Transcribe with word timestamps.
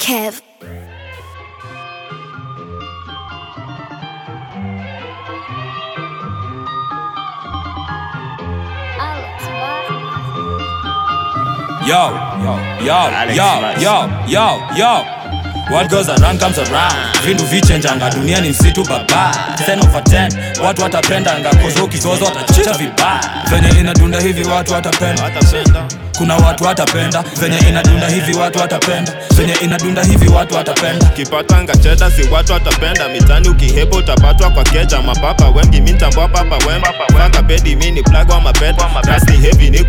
Kev. 0.00 0.40
Yo, 11.86 12.12
yo, 12.44 12.54
yo, 12.84 12.98
yo, 13.34 13.50
yo, 13.80 13.96
yo, 14.28 14.46
yo. 14.76 15.04
What 15.70 15.88
goes 15.90 16.08
around 16.08 16.38
comes 16.38 16.58
around. 16.58 16.94
Vindu 17.24 17.44
vichenjanga, 17.44 18.10
dunia 18.10 18.40
ni 18.40 18.48
msitu 18.50 18.84
baba. 18.84 19.32
10 19.66 19.84
over 19.84 20.02
10, 20.02 20.62
watu 20.66 20.82
watapendanga, 20.82 21.50
kozo 21.54 21.84
ukizozo 21.84 22.24
watachicha 22.24 22.72
vibaya. 22.72 23.20
Venye 23.50 23.80
inadunda 23.80 24.20
hivi 24.20 24.44
watu 24.44 24.72
watapenda. 24.72 25.22
Kuna 26.20 26.36
watu 26.36 26.64
watapenda, 26.64 27.24
venye 27.40 27.58
inadunda 27.68 28.08
hivi 28.08 28.34
watu 28.34 28.58
watapenda. 28.58 29.12
Venye 29.36 29.54
inadunda 29.54 30.02
hivi 30.04 30.28
watu 30.28 30.54
watapenda. 30.54 31.06
kipatanga 31.06 31.76
cheda 31.76 32.10
si 32.10 32.22
watu 32.28 32.52
watapenda. 32.52 33.08
Mitani 33.08 33.48
ukihebo 33.48 33.96
utapatwa 33.96 34.50
kwa 34.50 34.64
keja. 34.64 35.02
Mapapa 35.02 35.48
wengi 35.48 35.80
mintambwa 35.80 36.28
papa 36.28 36.56
wembaka 36.66 37.42
pedi 37.42 37.76
mini 37.76 38.02
plagwa 38.02 38.34
wa 38.34 38.40
hevi 39.36 39.70
ni 39.70 39.84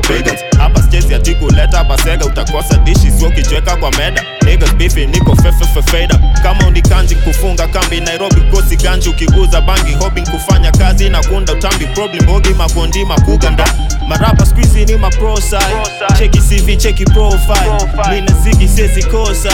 pagans 0.00 0.40
hapa 0.58 0.82
stesi 0.82 1.14
atikuleta 1.14 1.78
hapa 1.78 1.98
sega 1.98 2.24
utakosa 2.26 2.76
dishi. 2.76 3.10
Sio 3.10 3.30
kichweka 3.30 3.76
kwa 3.76 3.90
meda 3.90 4.22
niggas 4.44 4.74
beefy 4.74 5.06
niko 5.06 5.36
fefefe 5.36 5.82
fade 5.82 6.14
up. 6.14 6.20
Kama 6.42 6.66
unikanji 6.66 7.14
kufunga 7.14 7.66
kambi 7.68 8.00
Nairobi 8.00 8.40
kosi 8.40 8.76
ganji 8.76 9.08
ukiguza 9.08 9.60
bangi. 9.60 9.94
Hobby 10.00 10.22
kufanya 10.22 10.70
kazi 10.72 11.08
na 11.08 11.22
kunda 11.22 11.52
utambi. 11.52 11.86
Problem 11.86 12.26
bogi 12.26 12.54
makondi 12.54 13.04
makuganda 13.04 13.64
marapa 14.08 14.46
squeezy 14.46 14.84
ni 14.84 14.96
mapro 14.96 15.36
side. 15.40 16.16
Cheki 16.18 16.38
CV 16.40 16.76
cheki 16.76 17.04
profile. 17.04 18.14
Nina 18.14 18.32
zigi 18.42 18.68
sezi 18.68 19.02
kosa. 19.02 19.50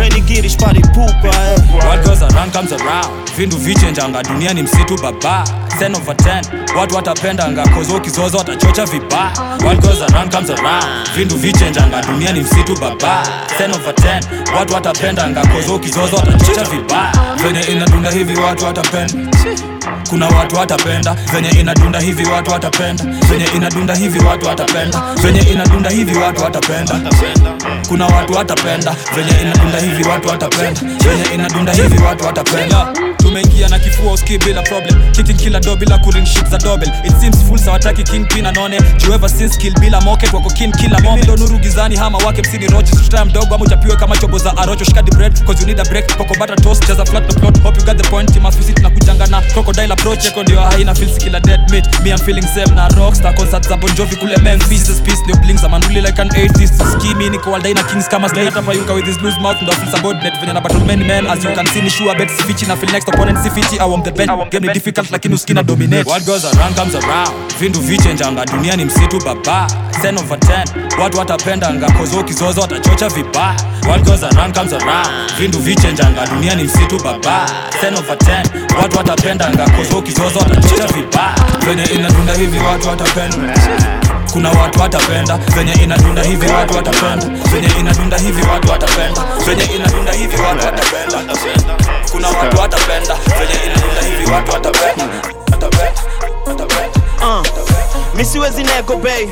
Weni 0.00 0.20
girish 0.20 0.56
pari 0.56 0.80
pupa. 0.80 1.28
Eh. 1.28 1.86
What 1.86 2.04
goes 2.04 2.22
around 2.22 2.52
comes 2.52 2.72
around. 2.72 3.30
Vindu 3.36 3.56
vichenjanga, 3.56 4.22
dunia 4.22 4.54
ni 4.54 4.62
msitu 4.62 4.98
baba. 5.02 5.44
10 5.80 5.96
over 5.96 6.16
10, 6.16 6.42
watu 6.78 6.94
watapendanga, 6.96 7.68
kozo 7.68 8.00
kizozo 8.00 8.38
watachocha 8.38 8.84
vibaya. 8.86 9.32
What 9.64 9.80
goes 9.80 10.02
around 10.02 10.32
comes 10.34 10.50
around. 10.50 11.10
Vindu 11.16 11.36
vichenjanga, 11.36 12.02
dunia 12.02 12.32
ni 12.32 12.40
msitu 12.40 12.76
baba. 12.80 13.22
10 13.58 13.74
over 13.74 13.94
10, 13.94 14.21
watu 14.58 14.74
watapenda 14.74 15.28
ngakozo 15.30 15.78
kizozo 15.78 16.16
watachocha 16.16 16.64
vibaya. 16.64 17.12
Venye 17.42 17.60
inadunda 17.60 18.10
hivi 18.10 18.36
watu 18.36 18.64
watapenda. 18.64 19.14
Kuna 20.08 20.28
watu 20.28 20.56
watapenda 20.56 21.14
venye 21.32 21.48
inadunda 21.60 22.00
hivi 22.00 22.24
watu 22.26 22.50
watapenda. 22.50 23.04
Venye 23.04 23.44
inadunda 23.56 23.94
hivi 23.94 24.18
watu 24.18 24.46
watapenda. 24.46 25.02
Venye 25.22 25.40
inadunda 25.40 25.90
hivi 25.90 26.14
watu 26.18 26.42
watapenda. 26.42 27.00
Kuna 27.88 28.06
watu 28.06 28.32
watapenda 28.32 28.96
venye 29.16 29.40
inadunda 29.42 29.78
hivi 29.80 30.08
watu 30.08 30.28
watapenda. 30.28 30.80
Venye 30.80 31.34
inadunda 31.34 31.72
hivi 31.72 32.02
watu 32.02 32.24
watapenda. 32.24 32.86
Tumeingia 33.16 33.68
na 33.68 33.78
kifua 33.78 34.12
uski 34.12 34.38
bila 34.38 34.62
problem. 34.62 35.12
Kicking 35.12 35.36
kila 35.36 35.60
do 35.60 35.76
bila 35.76 35.98
cooling 35.98 36.26
ship 36.26 36.46
za 36.48 36.58
dobel 36.58 36.88
it 37.04 37.20
seems 37.20 37.36
full 37.48 37.58
sawataki 37.58 38.02
king 38.02 38.26
pin 38.28 38.46
anone. 38.46 38.80
Jueva 39.06 39.28
since 39.28 39.58
kill 39.58 39.74
bila 39.80 40.00
moket 40.00 40.32
wako 40.32 40.50
kin 40.50 40.72
kila 40.72 41.00
moment 41.00 41.24
ndo 41.24 41.36
nuru 41.36 41.58
gizani 41.58 41.96
hama 41.96 42.18
wake 42.18 42.42
msini 42.42 42.66
roches 42.66 43.02
tutaya 43.02 43.24
mdogo 43.24 43.54
ama 43.54 43.64
uchapiwe 43.64 43.96
kama 43.96 44.16
chobo 44.16 44.38
za 44.38 44.56
arocho. 44.56 44.84
Shikadi 44.84 45.10
bread 45.10 45.44
cause 45.46 45.60
you 45.60 45.66
need 45.66 45.80
a 45.80 45.84
break. 45.84 46.16
Koko 46.16 46.34
butter 46.34 46.56
toast 46.56 46.88
jaza 46.88 47.04
flat 47.04 47.28
the 47.34 47.40
plot. 47.40 47.62
Hope 47.62 47.80
you 47.80 47.86
got 47.86 47.96
the 47.96 48.08
point. 48.08 48.36
Mafisi 48.42 48.72
tunakujanga 48.72 49.26
na 49.26 49.40
crocodile 49.72 49.92
approach 49.92 50.24
yako 50.24 50.42
ndio 50.42 50.60
haina 50.60 50.94
feels 50.94 51.18
kila 51.18 51.40
dead 51.40 51.70
meat. 51.70 52.00
Me 52.02 52.10
I'm 52.10 52.18
feeling 52.18 52.42
same 52.54 52.74
na 52.74 52.88
rockstar 52.88 53.34
concert 53.34 53.68
za 53.68 53.76
Bon 53.76 53.90
Jovi 53.94 54.16
kule 54.16 54.36
Memphis 54.36 54.82
this 54.84 55.00
piece 55.00 55.22
ndio 55.24 55.36
blings 55.36 55.60
za 55.60 55.68
manuli 55.68 56.00
like 56.00 56.22
an 56.22 56.28
atheist 56.30 56.82
skimi 56.92 57.30
niko 57.30 57.50
waldaina 57.50 57.82
kings 57.82 58.08
kama 58.08 58.28
slay 58.28 58.44
hata 58.44 58.62
payuka 58.62 58.92
with 58.92 59.06
his 59.06 59.22
loose 59.22 59.40
mouth 59.40 59.62
ndo 59.62 59.72
feel 59.72 59.90
subordinate 59.96 60.38
venye 60.40 60.52
na 60.52 60.60
battle 60.60 60.80
many 60.84 61.04
men 61.04 61.26
as 61.26 61.44
you 61.44 61.50
can 61.54 61.66
see 61.66 61.80
ni 61.82 61.90
sure 61.90 62.14
bet 62.14 62.30
sifichi 62.30 62.66
na 62.66 62.76
feel 62.76 62.92
next 62.92 63.08
opponent 63.08 63.38
sifichi 63.42 63.76
I 63.80 63.88
want 63.90 64.04
the 64.04 64.10
bench 64.10 64.30
game 64.50 64.66
ni 64.66 64.72
difficult 64.72 65.10
lakini 65.10 65.34
uskina 65.34 65.62
dominate. 65.62 66.10
What 66.10 66.26
goes 66.26 66.44
around 66.44 66.76
comes 66.76 66.94
around. 66.94 67.30
Vindu 67.60 67.80
vichenjanga 67.80 68.44
dunia 68.46 68.76
ni 68.76 68.84
msitu 68.84 69.18
baba. 69.24 69.66
10 70.02 70.18
over 70.20 70.38
10 70.38 71.02
watu 71.02 71.18
watapendanga 71.18 71.90
kozo 71.90 72.18
ukizozo 72.20 72.60
watachocha 72.60 73.08
vibaya. 73.08 73.54
What 73.88 74.04
goes 74.04 74.22
around 74.24 74.54
comes 74.58 74.72
around. 74.72 75.08
Vindu 75.38 75.58
vichenjanga 75.58 76.26
dunia 76.26 76.54
ni 76.54 76.62
msitu 76.62 77.00
baba. 77.04 77.46
10 77.82 77.98
over 77.98 78.16
10 78.16 78.82
watu 78.82 78.96
watapendanga 78.98 79.61
kozo 79.70 79.98
ukizozo 79.98 80.38
watachocha 80.38 80.86
vibaya 80.86 81.34
venye 81.66 81.84
inadunda 81.84 82.34
hivi 82.34 82.58
watu 82.58 82.88
watapenda. 82.88 83.54
Kuna 84.32 84.50
watu 84.50 84.80
watapenda 84.80 85.36
venye 85.36 85.72
inadunda 85.72 86.22
hivi 86.22 86.46
watu 86.46 86.74
watapenda. 86.76 87.26
Venye 87.52 87.68
inadunda 87.80 88.18
hivi 88.18 88.42
watu 88.42 88.70
watapenda. 88.70 89.20
Venye 89.46 89.64
inadunda 89.76 90.12
hivi 90.12 90.36
watu 90.42 90.66
watapenda. 90.66 91.18
Kuna 92.12 92.28
watu 92.28 92.58
watapenda 92.60 93.14
venye 93.38 93.54
inadunda 93.66 94.00
hivi 94.18 94.30
watu 94.32 94.52
watapenda 94.52 95.04
watapenda 95.52 96.00
watapenda. 96.46 97.00
Uh, 97.22 97.46
mi 98.26 98.62
negobei 98.64 99.28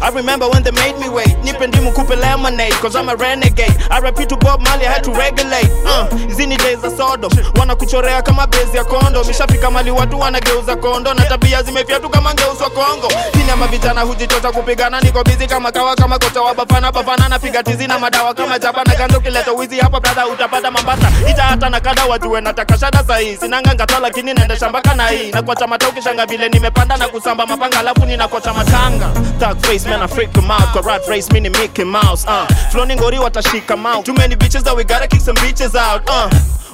I 0.00 0.10
remember 0.10 0.48
when 0.48 0.62
they 0.62 0.70
made 0.70 0.96
me 1.00 1.08
wait. 1.08 1.36
Nipe 1.42 1.66
ndimu 1.66 1.90
kupe 1.92 2.14
lemonade 2.16 2.70
Cause 2.80 2.94
I'm 2.94 3.08
a 3.08 3.16
renegade. 3.16 3.74
I 3.90 3.98
repeat 3.98 4.28
to 4.28 4.36
Bob 4.36 4.60
Marley 4.62 4.86
I 4.86 4.92
had 4.92 5.02
to 5.04 5.10
regulate. 5.10 5.66
Uh, 5.84 6.06
Hizi 6.28 6.46
ni 6.46 6.56
days 6.56 6.78
za 6.78 6.90
Sodom. 6.96 7.32
Wanakuchorea 7.58 8.22
kama 8.22 8.46
bezi 8.46 8.76
ya 8.76 8.84
kondo. 8.84 9.24
Mishafika 9.24 9.70
mali 9.70 9.90
watu 9.90 10.20
wanageuza 10.20 10.76
kondo. 10.76 11.14
Na 11.14 11.24
tabia 11.24 11.62
zimefyatu 11.62 12.08
kama 12.10 12.34
ngeuswa 12.34 12.70
Kongo. 12.70 13.08
Hini 13.32 13.50
ama 13.50 13.66
vijana 13.66 14.00
hujichota 14.00 14.52
kupigana 14.52 15.00
Niko 15.00 15.24
busy 15.24 15.46
kama 15.46 15.72
kawa 15.72 15.96
kama 15.96 16.18
kocha 16.18 16.42
wa 16.42 16.54
bafana 16.54 16.92
Bafana 16.92 17.28
napiga 17.28 17.62
tizi 17.62 17.86
na 17.86 17.98
madawa 17.98 18.34
kama 18.34 18.58
chapa 18.58 18.84
Na 18.84 18.94
ganzo 18.94 19.20
kileta 19.20 19.52
wizi 19.52 19.78
hapa 19.78 20.00
brother 20.00 20.24
utapata 20.32 20.70
mambata. 20.70 21.12
Ita 21.30 21.42
hata 21.42 21.70
na 21.70 21.80
kada 21.80 22.04
wajue 22.04 22.40
nataka 22.40 22.78
shada 22.78 23.04
sahi. 23.06 23.36
Sinanga 23.36 23.74
ngata 23.74 23.98
lakini 23.98 24.34
naendesha 24.34 24.68
mpaka 24.68 24.94
na 24.94 25.08
hii. 25.08 25.30
Na 25.32 25.42
kwa 25.42 25.56
chama 25.56 25.78
tau 25.78 25.92
kishanga 25.92 26.26
vile 26.26 26.48
nimepanda 26.48 26.96
na 26.96 27.08
kusamba 27.08 27.46
mapanga 27.46 27.78
Alafu 27.78 28.06
ninakocha 28.28 28.52
matanga 28.54 29.08
Thug 29.38 29.64
face 29.66 29.84
man 29.86 30.02
I 30.02 30.06
freak 30.06 30.32
them 30.32 30.50
out 30.50 30.72
Kwa 30.72 30.82
rat 30.82 31.06
race 31.08 31.30
mini 31.32 31.48
Mickey 31.48 31.84
Mouse 31.84 32.24
uh. 32.26 32.46
Flowing 32.70 32.96
ngori 32.96 33.18
watashika 33.18 33.76
mouth 33.76 34.04
Too 34.04 34.14
many 34.14 34.36
bitches 34.36 34.62
that 34.64 34.76
we 34.76 34.84
gotta 34.84 35.06
kick 35.08 35.20
some 35.20 35.36
bitches 35.36 35.74
out 35.74 36.02
uh. 36.08 36.30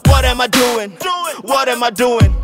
What 0.06 0.24
am 0.24 0.40
I 0.40 0.46
doing? 0.48 0.90
What 1.42 1.68
am 1.68 1.82
I 1.82 1.90
doing? 1.90 2.34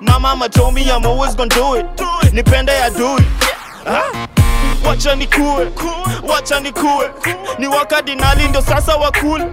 My 0.00 0.18
mama 0.18 0.48
told 0.48 0.74
me 0.74 0.90
I'm 0.90 1.04
always 1.04 1.34
gonna 1.34 1.50
do 1.50 1.74
it 1.74 1.86
Nipende 2.32 2.72
ya 2.72 2.88
do 2.90 3.16
it 3.16 3.26
huh? 3.84 4.26
wacha 4.84 5.14
nikue 5.14 5.68
wacha 6.28 6.60
nikue 6.60 7.10
ni 7.58 7.66
wakadinali 7.66 8.48
ndo 8.48 8.62
sasa 8.62 8.96
wakule 8.96 9.44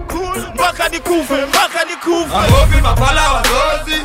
mpaka 0.54 0.88
nikufe 0.88 1.34
mpaka 1.46 1.84
nikufe 1.84 2.36
Magopi 2.36 2.80
mapala 2.82 3.22
wazozi 3.32 4.02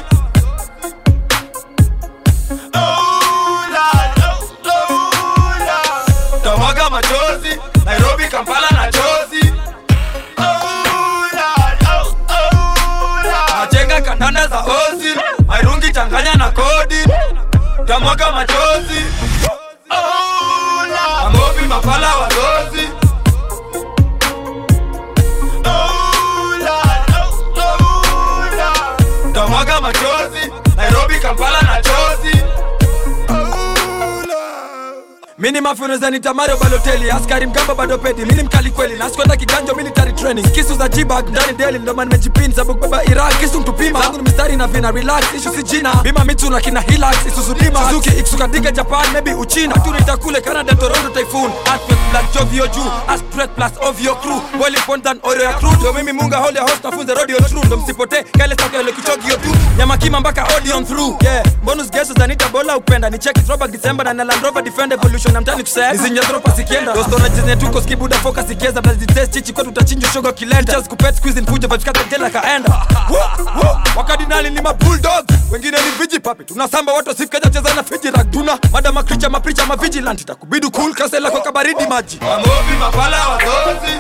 mafunzo 36.03 36.09
ni 36.09 36.19
tamario 36.19 36.57
baloteli 36.57 37.11
askari 37.11 37.45
mgamba 37.45 37.75
bado 37.75 37.97
pedi. 37.97 38.25
Mimi 38.25 38.43
mkali 38.43 38.71
kweli 38.71 38.95
naskwenda 38.97 39.35
kiganjo 39.37 39.75
military 39.75 40.13
training. 40.13 40.51
Kisu 40.51 40.75
za 40.75 40.89
jibag 40.89 41.29
ndani 41.29 41.53
deli 41.57 41.79
ndo 41.79 41.93
man 41.93 42.07
nimejipin 42.07 42.51
sababu 42.53 42.79
baba 42.79 43.03
iraq 43.03 43.39
kisu 43.39 43.59
mtupima. 43.59 44.01
Zangu 44.01 44.17
ni 44.17 44.23
mistari 44.23 44.55
na 44.57 44.67
vina 44.67 44.91
relax 44.91 45.23
ishu 45.37 45.53
si 45.55 45.63
jina. 45.63 45.93
Bima 46.03 46.23
mitu 46.25 46.49
na 46.49 46.61
kina 46.61 46.81
Hilux, 46.81 47.15
isuzu 47.27 47.53
dima 47.53 47.79
suzuki 47.89 48.09
ikusuka 48.09 48.47
diga 48.47 48.71
japan 48.71 49.11
maybe 49.13 49.33
uchina. 49.33 49.73
Tu 49.75 49.93
nitakule 49.93 50.41
canada 50.41 50.75
toronto 50.75 51.09
typhoon. 51.09 51.51
Aspect 51.65 52.01
plus 52.11 52.33
jovio 52.33 52.67
juu. 52.67 52.91
Aspect 53.07 53.55
plus 53.55 53.71
ovio 53.81 54.15
crew. 54.15 54.41
Boiling 54.59 54.81
point 54.85 55.03
than 55.03 55.19
oreo 55.23 55.43
ya 55.43 55.53
crew. 55.53 55.71
Ndo 55.71 55.93
mimi 55.93 56.11
munga 56.11 56.37
hold 56.37 56.55
ya 56.55 56.61
host 56.61 56.83
nafunze 56.83 57.13
rodeo 57.13 57.39
true. 57.39 57.61
Ndo 57.65 57.77
msipote 57.77 58.23
kale 58.23 58.55
sasa 58.55 58.81
ile 58.81 58.91
kichogio 58.91 59.35
tu. 59.35 59.55
Nyama 59.77 59.97
kima 59.97 60.19
mpaka 60.19 60.49
audion 60.49 60.85
through. 60.85 61.23
Yeah 61.23 61.43
bonus 61.63 61.91
gesso 61.91 62.13
zanita 62.13 62.47
bola 62.49 62.77
upenda. 62.77 63.09
Ni 63.09 63.17
check 63.17 63.37
Robert 63.49 63.71
december 63.71 64.13
na 64.13 64.23
land 64.23 64.43
rover 64.43 64.63
defender 64.63 64.97
evolution. 64.99 65.33
Na 65.33 65.41
mtani 65.41 65.63
to 65.63 65.69
say 65.97 66.03
nizinja 66.03 66.21
dropa 66.27 66.51
sikienda 66.51 66.93
those 66.93 67.07
storage 67.07 67.55
tuko 67.55 67.81
skibuda 67.81 68.15
foka 68.19 68.45
ikieza. 68.51 68.81
Blazi 68.81 69.05
test 69.05 69.33
chichi 69.33 69.53
kwetu 69.53 69.71
tachinjwa 69.71 70.11
shoga 70.11 70.31
kilenda. 70.33 70.81
Kupet 70.81 71.15
squeeze 71.15 71.41
vibes 71.41 71.83
kata 71.83 72.29
kaenda. 72.29 72.85
Wakadinali 73.95 74.49
ni 74.49 74.61
mabulldog 74.61 75.25
wengine 75.51 75.77
ni 75.77 75.91
viji 75.99 76.19
papi 76.19 76.43
tunasamba 76.43 76.93
watu 76.93 77.09
wasifikaja 77.09 77.49
cheza 77.49 77.73
na 77.73 77.83
fiji 77.83 78.11
ragduna. 78.11 78.57
Madama 78.71 79.03
kricha 79.03 79.29
mapricha 79.29 79.65
mavigilant 79.65 80.21
itakubidi 80.21 80.69
cool 80.69 80.93
kasela 80.93 81.31
kwa 81.31 81.41
kabaridi 81.41 81.87
maji. 81.89 82.19
Mamovi 82.21 82.77
mapala 82.79 83.27
wazozi 83.27 83.93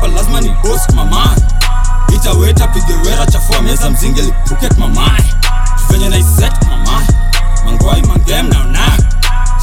lazima 0.00 0.40
ni 0.40 0.48
boss 0.48 0.86
kwa 0.86 0.94
mamai 0.94 1.36
itaweta 2.14 2.68
pige 2.68 2.92
wera 2.94 3.26
chafua 3.26 3.62
meza 3.62 3.90
mzinge 3.90 4.22
lipuket 4.22 4.78
mamai 4.78 5.34
venye 5.90 6.08
naiset 6.08 6.52
mama. 6.70 7.02
Mangwai 7.66 8.02
mangem 8.02 8.48
na 8.48 8.54
naona 8.58 8.98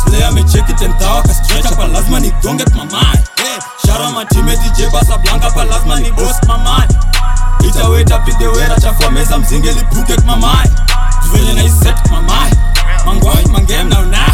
slay 0.03 0.23
amecheki 0.25 0.73
tentawa 0.73 1.21
kastretch 1.21 1.65
hapa 1.65 1.87
lazima 1.87 2.19
ni 2.19 2.31
gonge 2.31 2.63
kwa 2.63 2.85
mama 2.85 2.99
hey, 3.35 3.59
shara 3.85 4.11
matime 4.11 4.57
dj 4.57 4.81
basa 4.93 5.17
blanca 5.17 5.51
pa 5.51 5.63
lazima 5.63 5.99
ni 5.99 6.11
boss 6.11 6.39
kwa 6.45 6.57
mamai 6.57 6.87
itaweta 7.69 8.19
pige 8.19 8.47
wera 8.47 8.75
chafua 8.79 9.11
meza 9.11 9.37
mzinge 9.37 9.71
lipuket 9.71 10.25
mamai 10.25 10.71
venye 11.33 11.53
naiset 11.53 12.11
mama. 12.11 12.47
Mangwai 13.05 13.45
mangem 13.45 13.89
na 13.89 13.95
naona 13.95 14.25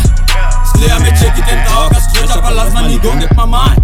slay 0.72 0.92
amecheki 0.92 1.42
kastretch 1.42 2.30
hapa 2.30 2.50
lazima 2.50 2.82
nigonge 2.82 3.28
mind 3.48 3.82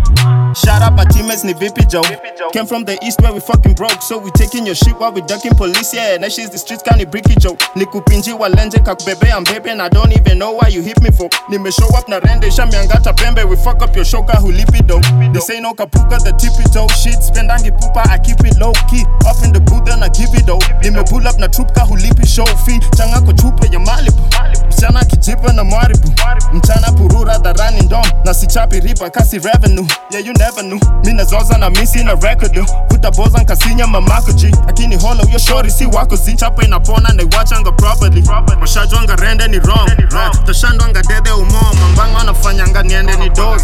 Shout 0.54 0.82
out 0.84 0.94
my 0.98 1.06
teammates, 1.06 1.46
ni 1.46 1.54
VP 1.54 1.86
Joe. 1.88 2.04
Came 2.52 2.66
from 2.68 2.84
the 2.84 3.00
east 3.02 3.22
where 3.22 3.32
we 3.32 3.40
fucking 3.40 3.74
broke, 3.74 4.02
so 4.02 4.18
we 4.20 4.30
taking 4.32 4.66
your 4.66 4.76
shit 4.76 5.00
while 5.00 5.14
we 5.14 5.22
ducking 5.22 5.56
police. 5.56 5.94
Yeah, 5.94 6.18
that 6.18 6.30
she's 6.34 6.50
the 6.50 6.58
streets 6.58 6.84
kind 6.84 7.00
of 7.02 7.10
bricky 7.10 7.36
Joe. 7.40 7.56
Nikupinji 7.76 8.34
walenje 8.34 8.80
kakubebe 8.84 9.32
I'm 9.32 9.46
baby 9.46 9.70
and 9.70 9.82
I 9.82 9.88
don't 9.88 10.12
even 10.12 10.38
know 10.38 10.52
why 10.52 10.68
you 10.68 10.82
hit 10.82 11.00
me 11.02 11.10
for. 11.12 11.30
Nime 11.50 11.72
show 11.72 11.88
up 11.96 12.10
na 12.10 12.20
rende 12.20 12.52
shamiangata 12.52 13.14
pembe, 13.16 13.48
we 13.48 13.56
fuck 13.56 13.82
up 13.82 13.96
your 13.96 14.04
shoka 14.04 14.36
hulipi 14.44 14.86
though. 14.86 15.00
They 15.32 15.40
say 15.40 15.62
no 15.62 15.74
kapuka, 15.74 16.20
the 16.20 16.34
tippy 16.36 16.68
toe 16.70 16.88
shit. 17.00 17.24
Spendangi 17.24 17.72
pupa, 17.72 18.04
I 18.12 18.18
keep 18.20 18.44
it 18.44 18.60
low 18.60 18.74
key. 18.92 19.06
Up 19.24 19.40
in 19.48 19.54
the 19.54 19.62
booth 19.64 19.86
then 19.86 20.04
I 20.04 20.10
give 20.10 20.36
it 20.36 20.46
though. 20.46 20.60
Nime 20.84 21.06
pull 21.08 21.26
up 21.28 21.40
na 21.40 21.48
trupka 21.48 21.88
hulipi 21.88 22.28
show 22.28 22.46
fee. 22.68 22.80
Changa 23.00 23.24
ko 23.24 23.32
chupa 23.32 23.72
ya 23.72 23.80
Malibu. 23.80 24.22
Mchana 24.68 25.06
kijipa 25.06 25.54
na 25.54 25.64
mwaribu. 25.64 26.12
Mchana 26.54 26.92
purura 26.92 27.38
dharani 27.38 27.82
ndom. 27.82 28.04
Na 28.26 28.34
sichapi 28.34 28.80
ripa 28.80 29.10
kasi 29.10 29.40
revenue. 29.40 29.88
Yeah, 30.12 30.26
you 30.26 30.34
never 30.34 30.64
knew. 30.64 30.80
Mina 31.06 31.24
zoza 31.24 31.58
na 31.58 31.70
misi 31.70 32.04
na 32.04 32.14
record. 32.16 32.66
Puta 32.88 33.12
nkasinya 33.42 33.88
mamako 33.88 34.32
ji 34.32 34.56
lakini 34.68 34.96
holo 34.98 35.24
hiyo 35.24 35.40
shori 35.40 35.72
si 35.72 35.86
wako 35.86 36.16
zi. 36.16 36.34
Chapa 36.36 36.64
inapona 36.64 37.10
na 37.14 37.24
iwachanga 37.24 37.72
properly. 37.72 38.24
Washajwanga 38.62 39.16
rende 39.16 39.48
ni 39.48 39.60
wrong. 39.60 39.90
Right. 40.12 40.44
Tashandwanga 40.46 41.02
dede 41.02 41.32
umo. 41.32 41.62
Mambango 41.82 42.18
anafanyanga 42.20 42.84
niende 42.84 43.16
ni 43.16 43.30
dos 43.30 43.62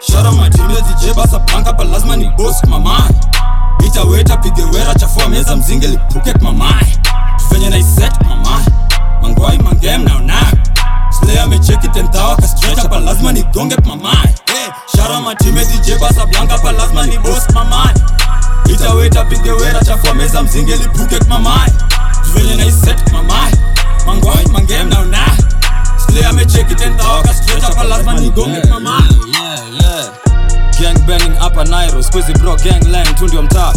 Shara 0.00 0.32
matime 0.32 0.74
DJ 0.74 1.14
basa 1.16 1.38
blanca 1.38 1.72
pa 1.72 1.84
lazima 1.84 2.16
ni 2.16 2.28
boss 2.36 2.64
mamai 2.64 3.14
itaweta 3.86 4.36
pige 4.36 4.62
wera 4.62 4.94
chafua 4.94 5.28
meza 5.28 5.56
mzinge 5.56 5.86
lipuket 5.86 6.42
mamai 6.42 6.98
venye 7.50 7.70
naiset 7.70 8.12
mamai 8.28 8.64
mangwai 9.22 9.58
mangem 9.58 10.04
naona 10.04 10.34
slay 11.20 11.38
amecheki 11.40 11.88
tentawa 11.88 12.36
kastretch 12.36 12.78
hapa 12.78 12.98
lazima 13.00 13.32
nigonge 13.32 13.76
mamai 13.84 14.26
hey, 14.46 14.68
shara 14.96 15.20
matime 15.20 15.64
DJ 15.64 15.98
basa 16.00 16.26
blanca 16.26 16.58
pa 16.62 16.72
lazima 16.72 17.06
ni 17.06 17.18
boss 17.18 17.50
mamai 17.54 17.94
itaweta 18.68 19.24
pige 19.24 19.50
wera 19.52 19.80
chafua 19.84 20.14
meza 20.14 20.42
mzinge 20.42 20.76
lipuket 20.76 21.28
mamai 21.28 21.70
venye 22.34 22.54
naiset 22.56 23.12
mamai 23.12 23.52
mangwai 24.06 24.46
mangem 24.52 24.88
naona 24.88 25.26
slay 26.06 26.24
amecheki 26.26 26.74
tentawa 26.74 27.22
kastretch 27.22 27.62
hapa 27.62 27.84
lazima 27.84 28.14
nigonge 28.14 28.62
mamai 28.70 29.08
Banging 31.08 31.36
hapa 31.38 31.64
Nairo, 31.64 32.02
squeezy 32.02 32.32
bro 32.32 32.56
gang 32.56 32.84
lang 32.90 33.14
tu 33.16 33.26
ndio 33.26 33.42
mtaa. 33.42 33.72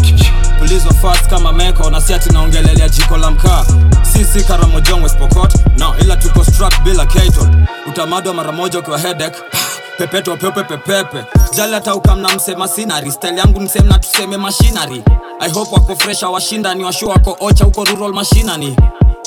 Pulizwa 0.60 0.94
fast 0.94 1.28
kama 1.30 1.54
meko 1.54 1.90
na 1.90 2.02
siati 2.02 2.30
naongelelea 2.30 2.90
jiko 2.90 3.18
la 3.18 3.32
mkaa. 3.32 3.66
Sisi 4.14 4.44
Karamojong 4.44 5.10
spokot 5.10 5.34
Pokot, 5.34 5.80
no 5.80 5.96
ila 6.02 6.18
tuko 6.18 6.44
struck 6.44 6.84
bila 6.84 7.06
Keton. 7.06 7.66
Utamadwa 7.88 8.34
mara 8.34 8.52
moja 8.52 8.80
ukiwa 8.80 9.00
headache. 9.00 9.38
Pepeto 9.98 10.38
pepe 10.38 10.64
pepepe. 10.64 11.24
Jali 11.56 11.74
hata 11.74 11.96
ukamna 11.96 12.36
msema 12.36 12.68
sinari, 12.68 13.12
style 13.12 13.38
yangu 13.38 13.60
msemna 13.60 13.90
na 13.92 14.00
tuseme 14.00 14.38
mashinari 14.38 15.04
I 15.40 15.50
hope 15.50 15.76
wako 15.76 15.96
fresh 15.96 16.24
washindani 16.24 16.84
washu 16.84 17.10
wako 17.10 17.38
ocha 17.40 17.66
huko 17.66 17.84
rural 17.86 18.14
mashinani. 18.14 18.76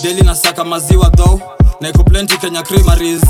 deli 0.02 0.22
na 0.22 0.34
saka 0.34 0.64
maziwa 0.64 1.10
though 1.10 1.40
na 1.80 1.92
Kenya 2.40 2.62
creameries 2.62 3.22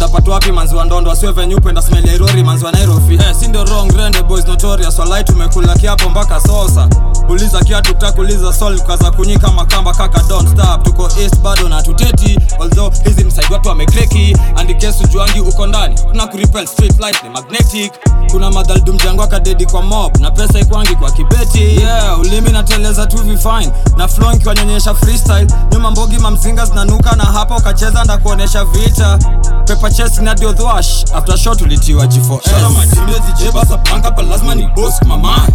ndapata 0.00 0.30
wapi 0.30 0.52
manzi 0.52 0.74
wa 0.74 0.84
ndondo? 0.84 1.10
Asiwe 1.10 1.32
venye 1.32 1.54
upenda 1.54 1.82
smell 1.82 2.06
ya 2.08 2.14
irori 2.14 2.44
manzi 2.44 2.64
wa 2.64 2.72
Nairobi. 2.72 3.14
Eh 3.14 3.34
si 3.40 3.48
ndio 3.48 3.64
wrong 3.64 3.92
rende 3.96 4.22
boys 4.22 4.46
notorious. 4.46 4.98
Walai 4.98 5.24
tumekula 5.24 5.74
kiapo 5.74 6.08
mpaka 6.10 6.40
sosa. 6.40 6.88
Uliza 7.28 7.60
kiatu 7.60 7.94
takuliza 7.94 8.52
sol 8.52 8.80
kaza 8.80 9.10
kunyika 9.10 9.48
makamba 9.52 9.92
kaka 9.94 10.22
don't 10.28 10.48
stop. 10.48 10.82
Tuko 10.84 11.10
east 11.20 11.38
bado 11.38 11.68
na 11.68 11.82
tuteti 11.82 12.38
although 12.60 12.92
hizi 13.04 13.24
ni 13.24 13.32
watu 13.52 13.68
wamekreki. 13.68 14.36
And 14.56 14.76
kesu 14.78 15.06
juangi 15.08 15.40
uko 15.40 15.66
ndani 15.66 15.94
tuna 15.94 16.26
kuripel 16.26 16.66
street 16.66 17.00
light 17.00 17.22
ni 17.22 17.28
magnetic. 17.30 17.92
Kuna 18.30 18.50
madhaldum 18.50 18.96
jangwa 18.96 19.26
kadedi 19.26 19.66
kwa 19.66 19.82
mob 19.82 20.16
na 20.20 20.30
pesa 20.30 20.58
ikwangi 20.60 20.94
kwa 20.96 21.10
kibeti. 21.10 21.76
Yeah 21.80 22.20
ulimi 22.20 22.50
nateleza 22.50 23.06
tu 23.06 23.16
vifine 23.16 23.70
na 23.96 24.08
flow 24.08 24.32
ikiwanyonyesha 24.32 24.94
freestyle. 24.94 25.46
Nyuma 25.72 25.90
mbogi 25.90 26.18
mamzinga 26.18 26.64
zinanuka 26.64 27.16
na 27.16 27.24
hapa 27.24 27.56
ukacheza 27.56 28.04
ndakuonesha 28.04 28.64
vita. 28.64 29.18
Pepa 29.64 29.89
chesi 29.96 30.22
na 30.22 30.34
dio 30.34 30.52
thwash 30.52 31.04
after 31.14 31.36
shot 31.38 31.62
ulitiwa 31.64 32.06
g4s 32.06 34.22
lazima 34.28 34.54
ni 34.54 34.66
boss 34.66 35.02
mama 35.06 35.46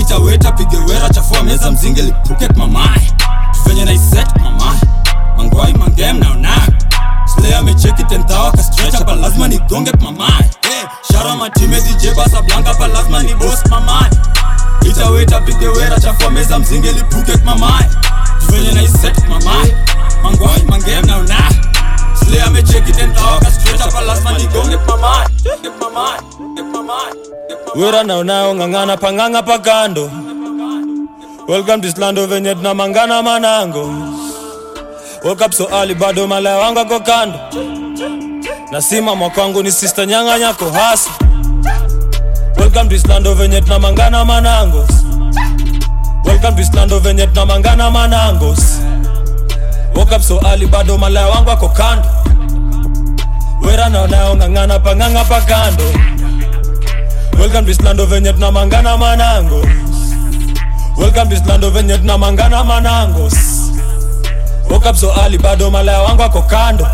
ita 0.00 0.18
weta 0.18 0.52
pige 0.52 0.76
wera 0.76 1.08
chafua 1.10 1.42
meza 1.42 1.70
mzinge 1.70 2.02
lipuket 2.02 2.56
mamai 2.56 3.12
venye 3.66 3.84
naiset 3.84 4.28
mama 4.42 4.74
mangwai 5.36 5.74
mangem 5.74 6.18
naona 6.18 6.56
slay 7.34 7.54
amecheki 7.54 8.04
tentawa 8.04 8.52
kastretch 8.52 9.02
pa 9.04 9.14
lazima 9.14 9.48
nigonge 9.48 9.92
mama 10.00 10.26
hey, 10.62 10.84
shara 11.12 11.36
matimbe 11.36 11.80
dj 11.80 12.06
basa 12.16 12.42
blanca 12.42 12.74
pa 12.78 12.86
lazima 12.86 13.22
ni 13.22 13.34
boss 13.34 13.66
mama 13.70 14.10
ita 14.82 15.10
weta 15.10 15.40
pige 15.40 15.68
wera 15.68 16.00
chafua 16.00 16.30
meza 16.30 16.58
mzinge 16.58 16.92
lipuket 16.92 17.44
mamai 17.44 17.84
venye 18.50 18.72
naiset 18.72 19.28
mama 19.28 19.54
mangwai 20.22 20.62
mangem 20.62 21.06
naona 22.16 22.24
slay 22.24 22.40
amecheki 22.42 22.92
tentawa 22.92 23.38
kastretch 23.40 23.80
hapa 23.80 24.00
lazima 24.00 24.30
nigonge 24.38 24.76
go 24.76 24.82
Get 24.82 24.86
mamai 24.86 25.26
Get 25.42 25.72
mamai 25.72 26.20
Get 26.56 26.66
mamai 26.72 27.12
wera 27.76 28.02
naonao 28.04 28.54
ng'ang'ana 28.54 28.96
pang'ang'a 28.96 29.42
pakando 29.42 30.10
welcome 31.48 31.80
to 31.82 31.88
islando 31.88 32.26
venye 32.26 32.54
tunamangana 32.54 33.22
manango. 33.22 33.86
Woke 35.24 35.42
up 35.44 35.54
so 35.54 35.68
early 35.70 35.94
bado 35.94 36.26
malaya 36.26 36.56
wangu 36.58 36.78
ako 36.80 37.00
kando. 37.00 37.38
Nasimama 38.72 39.30
kwangu 39.30 39.62
ni 39.62 39.72
sister 39.72 40.06
nyanga 40.06 40.38
nyako 40.38 40.70
hasa 40.70 41.10
welcome 42.58 42.88
to 42.88 42.94
islando 42.96 43.34
venye 43.34 43.60
tunamangana 43.60 44.24
manangos 44.24 44.88
welcome 46.24 46.56
to 46.56 46.62
islando 46.62 46.98
venye 46.98 47.26
tunamangana 47.26 47.90
manangos 47.90 48.80
woke 49.96 50.12
up 50.12 50.22
so 50.22 50.38
early 50.46 50.66
bado 50.66 50.98
malaya 50.98 51.26
wangu 51.28 51.50
ako 51.50 51.68
kando 51.68 52.08
wera 53.64 53.88
naonao 53.88 54.36
ng'ang'ana 54.36 54.78
pang'ang'a 54.78 55.24
pakando 55.24 55.84
welcome 57.38 57.64
to 57.64 57.70
islando 57.72 58.06
venye 58.06 58.32
tunamangana 58.32 58.96
manango. 58.96 59.60
welcome 60.98 61.28
to 61.28 61.34
islando 61.36 61.70
venye 61.70 61.98
tunamangana 61.98 62.64
manango. 62.64 63.28
woke 64.70 64.86
up 64.86 64.96
so 64.96 65.12
early 65.22 65.38
bado 65.38 65.70
malaya 65.70 66.00
wangu 66.02 66.22
ako 66.22 66.42
kando 66.42 66.86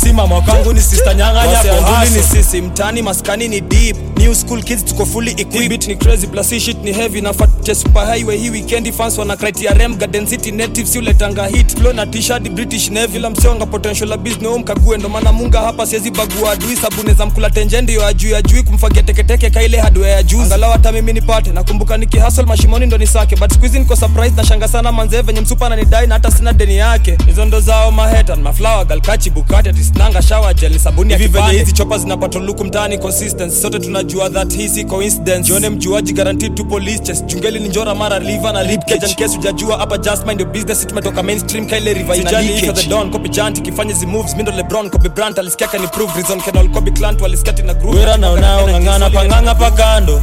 simama 0.00 0.40
kwangu 0.40 0.72
ni 0.72 0.80
sister 0.80 1.16
nyanga 1.16 1.46
nyako 1.46 2.04
ni 2.16 2.22
sisi 2.22 2.60
mtani 2.62 3.02
maskani 3.02 3.48
ni 3.48 3.60
deep. 3.60 3.96
New 4.18 4.34
school 4.34 4.62
kids 4.62 4.84
tuko 4.84 5.06
fully 5.06 5.30
equipped. 5.30 5.68
Beat 5.68 5.86
ni 5.88 5.96
crazy 5.96 6.26
plus 6.26 6.48
shit 6.58 6.76
ni 6.84 6.92
heavy 6.92 7.20
na 7.20 7.32
fat 7.32 7.74
super 7.74 8.06
highway. 8.06 8.36
Hii 8.38 8.50
weekend 8.50 8.92
fans 8.92 9.18
wana 9.18 9.36
criteria 9.36 9.74
rem 9.74 9.96
garden 9.96 10.26
city 10.26 10.52
natives 10.52 10.94
yule 10.96 11.14
tanga 11.14 11.46
hit. 11.46 11.78
Flow 11.78 11.92
na 11.92 12.06
t-shirt 12.06 12.50
british 12.50 12.90
navy 12.90 13.18
la 13.18 13.30
msionga 13.30 13.66
potential 13.66 14.16
business 14.18 14.42
no 14.42 14.58
mkague 14.58 14.96
ndo 14.98 15.08
maana 15.08 15.32
munga 15.32 15.60
hapa 15.60 15.86
siwezi 15.86 16.10
bagua 16.10 16.52
adui 16.52 16.76
sabuni 16.76 17.14
za 17.14 17.26
mkula 17.26 17.50
tenje 17.50 17.80
ndio 17.80 18.06
ajui 18.06 18.34
ajui 18.34 18.62
kumfagia 18.62 19.02
teketeke 19.02 19.50
kaile 19.50 19.78
hardware 19.80 20.10
ya 20.12 20.22
juu 20.22 20.40
angalau 20.42 20.72
hata 20.72 20.92
mimi 20.92 21.12
nipate 21.12 21.50
nakumbuka 21.52 21.96
nikihustle 21.96 22.44
mashimoni 22.44 22.86
ndo 22.86 22.98
nisake. 22.98 23.36
But 23.36 23.52
squeeze 23.54 23.78
niko 23.78 23.96
surprise 23.96 24.36
na 24.36 24.44
shanga 24.44 24.68
sana 24.68 24.92
manzee 24.92 25.22
venye 25.22 25.40
msupa 25.40 25.66
ananidai 25.66 26.06
na 26.06 26.14
hata 26.14 26.30
sina 26.30 26.52
deni 26.52 26.76
yake. 26.76 27.18
Hizo 27.26 27.44
ndo 27.44 27.60
zao 27.60 27.90
maheta 27.90 28.36
maflower 28.36 28.86
galkachi 28.86 29.30
bukati 29.30 29.68
atisnanga 29.90 30.22
shower 30.22 30.54
gel 30.54 30.78
sabuni 30.78 31.12
ya 31.12 31.18
Hivi 31.18 31.32
venye 31.38 31.58
hizi 31.58 31.72
chopa 31.72 31.98
zinapata 31.98 32.38
luku 32.38 32.64
mtaani 32.64 32.98
consistency 32.98 33.56
sote 33.62 33.78
tunajua 33.78 34.30
that 34.30 34.54
hii 34.56 34.68
si 34.68 34.84
coincidence. 34.84 35.42
Jione 35.48 35.68
mjuaji 35.70 36.12
guaranteed 36.12 36.54
to 36.54 36.64
police 36.64 36.98
chest 36.98 37.24
jungeli 37.26 37.60
ni 37.60 37.68
njora 37.68 37.94
mara 37.94 38.18
liver 38.18 38.52
na 38.52 38.62
lip 38.62 38.80
cage. 38.80 39.06
And 39.06 39.14
case 39.16 39.36
hujajua 39.36 39.78
hapa 39.78 39.98
just 39.98 40.26
mind 40.26 40.40
your 40.40 40.50
business. 40.52 40.86
Tumetoka 40.86 41.22
mainstream 41.22 41.66
kaile 41.66 41.94
river 41.94 42.16
ina 42.20 42.30
leak 42.30 42.62
leakage 42.62 42.82
the 42.82 42.88
don 42.90 43.10
copy 43.10 43.28
giant 43.28 43.62
kifanya 43.62 43.94
zi 43.94 44.06
moves. 44.06 44.36
Mindo 44.36 44.52
lebron 44.52 44.90
kobe 44.90 45.08
brand 45.08 45.38
alisikia 45.38 45.68
kan 45.68 45.82
improve 45.82 46.12
reason. 46.16 46.40
Can 46.40 46.56
all 46.56 46.68
copy 46.68 46.90
clant 46.90 47.20
walisikia 47.20 47.52
tina 47.52 47.74
group 47.74 47.94
wera 47.94 48.16
naonao 48.16 48.68
ng'ang'ana 48.68 49.10
pang'ang'a 49.10 49.54
pakando 49.54 50.20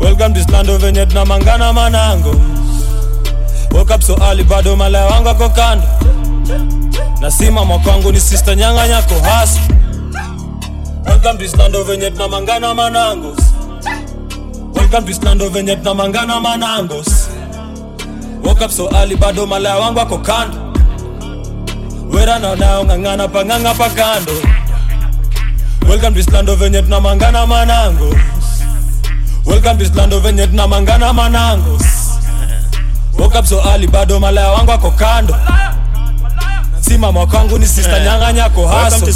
welcome 0.00 0.34
to 0.34 0.40
islando 0.40 0.78
venye 0.78 1.06
tunamangana 1.06 1.72
manango. 1.72 2.34
Woke 3.72 3.94
up 3.94 4.02
so 4.02 4.16
early 4.22 4.44
bado 4.44 4.76
malaya 4.76 5.06
wangu 5.06 5.28
ako 5.28 5.48
kando 5.48 5.84
nasimama 7.20 7.78
kwangu 7.78 8.12
ni 8.12 8.20
sister 8.20 8.56
nyanga 8.56 8.88
nyako 8.88 9.14
bado 19.16 19.46
malaya 19.46 19.76
wangu 19.76 20.00
ako 20.00 20.18
kando. 20.18 20.58
Wera 22.12 22.38
pang'ang'a 23.28 23.74
pa 23.74 23.88
kando. 23.88 24.32
Welcome 25.88 26.14
to 26.14 26.20
islando 26.20 26.54
venye 26.56 26.82
tunamangana 26.82 27.46
manangos 27.46 28.16
welcome 29.44 29.78
to 29.78 29.84
islando 29.84 30.20
venye 30.20 30.46
tunamangana 30.46 31.12
manangos 31.12 31.82
woke 33.18 33.34
up 33.38 33.44
so 33.46 33.60
early 33.68 33.86
bado 33.88 34.20
malaya 34.20 34.48
wangu 34.52 34.72
ako 34.72 34.90
kando 34.90 35.34
simama 36.92 37.26
kwangu 37.26 37.58
ni 37.58 37.66
sister 37.66 38.02
nyang'anyako 38.04 38.60
Welcome 38.60 39.12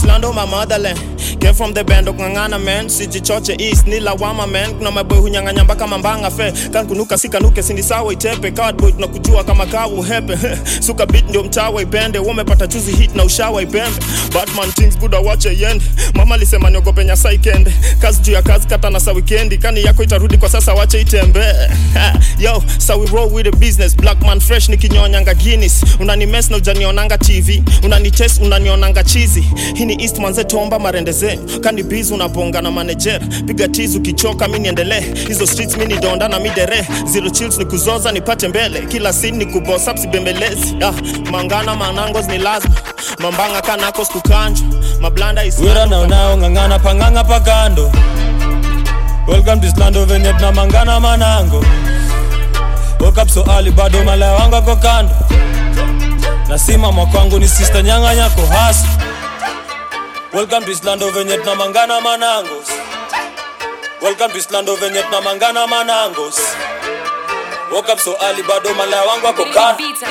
Came 1.40 1.54
from 1.54 1.72
the 1.74 1.84
band 1.84 2.08
okung'ang'ana 2.08 2.58
man, 2.64 2.88
sijichoche 2.88 3.56
east 3.60 3.86
ni 3.86 4.00
lawama 4.00 4.46
man. 4.46 4.74
Kuna 4.74 4.90
maboy 4.90 5.18
hunyang'anya 5.18 5.64
mpaka 5.64 5.86
mambanga 5.86 6.30
fe. 6.30 6.52
Kan 6.72 6.86
kunuka 6.86 7.18
sikanuke 7.18 7.62
sindi 7.62 7.82
sawa 7.82 8.12
itepe. 8.12 8.50
Cardboy 8.50 8.92
tunakujua 8.92 9.44
kama 9.44 9.66
kawu 9.66 10.02
hepe. 10.02 10.38
Suka 10.86 11.06
beat 11.06 11.28
ndio 11.28 11.42
mtawa 11.44 11.82
ipende. 11.82 12.18
Wamepata 12.18 12.66
chuzi 12.66 12.92
hit 12.92 13.14
na 13.14 13.24
ushawa 13.24 13.62
ipembe. 13.62 14.00
Batman 14.34 14.72
things 14.72 14.98
buda 14.98 15.18
wache 15.18 15.48
yende. 15.58 15.84
Mama 16.14 16.34
alisema 16.34 16.70
niogope 16.70 17.04
nyasa 17.04 17.32
ikende. 17.32 17.72
Kazi 17.98 18.20
juu 18.20 18.32
ya 18.32 18.42
kazi 18.42 18.66
kata 18.66 18.90
na 18.90 19.00
sa 19.00 19.12
weekendi. 19.12 19.58
Kani 19.58 19.82
yako 19.82 20.02
itarudi 20.02 20.36
kwa 20.38 20.48
sasa 20.48 20.74
wache 20.74 21.00
itembe. 21.00 21.40
Yo, 22.38 22.62
we 22.98 23.06
roll 23.06 23.30
with 23.32 23.44
the 23.44 23.56
business. 23.56 23.94
Black 23.96 24.20
man 24.22 24.40
fresh 24.40 24.68
nikinyonyanga 24.68 25.34
Guinness. 25.34 25.84
Unani 26.00 26.26
mess 26.26 26.50
na 26.50 26.56
ujanionanga 26.56 27.18
TV. 27.18 27.62
Unani 27.82 28.10
test 28.10 28.40
unanionanga 28.42 29.04
chizi. 29.04 29.44
Hii 29.74 29.84
ni 29.84 30.02
East 30.02 30.18
manze 30.18 30.44
tomba 30.44 30.78
marende 30.78 31.12
zenyu. 31.16 31.60
Kani 31.60 31.82
biz 31.82 32.10
unabonga 32.10 32.62
na 32.62 32.70
manager. 32.70 33.20
Piga 33.46 33.68
tizu 33.68 33.98
ukichoka 33.98 34.48
mi 34.48 34.58
niendelee. 34.58 35.00
Hizo 35.28 35.46
streets 35.46 35.76
mi 35.76 35.86
ni 35.86 35.96
donda 35.98 36.28
na 36.28 36.38
midere. 36.38 36.86
Zero 37.06 37.30
chills 37.30 37.58
ni 37.58 37.64
kuzoza 37.64 38.12
nipate 38.12 38.48
mbele. 38.48 38.80
Kila 38.80 39.12
scene 39.12 39.36
ni 39.38 39.46
kubosa 39.46 39.96
sibembelezi. 39.96 40.76
Ah, 40.84 40.92
mangana 41.30 41.74
manangos 41.76 42.26
ni 42.28 42.38
lazima. 42.38 42.74
Mambanga 43.18 43.62
kanako 43.62 44.04
skukanjwa. 44.04 44.66
Mablanda 45.00 45.44
is 45.44 45.58
wera 45.58 45.86
naonao 45.86 46.36
ng'ang'ana 46.36 46.78
pang'ang'a 46.78 47.24
pakando 47.24 47.92
welcome 49.28 49.60
to 49.60 49.66
islando 49.66 50.04
venye 50.04 50.32
tunamangana 50.32 51.00
manango 51.00 51.64
woke 53.00 53.18
up 53.22 53.28
so 53.28 53.44
early 53.50 53.70
bado 53.70 54.04
malaya 54.04 54.32
wangu 54.32 54.56
ako 54.56 54.76
kando 54.76 55.14
na 56.48 56.58
simama 56.58 57.06
kwangu 57.06 57.38
ni 57.38 57.48
sister 57.48 57.82
nyang'anyako 57.84 58.46
haso 58.46 58.86
welcome 60.36 60.64
to 60.64 60.70
islando 60.70 61.10
venye 61.10 61.36
tunamangana 61.38 62.00
manangos. 62.00 62.68
Welcome 64.02 64.32
to 64.32 64.38
islando 64.38 64.76
venye 64.76 65.02
tunamangana 65.02 65.66
manangos. 65.66 66.38
Woke 67.72 67.88
up 67.92 67.98
so 67.98 68.14
early 68.20 68.42
bado 68.42 68.74
malaya 68.74 69.02
wangu 69.02 69.26
wako 69.26 69.44
kan. 69.44 69.54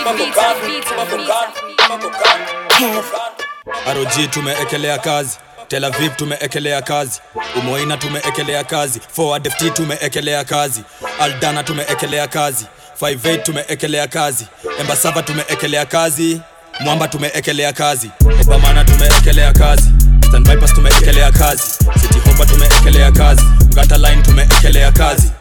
wako 0.05 0.25
kan. 0.35 0.55
wako 0.97 1.17
kan. 1.17 1.91
wako 1.91 2.09
kan. 2.09 3.95
rog 3.95 4.31
tumeekelea 4.31 4.97
kazi. 4.97 5.37
Tel 5.67 5.83
aviv 5.85 6.15
tumeekelea 6.15 6.81
kazi. 6.81 7.21
Umoina 7.55 7.97
tumeekelea 7.97 8.63
kazi. 8.63 9.01
Forward 9.11 9.49
ft 9.49 9.73
tumeekelea 9.73 10.43
kazi. 10.43 10.81
Aldana 11.19 11.63
tumeekelea 11.63 12.27
kazi. 12.27 12.65
58 13.01 13.41
tumeekelea 13.43 14.07
kazi. 14.07 14.47
Embasava 14.79 15.23
tumeekelea 15.23 15.85
kazi. 15.85 16.41
Mwamba 16.79 17.07
tumeekelea 17.07 17.73
kazi. 17.73 18.11
Obamana 18.41 18.83
tumeekelea 18.83 19.53
kazi 19.53 19.94
Stanbypass 20.35 20.73
tumeekelea 20.73 21.31
kazi. 21.31 21.63
City 22.01 22.19
hopa 22.29 22.45
tumeekelea 22.45 23.11
kazi. 23.11 23.41
Ngata 23.73 23.97
line 23.97 24.21
tumeekelea 24.21 24.91
kazi. 24.91 25.31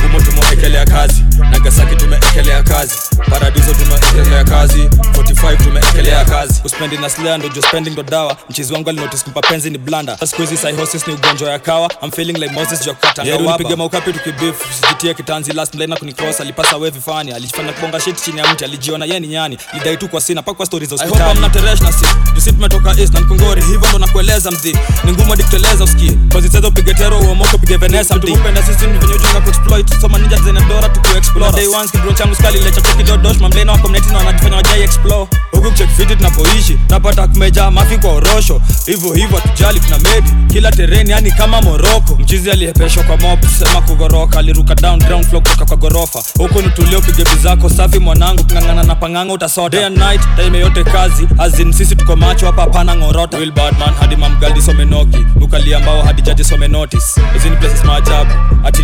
Ngumo 0.00 0.20
tumeekelea 0.20 0.84
kazi. 0.84 1.22
Nagasaki 1.50 1.96
tumeekelea 1.96 2.62
kazi. 2.62 2.94
Paradiso 3.30 3.74
tumeekelea 3.74 4.44
kazi. 4.44 4.82
45 5.12 5.56
tumeekelea 5.64 6.24
kazi. 6.24 6.60
Uspendi 6.64 6.96
na 6.98 7.10
slayer 7.10 7.38
ndo 7.38 7.62
spending 7.62 7.90
ndo 7.90 8.02
dawa. 8.02 8.36
Mchizi 8.50 8.72
wangu 8.72 8.88
alinotice 8.88 9.24
kumpa 9.24 9.40
penzi 9.40 9.70
ni 9.70 9.78
blanda 9.78 10.16
siku 10.26 10.42
hizi 10.42 10.56
psychosis 10.56 11.06
ni 11.06 11.14
ugonjwa 11.14 11.50
ya 11.50 11.58
kawa. 11.58 11.90
I'm 12.02 12.10
feeling 12.10 12.32
like 12.38 12.52
Moses 12.54 12.84
jokata 12.86 13.24
nipige 13.24 13.76
maukapi 13.76 14.12
tukibeef, 14.12 14.56
sijitie 14.80 15.14
kitanzi 15.14 15.52
last 15.52 15.74
line 15.74 15.86
na 15.86 15.96
kunicross 15.96 16.40
alipasa 16.40 16.76
wewe 16.76 16.90
vifani, 16.90 17.32
alijifanya 17.32 17.72
kubonga 17.72 18.00
shit 18.00 18.24
chini 18.24 18.38
ya 18.38 18.52
mti. 18.52 18.64
Alijiona 18.64 19.04
yeye 19.04 19.20
ni 19.20 19.26
nyani. 19.28 19.58
Lidai 19.74 19.96
tu 19.96 20.08
kwa 20.08 20.20
sina. 20.20 20.42
Pakwa 20.42 20.66
stories 20.66 20.90
za 20.90 20.96
hospitali 20.96 21.22
I 21.22 21.26
hope 21.28 21.38
mnateresh 21.38 21.80
na 21.80 21.92
si 22.40 22.52
tumetoka 22.52 22.94
east 23.00 23.14
na 23.14 23.20
mkongori. 23.20 23.62
Hivyo 23.62 23.88
ndo 23.88 23.98
nakueleza 23.98 24.35
mzi 24.44 24.76
ni 25.04 25.12
ngumu 25.12 25.30
hadi 25.30 25.42
kuteleza 25.42 25.84
usikie. 25.84 26.12
Kozi 26.32 26.48
zezo 26.48 26.70
pige 26.70 26.94
tero 26.94 27.18
uomoko 27.20 27.58
pige 27.58 27.76
venesa 27.76 28.16
mti 28.16 28.30
upenda 28.32 28.62
sisi 28.62 28.86
ni 28.86 28.98
venye 28.98 29.14
ujinga 29.14 29.40
kuexploit 29.40 30.00
soma 30.00 30.18
ninja 30.18 30.36
design 30.36 30.68
dora 30.68 30.88
tuku 30.88 31.16
explore 31.16 31.52
day 31.56 31.66
ones 31.66 31.90
kidro 31.90 32.12
changu 32.12 32.34
skali 32.34 32.58
lecha 32.60 32.80
cheki 32.80 33.02
dodosh 33.02 33.38
mamlena 33.40 33.72
wako 33.72 33.88
mneti 33.88 34.08
na 34.12 34.18
wanatufanya 34.18 34.56
wajai 34.56 34.82
explore. 34.82 35.26
Huku 35.52 35.70
check 35.70 35.90
fiti 35.96 36.16
tunapoishi 36.16 36.78
napata 36.90 37.26
kumeja 37.28 37.70
mafi 37.70 37.98
kwa 37.98 38.12
orosho. 38.12 38.60
Hivyo 38.86 39.12
hivyo 39.12 39.40
tujali 39.40 39.80
tuna 39.80 39.98
medi 39.98 40.30
kila 40.52 40.72
tereni 40.72 41.10
yani 41.10 41.30
kama 41.32 41.62
moroko 41.62 42.16
mchizi 42.18 42.50
aliyepeshwa 42.50 43.02
kwa 43.02 43.16
mob 43.16 43.38
sema 43.58 43.80
kugoroka. 43.80 44.38
Aliruka 44.38 44.74
down 44.74 44.98
ground 44.98 45.26
floor 45.28 45.42
kutoka 45.42 45.64
kwa 45.66 45.76
gorofa. 45.76 46.22
Huku 46.38 46.62
nitulio 46.62 47.00
pige 47.00 47.24
bizako 47.24 47.68
safi 47.70 47.98
mwanangu. 47.98 48.44
Kungangana 48.44 48.82
na 48.82 48.94
panganga 48.94 49.32
utasota. 49.32 49.68
Day 49.76 49.84
and 49.86 49.98
night 49.98 50.20
time 50.36 50.58
yote 50.58 50.84
kazi. 50.84 51.28
Azin 51.38 51.72
sisi 51.72 51.96
tuko 51.96 52.16
macho 52.16 52.46
hapa 52.46 52.62
hapana 52.62 52.96
ngorota. 52.96 53.36
Will 53.38 53.52
badman 53.52 53.94
hadi 54.00 54.16
mamgaldi 54.28 54.62
somenoki 54.62 55.26
ukali 55.40 55.74
ambao 55.74 56.02
hadi 56.02 56.22
jaji 56.22 56.44
some 56.44 56.68
notice 56.68 57.20
hizi 57.32 57.50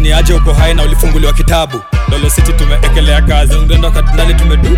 ni 0.01 0.13
aje 0.13 0.35
uko 0.35 0.53
hai 0.53 0.75
na 0.75 0.83
ulifunguliwa 0.83 1.33
kitabu 1.33 1.81
lolo 2.11 2.31
city 2.31 2.53
tumeekelea 2.53 3.23
kazi 3.23 3.57
ngendo 3.57 3.91
katindali 3.91 4.35
tumedu 4.35 4.69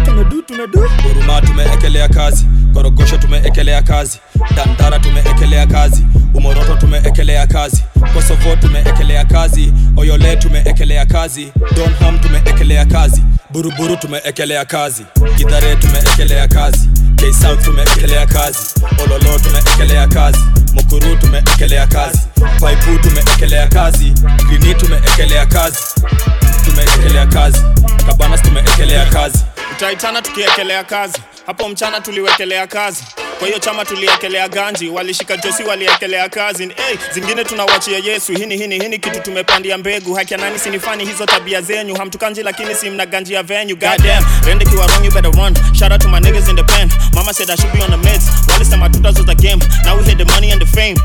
tumeekelea 1.40 2.08
kazi 2.08 2.46
korogosho 2.74 3.16
tumeekelea 3.16 3.82
kazi 3.82 4.18
dandara 4.56 4.98
tumeekelea 4.98 5.66
kazi 5.66 6.06
umoroto 6.34 6.74
tumeekelea 6.74 7.46
kazi 7.46 7.84
kosovo 8.14 8.56
tumeekelea 8.56 9.24
kazi 9.24 9.72
oyole 9.96 10.36
tumeekelea 10.36 11.06
kazi 11.06 11.52
donham 11.76 12.18
tumeekelea 12.18 12.86
kazi 12.86 13.22
buruburu 13.50 13.96
tumeekelea 13.96 14.64
kazi 14.64 15.04
gidhare 15.36 15.76
tumeekelea 15.76 16.48
kazi 16.48 16.88
ksouth 17.32 17.64
tumeekelea 17.64 18.26
kazi. 18.26 18.58
Ololo 19.04 19.38
tumeekelea 19.38 20.06
kazi. 20.08 20.38
Mukuru 20.74 21.16
tumeekelea 21.16 21.86
kazi. 21.86 22.18
Paipu 22.60 22.98
tumeekelea 23.02 23.66
kazi. 23.68 24.12
Grini 24.48 24.74
tumeekelea 24.74 25.46
kazi. 25.46 25.78
Tumeekelea 26.64 27.26
kazi. 27.26 27.58
Kabanas 28.06 28.42
tumeekelea 28.42 29.06
kazi. 29.06 29.38
Utaitana 29.76 30.22
tukiekelea 30.22 30.84
kazi. 30.84 31.18
Hapo 31.46 31.68
mchana 31.68 32.00
tuliwekelea 32.00 32.66
kazi 32.66 33.04
kwa 33.44 33.48
hiyo 33.48 33.58
chama 33.58 33.84
tuliekelea 33.84 34.48
ganji 34.48 34.88
walishika 34.88 35.36
josi 35.36 35.62
waliekelea 35.62 36.28
kazi. 36.28 36.62
Hey, 36.64 36.96
zingine 37.14 37.44
tunawachia 37.44 37.98
yesu. 37.98 38.32
Hini 38.32 38.56
hini 38.56 38.78
hini 38.78 38.98
kitu 38.98 39.20
tumepandia 39.20 39.78
mbegu. 39.78 40.14
Haki 40.14 40.34
ya 40.34 40.40
nani 40.40 40.58
sinifani 40.58 41.04
hizo 41.04 41.26
tabia 41.26 41.60
zenyu? 41.60 41.94
Hamtukanji 41.94 42.42
lakini 42.42 42.74
si 42.74 42.90
mna 42.90 43.06
ganji 43.06 43.32
ya 43.34 43.42
venue 43.42 43.74
goddamn 43.74 44.24
rende 44.46 44.64
mama 47.14 47.32
said 47.32 47.50
i 47.50 47.56
should 47.56 47.72
be 47.72 47.82
on 47.82 47.90
the 47.90 47.96
meds. 47.96 48.24
Walisema 48.52 48.88
tutas 48.90 49.16
was 49.16 49.26
the 49.26 49.34
game. 49.34 49.60
Now 49.84 49.96
we 49.98 50.04
hit 50.04 50.18
the 50.18 50.24
money 50.24 50.50
and 50.52 50.60
the 50.60 50.66
fame 50.66 50.96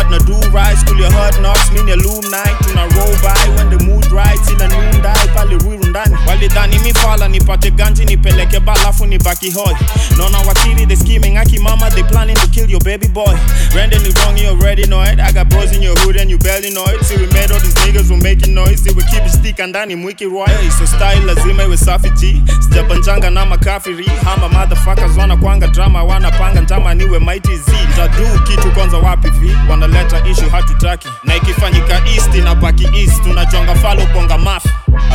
but 0.00 0.10
na 0.10 0.18
do 0.24 0.36
right. 0.50 0.76
School 0.78 0.96
your 0.98 1.12
hard 1.12 1.34
knocks 1.42 1.70
mini 1.72 1.92
alumni 1.92 2.44
tuna 2.64 2.88
roll 2.96 3.12
by 3.22 3.36
when 3.56 3.68
the 3.70 3.78
mood 3.84 4.06
right 4.12 4.38
sina 4.44 4.68
noonday 4.68 5.26
pale 5.34 5.58
ruiru 5.58 5.84
ndani 5.86 6.16
walidhani 6.26 6.78
mifala 6.78 7.28
nipate 7.28 7.70
ganji 7.70 8.04
nipeleke 8.04 8.60
balafu 8.60 9.06
nibaki 9.06 9.50
hoi 9.50 9.76
naona 10.18 10.38
wakili 10.38 10.86
they 10.86 10.96
scheming 10.96 11.36
aki 11.38 11.58
mama 11.58 11.90
they 11.90 12.02
planning 12.04 12.34
to 12.36 12.46
kill 12.48 12.70
your 12.70 12.82
baby 12.84 13.08
boy. 13.08 13.34
Brandon 13.72 14.06
is 14.06 14.14
wrong 14.24 14.36
you 14.38 14.48
already 14.48 14.84
know 14.86 15.02
it. 15.02 15.20
I 15.20 15.32
got 15.32 15.48
bros 15.48 15.72
in 15.76 15.82
your 15.82 15.96
hood 16.00 16.16
and 16.16 16.30
you 16.30 16.38
barely 16.38 16.70
know 16.70 16.84
it. 16.86 17.04
See 17.04 17.16
we 17.16 17.26
made 17.32 17.50
all 17.52 17.60
these 17.60 17.74
niggas 17.74 18.08
who 18.08 18.16
making 18.16 18.54
noise. 18.54 18.80
See 18.82 18.92
we 18.94 19.02
keep 19.04 19.22
it 19.24 19.30
stick 19.32 19.58
ndani 19.58 19.96
mwiki 19.96 20.24
roy 20.24 20.46
hey, 20.46 20.70
so 20.70 20.86
style 20.86 21.20
lazima 21.26 21.62
iwe 21.64 21.76
safi 21.76 22.10
g. 22.10 22.42
Sijapanjanga 22.60 23.30
na 23.30 23.46
makafiri 23.46 24.10
hama 24.24 24.48
motherfuckers 24.48 25.16
wanakwanga 25.16 25.66
drama 25.68 26.02
wanna 26.04 26.28
wanapanga 26.28 26.60
njama 26.60 26.94
niwe 26.94 27.18
mighty 27.18 27.56
z. 27.56 27.62
Tadu 27.96 28.40
kitu 28.48 28.70
kwanza 28.70 28.96
wapi 28.96 29.30
vi 29.30 29.56
wanaleta 29.90 30.28
ishu 30.28 30.50
hatutaki. 30.50 31.08
Na 31.24 31.36
ikifanyika 31.36 32.02
east 32.14 32.34
inabaki 32.34 32.88
east 32.94 33.22
tunachonga 33.22 33.74
falo 33.74 34.06
bonga 34.06 34.38
mafi 34.38 34.68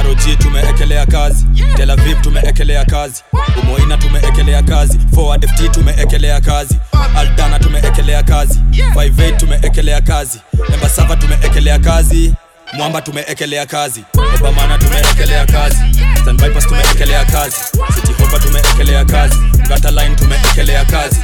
rog 0.06 0.38
tumeekelea 0.38 1.06
kazi. 1.06 1.46
Tel 1.76 1.92
aviv 1.92 2.22
tumeekelea 2.22 2.86
kazi. 2.86 3.24
Umoina 3.64 3.98
tumeekelea 3.98 4.64
kazi. 4.64 5.00
Forward 5.16 5.48
ft 5.48 5.72
tumeekelea 5.72 6.42
kazi. 6.42 6.78
Aldana 7.18 7.60
tumeekelea 7.60 8.24
kazi. 8.24 8.60
58 8.96 9.38
tumeekelea 9.38 10.02
kazi. 10.02 10.40
Embasava 10.74 11.16
tumeekelea 11.16 11.80
kazi 11.80 12.34
mwamba 12.74 13.02
tumeekelea 13.02 13.66
kazi. 13.66 14.04
Obamana 14.40 14.78
tumeekelea 14.78 15.46
kazi. 15.46 15.78
Stanvipers 16.22 16.68
tumeekelea 16.68 17.26
kazi. 17.26 17.56
Sitihopa 17.96 18.40
tumeekelea 18.40 19.06
kazi. 19.06 19.38
Gataline 19.70 20.16
tumeekelea 20.16 20.86
kazi. 20.86 21.20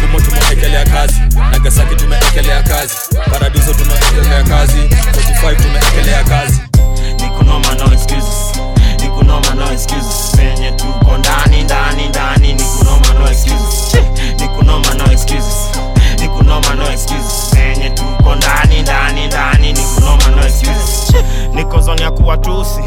Gumo 0.00 0.20
tumeekelea 0.20 0.84
kazi. 0.84 1.20
Nagasaki 1.50 1.94
tumeekelea 1.96 2.62
kazi. 2.62 2.94
Paradiso 3.30 3.74
tumeekelea 3.74 4.42
kazi. 4.44 4.78
45 5.42 5.56
tumeekelea 5.62 6.24
kazi. 6.24 6.60
Excuses 16.92 17.51
chenye 17.82 17.94
tuko 17.94 18.34
ndani 18.34 18.82
ndani 18.82 19.26
ndani, 19.26 19.72
niko 19.72 20.00
noma 20.00 20.28
no 20.36 20.42
excuse, 20.46 21.24
niko 21.54 21.80
zoni 21.80 22.02
ya 22.02 22.10
kuwatusi 22.10 22.80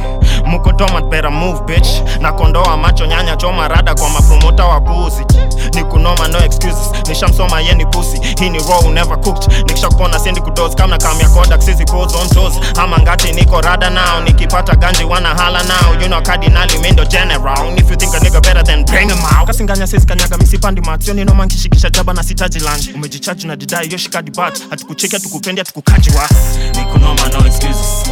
dormant 0.77 1.09
better 1.09 1.31
move 1.31 1.65
bitch. 1.65 2.01
Na 2.21 2.31
kondoa 2.31 2.77
macho 2.77 3.05
nyanya 3.05 3.35
choma 3.35 3.67
rada 3.67 3.95
kwa 3.95 4.09
mapromota 4.09 4.65
wa 4.65 4.81
pussy. 4.81 5.23
Ni 5.73 5.83
kunoma 5.83 6.27
no 6.27 6.39
excuses. 6.39 7.07
Nishamsoma 7.07 7.61
ye 7.61 7.73
ni 7.75 7.85
pussy. 7.85 8.19
Hii 8.39 8.49
ni 8.49 8.59
raw 8.59 8.81
never 8.91 9.17
cooked. 9.21 9.47
Nikishakupona 9.67 10.19
sendi 10.19 10.41
kudos 10.41 10.75
kama 10.75 10.97
kamya 10.97 11.29
kodak 11.29 11.61
sisi 11.61 11.85
pulls 11.85 12.13
on 12.15 12.27
toes. 12.29 12.53
Ama 12.77 12.97
ngati 12.99 13.31
niko 13.33 13.61
rada 13.61 13.89
now. 13.89 14.21
Nikipata 14.23 14.75
ganji 14.75 15.03
wana 15.03 15.35
hala 15.35 15.63
now. 15.63 16.01
You 16.01 16.07
know 16.07 16.21
cardinali 16.21 16.77
mindo 16.81 17.05
general. 17.05 17.73
If 17.77 17.89
you 17.89 17.95
think 17.95 18.13
a 18.15 18.19
nigga 18.19 18.41
better 18.41 18.63
than 18.63 18.83
bring 18.85 19.09
him 19.09 19.17
out. 19.25 19.47
Kasinganya 19.47 19.87
sisi 19.87 20.05
kanyaga 20.07 20.37
misipandi 20.37 20.81
max. 20.81 21.07
Yoni 21.07 21.25
noma 21.25 21.45
nkishikisha 21.45 21.89
jaba 21.89 22.13
na 22.13 22.23
sitaji 22.23 22.59
lunch. 22.59 22.87
Umejichaji 22.95 23.47
na 23.47 23.55
didai 23.55 23.91
yoshikadi 23.91 24.31
bat. 24.31 24.61
Hatukucheki 24.69 25.15
hatukupendi 25.15 25.61
hatukukaji 25.61 26.09
wa. 26.09 26.29
Nikunoma 26.75 27.27
no 27.33 27.47
excuses 27.47 28.09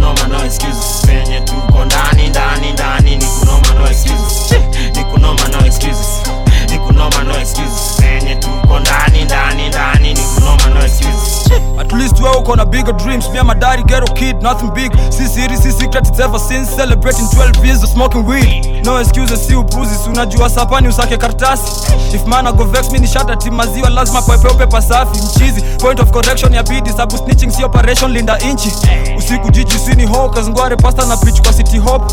nikunoma 0.00 0.28
no 0.28 0.44
excuses. 0.44 1.02
Penye 1.06 1.40
tuko 1.40 1.84
ndani 1.84 2.28
ndani 2.28 2.72
ndani 2.72 3.16
nikunoma 3.16 3.74
no 3.78 3.86
excuses. 3.86 4.52
Nikunoma 4.96 5.48
no 5.48 5.66
excuses. 5.66 6.22
Nikunoma 6.70 7.22
no 7.24 7.38
excuses 7.40 7.99
penye 8.30 8.40
tuko 8.40 8.78
ndani 8.80 9.24
ndani 9.24 9.68
ndani 9.68 10.14
ni 10.14 10.20
kunoma 10.20 10.66
no 10.74 10.80
excuse 10.84 11.40
At 11.80 11.92
least 11.92 12.20
wewe 12.20 12.36
uko 12.36 12.56
na 12.56 12.64
bigger 12.64 12.92
dreams. 12.96 13.28
Me 13.30 13.42
my 13.42 13.54
daddy 13.54 13.82
ghetto 13.82 14.12
kid, 14.14 14.42
nothing 14.42 14.70
big. 14.74 14.92
Si 15.10 15.26
siri, 15.28 15.56
si 15.56 15.72
secret, 15.72 16.06
it's 16.08 16.20
ever 16.20 16.38
since. 16.38 16.70
Celebrating 16.76 17.26
12 17.26 17.64
years 17.66 17.82
of 17.82 17.88
smoking 17.90 18.24
weed. 18.26 18.84
No 18.84 18.98
excuses, 19.00 19.46
si 19.46 19.54
upuzi 19.54 19.94
Si 19.94 20.08
unajua 20.10 20.50
sapani 20.50 20.88
usake 20.88 21.16
kartasi 21.16 21.62
If 22.14 22.26
man 22.26 22.44
go 22.56 22.64
vex, 22.64 22.90
me 22.92 22.98
ni 22.98 23.06
shata 23.06 23.36
ti 23.36 23.50
maziwa 23.50 23.90
Lazima 23.90 24.22
pepeupe 24.22 24.66
pasafi, 24.66 25.20
mchizi. 25.22 25.62
Point 25.78 26.00
of 26.00 26.10
correction 26.10 26.54
ya 26.54 26.62
bidi 26.62 26.90
Sabu 26.90 27.16
snitching 27.18 27.50
si 27.50 27.64
operation, 27.64 28.12
linda 28.12 28.38
inchi. 28.38 28.72
Usiku 29.18 29.50
jiji 29.50 29.78
sini 29.78 30.06
hawkers 30.06 30.48
Ngware 30.48 30.76
pasta 30.76 31.06
na 31.06 31.16
pitch 31.16 31.40
kwa 31.42 31.52
city 31.52 31.78
hop 31.78 32.12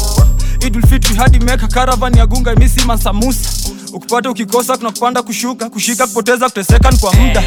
Idul 0.67 0.81
Fitri 0.87 1.15
hadi 1.15 1.39
meka 1.39 1.67
caravan 1.67 2.17
ya 2.17 2.25
gunga 2.25 2.53
imisi 2.53 2.85
masamusa. 2.85 3.49
Ukipata 3.93 4.29
ukikosa 4.29 4.77
kuna 4.77 4.91
kupanda 4.91 5.21
kushuka 5.21 5.69
kushika 5.69 6.06
kupoteza 6.07 6.45
kuteseka 6.49 6.91
kwa 7.01 7.13
muda 7.13 7.43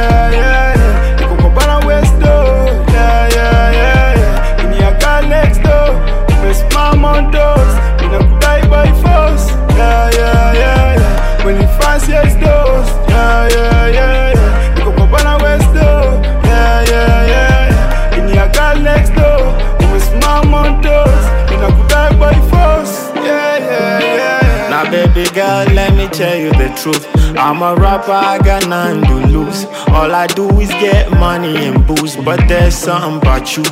yeah. 0.65 1.15
Niko 1.17 1.31
kwa 1.35 1.49
bana 1.49 1.77
West 1.87 2.15
Dos, 2.19 2.69
yeah, 2.93 3.29
yeah, 3.35 3.73
yeah, 3.73 4.17
yeah. 4.17 4.69
Nimekaa 4.69 5.21
next 5.21 5.61
door, 5.63 5.95
umesimama 6.41 7.11
on 7.11 7.31
doors, 7.31 7.73
ninakudai 8.01 8.61
by 8.69 8.87
force, 9.01 9.51
yeah, 9.77 10.09
yeah, 10.17 10.53
yeah, 10.53 10.95
yeah. 10.95 11.45
When 11.45 11.57
ni 11.57 11.67
Francis 11.77 12.35
Dos, 12.35 12.87
yeah, 13.09 13.47
yeah, 13.55 13.93
yeah, 13.93 14.33
yeah. 14.35 14.75
Niko 14.75 14.91
kwa 14.91 15.07
bana 15.07 15.37
West 15.37 15.73
Dos, 15.73 16.25
yeah, 16.45 16.83
yeah, 16.91 17.27
yeah, 17.27 17.67
yeah. 17.69 18.17
Nimekaa 18.17 18.73
next 18.75 19.13
door, 19.15 19.53
umesimama 19.79 20.57
on 20.61 20.81
doors, 20.81 21.25
ninakudai 21.49 22.13
by 22.19 22.35
force, 22.49 22.95
yeah, 23.25 23.57
yeah, 23.59 23.99
yeah, 23.99 24.15
yeah. 24.15 24.69
Now, 24.69 24.83
baby 24.91 25.23
girl, 25.33 25.65
let 25.73 25.91
me 25.92 25.92
tell 26.13 26.37
you 26.37 26.51
the 26.51 26.69
truth. 26.81 27.07
I'm 27.37 27.61
a 27.61 27.75
rapper, 27.75 28.11
I 28.11 28.37
got 28.39 28.67
nothing 28.67 29.03
to 29.05 29.27
lose. 29.27 29.65
All 29.89 30.13
I 30.13 30.27
do 30.27 30.47
is 30.59 30.69
get 30.69 31.09
money 31.11 31.65
and 31.65 31.85
booze, 31.87 32.15
but 32.15 32.39
there's 32.47 32.75
something 32.75 33.17
about 33.17 33.57
you. 33.57 33.63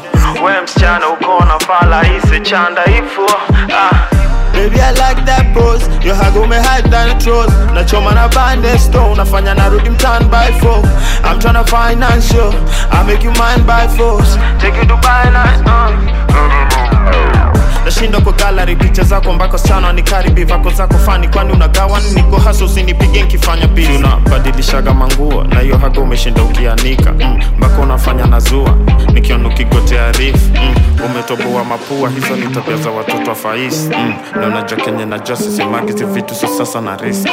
Wewe 0.44 0.62
msichana 0.62 1.08
uko 1.10 1.38
unafala 1.38 2.04
hisi 2.04 2.40
chanda 2.42 2.86
ifo 2.86 3.26
ah. 3.74 4.08
Baby, 4.54 4.82
I 4.82 4.92
like 4.92 5.26
that 5.26 5.54
pose. 5.54 5.88
Your 6.06 6.16
hago 6.16 6.46
me 6.48 6.56
hide 6.58 6.90
than 6.92 7.18
throws. 7.20 7.52
Nachoma 7.74 8.12
na 8.14 8.28
bande 8.28 8.78
stone. 8.80 9.16
Nafanya 9.16 9.54
narudi 9.56 9.90
mtan 9.90 10.28
by 10.30 10.52
four. 10.60 10.84
I'm 11.24 11.40
tryna 11.40 11.64
finance 11.66 12.34
you. 12.34 12.52
I 12.92 13.04
make 13.08 13.24
you 13.24 13.32
mine 13.32 13.66
by 13.66 13.88
force. 13.88 14.36
Take 14.60 14.76
you 14.76 14.84
Dubai 14.84 15.32
night. 15.32 15.64
Uh. 15.66 17.31
Nashinda 17.86 18.22
kwa 18.22 18.34
picha 18.76 19.04
zako 19.04 19.34
mbako 19.34 19.58
sana 19.58 19.94
nikaribi 19.94 20.44
vako 20.44 20.70
zako 20.70 20.98
fani 20.98 21.28
kwani 21.28 21.52
unagawa 21.54 22.00
niko 22.16 22.38
hasa 22.38 22.66
usinipige 22.66 23.24
nkifanya 23.24 23.68
pili 23.68 23.96
unabadilishaga 23.98 24.94
manguo 24.94 25.44
na 25.44 25.60
hiyo 25.60 25.78
haga 25.78 26.02
umeshinda 26.02 26.44
ukianika. 26.44 27.12
Mm, 27.12 27.40
mpaka 27.58 27.82
unafanya 27.82 28.26
nazua 28.26 28.78
nikiona 29.14 29.48
ukigotea 29.48 30.12
rif 30.12 30.36
mm, 30.56 30.76
umetoboa 31.06 31.64
mapua. 31.64 32.10
Hizo 32.10 32.36
ni 32.36 32.48
tabia 32.56 32.78
za 32.78 32.90
watoto 32.90 33.30
wa 33.30 33.36
faisi 33.36 33.90
mm, 33.98 34.14
na 34.36 34.48
kenye 34.76 35.06
najua 35.06 35.36
sisimagizi 35.38 36.06
vitu 36.06 36.36
so 36.36 36.48
sasa 36.48 36.82
na 36.82 36.98
riski 36.98 37.32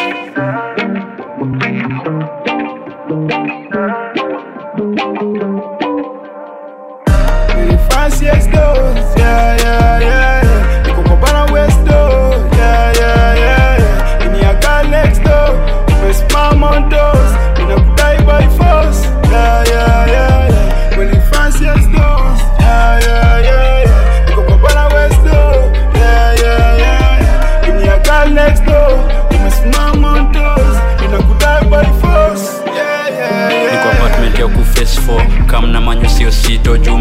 sito 36.68 36.78
juu 36.78 36.98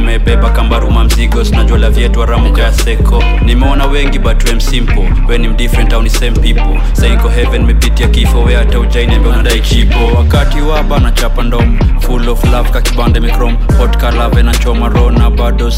kambaruma 0.49 1.03
mzigo 1.03 1.45
sinajola 1.45 1.89
vyetu 1.89 2.23
aramuka 2.23 2.61
ya 2.61 2.73
seko. 2.73 3.23
Nimeona 3.45 3.85
wengi 3.85 4.19
but 4.19 4.43
wem 4.49 4.59
simple. 4.59 5.09
We 5.27 5.37
mdifferent 5.47 5.93
au 5.93 6.01
ni 6.03 6.09
same 6.09 6.31
people. 6.31 6.79
Saiko 6.93 7.29
heaven 7.29 7.65
mepitia 7.65 8.07
kifo 8.07 8.43
we 8.43 8.55
hata 8.55 8.79
ujainembe 8.79 9.29
unadai 9.29 9.61
chipo. 9.61 10.05
Wakati 10.17 10.61
waba 10.61 10.99
na 10.99 11.11
chapa 11.11 11.43
ndom 11.43 11.79
full 11.99 12.29
of 12.29 12.43
love 12.43 12.69
kakibande 12.69 13.19
mikrom 13.19 13.57
hot 13.77 13.97
kalave 13.97 14.43
na 14.43 14.53
choma 14.55 14.89
rona 14.89 15.29
bado 15.29 15.69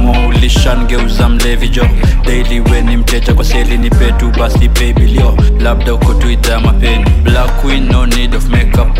maulishan 0.00 0.86
geuza 0.86 1.28
mlevi 1.28 1.68
jo. 1.68 1.88
Daily 2.24 2.60
we 2.60 2.80
ni 2.82 2.96
kwa 3.34 3.44
seli 3.44 3.78
ni 3.78 3.90
petu 3.90 4.30
basi 4.38 4.68
paybilio 4.68 5.36
labda 5.60 5.94
uko 5.94 6.14
tu 6.14 6.30
ya 6.52 6.60
mapeni 6.60 7.04
black 7.24 7.60
queen 7.60 7.86
no 7.92 8.06
need 8.06 8.34
of 8.34 8.48
makeup 8.48 8.98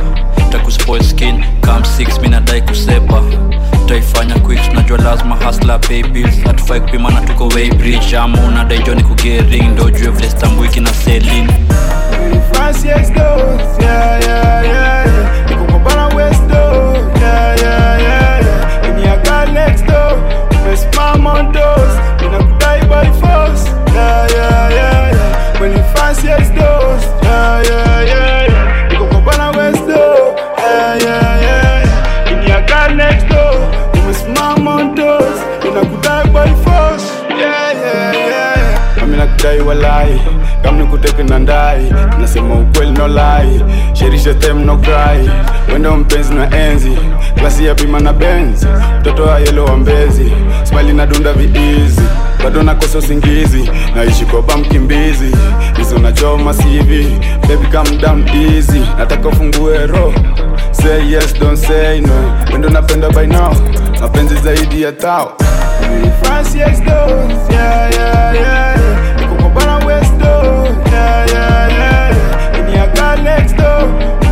takuspoil 0.68 1.02
skin. 1.02 1.44
Kam 1.62 1.82
6 1.82 2.20
minadai 2.20 2.60
kusepa. 2.62 3.22
Taifanya 3.86 4.34
quick 4.44 4.60
tunajua 4.68 4.98
lazima 4.98 5.36
hasla 5.36 5.78
pay 5.78 6.02
bills. 6.02 6.44
Hatufai 6.44 6.80
kupimana 6.80 7.20
tuko 7.20 7.48
way 7.48 7.70
bridge. 7.70 8.16
Ama 8.16 8.40
unadai 8.40 8.78
joni 8.78 9.02
kugering 9.02 9.68
ndo 9.72 9.90
jue 9.90 10.10
vile 10.10 10.80
na 10.80 10.94
selin 10.94 11.48
yeah, 13.80 14.20
yeah, 28.06 28.48
yeah. 28.48 28.57
Next 32.96 33.27
yeah. 39.52 39.58
Nakudai 39.58 39.60
walai 39.60 40.20
kama 40.62 40.78
nikuteke 40.78 41.22
na 41.22 41.38
ndai 41.38 41.94
nasema 42.20 42.54
ukweli 42.54 42.92
no 42.92 43.08
lai 43.08 43.64
sherisha 43.92 44.34
them 44.34 44.64
no 44.66 44.76
cry 44.76 45.30
wendo 45.72 45.96
mpenzi 45.96 46.34
na 46.34 46.56
enzi 46.56 46.98
klasi 47.34 47.66
ya 47.66 47.74
bima 47.74 48.00
na 48.00 48.12
benzi 48.12 48.66
mtoto 49.00 49.22
wa 49.22 49.38
yelo 49.40 49.64
wa 49.64 49.76
mbezi 49.76 50.32
smali 50.64 50.92
na 50.92 51.06
dunda 51.06 51.32
viizi 51.32 52.00
bado 52.44 52.62
nakosa 52.62 52.98
usingizi 52.98 53.70
naishi 53.94 54.24
koba 54.24 54.56
mkimbizi 54.56 55.36
hizo 55.76 55.98
nachoma 55.98 56.54
sivi 56.54 57.16
baby 57.48 57.66
come 57.76 57.96
down 57.96 58.28
easy 58.28 58.80
nataka 58.98 59.28
ufungue 59.28 59.86
ro 59.86 60.14
say 60.72 61.10
yes 61.12 61.34
don't 61.40 61.58
say 61.58 62.00
no 62.00 62.34
wendo 62.52 62.68
napenda 62.68 63.08
by 63.10 63.26
now 63.26 63.54
mapenzi 64.00 64.34
zaidi 64.36 64.82
ya 64.82 64.92
tao 64.92 65.32
Francis 66.22 66.80
yeah, 67.50 67.94
yeah 67.94 68.67
next 73.38 73.52
door. 73.52 73.86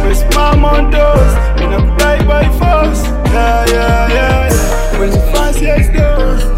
We 0.04 0.12
spam 0.14 0.64
on 0.64 0.90
doors, 0.90 1.32
and 1.60 1.74
I'm 1.74 1.96
right 1.98 2.26
by 2.26 2.44
force. 2.58 3.02
Yeah, 3.32 3.66
yeah, 3.66 4.08
yeah. 4.08 4.48
yeah. 4.48 4.98
When 4.98 5.10
the 5.10 5.20
fast 5.32 5.92
door. 5.92 6.55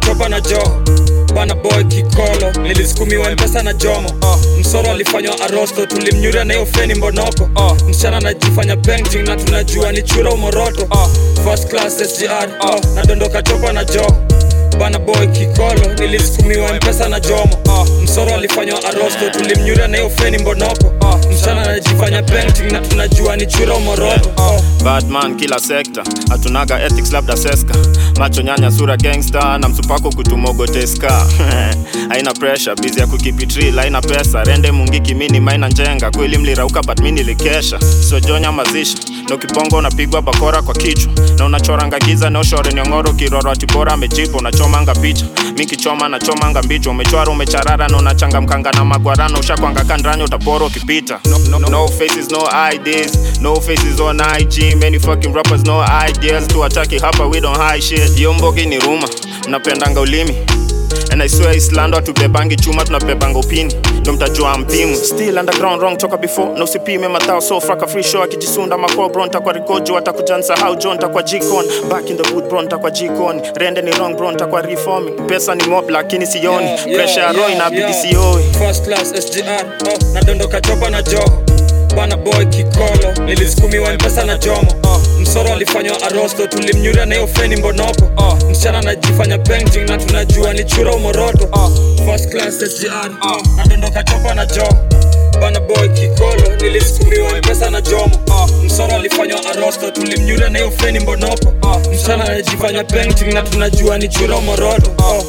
Chopa 0.00 0.28
na 0.28 0.40
joho. 0.40 0.82
Bana 1.34 1.54
boy 1.54 1.84
kikolo 1.84 2.52
nilisukumiwa 2.62 3.30
mpesa 3.30 3.62
na 3.62 3.72
jomo. 3.72 4.10
Msoro 4.60 4.90
alifanywa 4.90 5.40
arosto 5.40 5.86
tulimnyuria 5.86 6.44
na 6.44 6.54
hiyo 6.54 6.66
feni 6.66 6.94
mbonoko. 6.94 7.48
Msichana 7.88 8.16
anajifanya 8.16 8.76
painting 8.76 9.28
na 9.28 9.36
tunajua 9.36 9.92
ni 9.92 10.02
chura 10.02 10.30
umoroto 10.30 10.88
first 11.44 11.68
class 11.68 11.98
sgr 11.98 12.48
nadondoka 12.94 13.42
chopa 13.42 13.72
na 13.72 13.84
joho. 13.84 14.16
Bana 14.78 14.98
boy 14.98 15.26
kikolo 15.26 15.94
nilisukumiwa 15.98 16.72
mpesa 16.72 17.08
na 17.08 17.20
jomo. 17.20 17.58
Msoro 18.02 18.34
alifanywa 18.34 18.84
arosto 18.84 19.30
tulimnyuria 19.30 19.88
na 19.88 19.96
hiyo 19.96 20.10
feni 20.10 20.38
mbonoko 20.38 20.92
msichana 21.30 21.62
anajifanya 21.62 22.22
painting 22.22 22.72
na 22.72 22.80
tunajua 22.80 23.36
ni 23.36 23.46
chura 23.46 23.74
umoroto 23.74 24.30
Batman 24.84 25.36
kila 25.36 25.58
sekta. 25.58 26.02
Hatunaga 26.28 26.82
ethics 26.82 27.12
labda 27.12 27.36
seska. 27.36 27.74
Macho 28.18 28.42
nyanya 28.42 28.70
sura 28.70 28.96
gangsta 28.96 29.58
na 29.58 29.68
msupako 29.68 30.10
kutumogoteska 30.10 31.26
haina 32.08 32.32
pressure 32.32 32.76
bizi 32.82 33.00
ya 33.00 33.06
kukipitril 33.06 33.76
haina 33.76 34.00
pesa. 34.00 34.44
Rende 34.44 34.70
mungiki 34.72 35.14
mini 35.14 35.40
maina 35.40 35.68
njenga. 35.68 36.10
Kweli 36.10 36.38
mlirauka 36.38 36.82
but 36.82 37.00
mi 37.00 37.12
nilikesha 37.12 37.80
sojonya 38.08 38.52
mazisha 38.52 38.98
na 39.28 39.34
ukibongo 39.34 39.76
unapigwa 39.76 40.22
bakora 40.22 40.62
kwa 40.62 40.74
kichwa. 40.74 41.12
Na 41.38 41.44
unachoranga 41.44 41.98
giza 41.98 42.30
neoshore 42.30 42.72
nyongoro 42.72 43.12
kiroro 43.12 43.50
atibora 43.50 43.92
amejipa 43.92 44.38
unachomanga 44.38 44.94
picha. 44.94 45.26
Mi 45.58 45.66
kichoma 45.66 46.08
nachomanga 46.08 46.62
mbicho. 46.62 46.90
Umechwara 46.90 47.30
umecharara 47.30 47.88
na 47.88 47.96
unachangamkanga 47.98 48.72
na 48.72 48.84
magwarana 48.84 49.38
ushakwanga 49.40 49.84
kandranya 49.84 50.24
utapora 50.24 50.66
ukipita 50.66 50.93
no, 51.02 51.38
no, 51.50 51.58
no, 51.58 51.68
no 51.68 51.88
faces 51.88 52.30
no 52.30 52.46
IDs 52.72 53.40
no 53.40 53.56
faces 53.56 53.98
on 54.00 54.20
IG 54.20 54.76
many 54.78 54.98
fucking 54.98 55.32
rappers 55.32 55.64
no 55.64 55.80
ideas. 55.80 56.46
To 56.48 56.64
ataki 56.64 56.98
hapa 57.00 57.26
we 57.28 57.40
don't 57.40 57.56
hide 57.56 57.82
shit. 57.82 58.18
Yo 58.18 58.32
mbogi 58.32 58.66
ni 58.66 58.78
ruma. 58.78 59.08
Mnapendanga 59.48 60.00
ulimi 60.00 60.34
And 61.14 61.22
I 61.22 61.28
swear 61.28 61.56
Islando 61.56 61.96
hatubebangi 61.96 62.56
chuma 62.56 62.84
tunabebanga 62.84 63.38
upini 63.38 63.74
ndo 64.00 64.12
mtajua 64.12 64.58
mpimu 64.58 64.96
still 64.96 65.38
underground 65.38 65.80
wrong 65.82 65.96
toka 65.98 66.16
before. 66.16 66.58
Na 66.58 66.64
usipime 66.64 67.08
matao 67.08 67.40
so 67.40 67.60
fraka 67.60 67.86
free 67.86 68.02
show. 68.02 68.22
Akijisunda 68.22 68.78
makobro 68.78 69.26
ntakwa 69.26 69.52
rikojo 69.52 69.96
atakuja 69.98 70.38
nsahau 70.38 70.76
jo 70.76 70.94
ntakwa 70.94 71.22
jikon 71.22 71.64
back 71.88 72.10
in 72.10 72.16
the 72.16 72.34
wood 72.34 72.48
bro 72.48 72.62
ntakwa 72.62 72.90
jikon 72.90 73.40
rende 73.54 73.82
ni 73.82 73.90
wrong 73.90 74.16
bro 74.16 74.32
ntakwa 74.32 74.62
reforming 74.62 75.26
pesa 75.26 75.54
ni 75.54 75.64
mob 75.64 75.90
lakini 75.90 76.26
sioni. 76.26 76.66
Yeah, 76.66 76.82
pressure 76.84 77.20
ya 77.22 77.30
yeah, 77.30 77.34
roho 77.36 77.48
yeah, 77.48 77.56
inabidi 77.56 77.82
yeah. 77.82 77.94
sioi 78.02 78.44
First 78.58 78.84
class 78.84 79.12
SGR 79.14 79.64
oh, 79.88 80.12
nadondoka 80.14 80.60
chopa 80.60 80.90
na 80.90 81.02
joho 81.02 81.42
bana 81.96 82.16
boy 82.16 82.44
kikolo 82.46 83.12
nilisukumiwa 83.24 83.92
mpesa 83.94 84.24
na 84.24 84.38
jomo. 84.38 84.74
Msoro 85.20 85.52
alifanywa 85.52 86.02
arosto 86.02 86.46
tulimnyuria 86.46 87.06
na 87.06 87.14
hiyo 87.14 87.26
feni 87.26 87.56
mbonoko. 87.56 88.36
Msichana 88.50 88.78
anajifanya 88.78 89.38
painting 89.38 89.88
na 89.90 89.98
tunajua 89.98 90.52
ni 90.52 90.64
chura 90.64 90.92
umoroto 90.92 91.48
First 92.06 92.28
class 92.30 92.54
SGR 92.58 93.10
uh, 93.22 93.56
nadondoka 93.56 94.02
chopa 94.02 94.34
na 94.34 94.46
joho 94.46 94.76
bana 95.40 95.60
boy 95.60 95.88
kikolo 95.88 96.56
nilisukumiwa 96.62 97.38
mpesa 97.38 97.70
na 97.70 97.80
jomo. 97.80 98.10
Msoro 98.64 98.94
alifanywa 98.94 99.40
arosto 99.46 99.90
tulimnyuria 99.90 100.48
na 100.48 100.58
hiyo 100.58 100.70
feni 100.70 101.00
mbonoko. 101.00 101.52
Msichana 101.92 102.24
anajifanya 102.24 102.84
painting 102.84 103.34
na 103.34 103.42
tunajua 103.42 103.98
ni 103.98 104.08
chura 104.08 104.36
umoroto 104.36 104.90
oh. 104.98 105.24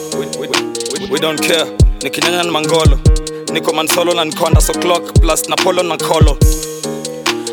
we 1.12 1.20
don't 1.20 1.48
care. 1.48 1.66
Nikinyanya 2.04 2.44
na 2.44 2.52
mangolo 2.52 3.00
niko 3.56 3.74
mansolo 3.74 4.14
na 4.14 4.26
so 4.62 4.74
clock 4.74 5.14
plus 5.22 5.50
napolo 5.50 5.84
na 5.84 5.98
kolo 5.98 6.38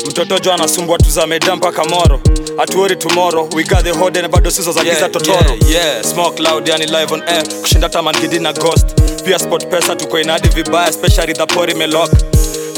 mtoto 0.07 0.39
jo 0.39 0.53
anasumbua 0.53 0.97
tuzameda 0.97 1.55
mpaka 1.55 1.85
moro. 1.85 2.19
Hatuori 2.57 2.95
tumoro 2.95 3.49
we 3.55 3.63
the 3.63 4.27
bado 4.27 4.51
sizo 4.51 4.71
za 4.71 4.83
giza 4.83 5.09
totoro. 5.09 5.49
yeah, 5.49 5.69
yeah. 5.69 6.03
smoke 6.03 6.43
loud 6.43 6.67
yani 6.67 6.85
live 6.85 7.13
on 7.13 7.21
air. 7.27 7.43
Kushinda 7.61 7.89
tamangidi 7.89 8.39
na 8.39 8.53
ghost. 8.53 8.85
Pia 9.25 9.39
sport 9.39 9.67
pesa 9.67 9.95
tuko 9.95 10.19
inadi 10.19 10.47
vibaya 10.49 10.89
especially 10.89 11.33
the 11.33 11.45
pori 11.45 11.73
melok 11.73 12.11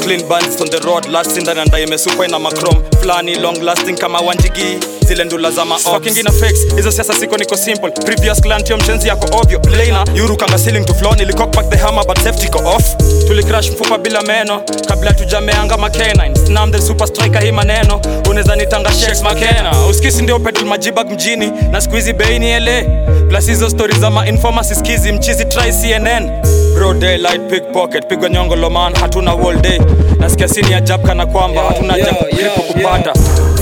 clean 0.06 0.28
bands 0.28 0.60
on 0.62 0.68
the 0.70 0.78
road 0.86 1.04
last 1.10 1.36
ndani 1.36 1.60
anda 1.60 1.80
imesukwa 1.80 2.26
ina 2.26 2.38
macrom 2.38 2.74
flani 3.02 3.34
long 3.34 3.62
lasting 3.62 3.98
kama 3.98 4.18
wanjigi. 4.20 4.78
Zile 5.06 5.24
ndula 5.24 5.50
za 5.50 5.64
mafucking 5.64 6.16
ina 6.18 6.32
fix. 6.32 6.74
Hizo 6.76 6.90
siasa 6.92 7.14
siko 7.14 7.36
niko 7.36 7.56
simple. 7.56 7.90
Previous 7.90 8.40
clan 8.40 8.64
tio 8.64 8.76
mchenzi 8.76 9.08
yako 9.08 9.38
obvio. 9.40 9.60
Laina 9.76 10.04
yuru 10.14 10.36
kama 10.36 10.58
ceiling 10.58 10.84
to 10.84 10.94
floor. 10.94 11.16
Nilicock 11.16 11.56
back 11.56 11.70
the 11.70 11.76
hammer 11.76 12.04
but 12.06 12.18
safety 12.18 12.48
go 12.48 12.58
off. 12.58 12.96
Tulicrash 13.26 13.70
mfupa 13.70 13.98
bila 13.98 14.22
meno. 14.22 14.62
Kabla 14.88 15.12
tujameanga 15.12 15.76
makenine 15.76 16.34
nam 16.48 16.72
the 16.72 16.80
super 16.82 17.06
striker 17.08 17.42
hii 17.42 17.52
maneno. 17.52 18.00
Unaweza 18.30 18.56
nitanga 18.56 18.92
shakes 18.92 19.22
makena. 19.22 19.86
uskisi 19.90 20.22
ndio 20.22 20.38
petrol 20.38 20.66
majibag 20.68 21.10
mjini. 21.10 21.52
Na 21.70 21.80
squeezy 21.80 22.12
beini 22.12 22.50
ele 22.50 22.88
plus 23.28 23.46
hizo 23.46 23.70
stories 23.70 23.98
za 23.98 24.10
ma 24.10 24.28
informer 24.28 24.64
siskizi. 24.64 25.12
Mchizi 25.12 25.44
try 25.44 25.72
cnn 25.72 26.30
bro 26.76 26.92
daylight 26.94 27.48
pickpocket 27.50 28.06
pigwa 28.08 28.28
nyongo 28.28 28.56
loman 28.56 28.94
hatuna 28.94 29.32
all 29.32 29.56
day. 29.62 29.78
Nasikia 30.18 30.48
sini 30.48 30.72
ya 30.72 30.80
jab 30.80 31.02
kana 31.06 31.26
kwamba 31.26 31.62
hatuna 31.62 31.98
jab 31.98 32.16
kripo 32.30 32.62
kupata. 32.62 33.12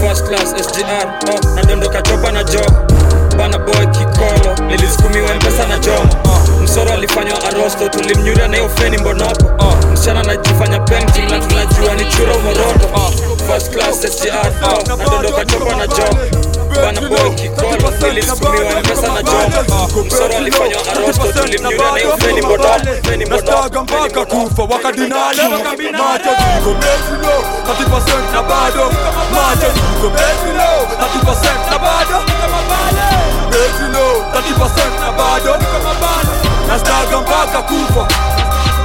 First 0.01 0.29
class 0.29 0.51
sgr 0.67 1.07
oh, 1.31 1.55
nadondoka 1.55 2.03
chopa 2.03 2.33
na 2.33 2.45
jo 2.45 2.61
bana 3.39 3.59
boy 3.59 3.87
kikolo 3.87 4.67
nilisukumiwa 4.67 5.35
mpesa 5.35 5.67
na 5.67 5.79
jomo 5.79 6.09
msoro 6.65 6.93
alifanywa 6.93 7.45
arosto 7.45 7.89
tulimnyuria 7.89 8.49
na 8.49 8.57
hiyo 8.57 8.69
feni 8.69 8.99
mbonoko. 8.99 9.45
Msichana 9.93 10.21
anajifanya 10.21 10.79
penti 10.81 11.21
na 11.21 11.39
tunajua 11.41 11.95
ni 11.95 12.05
chura 12.05 12.35
umoroto 12.37 12.89
first 13.47 13.71
class 13.73 14.01
sgr 14.19 14.53
oh, 14.65 14.97
nadondoka 14.97 15.45
chopa 15.45 15.77
na 15.77 15.87
jo 15.87 16.05
bana 16.83 17.01
boy 17.09 17.31
kikolo 17.35 17.91
nilisukumiwa 18.09 18.81
mpesa 18.81 19.09
na 19.13 19.23
jomo 19.23 20.05
msoro 20.07 20.37
alifanywa 20.37 20.81
arosto 20.97 21.33
tulimnyuria 21.33 21.93
na 21.93 21.99
hiyo 21.99 22.17
feni 22.19 22.41
mbonoko 22.43 22.79
feni 23.03 23.25
nastaga 23.25 23.83
mpaka 23.83 24.25
kufa 24.25 24.63
wakadinali 24.63 25.41
macho 25.93 26.31
ziko 26.31 26.75
betilo 26.75 27.35
30% 27.67 28.33
na 28.33 28.43
bado 28.43 28.91
macho 29.35 29.67
ziko 29.75 30.09
betilo 30.09 30.69
30% 31.25 31.71
na 31.71 31.79
bado 31.79 32.25
betilo 33.51 34.25
30% 34.59 35.01
na 35.01 35.13
bado 35.13 35.57
nastaga 36.69 37.21
mpaka 37.21 37.63
kufa 37.63 38.09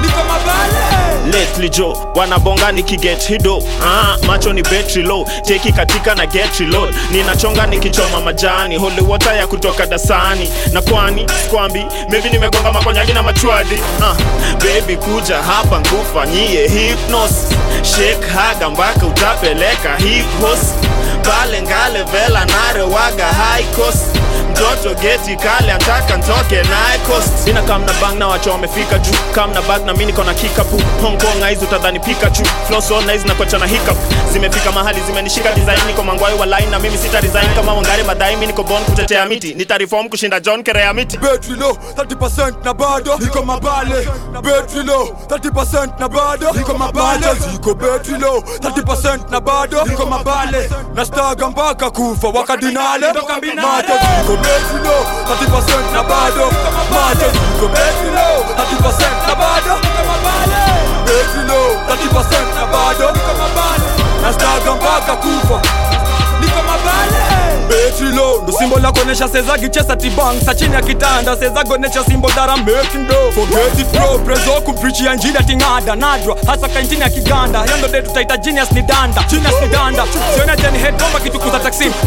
niko 0.02 0.18
mabale 0.28 1.09
lately 1.34 1.70
jo 1.70 1.98
wanabonga 2.16 2.72
nikiget 2.72 3.28
hido. 3.28 3.64
Ah, 3.86 4.18
macho 4.28 4.54
ni 4.54 4.64
betri 4.64 5.04
low. 5.04 5.26
Teki 5.46 5.72
katika 5.72 6.16
na 6.16 6.26
get 6.26 6.60
reload. 6.60 6.96
Ninachonga 7.12 7.68
nikichoma 7.68 8.22
majani. 8.22 8.78
Holy 8.78 9.02
water 9.02 9.36
ya 9.36 9.48
kutoka 9.48 9.86
dasani. 9.86 10.50
Na 10.72 10.82
kwani 10.82 11.26
kwambi 11.50 11.86
maybe 12.10 12.30
nimegonga 12.30 12.72
makonyagi 12.72 13.14
na 13.14 13.24
machwadi. 13.24 13.80
Ah, 14.04 14.16
baby 14.60 14.98
kuja 14.98 15.38
hapa 15.38 15.80
nkufanyie 15.80 16.68
hypnos. 16.68 17.32
Shake 17.82 18.28
haga 18.36 18.70
mpaka 18.70 19.06
utapeleka 19.06 19.98
hipos 19.98 20.60
pale 21.24 21.62
ngale 21.62 22.04
vela 22.04 22.46
nare 22.46 22.82
high 23.34 23.66
mtoto 24.52 24.94
geti 25.02 25.36
kale 25.36 25.72
ataka 25.74 26.18
ntoke 26.18 26.56
naye 26.56 27.00
cost. 27.08 27.50
Kamna 27.68 27.94
bang 28.02 28.16
na 28.20 28.28
wacho 28.28 28.52
wamefika 28.52 28.98
juu. 29.00 29.12
Kamna 29.36 29.62
bag 29.62 29.86
na 29.86 29.94
mi 29.94 30.06
niko 30.06 30.24
na 30.24 30.34
kikapu. 30.34 30.82
Hong 31.02 31.18
kong 31.20 31.44
aizi 31.44 31.66
utadhani 31.66 32.00
pikachu. 32.00 32.44
Floso 32.68 33.02
na 33.02 33.36
kocha 33.36 33.58
na 33.58 33.66
hiccup. 33.68 33.98
Zimefika 34.34 34.72
mahali 34.72 35.02
zimenishika 35.08 35.52
design 35.54 35.80
niko 35.88 36.04
mangwai 36.04 36.34
wa 36.40 36.46
line 36.46 36.70
na 36.72 36.80
mimi 36.80 36.98
sita 36.98 37.20
resign. 37.20 37.50
Kama 37.56 37.74
wangare 37.74 38.04
madai 38.04 38.36
mimi 38.36 38.48
niko 38.48 38.64
born 38.64 38.84
kutetea 38.84 39.26
miti. 39.26 39.54
Nitareform 39.54 40.10
kushinda 40.10 40.40
john 40.40 40.64
kerea 40.64 40.94
miti. 40.94 41.18
Battery 41.18 41.56
low 41.60 41.72
30% 41.96 42.66
na 42.66 42.74
bado. 42.74 43.18
Niko 43.18 43.42
mabale. 43.46 44.08
Battery 44.44 44.84
low 44.86 45.06
30% 45.28 46.00
na 46.00 46.08
bado. 46.10 46.52
Niko 46.54 46.74
mabale. 46.74 47.28
Ziko 47.52 47.74
battery 47.76 48.20
low 48.20 48.40
30% 48.40 49.32
na 49.32 49.40
bado. 49.40 49.84
Niko 49.86 50.06
mabale. 50.06 50.70
Nastaga 50.96 51.50
mpaka 51.50 51.90
kufa 51.92 52.28
wakadinale 52.28 53.08
macho 53.08 53.94
ziko 54.22 54.38
battery 54.38 54.84
low 54.84 55.04
30% 55.26 55.94
na 55.94 56.04
bado. 56.04 56.46
Macho 56.92 57.30
ziko 57.32 57.68
battery 57.68 58.10
low 58.12 58.44
30% 58.56 59.28
na 59.28 59.36
bado 59.36 59.80
betri 61.10 61.42
low 61.50 61.70
30% 61.88 62.56
na 62.56 62.66
bado. 62.66 63.08
Nastaga 64.22 64.72
mpaka 64.76 65.16
kufa. 65.16 65.62
Niko 66.42 66.62
mabale 66.68 67.49
betri 67.70 68.08
ndo 68.08 68.44
simbo 68.60 68.80
la 68.80 68.92
kuonesha 68.92 69.28
sezagi 69.28 69.70
chesa 69.70 69.96
tibang. 69.96 70.42
Sa 70.46 70.56
chini 70.56 70.76
ya 70.76 70.82
kitanda 70.82 71.38
sezagonesha 71.38 72.04
simbo 72.04 72.28
that 72.30 72.50
I'm 72.50 72.66
making 72.66 73.08
do 73.08 73.32
forget 73.32 73.70
prezo 74.26 74.62
kumpreach 74.62 75.02
ya 75.02 75.12
atingada 75.12 75.96
nadra 75.96 76.36
hasa 76.48 76.68
kaintini 76.68 77.02
ya 77.02 77.10
kiganda. 77.10 77.64
Ndo 77.78 78.02
tutaita 78.02 78.38
genius 78.38 78.72
ni 78.72 78.82
danda. 78.82 79.24
Genius 79.30 79.62
ni 79.62 79.68
danda. 79.68 80.04
Siona 80.36 80.56
jani 80.56 80.80
head 80.80 80.96
bomba 81.00 81.20
kitu 81.20 81.40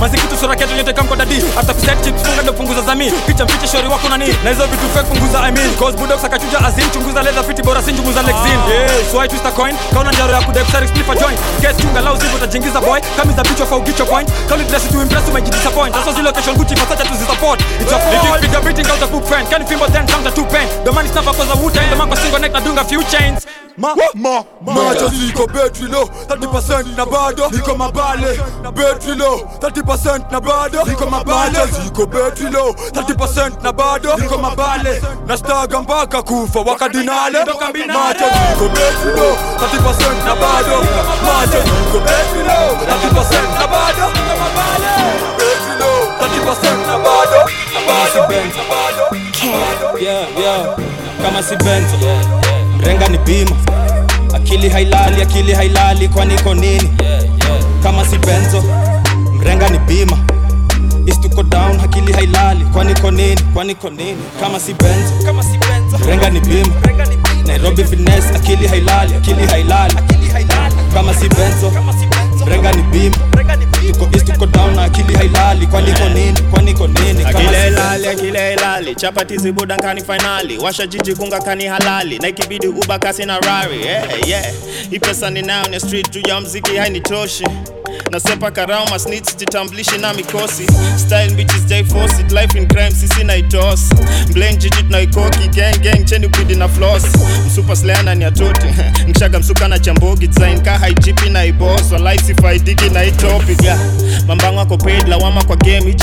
mazikitu 0.01 0.37
sura 0.37 0.57
ketu 0.57 0.75
nyote 0.75 0.93
kamko 0.93 1.17
dadi. 1.17 1.43
Hata 1.55 1.75
kuset 1.75 2.05
chips 2.05 2.23
ndo 2.43 2.53
punguza 2.53 2.83
zami. 2.83 3.13
Kicha 3.27 3.45
mfiche 3.45 3.67
shori 3.67 3.89
wako 3.89 4.09
nani? 4.09 4.27
Na 4.45 4.51
hizo 4.51 4.67
vitu 4.67 4.89
fake 4.95 5.09
punguza 5.09 5.39
I 5.49 5.53
mean. 5.53 5.71
Cause 5.79 5.97
bulldogs 5.97 6.25
akachuja 6.25 6.59
azim 6.59 6.91
chunguza 6.91 7.23
leather 7.23 7.45
fiti 7.45 7.63
bora 7.63 7.83
sin 7.83 7.97
chunguza 7.97 8.23
lexin 8.23 8.59
yeah 8.69 9.13
so 9.13 9.21
I 9.21 9.29
twist 9.29 9.47
a 9.47 9.51
coin. 9.51 9.77
Kaona 9.95 10.13
njaro 10.13 10.33
ya 10.33 10.43
kudai 10.43 10.65
kusari 10.65 10.89
split 10.89 11.07
for 11.07 11.17
joint. 11.17 11.39
Guess 11.61 11.77
chunga 11.77 12.01
lao 12.01 12.17
zivo 12.17 12.37
utajingiza 12.37 12.81
boy. 12.81 13.01
Kamiza 13.17 13.43
bicho 13.43 13.67
fa 13.67 13.77
ugicho 13.77 14.05
point 14.07 14.29
kama 14.49 14.65
dress 14.65 14.89
to 14.93 15.03
impress 15.03 15.29
ume 15.29 15.43
umejidisappoint 15.53 15.93
That's 15.95 16.07
why 16.07 16.13
zile 16.15 16.25
location 16.25 16.55
Gucci 16.57 16.75
Versace 16.75 17.05
tuzisupport 17.09 17.61
It's 17.81 17.91
your 17.91 18.01
fault. 18.01 18.41
Piga 18.41 18.61
beating 18.65 18.87
out 18.87 19.03
a 19.03 19.07
book 19.07 19.25
friend 19.25 19.49
Can 19.49 19.61
you 19.63 19.69
feel 19.69 19.87
then 19.89 20.07
comes 20.07 20.25
the 20.25 20.31
two 20.31 20.45
pen 20.47 20.67
The 20.85 20.93
man 20.93 21.05
is 21.05 21.15
never 21.15 21.33
cause 21.33 21.51
a 21.51 21.57
Wu-Tang. 21.61 21.91
The 21.91 21.97
man 21.97 22.09
go 22.09 22.15
single 22.15 22.41
neck 22.41 22.53
nadunga 22.53 22.85
few 22.89 23.03
chains 23.05 23.47
Ma, 23.79 23.95
ma, 24.15 24.45
macho 24.67 25.09
ziko 25.09 25.47
betri 25.47 25.87
low 25.89 26.05
30% 26.29 26.97
na 26.97 27.07
bado 27.07 27.49
niko 27.51 27.75
mabale 27.75 28.39
betri 28.75 29.15
low 29.15 29.39
30% 29.61 30.31
na 30.33 30.41
bado 30.41 30.85
niko 30.85 31.07
mabale 31.07 31.59
ziko 31.85 32.07
betri 32.07 32.51
low 32.51 32.73
30% 32.93 33.63
na 33.63 33.73
bado 33.73 34.17
niko 34.19 34.39
mabale 34.39 35.03
nastaga 35.27 35.81
mpaka 35.81 36.23
kufa 36.23 36.61
wakadinale 36.61 37.39
macho 37.39 38.25
ziko 38.25 38.69
betri 38.69 39.13
low 39.17 39.37
30% 39.57 40.25
na 40.27 40.35
bado 40.37 40.77
macho 41.25 41.61
ziko 41.63 41.99
betri 42.01 42.43
low 42.49 42.77
30% 42.77 43.55
na 43.61 43.67
bado 43.67 44.13
betri 45.39 45.75
low 45.81 46.01
30% 46.21 46.87
na 46.87 46.99
bado 46.99 47.51
Kama 47.87 48.07
si 48.13 48.19
Benzo. 48.29 48.59
Yeah, 50.01 50.39
yeah. 50.39 50.77
Kama 51.23 51.43
si 51.43 51.57
Benzo. 51.57 52.52
Mrenga 52.83 53.09
ni 53.09 53.19
bima 53.19 53.57
akili 54.35 54.69
hailali 54.69 55.23
akili 55.23 55.53
hailali 55.55 56.09
kwani 56.09 56.35
iko 56.35 56.55
nini? 56.55 56.91
Kama 57.83 58.05
si 58.05 58.19
benzo 58.19 58.65
mrenga 59.39 59.69
ni 59.69 59.79
bima 59.79 60.19
istuko 61.07 61.43
down 61.43 61.81
akili 61.81 62.13
hailali 62.13 62.65
kwani 62.65 62.93
iko 62.93 63.11
nini? 63.11 63.41
Kwani 63.55 63.73
iko 63.73 63.91
nini? 63.91 64.17
Kama 64.41 64.61
si 64.61 64.75
benzo 64.75 65.15
mrenga 66.05 66.31
ni 66.31 66.41
bima 66.41 66.75
nairobi 67.47 67.85
finesse 67.85 68.35
akili 68.37 68.67
hailali 68.69 69.15
akili 69.15 69.47
hailali. 69.47 69.95
Kama 70.95 71.15
si 71.15 71.29
benzo 71.29 71.71
mrenga 72.47 72.73
ni 72.73 72.83
bim 72.83 73.13
tuko 73.93 74.09
east 74.15 74.27
tuko 74.27 74.47
down 74.47 74.75
na 74.75 74.85
akili 74.85 75.15
hailali. 75.15 75.67
Kwani 75.67 75.91
iko 75.91 76.09
nini? 76.09 76.41
Kwani 76.51 76.71
iko 76.71 76.87
nini? 76.87 77.25
Akile 77.25 77.67
ilali 77.69 78.07
akile 78.09 78.53
ilali 78.53 78.95
chapati 78.95 79.39
zibuda 79.39 79.77
nkani 79.77 80.01
finali. 80.05 80.59
Washa 80.59 80.87
jiji 80.87 81.15
kunga 81.15 81.41
kani 81.41 81.67
halali. 81.67 82.19
Na 82.19 82.29
ikibidi 82.29 82.67
uba 82.67 82.99
kasi 82.99 83.25
na 83.27 83.39
rari. 83.41 83.81
Yeah, 83.87 84.29
yeah. 84.29 84.47
hii 84.91 84.99
pesa 84.99 85.31
ninayo 85.31 85.69
ni 85.69 85.81
street 85.81 86.11
juu 86.11 86.29
ya 86.29 86.41
mziki 86.41 86.77
hainitoshi. 86.77 87.45
Nasepa 88.11 88.51
karao 88.51 88.87
masnits 88.87 89.37
jitambulishi 89.37 89.99
na 89.99 90.15
mikosi. 90.15 90.67
Style 90.97 91.31
bitches 91.35 91.67
jai 91.67 91.85
force 91.85 92.21
it. 92.21 92.33
Life 92.33 92.59
in 92.59 92.67
crime 92.69 92.91
sisi 92.91 93.25
na 93.25 93.37
itos 93.37 93.81
blame 94.35 94.57
jiji 94.57 94.83
tunaikoki 94.83 95.49
gang 95.49 95.79
gang 95.79 96.05
cheni 96.05 96.29
bidi 96.29 96.55
na 96.55 96.69
floss. 96.69 97.03
Msupa 97.47 97.77
sleana 97.77 98.15
ni 98.15 98.25
atoti 98.25 98.67
mshaga 99.09 99.39
msuka 99.39 99.69
na 99.69 99.79
chambogi 99.79 100.27
design 100.27 100.61
ka 100.63 100.79
haijipi 100.79 101.31
na 101.31 101.45
iboss. 101.45 101.93
Walai 101.93 102.19
sifaidiki 102.37 102.91
na 102.91 103.03
yeah. 103.65 103.79
mambango 104.27 104.61
ako 104.61 104.77
paid 104.77 105.09
lawama 105.09 105.45
kwa 105.45 105.57
game 105.57 105.81
hii 105.87 105.95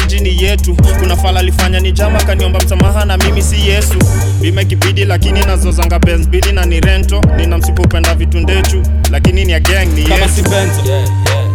yetu. 0.43 0.75
Kuna 0.99 1.15
fala 1.17 1.39
alifanya 1.39 1.79
ni 1.79 1.91
jama 1.91 2.23
kaniomba 2.23 2.59
msamaha 2.59 3.05
na 3.05 3.17
mimi 3.17 3.41
si 3.41 3.69
yesu. 3.69 3.97
Bima 4.41 4.63
kibidi 4.63 5.05
lakini 5.05 5.39
nazozanga 5.45 5.99
benz 5.99 6.27
bili 6.27 6.51
na 6.51 6.65
ni 6.65 6.79
rento. 6.79 7.21
Nina 7.37 7.57
msipo 7.57 7.81
upenda 7.81 8.15
vitu 8.15 8.39
ndechu 8.39 8.83
lakini 9.11 9.45
ni 9.45 9.51
ya 9.51 9.59
gang 9.59 9.85
ni 9.85 10.03
kama 10.03 10.15
yetu 10.15 10.29
si 10.29 10.41
benzo 10.41 10.81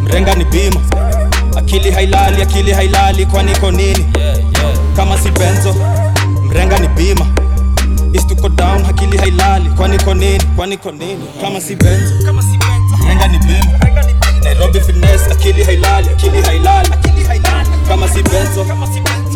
mrenga 0.02 0.34
ni 0.34 0.44
bima. 0.44 0.80
Akili 1.56 1.90
hailali 1.90 2.42
akili 2.42 2.72
hailali 2.72 3.26
kwani 3.26 3.52
iko 3.52 3.70
nini? 3.70 4.06
Kama 4.96 5.18
si 5.18 5.30
benzo 5.30 5.74
mrenga 6.48 6.78
ni 6.78 6.88
bima. 6.88 7.26
Istuko 8.12 8.48
down 8.48 8.84
akili 8.90 9.18
hailali 9.18 9.68
kwani 9.68 9.96
iko 9.96 10.14
nini? 10.14 10.42
Kwani 10.56 10.74
iko 10.74 10.92
nini? 10.92 11.24
Kama 11.40 11.60
si 11.60 11.76
benzo 11.76 12.14
mrenga 13.04 13.28
ni 13.28 13.38
bima 13.38 13.78
nairobi 14.44 14.80
finesse 14.80 15.30
akili 15.32 15.64
hailali 15.64 16.08
akili 16.12 16.42
hailali. 16.42 16.88
Kama 17.88 18.08
si 18.08 18.22
benzo 18.22 18.64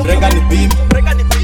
brega 0.03 0.29
ni 0.29 0.41
bim 0.41 0.71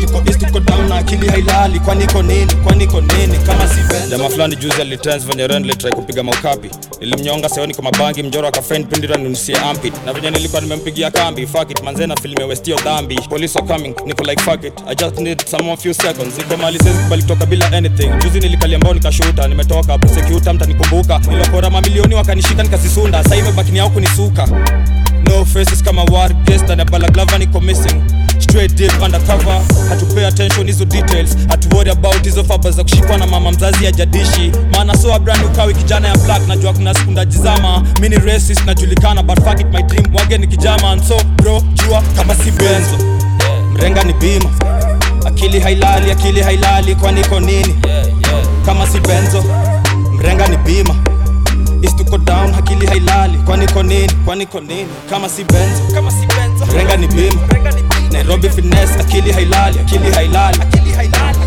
tuko 0.07 0.23
east 0.27 0.41
tuko 0.47 0.61
down 0.61 0.89
na 0.89 0.97
akili 0.97 1.29
hailali. 1.29 1.81
Kwani 1.81 2.05
iko 2.05 2.23
nini? 2.23 2.55
Kwani 2.55 2.85
iko 2.85 3.01
nini? 3.01 3.39
Kama 3.47 3.69
si 3.69 3.81
benzo. 3.89 4.07
jamaa 4.17 4.29
fulani 4.29 4.57
juzi 4.57 4.81
alitens 4.81 5.27
venye 5.27 5.47
ren 5.47 5.65
litrai 5.65 5.93
kupiga 5.93 6.23
maukapi. 6.23 6.71
Nilimnyonga 7.01 7.49
seoni 7.49 7.75
kwa 7.75 7.85
mabangi 7.85 8.23
mjoro 8.23 8.49
akafen 8.49 8.85
pindira 8.85 9.17
nunusie 9.17 9.57
ampit 9.57 9.95
na 10.07 10.13
venye 10.13 10.31
nilikuwa 10.31 10.61
nimempigia 10.61 11.11
kambi 11.11 11.47
fuck 11.47 11.71
it 11.71 11.83
manze 11.83 12.07
na 12.07 12.17
film 12.17 12.35
ya 12.41 12.47
westio 12.47 12.77
dhambi. 12.77 13.21
Police 13.29 13.59
are 13.59 13.67
coming 13.69 13.95
niko 14.07 14.25
like 14.25 14.43
fuck 14.43 14.65
it. 14.65 14.73
I 14.89 14.95
just 14.95 15.19
need 15.19 15.47
some 15.49 15.65
more 15.65 15.77
few 15.83 15.95
seconds. 15.95 16.39
Niko 16.39 16.57
mali 16.57 16.79
sezi 16.79 16.99
kubali 16.99 17.23
kutoka 17.23 17.47
bila 17.47 17.73
anything. 17.73 18.11
Juzi 18.23 18.41
nilikalia 18.41 18.79
mbao 18.79 18.95
nikashuta 18.95 19.49
nimetoka 19.49 19.99
prosecutor 19.99 20.55
mtanikumbuka. 20.55 21.19
Nilokora 21.19 21.71
mamilioni 21.71 22.15
wakanishika 22.15 22.63
nikasisunda 22.63 23.23
sasa 23.23 23.37
imebaki 23.55 23.73
ni 23.73 23.79
au 23.79 23.91
kunisuka 23.91 24.47
no 25.27 25.45
faces 25.45 25.83
kama 25.83 26.03
war 26.05 26.33
guest 26.45 26.71
and 26.71 26.91
balaglava 26.91 27.39
niko 27.39 27.61
missing. 27.61 28.03
Straight 28.39 28.75
deep 28.75 28.93
undercover 29.03 29.61
hatupay 29.89 30.27
attention 30.27 30.67
hizo 30.67 30.85
details. 30.85 31.37
Hatu 31.49 31.77
worry 31.77 31.91
about 31.91 32.25
hizo 32.25 32.45
faba 32.45 32.71
za 32.71 32.83
kushikwa 32.83 33.19
na 33.19 33.27
mama 33.27 33.51
mzazi 33.53 33.85
ya 33.85 33.93
jadishi 33.93 34.53
maana 34.73 34.97
so 34.97 35.19
brand 35.19 35.45
ukawi 35.45 35.75
kijana 35.75 36.09
ya 36.09 36.17
black 36.17 36.49
najua 36.49 36.73
kuna 36.73 36.95
siku 36.95 37.11
ndajizama. 37.11 37.83
Mi 38.01 38.09
ni 38.09 38.17
racist 38.17 38.67
najulikana 38.67 39.23
but 39.23 39.41
fuck 39.45 39.61
it 39.61 39.67
my 39.73 39.83
dream 39.83 40.15
wage 40.15 40.39
ni 40.39 40.47
kijama. 40.47 40.91
And 40.91 41.03
so 41.05 41.17
bro 41.37 41.61
jua 41.75 42.03
kama 42.17 42.35
si 42.35 42.51
benzo. 42.51 42.99
Mrenga 43.73 44.05
ni 44.05 44.13
bima. 44.13 44.51
Akili 45.27 45.61
hailali 45.61 46.11
akili 46.11 46.41
hailali 46.43 46.95
kwani 46.95 47.21
iko 47.21 47.41
nini? 47.41 47.75
Kama 48.67 48.87
si 48.87 49.01
benzo 49.01 49.45
mrenga 50.13 50.49
ni 50.49 50.57
bima 50.57 50.95
istuko 51.85 52.19
down 52.19 52.53
hakili 52.53 52.87
hailali. 52.87 53.39
Kwani 53.39 53.65
iko 53.65 53.83
nini? 53.83 54.13
Kwani 54.25 54.43
iko 54.43 54.61
nini? 54.61 54.87
Kama 55.11 55.29
si 55.29 55.45
benzo 55.45 55.83
kama 55.95 56.11
si 56.11 56.27
benzo 56.27 56.65
renga 56.79 56.97
ni 56.97 57.07
bima. 57.07 57.41
Nairobi 58.13 58.49
finesse 58.51 58.95
akili 59.01 59.33
hailali 59.33 59.79
akili 59.81 60.11
hailali. 60.13 60.59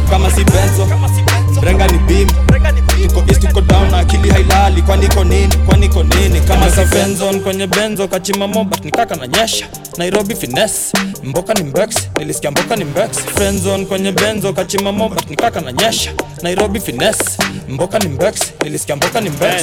Kama 0.10 0.32
si 0.32 0.44
benzo 0.44 0.86
mrenga 1.62 1.88
ni 1.88 1.98
bima. 1.98 2.32
Tuko 3.08 3.24
east 3.28 3.42
tuko 3.42 3.62
down 3.62 3.92
na 3.92 3.98
akili 3.98 4.30
hailali. 4.30 4.82
Kwani 4.82 5.06
iko 5.06 5.24
nini? 5.24 5.56
Kwani 5.66 5.86
iko 5.86 6.04
nini? 6.04 6.42
Kama 6.42 6.70
si 6.72 6.86
benzo 6.86 7.40
kwenye 7.44 7.68
benzo 7.68 8.08
kachima 8.08 8.48
mobat 8.48 8.86
nikaka 8.86 9.16
na 9.16 9.28
nyesha. 9.28 9.66
Nairobi 9.98 10.36
finesse 10.36 10.98
mboka 11.24 11.54
ni 11.54 11.64
mbex. 11.64 12.10
Nilisikia 12.20 12.52
mboka 12.52 12.76
ni 12.76 12.84
mbex. 12.86 13.10
Friendzone 13.36 13.86
kwenye 13.86 14.12
benzo 14.12 14.54
kachima 14.54 14.92
mobat 14.92 15.30
nikaka 15.30 15.62
na 15.62 15.72
nyesha 15.72 16.12
nairobi 16.42 16.80
finesse. 16.80 17.24
Mboka 17.70 18.00
ni 18.00 18.10
mbex. 18.10 18.36
Nilisikia 18.64 18.96
mboka 18.96 19.22
ni 19.22 19.30
mbex. 19.30 19.62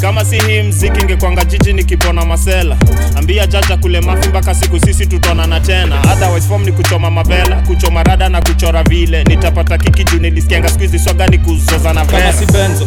Kama 0.00 0.24
si 0.24 0.38
hii 0.40 0.62
mziki 0.62 1.00
ingekwanga 1.00 1.44
jiji 1.44 1.72
nikipona 1.72 2.24
masela. 2.24 2.76
Ambia 3.16 3.46
jaja 3.46 3.76
kule 3.76 4.00
mafi 4.00 4.28
mpaka 4.28 4.54
siku 4.54 4.80
sisi 4.80 5.06
tutaonana 5.06 5.60
tena. 5.60 6.00
Otherwise 6.12 6.48
form 6.48 6.64
ni 6.64 6.72
kuchoma 6.72 7.10
mavela 7.10 7.56
kuchoma 7.66 8.02
rada 8.02 8.28
na 8.28 8.42
kuchora 8.42 8.82
vile. 8.82 9.24
Nitapata 9.24 9.78
kiki 9.78 10.04
juu 10.04 10.18
nilisikianga 10.18 10.68
skuizi 10.68 10.98
swaga 10.98 11.26
ni 11.26 11.38
kuzozana 11.38 12.04
kama 12.06 12.18
vela 12.18 12.32
si 12.32 12.46
benzo 12.46 12.86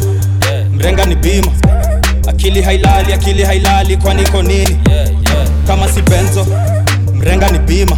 mrenga 0.73 1.05
ni 1.05 1.15
bima. 1.15 1.51
Akili 2.27 2.61
hailali 2.61 3.13
akili 3.13 3.43
hailali 3.43 3.97
kwani 3.97 4.21
iko 4.21 4.43
nini? 4.43 4.77
Kama 5.67 5.87
si 5.89 6.01
benzo 6.01 6.47
mrenga 7.13 7.49
ni 7.51 7.59
bima 7.59 7.97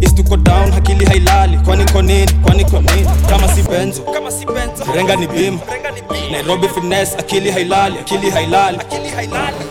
istuko 0.00 0.36
down 0.36 0.72
akili 0.72 1.04
hailali. 1.04 1.58
Kwani 1.58 1.84
nini? 2.02 2.32
Kwani 2.42 2.64
nini? 2.80 3.08
Kama 3.28 3.48
si 3.48 3.62
benzo. 3.62 4.02
Renga 4.94 5.16
ni 5.16 5.26
bima. 5.26 5.58
Nairobi 6.32 6.68
finesse 6.68 7.16
akili 7.18 7.50
hailali 7.50 7.98
akili 7.98 8.30
hailali. 8.30 8.78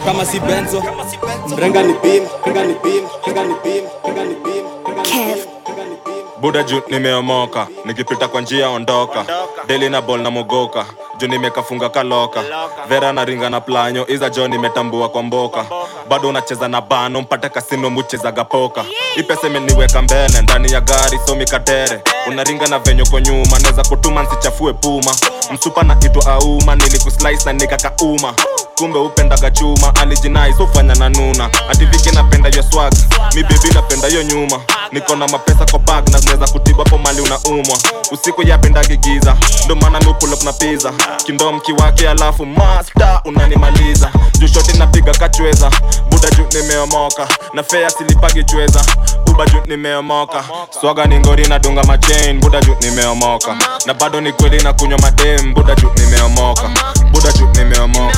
Kama 0.05 0.25
si 0.25 0.39
benzo. 0.39 0.81
Bima 0.81 1.57
renga 1.57 1.83
ni 1.83 1.93
bima 1.93 2.27
renga 2.45 2.63
ni 2.65 2.73
bima 2.83 3.09
renga 3.27 3.43
ni 3.43 3.53
bima 3.63 3.89
mrenga 4.05 4.23
ni 4.23 4.35
bima, 4.43 4.69
mrenga 4.85 5.01
ni 5.03 5.13
bima 5.35 5.52
buda 6.43 6.63
juu 6.63 6.81
nimeomoka 6.89 7.67
nikipita 7.85 8.27
kwa 8.27 8.41
njia 8.41 8.69
ondoka. 8.69 9.25
Deli 9.67 9.89
na 9.89 10.01
bol 10.01 10.19
na 10.21 10.31
mogoka 10.31 10.85
juu 11.17 11.27
nimekafunga 11.27 11.89
kaloka. 11.89 12.43
Vera 12.89 13.13
na 13.13 13.25
ringa 13.25 13.49
na 13.49 13.61
planyo 13.61 14.07
iza 14.07 14.29
jo 14.29 14.47
nimetambua 14.47 15.09
kwa 15.09 15.23
mboka. 15.23 15.65
Bado 16.09 16.29
unacheza 16.29 16.67
na 16.67 16.81
bano 16.81 17.21
mpate 17.21 17.49
kasino 17.49 17.89
muchezaga 17.89 18.43
poka. 18.43 18.85
Mbele 20.01 20.41
ndani 20.41 20.71
ya 20.71 20.81
gari 20.81 21.19
somi 21.27 21.45
katere. 21.45 22.01
Unaringa 22.27 22.67
na 22.67 22.79
venyo 22.79 23.05
kwa 23.05 23.21
nyuma 23.21 23.59
naweza 23.59 23.83
kutuma 23.83 24.23
nsichafue 24.23 24.73
puma. 24.73 25.15
Msupa 25.51 25.83
na 25.83 25.97
itwa 26.05 26.25
auma 26.25 26.75
nilikuslice 26.75 27.45
na 27.45 27.53
nikakauma 27.53 28.33
kumbe 28.77 28.99
upendaga 28.99 29.51
chuma 29.51 29.95
alijinai 29.95 30.53
sofanya 30.53 30.95
na 30.95 31.09
nuna. 31.09 31.49
Ativiki 31.69 32.11
napenda 32.11 32.49
yo 32.49 32.63
swag 32.71 32.93
mi 33.35 33.43
napenda 33.73 34.07
yo 34.07 34.23
nyuma. 34.23 34.59
Niko 34.91 35.15
na 35.15 35.27
mapesa 35.27 35.65
kwa 35.65 35.79
bag 35.79 36.09
na 36.09 36.19
zinaweza 36.19 36.47
kutiba 36.47 36.83
po 36.83 36.97
mali 36.97 37.21
unaumwa. 37.21 37.77
Usiku 38.11 38.43
yapendagi 38.47 38.97
ndo 39.65 39.75
maana 39.75 39.99
mi 39.99 40.43
na 40.45 40.53
pizza. 40.53 40.93
Kindom 41.25 41.59
kiwake 41.61 42.09
alafu 42.09 42.45
masta 42.45 43.21
unanimaliza. 43.25 44.11
Jushoti 44.39 44.77
napiga 44.77 45.11
kachweza 45.13 45.71
buda 46.09 46.29
juu 46.29 46.45
nimeomoka. 46.61 47.27
Na 47.53 47.63
fea 47.63 47.89
silipagi 47.89 48.43
uba 49.27 49.45
juu 49.45 49.61
nimeomoka. 49.67 50.43
Swaga 50.81 51.05
ni 51.05 51.19
ngori 51.19 51.47
na 51.47 51.59
machain 51.83 52.39
buda 52.39 52.61
juu 52.61 52.75
nimeomoka. 52.81 53.55
Na 53.85 53.93
bado 53.93 54.21
ni 54.21 54.31
kweli 54.33 54.63
na 54.63 54.73
kunywa 54.73 54.99
madem 54.99 55.53
buda 55.53 55.75
juu 55.75 55.89
nimeomoka 55.97 56.69
buda 57.13 57.31
juu 57.31 57.47
nimeomoka. 57.55 58.17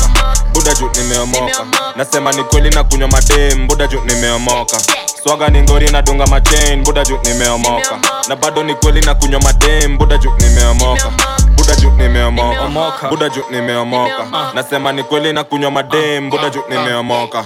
Buda 0.53 0.73
juu 0.73 0.89
nimeomoka. 0.97 1.65
Nasema 1.95 2.31
ni 2.31 2.43
kweli 2.43 2.69
na 2.69 2.83
kunywa 2.83 3.07
madem. 3.07 3.67
Buda 3.67 3.87
juu 3.87 4.01
nimeomoka. 4.05 4.77
Swaga 5.23 5.47
ni 5.47 5.61
ngori 5.61 5.89
na 5.89 6.01
dunga 6.01 6.25
machain 6.25 6.83
buda 6.83 7.03
juu 7.05 7.17
nimeomoka. 7.23 7.99
Na 8.29 8.35
bado 8.35 8.63
ni 8.63 8.75
kweli 8.75 9.01
na 9.01 9.15
kunywa 9.15 9.39
madem. 9.41 9.97
Buda 9.97 10.17
juu 10.17 10.31
nimeomoka. 10.39 11.11
Buda 11.57 11.75
juu 11.75 11.91
nimeomoka. 11.91 13.09
Buda 13.09 13.29
juu 13.29 13.43
nimeomoka. 13.51 14.25
Nasema 14.53 14.91
ni 14.91 15.03
kweli 15.03 15.33
na 15.33 15.43
kunywa 15.43 15.71
madem. 15.71 16.29
Buda 16.29 16.49
juu 16.49 16.63
nimeomoka. 16.69 17.45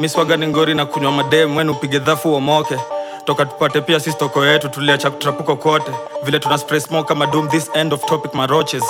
Miswaga 0.00 0.36
ni 0.36 0.46
ngori 0.46 0.74
na 0.74 0.86
kunywa 0.86 1.12
madem. 1.12 1.56
Wen 1.56 1.68
upige 1.70 1.98
dhafu 1.98 2.30
uomoke. 2.32 2.76
Toka 3.24 3.44
tupate 3.46 3.80
pia 3.80 4.00
sisi 4.00 4.16
toko 4.18 4.46
yetu. 4.46 4.68
Tuliacha 4.68 5.10
kutrapuko 5.10 5.56
kote. 5.56 5.92
Vile 6.22 6.38
tuna 6.38 6.58
spray 6.58 6.80
smoke 6.80 7.08
kama 7.08 7.26
doom. 7.26 7.48
This 7.48 7.70
end 7.74 7.92
of 7.92 8.04
topic 8.06 8.34
maroches 8.34 8.82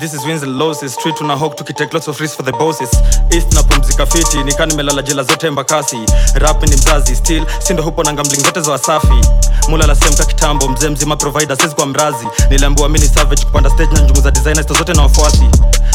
this 0.00 0.14
is 0.14 0.24
wins 0.26 0.42
and 0.42 0.56
losses 0.58 0.94
street 0.94 1.14
tuna 1.16 1.36
hawk 1.36 1.56
tukitake 1.56 1.92
lots 1.92 2.08
of 2.08 2.18
risks 2.20 2.36
for 2.36 2.42
the 2.42 2.52
bosses. 2.52 2.90
East 3.32 3.52
na 3.54 3.62
pumzika 3.62 4.06
fiti 4.06 4.44
nika 4.44 4.66
nimelala 4.66 5.02
jela 5.02 5.22
zote 5.22 5.50
mbakasi. 5.50 5.98
Rap 6.34 6.62
ni 6.62 6.76
mzazi 6.76 7.16
still 7.16 7.46
sindo 7.58 7.82
hupo 7.82 8.02
na 8.04 8.12
gambling 8.12 8.40
zote 8.42 8.60
za 8.60 8.72
wasafi. 8.72 9.20
Mula 9.68 9.86
la 9.86 9.94
semka 9.94 10.24
kitambo 10.24 10.68
mzee 10.68 10.88
mzima 10.88 11.16
provider 11.16 11.56
sisi 11.56 11.74
kwa 11.74 11.86
mrazi. 11.86 12.26
Niliambiwa 12.50 12.88
mini 12.88 13.06
savage 13.08 13.44
kupanda 13.44 13.70
stage 13.70 13.94
na 13.94 14.00
njungu 14.00 14.20
za 14.20 14.30
designers 14.30 14.66
zote 14.72 14.92
na 14.92 15.02
wafuasi. 15.02 15.44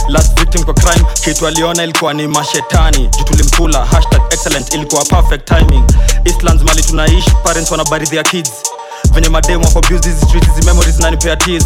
Last 0.09 0.39
victim 0.39 0.63
kwa 0.63 0.73
crime 0.73 1.05
kitu 1.23 1.47
aliona 1.47 1.83
ilikuwa 1.83 2.13
ni 2.13 2.27
mashetani. 2.27 3.07
Juu 3.17 3.23
tulimkula 3.23 3.85
hashtag 3.85 4.21
excellent 4.33 4.73
ilikuwa 4.73 5.05
perfect 5.05 5.47
timing. 5.47 5.83
Eastlands 6.25 6.63
mali 6.63 6.81
tunaishi 6.83 7.31
parents 7.43 7.71
wanabaridhia 7.71 8.23
kids. 8.23 8.51
Venye 9.11 9.29
mademu 9.29 9.65
wako 9.65 9.81
hizi 9.89 10.15
streets 10.25 10.65
memories 10.65 10.99
nanipea 10.99 11.35
tears 11.35 11.65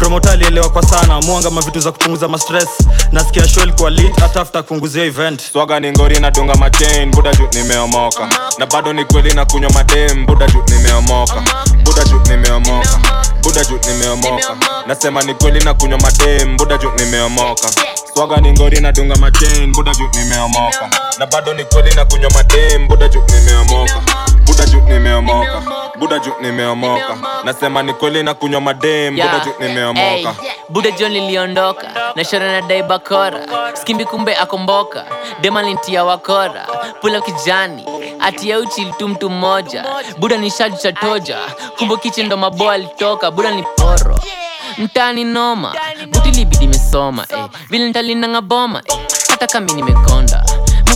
promota 0.00 0.30
alielewa 0.32 0.68
kwa 0.68 0.82
sana 0.82 1.20
mwanga 1.20 1.50
mavitu 1.50 1.80
za 1.80 1.92
kupunguza 1.92 2.28
mastress 2.28 2.68
nasikia 3.12 3.48
show 3.48 3.72
kwa 3.78 3.90
lit 3.90 4.22
atafta 4.22 4.62
kupunguzia 4.62 5.04
event. 5.04 5.42
Swaga 5.52 5.80
ni 5.80 5.90
ngori 5.90 6.20
na 6.20 6.30
dunga 6.30 6.54
machain 6.54 7.10
buda 7.10 7.34
juu 7.34 7.48
nimeomoka. 7.54 8.28
Na 8.58 8.66
bado 8.66 8.92
ni 8.92 9.04
kweli 9.04 9.32
na 9.34 9.44
kunywa 9.44 9.70
madem 9.72 10.26
buda 10.26 10.46
juu 10.46 10.62
nimeomoka. 10.68 11.42
Buda 11.84 12.04
juu 12.04 12.20
nimeomoka 12.30 12.98
buda 13.42 13.64
juu 13.64 13.78
nimeomoka. 13.88 14.56
Nasema 14.86 15.22
ni 15.22 15.34
kweli 15.34 15.64
na 15.64 15.74
kunywa 15.74 15.98
madem 15.98 16.56
buda 16.56 16.78
juu 16.78 16.90
nimeomoka. 16.98 17.68
Swaga 18.14 18.36
ni 18.36 18.52
ngori 18.52 18.80
nadunga 18.80 19.16
machain 19.16 19.72
buda 19.72 19.92
juu 19.94 20.08
nimeomoka. 20.18 20.90
Na 21.18 21.26
bado 21.26 21.54
ni 21.54 21.64
kweli 21.64 21.94
na 21.94 22.04
kunywa 22.04 22.30
madem 22.30 22.88
buda 22.88 23.08
juu 23.08 23.22
nimeomoka. 23.34 24.00
Buda 24.46 24.66
juu 24.66 24.80
nimeomoka 24.80 25.62
buda 26.00 26.18
juu 26.18 26.32
nimeomoka. 26.40 27.16
Nasema 27.44 27.82
ni 27.82 27.94
kweli 27.94 28.22
na 28.22 28.34
kunywa 28.34 28.60
madem. 28.60 29.14
Buda 29.14 29.24
Yeah. 29.24 29.44
juu 29.44 29.52
nimeomoka. 29.68 30.00
Hey, 30.10 30.26
buda 30.68 30.90
john 30.90 31.12
liliondoka 31.12 31.86
na 32.14 32.24
shora 32.24 32.52
na 32.52 32.60
dai 32.68 32.82
bakora. 32.82 33.40
Skimbi 33.74 34.04
kumbe 34.04 34.36
akomboka. 34.36 35.04
Demalintia 35.40 36.04
wakora. 36.04 36.66
Pula 37.00 37.20
kijani. 37.20 37.84
Atia 38.20 38.58
uchi 38.58 38.86
mtu 39.06 39.30
mmoja. 39.30 39.84
Buda 40.18 40.36
ni 40.36 40.50
shaju 40.50 40.76
cha 40.76 40.92
toja. 40.92 41.38
Kumbe 41.78 41.96
kichi 41.96 42.22
ndo 42.22 42.36
maboa 42.36 42.72
alitoka. 42.74 43.30
Buda 43.30 43.50
ni 43.50 43.62
poro. 43.62 44.18
Mtani 44.78 45.24
noma. 45.24 45.74
Buti 46.10 46.30
libidi 46.30 46.66
mesoma 46.66 47.26
eh. 47.30 47.44
vile 47.70 47.88
ntalinanga 47.88 48.40
boma 48.40 48.82
eh. 48.86 48.96
hata 49.30 49.46
kami 49.46 49.72
nimekonda 49.72 50.44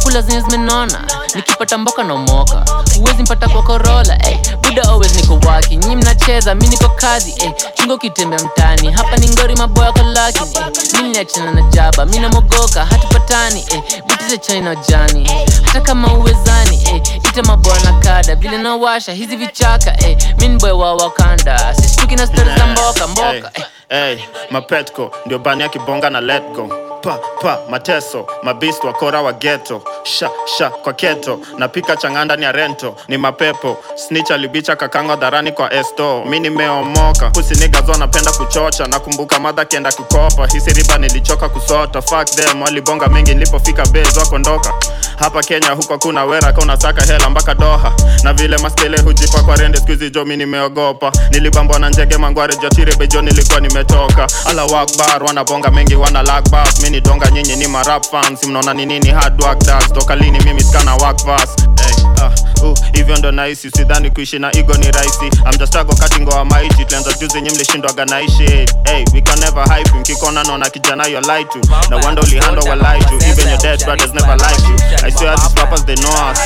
mukula 0.04 0.22
zenye 0.22 0.40
zimenona 0.40 1.04
nikipata 1.34 1.78
mboka 1.78 2.04
na 2.04 2.14
umoka 2.14 2.64
huwezi 2.98 3.22
mpata 3.22 3.48
kwa 3.48 3.62
korola 3.62 4.18
eh. 4.28 4.38
buda 4.62 4.82
always 4.82 5.14
niko 5.16 5.48
waki 5.48 5.76
nyi 5.76 5.96
mnacheza 5.96 6.54
mi 6.54 6.66
niko 6.68 6.88
kazi 6.88 7.34
eh. 7.44 7.52
chingo 7.74 7.98
kitembea 7.98 8.38
mtani 8.38 8.90
hapa 8.92 9.16
ni 9.16 9.28
ngori 9.28 9.56
maboya 9.56 9.92
kolakini 9.92 10.50
eh. 10.56 11.02
mi 11.02 11.08
niachana 11.08 11.50
na 11.50 11.62
jaba 11.62 12.04
mi 12.06 12.18
namogoka 12.18 12.84
hatupatani 12.84 13.64
eh. 13.70 13.82
biti 14.06 14.24
za 14.30 14.36
china 14.36 14.74
jani 14.74 15.30
hata 15.62 15.80
kama 15.80 16.14
uwezani 16.14 16.82
eh. 16.86 17.02
ita 17.16 17.42
maboya 17.42 17.80
na 17.82 17.92
kada 17.92 18.34
vile 18.34 18.58
nawasha 18.58 19.12
hizi 19.12 19.36
vichaka 19.36 20.06
eh. 20.06 20.16
mi 20.40 20.48
ni 20.48 20.58
boy 20.58 20.70
wa 20.70 20.94
wakanda 20.94 21.74
sistuki 21.74 22.16
na 22.16 22.26
stori 22.26 22.50
za 22.58 22.66
mboka 22.66 23.06
mboka 23.06 23.50
hey, 23.54 23.64
Hey, 23.88 24.18
mapetko 24.50 25.10
ndio 25.26 25.38
bani 25.38 25.62
akibonga 25.62 26.08
kibonga 26.08 26.10
na 26.10 26.20
let 26.20 26.42
go 26.52 26.68
pa 27.04 27.18
pa 27.42 27.58
mateso 27.70 28.26
mabist 28.42 28.84
wakora 28.84 29.22
wa 29.22 29.32
geto 29.32 29.82
sha 30.02 30.30
sha 30.58 30.70
kwa 30.70 30.92
keto 30.92 31.40
napika 31.58 31.96
changa 31.96 32.24
ndani 32.24 32.44
ya 32.44 32.52
rento 32.52 32.96
ni 33.08 33.18
mapepo 33.18 33.76
snitch 33.94 34.30
alibicha 34.30 34.76
kakango 34.76 35.16
dharani 35.16 35.52
kwa 35.52 35.72
esto 35.74 36.24
mi 36.26 36.40
nimeomoka 36.40 37.30
kusinigazo 37.30 37.92
anapenda 37.94 38.32
kuchocha 38.32 38.86
nakumbuka 38.86 39.38
madha 39.40 39.64
kienda 39.64 39.92
kukopa 39.92 40.46
hisi 40.46 40.70
riba 40.72 40.98
nilichoka 40.98 41.48
kusota 41.48 42.02
fuck 42.02 42.24
them 42.24 42.62
walibonga 42.62 43.06
mengi 43.08 43.34
nilipofika 43.34 43.86
bez 43.86 44.16
wakondoka 44.16 44.74
hapa 45.18 45.42
kenya 45.42 45.70
huko 45.70 45.98
kuna 45.98 46.24
wera 46.24 46.52
ka 46.52 46.60
unasaka 46.62 47.02
hela 47.02 47.30
mpaka 47.30 47.54
doha 47.54 47.92
na 48.22 48.32
vile 48.32 48.56
maskele 48.58 49.00
hujipa 49.00 49.42
kwa 49.42 49.56
rende 49.56 49.78
skuizi 49.78 50.10
jo 50.10 50.24
mi 50.24 50.36
nimeogopa 50.36 51.12
nilibambwa 51.30 51.78
na 51.78 51.90
njege 51.90 52.16
mangware 52.18 52.56
jatire 52.56 52.94
bejo 52.96 53.22
nilikuwa 53.22 53.60
nimetoka. 53.60 54.26
Ala 54.46 54.64
wakbar 54.64 55.22
wanabonga 55.24 55.70
mengi 55.70 55.94
wana 55.94 56.22
lakbas 56.22 56.80
mi 56.94 57.00
ni 57.00 57.00
donga 57.00 57.30
nyinyi 57.30 57.56
ni 57.56 57.66
marap 57.66 58.04
fans. 58.10 58.44
Mnaona 58.46 58.74
ni 58.74 58.86
nini? 58.86 59.10
Hard 59.10 59.42
work 59.42 59.58
does. 59.64 59.92
Toka 59.92 60.16
lini 60.16 60.38
mimi 60.44 60.62
skana 60.62 60.94
wakvas 60.94 61.56
hey, 61.82 62.04
ah, 62.22 62.30
uh, 62.64 62.78
hivyo 62.92 63.16
ndo 63.16 63.32
nahisi. 63.32 63.70
Sidhani 63.70 64.10
kuishi 64.10 64.38
na 64.38 64.52
igo 64.56 64.74
ni 64.74 64.90
rahisi. 64.90 65.30
Amjastago 65.44 65.94
katingoa 65.94 66.44
maishi 66.44 66.84
tulianza 66.84 67.12
juzi 67.12 67.40
nyi 67.40 67.50
mlishindwaga 67.50 68.04
naishi 68.04 68.46
hey, 68.84 69.04
we 69.14 69.20
can 69.20 69.38
never 69.40 69.64
hype 69.74 69.90
mkikona 69.98 70.44
naona 70.44 70.70
kijana 70.70 71.06
yo 71.06 71.20
lie 71.20 71.44
to. 71.44 71.58
Na 71.90 71.96
wanda 71.96 72.22
ulihando 72.22 72.62
wa 72.62 72.74
lie 72.76 73.04
to. 73.04 73.14
Even 73.26 73.48
your 73.48 73.58
dead 73.62 73.84
brothers 73.84 74.14
never 74.14 74.36
like 74.36 74.62
you. 74.68 74.76
I 75.06 75.10
swear 75.10 75.36
these 75.36 75.54
rappers 75.56 75.84
they 75.86 75.96
know 75.96 76.30
us. 76.30 76.38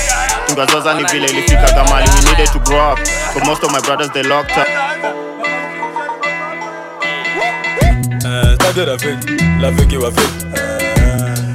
Tungazoza 0.46 0.94
ni 0.94 1.04
vile 1.04 1.26
ilifika 1.28 1.70
gamali 1.72 2.08
we 2.08 2.30
needed 2.30 2.52
to 2.52 2.58
grow 2.58 2.92
up. 2.92 2.98
But 3.34 3.44
most 3.44 3.64
of 3.64 3.72
my 3.72 3.80
brothers 3.80 4.10
they 4.12 4.22
locked 4.22 4.56
up. 4.58 4.68
Eh, 8.24 9.47
Rafiki, 9.62 9.96
rafiki 9.96 9.96
wa 9.96 10.12
fake 10.12 10.46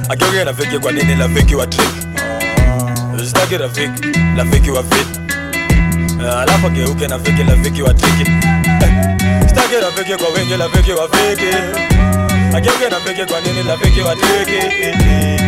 akiongea 0.08 0.44
Ageuke 0.44 0.44
rafiki 0.44 0.78
kwa 0.78 0.92
nini 0.92 1.14
rafiki 1.14 1.54
wa 1.54 1.66
trick 1.66 1.88
Eh, 3.18 3.26
Staki 3.26 3.56
rafiki, 3.56 4.08
rafiki 4.36 4.70
wa 4.70 4.82
Eh, 6.24 6.38
Alafu 6.38 6.66
ageuke 6.66 7.06
rafiki, 7.06 7.42
rafiki 7.42 7.82
wa 7.82 7.94
trick 7.94 8.28
sitaki 9.48 9.74
rafiki 9.82 10.16
kwa 10.24 10.28
wengi, 10.34 10.56
rafiki 10.56 10.92
wa 10.92 11.08
fake 11.08 11.54
Ageuke 12.56 12.88
rafiki 12.88 13.24
kwa 13.32 13.40
nini 13.40 13.62
rafiki 13.68 14.00
wa 14.00 14.14
trick 14.16 14.48
Eh, 14.48 14.82
eh, 14.82 15.40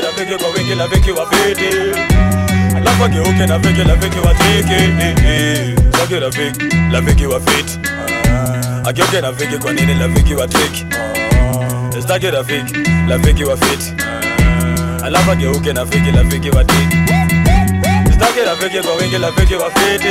rafiki 0.00 0.36
kwa 0.44 0.50
wengi, 0.50 0.74
rafiki 0.74 1.10
wa 1.10 1.26
fake 1.26 1.70
Alafu 2.76 3.04
ageuke 3.04 3.46
rafiki, 3.46 3.82
rafiki 3.82 4.18
wa 4.18 4.34
trick 4.34 4.70
sitaki 5.92 6.14
eh, 6.14 6.20
rafiki, 6.20 6.64
rafiki 6.92 7.26
wa 7.26 7.40
fake 7.40 7.78
ageuke 8.88 9.20
rafiki 9.20 9.58
kwa 9.58 9.72
nini 9.72 9.94
rafiki 10.00 10.34
wa 10.34 10.48
trick 10.48 10.86
staki 12.02 12.26
rafiki 12.30 12.74
rafiki 13.08 13.44
wa 13.44 13.56
fit 13.56 13.94
alafu 15.04 15.30
ageuke 15.30 15.72
rafiki 15.72 16.10
rafiki 16.10 16.50
wa 16.50 16.64
trick 16.64 16.92
staki 18.14 18.40
rafiki 18.46 18.78
kwa 18.86 18.94
wingi 18.96 19.18
rafiki 19.18 19.54
wa 19.54 19.70
fit 19.70 20.02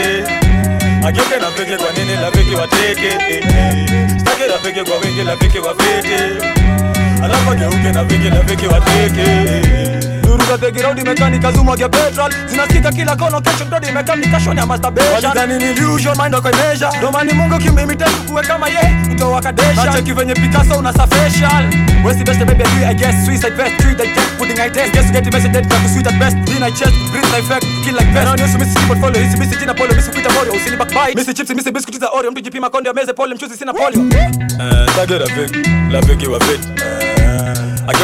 ageuke 1.05 1.35
rafiki 1.41 1.75
kwa 1.83 1.91
nini 1.97 2.15
rafiki 2.21 2.55
wa 2.55 2.67
trick 2.67 2.99
staki 4.19 4.43
rafiki 4.51 4.89
kwa 4.89 4.97
wingi 4.97 5.23
rafiki 5.23 5.59
wa 5.59 5.75
fit 5.75 6.05
alafu 7.23 7.51
ageuke 7.51 7.91
rafiki 7.91 8.29
rafiki 8.29 8.67
wa 8.67 8.79
trick 8.81 9.15
Duru 10.35 10.47
za 10.47 10.57
the 10.57 10.71
ground 10.71 10.99
imekani 10.99 11.39
kazumwagia 11.39 11.89
petrol. 11.89 12.31
Zinasikika 12.47 12.91
kila 12.91 13.15
kono 13.15 13.41
kesho 13.41 13.65
imekani 13.89 14.27
kashoni 14.27 14.59
ya 14.59 14.65
masturbation 14.65 15.13
walidhani 15.13 15.57
ni 15.57 15.71
illusion 15.71 16.17
mind 16.21 16.35
wako 16.35 16.49
measure 16.49 16.97
ndo 16.97 17.11
maana 17.11 17.33
Mungu 17.33 17.57
kimimitate 17.57 18.11
kuwe 18.27 18.43
kama 18.43 18.69
ye 18.69 19.05
kutoa 19.09 19.29
wakadesha 19.29 19.93
cheki 19.93 20.13
venye 20.13 20.33
Picasso 20.33 20.79
una 20.79 20.93
facial. 20.93 21.63
West 22.05 22.25
best 22.25 22.39
baby 22.45 22.63
I 22.85 22.93
guess. 22.95 23.25
Suicide 23.25 23.55
vest 23.55 23.77
treat 23.77 24.01
I 24.01 24.07
get 24.07 24.37
pudding 24.37 24.59
I 24.59 24.69
test. 24.69 24.91
Guess 24.93 25.11
get 25.11 25.23
the 25.23 25.31
message 25.31 25.53
that 25.53 25.83
you 25.83 25.89
sweet 25.89 26.07
at 26.07 26.19
best. 26.19 26.35
In 26.35 26.63
I 26.63 26.71
chest 26.71 26.95
breathe 27.11 27.33
I 27.33 27.41
fact 27.41 27.65
kill 27.85 27.95
like 27.95 28.11
best. 28.13 28.35
News 28.37 28.55
misi 28.57 28.75
keyboard 28.75 28.99
follow 29.01 29.19
hisi 29.19 29.37
misi 29.37 29.55
jina 29.59 29.73
polo 29.73 29.93
misi 29.95 30.11
kuita 30.11 30.29
moyo 30.29 30.51
usini 30.53 30.77
backbite 30.77 31.15
misi 31.15 31.33
chips 31.33 31.49
misi 31.49 31.71
biscuit 31.71 31.99
za 31.99 32.09
Oreo 32.09 32.31
mtu 32.31 32.41
jipima 32.41 32.69
konde 32.69 32.93
meze 32.93 33.13
pole 33.13 33.35
mchuzi 33.35 33.57
sina 33.57 33.73
polio. 33.73 34.01
Eh, 34.01 34.89
staki 34.93 35.13
la 35.13 35.99
rafiki 35.99 36.27
wa 36.27 36.39
fit 36.39 36.59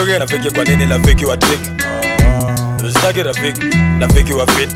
na 0.07 0.17
rafiki 0.19 0.51
kwa 0.51 0.63
nini 0.63 0.85
la 0.85 0.97
rafiki 0.97 1.25
wa 1.25 1.37
trick 1.37 1.59
staki 3.01 3.23
rafiki 3.23 3.61
rafiki 3.99 4.33
wa 4.33 4.45
fit. 4.47 4.69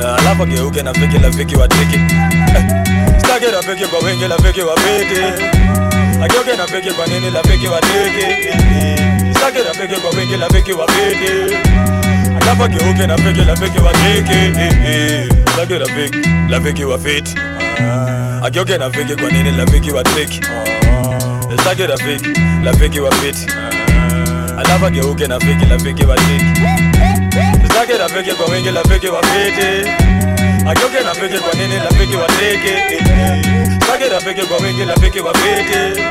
Eh, 0.00 0.14
alafu 0.18 0.42
ageuke 0.42 0.82
rafiki 0.82 1.18
rafiki 1.18 1.56
wa 1.56 1.68
tiki. 1.68 1.96
Eh, 1.96 3.52
rafiki 3.52 3.86
kwa 3.86 3.98
wengi 4.08 4.24
rafiki 4.28 4.60
wa 4.60 4.76
fit 4.76 5.18
ageuke 6.22 6.56
rafiki 6.58 6.90
kwa 6.94 7.06
nini 7.06 7.30
rafiki 7.30 7.66
wa 7.66 7.80
tiki. 7.80 8.26
Staki 9.38 9.58
rafiki 9.68 10.00
kwa 10.00 10.10
wengi 10.10 10.36
rafiki 10.36 10.72
wa 10.72 10.86
fit 10.86 11.18
alafu 12.42 12.64
ageuke 12.64 13.06
rafiki 13.06 13.40
rafiki 13.44 13.78
wa 13.78 13.92
tiki. 13.92 14.52
Staki 15.52 15.74
rafiki 15.78 16.18
rafiki 16.50 16.84
wa 16.84 16.98
fit. 16.98 17.38
Ageuke 18.42 18.76
rafiki 18.78 19.14
kwa 19.16 19.30
nini 19.30 19.50
rafiki 19.58 19.90
wa 19.90 20.04
tiki. 20.04 20.40
Staki 21.60 21.82
rafiki 21.86 22.30
rafiki 22.64 23.00
wa 23.00 23.10
fit 23.14 23.36
alafu 24.58 24.86
ageuke 24.86 25.26
na 25.26 25.40
fiki 25.40 25.64
rafiki 25.70 26.04
wa 26.06 26.16
tiki 26.16 26.44
zake 27.74 27.98
rafiki 27.98 28.30
kwa 28.36 28.46
wingi 28.54 28.70
rafiki 28.70 29.06
wa 29.08 29.22
fiti 29.22 29.90
ageuke 30.70 31.00
na 31.04 31.14
fiki 31.14 31.38
kwa 31.38 31.52
nini 31.60 31.76
rafiki 31.84 32.16
wa 32.16 32.26
tiki 32.26 33.04
zake 33.90 34.08
rafiki 34.12 34.46
kwa 34.46 34.56
wingi 34.56 34.84
rafiki 34.84 35.20
wa 35.20 35.34
fiti 35.34 36.02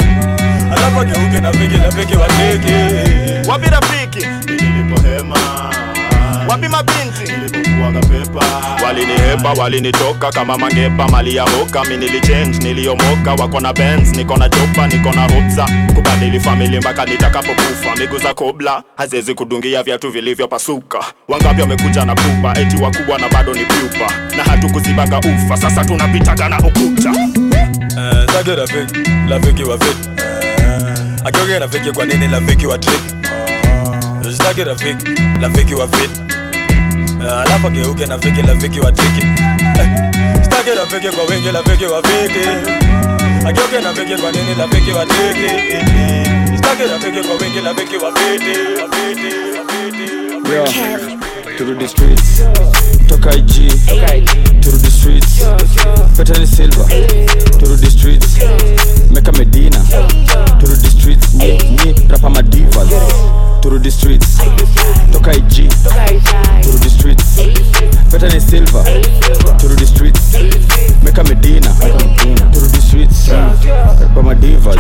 alafu 0.72 1.00
ageuke 1.00 1.40
na 1.42 1.54
fiki 1.54 1.78
rafiki 1.78 2.16
wa 2.16 2.28
tiki 2.28 3.50
wapi 3.50 3.70
rafiki? 3.70 4.28
Nilipohema 4.64 5.38
wapi 6.50 6.68
mabinti? 6.68 7.34
Walinihepa 8.84 9.54
walinitoka 9.54 10.32
kama 10.32 10.58
mangepa 10.58 11.08
mali 11.08 11.36
ya 11.36 11.44
hoka 11.44 11.84
mi 11.84 11.98
niliyomoka 12.64 13.34
wako 13.34 13.60
na 13.60 13.74
benz 13.74 14.18
niko 14.18 14.38
na 14.38 14.50
chopa 14.50 14.88
niko 14.88 15.12
na 15.12 15.22
hopsa 15.22 15.66
kubadili 15.96 16.40
famili 16.40 16.78
mpaka 16.80 17.06
nitakapokufa. 17.06 17.96
Miguu 18.00 18.18
za 18.18 18.34
kobla 18.34 18.84
haziwezi 18.98 19.34
kudungia 19.34 19.84
viatu 19.84 20.10
vilivyopasuka. 20.12 21.00
Wangapi 21.28 21.62
wamekuja 21.62 22.06
na 22.06 22.16
pupa 22.16 22.60
eti 22.60 22.78
wakubwa 22.84 23.20
na 23.20 23.30
bado 23.30 23.54
ni 23.54 23.66
pupa. 23.66 24.12
Na 24.38 24.44
hatukuzibaga 24.44 25.20
ufa 25.20 25.58
sasa 25.58 25.86
tunapitaga 25.86 26.50
na 26.50 26.58
ukuta. 26.60 27.10
Uh, 27.12 28.56
rafiki 28.56 29.10
rafiki 29.30 29.64
wa 29.64 29.76
uh, 29.76 29.82
rafiki 31.60 31.92
kwa 31.92 32.06
nini 32.06 32.28
rafiki 32.28 32.68
wa 32.68 32.78
tiki 32.78 33.27
zake 34.22 34.64
rafiki 34.64 35.06
rafiki 35.42 35.76
wa 35.76 35.88
fiti 35.88 36.22
Eh, 37.22 37.34
alafu 37.34 37.68
ageuke 37.68 38.06
na 38.06 38.20
fiki 38.20 38.42
rafiki 38.42 38.80
wa 38.80 38.92
tiki. 38.92 39.22
Eh, 39.80 39.90
rafiki 40.78 41.08
kwa 41.16 41.24
wingi 41.26 41.52
rafiki 41.52 41.86
wa 41.86 42.02
fiti. 42.04 42.50
Ageuke 43.48 43.80
na 43.84 43.94
fiki 43.94 44.22
kwa 44.22 44.32
nini 44.32 44.54
rafiki 44.60 44.92
wa 44.92 45.06
tiki? 45.06 45.50
Staki 46.58 46.84
rafiki 46.92 47.28
kwa 47.28 47.36
wingi 47.36 47.60
rafiki 47.66 47.98
wa. 47.98 48.12
To 51.58 51.74
the 51.76 51.88
streets, 51.88 52.42
toka 53.08 53.30
IG, 53.36 53.70
the 54.62 54.90
streets, 54.92 55.44
Petani 56.18 56.46
silver. 56.48 56.84
The 56.84 57.90
streets, 57.90 58.38
meka 59.12 59.32
Medina, 59.38 59.80
the 60.60 60.90
streets, 60.90 61.34
ni, 61.34 61.58
rapa 62.08 62.30
madivas, 62.30 62.90
the 63.62 63.92
streets, 63.92 64.38
toka 65.12 65.32
IG, 65.32 65.70
the 65.70 66.90
streets, 66.90 67.38
Petani 68.12 68.40
silver. 68.42 68.84
The 69.58 69.86
streets, 69.86 70.34
meka 71.04 71.24
Medina, 71.28 71.70
the 72.52 72.82
streets, 72.82 73.30
rapa 73.30 74.24
madivas. 74.24 74.76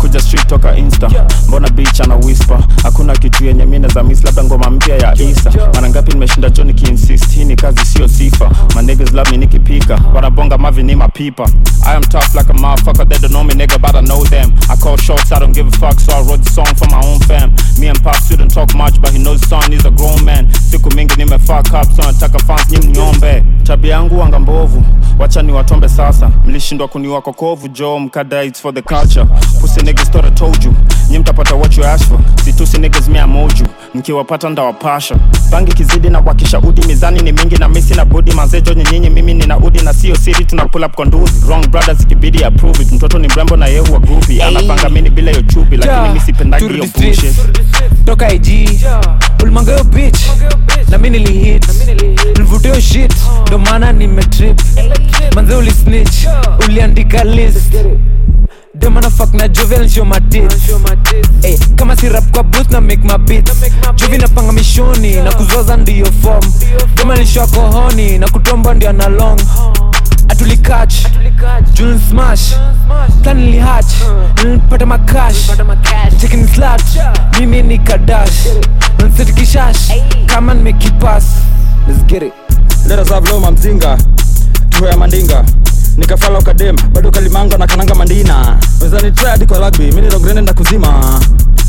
kuja 0.00 0.20
street 0.20 0.46
toka 0.48 0.76
insta. 0.76 1.08
Mbona 1.48 1.70
beach 1.70 2.00
ana 2.00 2.16
whisper? 2.16 2.58
Hakuna 2.82 3.12
kitu 3.16 3.44
yenye 3.44 3.64
mine 3.64 3.88
za 3.88 4.02
miss 4.02 4.24
labda 4.24 4.44
ngoma 4.44 4.70
mpya 4.70 4.96
ya 4.96 5.14
isa 5.14 5.50
mara 5.74 5.88
ngapi 5.90 6.12
nimeshinda 6.12 6.50
jo 6.50 6.64
nikiinsist 6.72 7.34
hii 7.34 7.44
ni 7.44 7.56
kazi 7.56 7.84
sio 7.86 8.08
sifa. 8.08 8.50
My 8.76 8.82
niggas 8.82 9.12
love 9.12 9.30
me 9.30 9.36
nikipika. 9.36 10.00
Wanabonga 10.14 10.58
mavi 10.58 10.82
ni 10.82 10.96
mapipa. 10.96 11.44
I 11.86 11.94
am 11.96 12.02
tough 12.02 12.34
like 12.34 12.50
a 12.50 12.54
motherfucker 12.54 13.08
they 13.08 13.18
don't 13.18 13.30
know 13.32 13.44
me 13.44 13.54
nigga 13.54 13.78
but 13.80 13.94
i 13.94 14.00
know 14.02 14.24
them. 14.24 14.52
I 14.70 14.76
call 14.76 14.96
shots 14.96 15.32
i 15.32 15.38
don't 15.38 15.52
give 15.54 15.66
a 15.68 15.70
fuck 15.70 16.00
so 16.00 16.12
i 16.12 16.20
wrote 16.22 16.42
the 16.44 16.50
song 16.50 16.74
for 16.76 16.86
my 16.90 17.00
own 17.06 17.20
fam. 17.20 17.52
Me 17.78 17.88
and 17.88 18.02
pop 18.02 18.16
shouldn't 18.28 18.54
talk 18.54 18.74
much 18.74 19.00
but 19.00 19.10
he 19.12 19.18
knows 19.18 19.40
son 19.48 19.72
is 19.72 19.84
a 19.84 19.90
grown 19.90 20.24
man. 20.24 20.48
Siku 20.70 20.90
mingi 20.94 21.16
nime 21.16 21.38
fuck 21.38 21.72
up 21.74 21.84
so 21.96 22.02
nataka 22.02 22.38
fans 22.38 22.70
ni 22.70 22.78
mniombe 22.78 23.44
tabia 23.64 23.94
yangu 23.94 24.20
wanga 24.20 24.38
mbovu. 24.38 24.84
Wacha 25.18 25.42
ni 25.42 25.52
watombe 25.52 25.88
sasa. 25.88 26.30
Mlishindwa 26.46 26.88
kuniwa 26.88 27.22
kokovu 27.22 27.68
Joe 27.68 27.98
mkada 28.00 28.42
it's 28.44 28.60
for 28.62 28.74
the 28.74 28.82
culture. 28.82 29.26
Pussy 29.60 29.80
niggas 29.80 30.10
thought 30.10 30.26
I 30.26 30.30
told 30.30 30.64
you. 30.64 30.74
Nyi 31.10 31.18
mtapata 31.18 31.54
what 31.54 31.76
you 31.78 31.84
ask 31.84 32.08
for. 32.08 32.18
Situsi 32.44 32.78
niggas 32.78 33.08
mea 33.08 33.26
moju. 33.26 33.66
Mkiwapata 33.94 34.48
ndawapasha 34.50 35.16
bangi 35.50 35.72
kizidi 35.72 36.10
na 36.10 36.18
wakisha 36.20 36.60
udi 36.62 36.86
mizani 36.86 37.20
ni 37.22 37.32
mingi 37.32 37.56
na 37.56 37.68
misi 37.68 37.94
na 37.94 38.04
budi. 38.04 38.32
Mazejo 38.32 38.74
nyinyinyi 38.74 39.10
mimi 39.10 39.34
nina 39.34 39.58
udi 39.58 39.80
na 39.82 39.94
sio 39.94 40.16
siri 40.16 40.44
tuna 40.44 40.66
pull 40.68 40.84
up 40.84 40.94
konduzi 40.96 41.46
wrong 41.46 41.66
brothers 41.70 42.00
ikibidi 42.00 42.44
approve 42.44 42.82
it. 42.82 42.92
Mtoto 42.92 43.18
ni 43.18 43.28
mrembo 43.28 43.56
na 43.56 43.66
yehu 43.66 43.92
wa 43.92 43.98
grupi 44.00 44.42
anapanga 44.42 44.88
mini 44.88 45.10
bila 45.10 45.30
yo 45.30 45.42
chupi 45.42 45.76
lakini 45.76 46.08
mimi 46.08 46.20
sipendagi 46.20 46.68
hiyo 46.68 46.86
bullshit. 46.98 47.34
Toka 48.04 48.32
ig 48.32 48.68
ulimanga 49.42 49.72
yo 49.72 49.84
bitch. 49.84 50.18
Na 50.88 50.98
mi 50.98 51.10
nilihit. 51.10 51.66
Nilivutio 52.32 52.80
shit. 52.80 53.14
Ndo 53.46 53.58
maana 53.58 53.92
nimetrip. 53.92 54.60
Manze 55.34 55.54
ulisnitch. 55.54 56.26
Uliandika 56.68 57.24
list 57.24 57.74
demana 58.82 59.10
fuck 59.10 59.32
na 59.34 59.48
jovel 59.48 59.88
show 59.88 60.04
my 60.04 60.18
tits. 60.30 60.66
Hey, 61.42 61.56
kama 61.76 61.96
si 61.96 62.08
rap 62.08 62.24
kwa 62.32 62.42
booth 62.42 62.70
na 62.70 62.80
make 62.80 63.02
my 63.04 63.16
beats. 63.18 63.52
Jovi 63.96 64.18
napanga 64.18 64.52
mishoni 64.52 65.16
na 65.16 65.32
kuzoza 65.32 65.76
ndiyo 65.76 66.06
form. 66.22 66.42
Dema 66.96 67.14
nilishwa 67.14 67.46
kohoni 67.46 68.18
na 68.18 68.28
kutomba 68.28 68.74
ndio 68.74 68.90
analong 68.90 69.40
atulikach 70.28 70.94
June 71.74 72.00
smash. 72.10 72.54
Plan 73.22 73.36
nilihach 73.36 73.86
nilipata 74.44 74.86
makash 74.86 75.50
chicken 76.20 76.48
slat 76.48 76.82
mimi 77.40 77.62
ni 77.62 77.78
kadash. 77.78 78.46
Nsetikishash 79.08 79.92
kama 80.26 80.54
nimekipas 80.54 81.24
let's 81.88 82.04
get 82.06 82.22
it. 82.22 82.32
Let 82.86 82.98
us 83.00 83.08
have 83.08 83.26
vloma 83.30 83.50
mzinga 83.50 83.98
tuho 84.82 84.90
ya 84.92 84.96
mandinga. 84.98 85.44
Nikafala 85.96 86.38
ukadem 86.38 86.76
bado 86.92 87.10
kalimanga 87.10 87.58
na 87.58 87.66
kananga 87.66 87.94
mandina. 87.94 88.58
Wezani 88.80 89.10
triad 89.12 89.46
kwa 89.46 89.58
rugby 89.58 89.90
rogrene 90.10 90.40
nda 90.40 90.52
kuzima. 90.52 91.20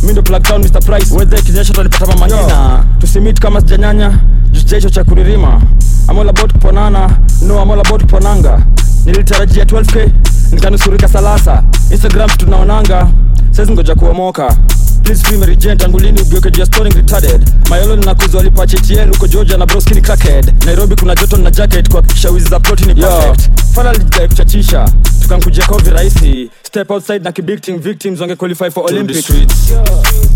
Mi 0.03 0.11
ndo 0.11 0.21
plug 0.21 0.43
town 0.43 0.61
mr 0.61 0.79
price. 0.85 1.15
Wedhe 1.15 1.41
kinyesha 1.41 1.73
tanipata 1.73 2.05
mamanyina 2.05 2.83
tusimit 2.99 3.39
kama 3.39 3.61
sijanyanya 3.61 4.19
jusijaisho 4.53 4.89
cha 4.89 5.03
kuririma 5.03 5.61
amola 6.07 6.33
bot 6.33 6.53
kuponana. 6.53 7.17
No 7.47 7.59
amola 7.61 7.83
bot 7.83 8.01
kuponanga. 8.01 8.61
Nilitarajia 9.05 9.63
12k 9.63 10.09
nikanusurika 10.51 11.07
salasa. 11.07 11.63
Instagram 11.91 12.29
tunaonanga. 12.29 13.07
Saizi 13.51 13.71
ngoja 13.71 13.95
kuomoka. 13.95 14.57
Please 15.03 15.23
free 15.23 15.37
Mary 15.37 15.55
Jane 15.55 15.75
tangu 15.75 15.99
lini 15.99 16.21
ugeuke 16.21 16.51
juu 16.51 16.59
ya 16.59 16.65
storing 16.65 16.95
retarded 16.95 17.49
mayolo 17.69 17.95
ninakuzwa 17.95 18.37
walipa 18.37 18.63
htl 18.65 19.09
huko 19.09 19.27
georgia 19.27 19.57
na 19.57 19.65
broski 19.65 19.93
ni 19.93 20.01
crackhead. 20.01 20.65
Nairobi 20.65 20.95
kuna 20.95 21.15
joto 21.15 21.37
na 21.37 21.51
jacket 21.51 21.89
kuhakikisha 21.89 22.29
wizi 22.29 22.49
za 22.49 22.59
protein 22.59 22.95
perfect. 22.95 23.49
Fala 23.73 23.91
lijigae 23.93 24.27
kuchachisha. 24.27 24.89
Tukankujia 25.21 25.65
kwa 25.65 25.81
virahisi 25.81 26.49
step 26.73 26.89
outside 26.89 27.23
na 27.23 27.31
kibicting 27.31 27.77
victims 27.79 28.19
wange 28.19 28.35
qualify 28.35 28.67
for 28.69 28.83
olympic 28.89 29.15
streets. 29.17 29.69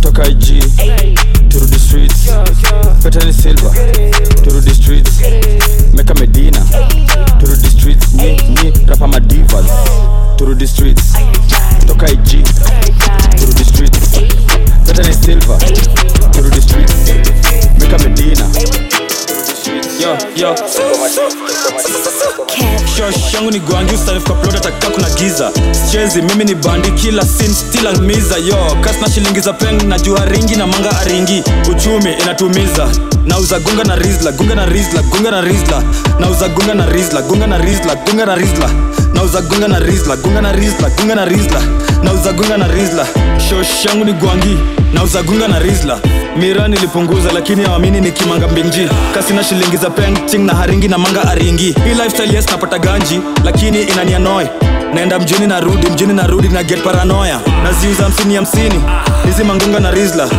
Toka 0.02 0.22
ig 0.28 0.62
turudi 1.50 1.80
streets. 1.80 2.30
Petani 3.04 3.34
silver. 3.34 3.72
Turudi 4.44 4.70
streets. 4.70 5.22
Meka 5.94 6.14
medina. 6.20 6.62
Turudi 7.40 7.68
streets. 7.70 8.14
Ni, 8.14 8.36
ni 8.38 8.72
rapa 8.88 9.08
madivas 9.08 9.66
turudi 10.36 10.68
streets. 10.68 11.14
Toka 11.88 12.06
ig 12.12 12.46
turudi 13.40 13.64
streets. 13.66 14.20
Petani 14.86 15.14
silver. 15.14 15.58
Turudi 16.32 16.62
streets. 16.62 16.94
Meka 17.80 17.98
medina. 17.98 18.46
Yo 20.02 20.18
yo. 20.36 20.56
Shosh 22.98 23.34
yangu 23.34 23.52
ni 23.52 23.60
gwangi 23.60 23.96
usarifu 23.96 24.26
kwa 24.26 24.36
plot 24.36 24.56
ataka 24.58 24.78
kuna 24.86 24.87
giza 25.18 25.52
chezi 25.92 26.22
mimi 26.22 26.44
ni 26.46 26.56
bandi 26.56 26.92
kila 26.92 27.26
sin 27.26 27.56
yo 28.48 28.78
kasi 28.82 29.00
na 29.02 29.10
shilingi 29.10 29.40
za 29.40 29.54
peng 29.54 29.84
na 29.88 29.98
jua 30.00 30.26
ringi 30.26 30.56
na 30.56 30.68
manga 30.68 31.00
aringi 31.00 31.44
uchumi 31.72 32.14
inatumiza 32.24 32.88
nauza 33.26 33.60
gunga 33.60 33.84
na 33.84 33.96
rizla 33.96 34.32
gunga 34.32 34.56
na 34.56 34.66
rizla 34.66 35.02
gunga 35.02 35.32
na 35.32 35.42
rizla 35.42 35.84
nauza 36.20 36.50
gunga 36.50 36.74
na 36.74 36.86
rizla 36.86 37.22
gunga 37.22 37.48
na 37.48 37.58
rizla 37.58 37.96
gunga 37.96 38.26
na 38.26 38.36
rizla 38.36 38.70
nauza 39.14 39.42
gunga 39.42 39.68
na 39.68 39.80
rizla 39.80 40.16
gunga 40.16 40.42
na 40.42 40.52
rizla 40.52 40.90
gunga 40.90 41.16
na 41.16 41.26
rizla 41.26 41.62
nauza 42.04 42.34
gunga 42.34 42.58
na 42.58 42.68
rizla 42.68 43.06
shosh 43.50 43.94
ni 44.06 44.14
gwangi 44.14 44.58
nauza 44.94 45.24
gunga 45.24 45.48
na 45.48 45.60
rizla 45.60 46.00
mira 46.40 46.68
nilipunguza 46.68 47.32
lakini 47.32 47.66
awamini 47.66 48.02
ni 48.02 48.12
kimanga 48.12 48.48
mbinji 48.48 48.88
kasi 49.14 49.34
na 49.34 49.44
shilingi 49.44 49.78
za 49.78 49.90
penting 49.90 50.46
na 50.46 50.54
haringi 50.54 50.88
na 50.88 50.98
manga 50.98 51.24
aringi 51.24 51.64
hii 51.84 51.94
lifestyle 51.94 52.34
yes 52.36 52.46
napata 52.52 52.80
ganji 52.80 53.20
lakini 53.44 53.84
inanianoi 53.84 54.48
naenda 54.94 55.20
mjini 55.20 55.48
narudi 55.48 55.88
mjini 55.90 56.14
narudi 56.14 56.48
na 56.50 56.64
get 56.64 56.84
paranoya 56.84 57.40
naziuza 57.64 58.04
hamsini 58.04 58.36
hamsini. 58.36 58.82
Hizi 59.26 59.44
mangunga 59.44 59.80
na 59.80 59.92
rizla. 59.92 60.30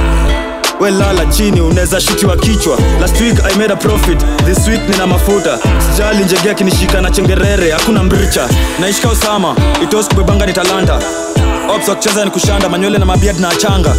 We 0.80 0.90
lala 0.90 1.26
chini 1.26 1.60
unaweza 1.60 2.00
shutiwa 2.00 2.36
kichwa. 2.36 2.78
Last 3.00 3.20
week 3.20 3.38
i 3.52 3.58
made 3.58 3.72
a 3.72 3.76
profit 3.76 4.18
this 4.46 4.68
week 4.68 4.80
nina 4.88 5.06
mafuta. 5.06 5.58
Sijali 5.90 6.24
njegea 6.24 6.54
kinishika 6.54 7.00
na 7.00 7.10
chengerere 7.10 7.70
hakuna 7.70 8.02
mricha. 8.04 8.48
Naishika 8.80 9.08
usama 9.08 9.54
itos 9.82 10.08
kubebanga 10.08 10.46
ni 10.46 10.52
talanta. 10.52 10.98
Ops 11.74 11.88
wakucheza 11.88 12.24
ni 12.24 12.30
kushanda 12.30 12.68
manywele 12.68 12.98
na 12.98 13.04
mabiad 13.06 13.40
na 13.40 13.48
achanga. 13.48 13.94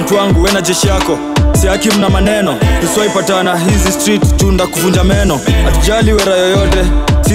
Mtu 0.00 0.14
wangu 0.16 0.42
we 0.42 0.52
na 0.52 0.60
jeshi 0.62 0.88
yako. 0.88 1.18
Siaki 1.60 1.90
mna 1.90 2.10
maneno. 2.10 2.56
Tusiwaipatana 2.80 3.56
hizi 3.58 3.92
street 3.92 4.36
tunda 4.36 4.66
kuvunja 4.66 5.04
meno. 5.04 5.40
Hatujali 5.64 6.12
wera 6.12 6.36
yoyote 6.36 6.84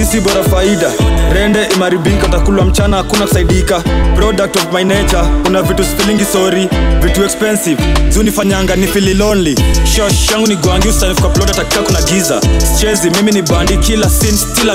sisi 0.04 0.20
bora 0.20 0.42
faida. 0.44 0.90
Rende 1.32 1.66
imaribika 1.74 2.28
takulwa 2.28 2.64
mchana 2.64 2.96
hakuna 2.96 3.26
kusaidika. 3.26 3.80
Product 4.16 4.56
of 4.56 4.72
my 4.72 4.84
nature 4.84 5.22
kuna 5.44 5.62
vitu 5.62 5.84
sifilingi 5.84 6.24
sorry. 6.24 6.68
Vitu 7.02 7.24
expensive 7.24 7.82
zunifanyanga 8.10 8.76
ni 8.76 8.86
fili 8.86 9.14
lonely. 9.14 9.54
Shosh 9.96 10.30
yangu 10.30 10.46
ni 10.46 10.56
gwangi 10.56 10.88
usanifuka 10.88 11.28
plot 11.28 11.50
atakika 11.50 11.82
kuna 11.82 12.02
giza. 12.02 12.40
Chezi 12.80 13.10
mimi 13.10 13.32
ni 13.32 13.42
bandi 13.42 13.76
kila 13.76 14.10
sin 14.10 14.36
still 14.36 14.68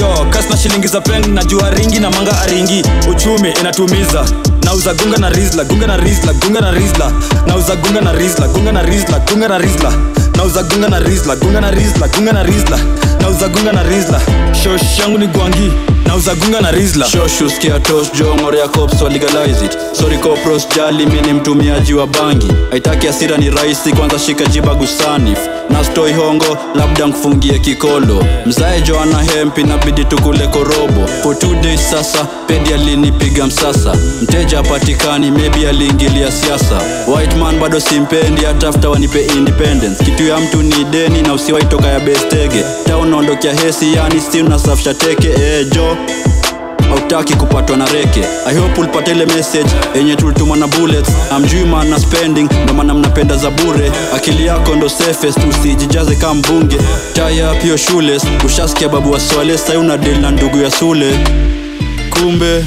yo 0.00 0.26
kasna 0.30 0.56
shilingi 0.56 0.86
za 0.88 1.00
peng 1.00 1.26
najua 1.26 1.70
ringi 1.70 1.98
na 2.00 2.10
manga 2.10 2.40
aringi. 2.40 2.82
Uchumi 3.10 3.50
inatumiza. 3.60 4.24
Nauza 4.64 4.94
gunga 4.94 5.16
na 5.18 5.28
rizla 5.30 5.64
gunga 5.64 5.86
na 5.86 5.96
rizla 5.96 6.32
gunga 6.32 6.60
na 6.60 6.70
rizla. 6.70 7.12
Nauza 7.46 7.76
gunga 7.76 8.00
na 8.00 8.12
rizla 8.12 8.48
gunga 8.48 8.72
na 8.72 8.82
rizla 8.82 9.18
gunga 9.18 9.48
na 9.48 9.58
rizla. 9.58 9.92
Nauza 10.36 10.62
gunga 10.62 10.88
na 10.88 10.98
rizla 10.98 11.36
gunga 11.36 11.60
na 11.60 11.70
rizla 11.70 12.08
gunga 12.08 12.32
na 12.32 12.32
rizla 12.32 12.32
gunga 12.32 12.32
na 12.32 12.42
rizla 12.42 12.78
shosh 14.64 14.98
yangu 14.98 15.18
ni 15.18 15.26
gwangi. 15.26 15.72
Nauza 16.06 16.34
gunga 16.34 16.60
na 16.60 16.70
rizla. 16.70 17.06
Shoshusikia 17.06 17.80
tos 17.80 18.12
jongore 18.12 18.58
ya 18.58 18.68
cops 18.68 19.02
wa 19.02 19.10
legalize 19.10 19.64
it. 19.64 19.78
Sorry 19.92 20.18
copros 20.18 20.68
jali 20.76 21.06
mi 21.06 21.20
ni 21.20 21.32
mtumiaji 21.32 21.94
wa 21.94 22.06
bangi. 22.06 22.52
Aitaki 22.72 23.08
asira 23.08 23.36
ni 23.36 23.50
rahisi 23.50 23.92
kwanza 23.92 24.18
shika 24.18 24.44
jiba 24.46 24.74
gusanif 24.74 25.38
na 25.70 25.84
stoi 25.84 26.12
hongo 26.12 26.58
labda 26.74 27.06
nkufungie 27.06 27.58
kikolo. 27.58 28.24
Mzae 28.46 28.80
joana 28.80 29.22
hemp 29.22 29.58
inabidi 29.58 30.04
tukule 30.04 30.46
korobo. 30.46 31.06
For 31.22 31.38
two 31.38 31.54
days 31.54 31.90
sasa 31.90 32.24
pedi 32.46 32.74
alinipiga 32.74 33.46
msasa. 33.46 33.94
Mteja 34.22 34.58
apatikani 34.58 35.30
mebi 35.30 35.66
aliingilia 35.66 36.30
siasa. 36.32 36.80
White 37.06 37.36
bado 37.60 37.80
simpendi 37.80 38.44
hatafuta 38.44 38.88
wanipe 38.90 39.20
independence. 39.36 40.04
Kitu 40.04 40.22
ya 40.26 40.38
mtu 40.40 40.62
ni 40.62 40.84
deni 40.84 41.22
na 41.22 41.32
usiwaitoka 41.32 41.86
ya 41.88 42.00
bestege 42.00 42.64
taunaondokea 42.86 43.54
hesi 43.54 43.94
yani 43.94 44.20
si 44.20 44.42
unasafisha 44.42 44.94
teke 44.94 45.28
ejo 45.60 45.96
hautaki 46.88 47.34
kupatwa 47.34 47.76
na 47.76 47.86
reke. 47.86 48.24
I 48.46 48.56
hope 48.56 48.80
ulipata 48.80 49.10
ile 49.10 49.26
message 49.26 49.70
yenye 49.94 50.16
tulituma 50.16 50.56
na 50.56 50.66
bullets. 50.66 51.10
Amjui 51.30 51.64
maana 51.64 52.00
spending 52.00 52.48
ndo 52.64 52.74
maana 52.74 52.94
mnapenda 52.94 53.36
za 53.36 53.50
bure. 53.50 53.92
Akili 54.16 54.46
yako 54.46 54.74
ndo 54.74 54.88
safest 54.88 55.38
usijijaze 55.50 56.14
kama 56.16 56.34
mbunge. 56.34 56.76
Taya 57.12 57.54
pio 57.54 57.76
shules 57.76 58.22
ushasikia 58.46 58.88
babu 58.88 59.12
wa 59.12 59.20
sai 59.20 59.76
una 59.76 59.96
deli 59.96 60.18
na 60.18 60.30
ndugu 60.30 60.58
ya 60.58 60.70
sule. 60.70 61.18
Kumbe 62.10 62.64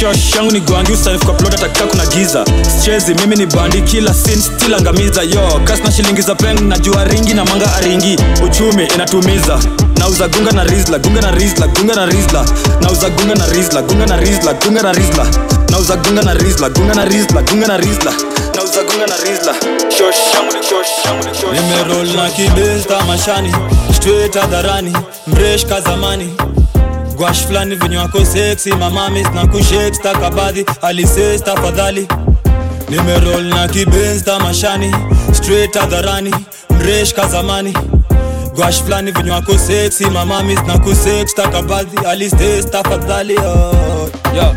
shosh 0.00 0.34
yangu 0.36 0.50
ni 0.52 0.60
gwangi 0.60 0.92
usanif 0.92 1.24
kwa 1.24 1.34
plot 1.34 1.54
atakaa 1.54 1.86
kuna 1.86 2.06
giza. 2.06 2.44
Chezi 2.84 3.14
mimi 3.14 3.36
ni 3.36 3.46
bandi 3.46 3.82
kila 3.82 4.14
sin 4.14 4.40
still 4.42 4.74
angamiza. 4.74 5.22
Yo 5.22 5.60
kas 5.64 5.80
na 5.84 5.92
shilingi 5.92 6.22
za 6.22 6.34
peng 6.34 6.60
najua 6.60 7.04
ringi 7.04 7.34
na 7.34 7.44
manga 7.44 7.74
aringi 7.76 8.16
uchumi 8.46 8.88
inatumiza 8.94 9.58
nauza 10.02 10.28
gunga 10.28 10.50
na 10.52 10.64
rizla 10.64 10.98
gunga 10.98 11.20
na 11.20 11.30
rizla 11.30 11.66
gunga 11.68 11.94
na 11.94 12.06
rizla 12.06 12.44
nauza 12.80 13.08
gunga 13.10 13.34
na 13.34 13.46
rizla 13.46 13.82
gunga 13.82 14.06
na 14.06 14.16
rizla 14.16 14.52
gunga 14.54 14.82
na 14.82 14.92
rizla 14.92 15.24
nauza 15.70 15.96
gunga 15.96 16.22
na 16.22 16.34
rizla 16.34 16.68
gunga 16.70 16.94
na 16.94 17.04
rizla 17.04 17.42
gunga 17.42 17.66
na 17.66 17.76
rizla 17.76 18.12
nauza 18.56 18.82
gunga 18.82 19.06
na 19.06 19.16
rizla 19.24 19.54
shosh 19.98 20.34
yangu 20.34 20.52
ni 20.56 20.62
shosh 20.68 21.04
yangu 21.04 21.24
ni 21.28 21.34
shosh 21.34 21.52
nimerol 21.60 22.06
na 22.16 22.30
kibesta 22.30 23.04
mashani 23.04 23.52
straight 23.96 24.34
hadharani 24.34 24.92
mresh 25.26 25.66
ka 25.66 25.80
zamani 25.80 26.34
gwash 27.16 27.46
fulani 27.46 27.74
vinywako 27.74 28.24
seksi 28.24 28.70
mamamis 28.74 29.26
na 29.34 29.46
kushek 29.46 29.94
stakabadhi 29.94 30.66
alises 30.82 31.42
tafadhali 31.44 32.08
nimerol 32.88 33.42
na 33.44 33.68
kibensta 33.68 34.38
mashani 34.38 34.94
straight 35.32 35.74
hadharani 35.76 36.34
mresh 36.70 37.14
ka 37.14 37.28
zamani 37.28 37.74
gwash 38.54 38.82
fulani 38.82 39.10
venye 39.12 39.30
wako 39.30 39.58
seksi 39.58 40.06
mamamis 40.10 40.58
na 40.66 40.78
kusek 40.78 41.28
stakabadhi 41.28 41.96
alises 42.06 42.70
tafadhali 42.70 43.36
oh. 43.38 44.10
yo 44.36 44.54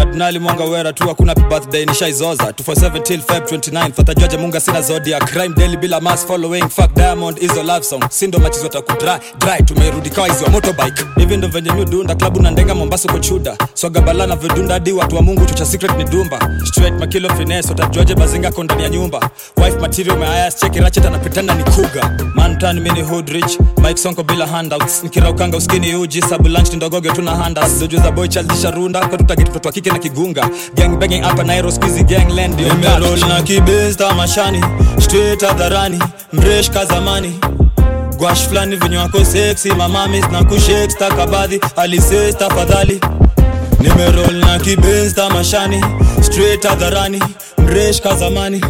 mkardinali 0.00 0.38
mwanga 0.38 0.64
wera 0.64 0.92
tu 0.92 1.08
hakuna 1.08 1.34
birthday 1.34 1.84
nishaizoza. 1.86 2.44
247 2.44 3.02
till 3.02 3.20
feb 3.22 3.44
29 3.44 3.92
fatajuaje 3.92 4.36
munga 4.36 4.60
sina 4.60 4.82
zodia 4.82 5.18
crime 5.18 5.54
daily 5.54 5.76
bila 5.76 6.00
mass 6.00 6.26
following. 6.26 6.68
Fuck 6.68 6.94
diamond 6.94 7.38
izo 7.42 7.62
love 7.62 7.82
song. 7.82 8.04
Sindo 8.10 8.38
machizo 8.38 8.68
takudry 8.68 9.10
dry. 9.38 9.62
Tumerudi 9.64 10.10
kawa 10.10 10.28
hizo 10.28 10.46
motorbike. 10.46 11.02
Hivi 11.16 11.36
ndo 11.36 11.48
venye 11.48 11.72
miudunda 11.72 12.14
klabu 12.14 12.42
na 12.42 12.50
ndenga 12.50 12.74
mombasa 12.74 13.12
kuchuda 13.12 13.56
swaga 13.74 14.00
balana 14.00 14.36
vidunda 14.36 14.74
hadi 14.74 14.92
watu 14.92 15.16
wa 15.16 15.22
mungu 15.22 15.46
chocha 15.46 15.66
secret 15.66 15.96
ni 15.96 16.04
dumba. 16.04 16.50
Straight 16.64 16.94
makilo 17.00 17.34
finesse 17.36 17.72
utajuaje 17.72 18.14
bazinga 18.14 18.50
ko 18.52 18.64
ndani 18.64 18.82
ya 18.82 18.88
nyumba. 18.88 19.30
Wife 19.56 19.78
material 19.78 20.18
meayas 20.18 20.56
cheki 20.60 20.78
rachet 20.80 21.06
anapitana 21.06 21.54
ni 21.54 21.64
kuga 21.64 22.18
mantan 22.34 22.80
mini 22.80 23.02
hood 23.02 23.28
rich. 23.28 23.58
Mike 23.78 23.96
sonko 23.96 24.22
bila 24.22 24.46
handouts. 24.46 25.04
Nkiraukanga 25.04 25.56
uskini 25.56 25.94
uji 25.94 26.22
sabu 26.22 26.48
lunch 26.48 26.72
ndogoge 26.74 27.10
tuna 27.10 27.36
handouts. 27.36 27.78
Zoju 27.78 27.98
za 27.98 28.10
boy 28.10 28.28
chaldisha 28.28 28.70
runda 28.70 29.00
katutageti 29.08 29.50
kike 29.86 29.92
na 29.92 29.98
kigunga. 29.98 30.50
Gang 30.74 30.98
banging 30.98 31.22
hapa 31.22 31.42
nairo 31.44 31.70
skizi 31.70 32.04
gang 32.04 32.28
land 32.34 32.60
yo 32.60 32.68
nimerol 32.68 33.18
na 33.28 33.42
kibesta 33.42 34.14
mashani 34.14 34.60
straight 35.00 35.40
hadharani 35.40 35.98
mresh 36.32 36.70
ka 36.70 36.84
zamani. 36.86 37.38
Gwash 38.18 38.48
flani 38.48 38.76
vinyo 38.76 38.98
wako 39.00 39.24
sexy 39.24 39.68
mamamis 39.70 40.24
na 40.32 40.44
kushake 40.44 40.90
stakabadhi 40.90 41.60
alises 41.76 42.36
tafadhali. 42.36 43.00
Nimerol 43.80 44.34
na 44.34 44.58
kibesta 44.58 45.30
mashani 45.30 45.80
straight 46.22 46.62
hadharani 46.64 47.20
mresh 47.58 48.00
ka 48.02 48.14
zamani 48.16 48.60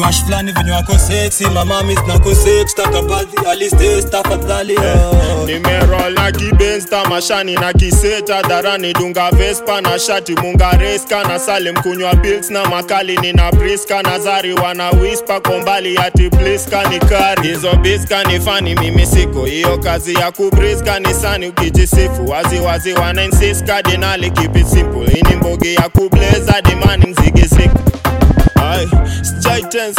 gwash 0.00 0.24
fulani 0.24 0.52
venye 0.52 0.70
wako 0.70 0.98
seksi 0.98 1.44
mamamis 1.46 1.98
na 2.08 2.18
kusek 2.18 2.68
stakabadhi 2.68 3.36
alises 3.50 4.10
tafadhali 4.10 4.76
oh. 4.76 5.46
Nimerola 5.46 6.10
na 6.10 6.32
kibensta 6.32 7.04
mashani 7.04 7.54
na 7.54 7.72
kiseta 7.72 8.42
dharani 8.42 8.92
dunga 8.92 9.30
vespa 9.30 9.80
na 9.80 9.98
shati 9.98 10.34
mungareska 10.34 11.24
na 11.24 11.38
salem 11.38 11.74
kunywa 11.76 12.14
bils 12.14 12.50
na 12.50 12.64
makali 12.68 13.16
nina 13.16 13.52
briska 13.52 14.02
na 14.02 14.18
zari 14.18 14.52
wana 14.54 14.90
wispa 14.90 15.40
kombali 15.40 15.98
ati 15.98 16.30
pliska 16.30 16.88
ni 16.88 16.98
kari 16.98 17.48
hizo 17.48 17.72
biska 17.76 18.24
ni 18.24 18.40
fani 18.40 18.74
mimi 18.74 19.06
siko 19.06 19.44
hiyo 19.44 19.78
kazi 19.78 20.14
ya 20.14 20.32
kubriska 20.32 20.98
ni 21.00 21.14
sani 21.14 21.48
ukijisifu 21.48 22.28
waziwazi 22.28 22.92
wana 22.92 23.24
insist 23.24 23.64
kadinali 23.66 24.30
keep 24.30 24.56
ini 24.56 25.36
mbogi 25.36 25.74
ya 25.74 25.88
kubleza 25.88 26.62
dimani 26.62 27.06
mzigi 27.06 27.48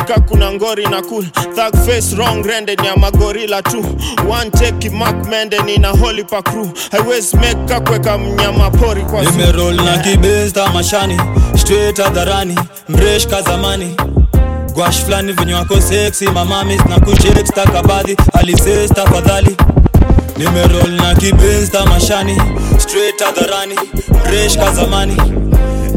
ka 0.07 0.19
kuna 0.27 0.51
ngori 0.51 0.85
na 0.89 1.01
cool. 1.01 1.23
Thug 1.55 1.75
face 1.85 2.13
wrong 2.15 2.43
rende 2.43 2.75
ni 2.81 2.87
ya 2.87 2.95
magorila 2.95 3.61
tu. 3.63 3.81
One 4.27 4.51
take 4.51 4.91
Mark 4.91 5.15
Mende 5.29 5.57
ni 5.65 5.77
na 5.77 5.89
holy 5.91 6.23
pa 6.23 6.41
crew. 6.41 6.71
Highways 6.91 7.33
make 7.35 7.67
ka 7.67 7.79
kweka 7.81 8.17
mnyama 8.17 8.71
pori 8.71 9.01
kwa 9.01 9.21
nimerol 9.23 9.75
na 9.75 9.97
kibesta 9.97 10.69
mashani 10.73 11.17
straight 11.57 11.97
hadharani 11.97 12.55
mresh 12.89 13.27
ka 13.27 13.41
zamani. 13.41 13.95
Gwash 14.73 15.03
flani 15.05 15.33
venye 15.33 15.53
wako 15.53 15.81
seksi 15.81 16.25
mamamis 16.25 16.81
na 16.89 16.99
kushek 16.99 17.47
stakabadhi 17.47 18.17
alises 18.33 18.91
tafadhali 18.93 19.57
nimerol 20.37 20.89
na 20.91 21.15
kibesta 21.15 21.85
mashani 21.85 22.37
straight 22.77 23.19
hadharani 23.21 23.75
mresh 24.25 24.57
ka 24.57 24.71
zamani 24.71 25.17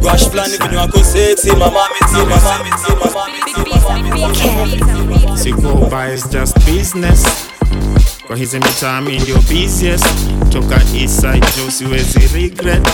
gwash 0.04 0.28
flani 0.30 0.56
venye 0.56 0.76
wako 0.76 1.04
sexy 1.04 1.50
mama 1.50 1.80
mitima 1.94 2.40
Sikuopa 5.36 6.12
is 6.14 6.28
just 6.30 6.58
business. 6.66 7.26
Kwa 8.26 8.36
hizi 8.36 8.58
mitaa 8.58 9.00
mi 9.00 9.18
ndio 9.18 9.36
busiest. 9.36 10.06
Toka 10.48 10.74
eastside 10.94 11.46
jo 11.56 11.70
siwezi 11.70 12.18
regret. 12.34 12.88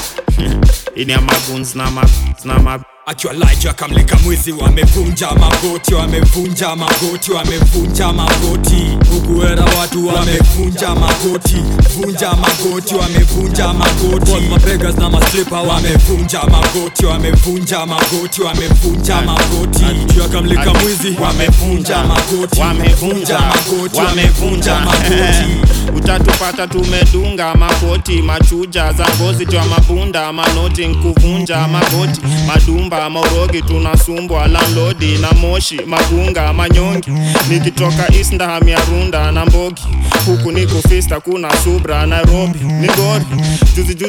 Ini 0.96 1.12
ya 1.12 1.20
maguns 1.20 1.74
na 1.74 1.90
ma, 1.90 2.04
na 2.44 2.58
ma 2.58 2.78
akiwa 3.11 3.32
laja 3.32 3.70
akamlika 3.70 4.16
mwizi 4.18 4.52
wamevunja 4.52 5.30
magoti 5.30 5.94
wamevunja 5.94 6.76
magoti 6.76 7.32
wamevunja 7.32 8.12
magoti. 8.12 8.98
Hukuera 9.11 9.64
watu 9.80 10.06
wamevunja 10.06 10.94
magoti 10.94 11.56
vunja 11.96 12.30
magoti 12.34 12.94
wamevunja 12.94 13.72
magoti. 13.72 14.48
Mabegas 14.50 14.96
na 14.98 15.11
maslipa 15.11 15.61
wamevunja 15.62 16.40
magoti 16.44 17.06
wamevunja 17.06 17.86
magoti 17.86 18.42
wamevunja 18.42 19.20
magoti. 19.22 19.84
Akiwa 19.84 20.26
akamlika 20.26 20.74
mwizi 20.74 21.16
wamevunja 21.22 22.04
magoti. 22.04 22.61
Wamevunja 22.61 23.38
magoti 23.40 23.96
wamevunja. 23.98 24.80
magoti. 24.80 25.70
Utatupata 25.96 26.66
tumedunga 26.66 27.54
makoti 27.54 28.22
machuja 28.22 28.92
za 28.92 29.06
ngozi 29.16 29.46
twa 29.46 29.64
mabunda 29.64 30.32
manoti 30.32 30.86
nkuvunja 30.86 31.68
magoti 31.68 32.20
madumba 32.46 32.99
maurogi 33.11 33.62
tunasumbwa 33.62 34.48
landlodi 34.48 35.18
na 35.18 35.32
moshi 35.32 35.80
magunga 35.86 36.53
manyongi. 36.53 37.11
Nikitoka 37.48 38.12
isndaham 38.20 38.68
ya 38.68 38.78
runda 38.84 39.32
na 39.32 39.46
mbogi. 39.46 39.82
Huku 40.26 40.53
niko 40.53 40.82
fista 40.88 41.20
kuna 41.20 41.57
subra 41.64 42.07
nairobi 42.07 42.59
ni 42.59 42.86
gori 42.88 43.24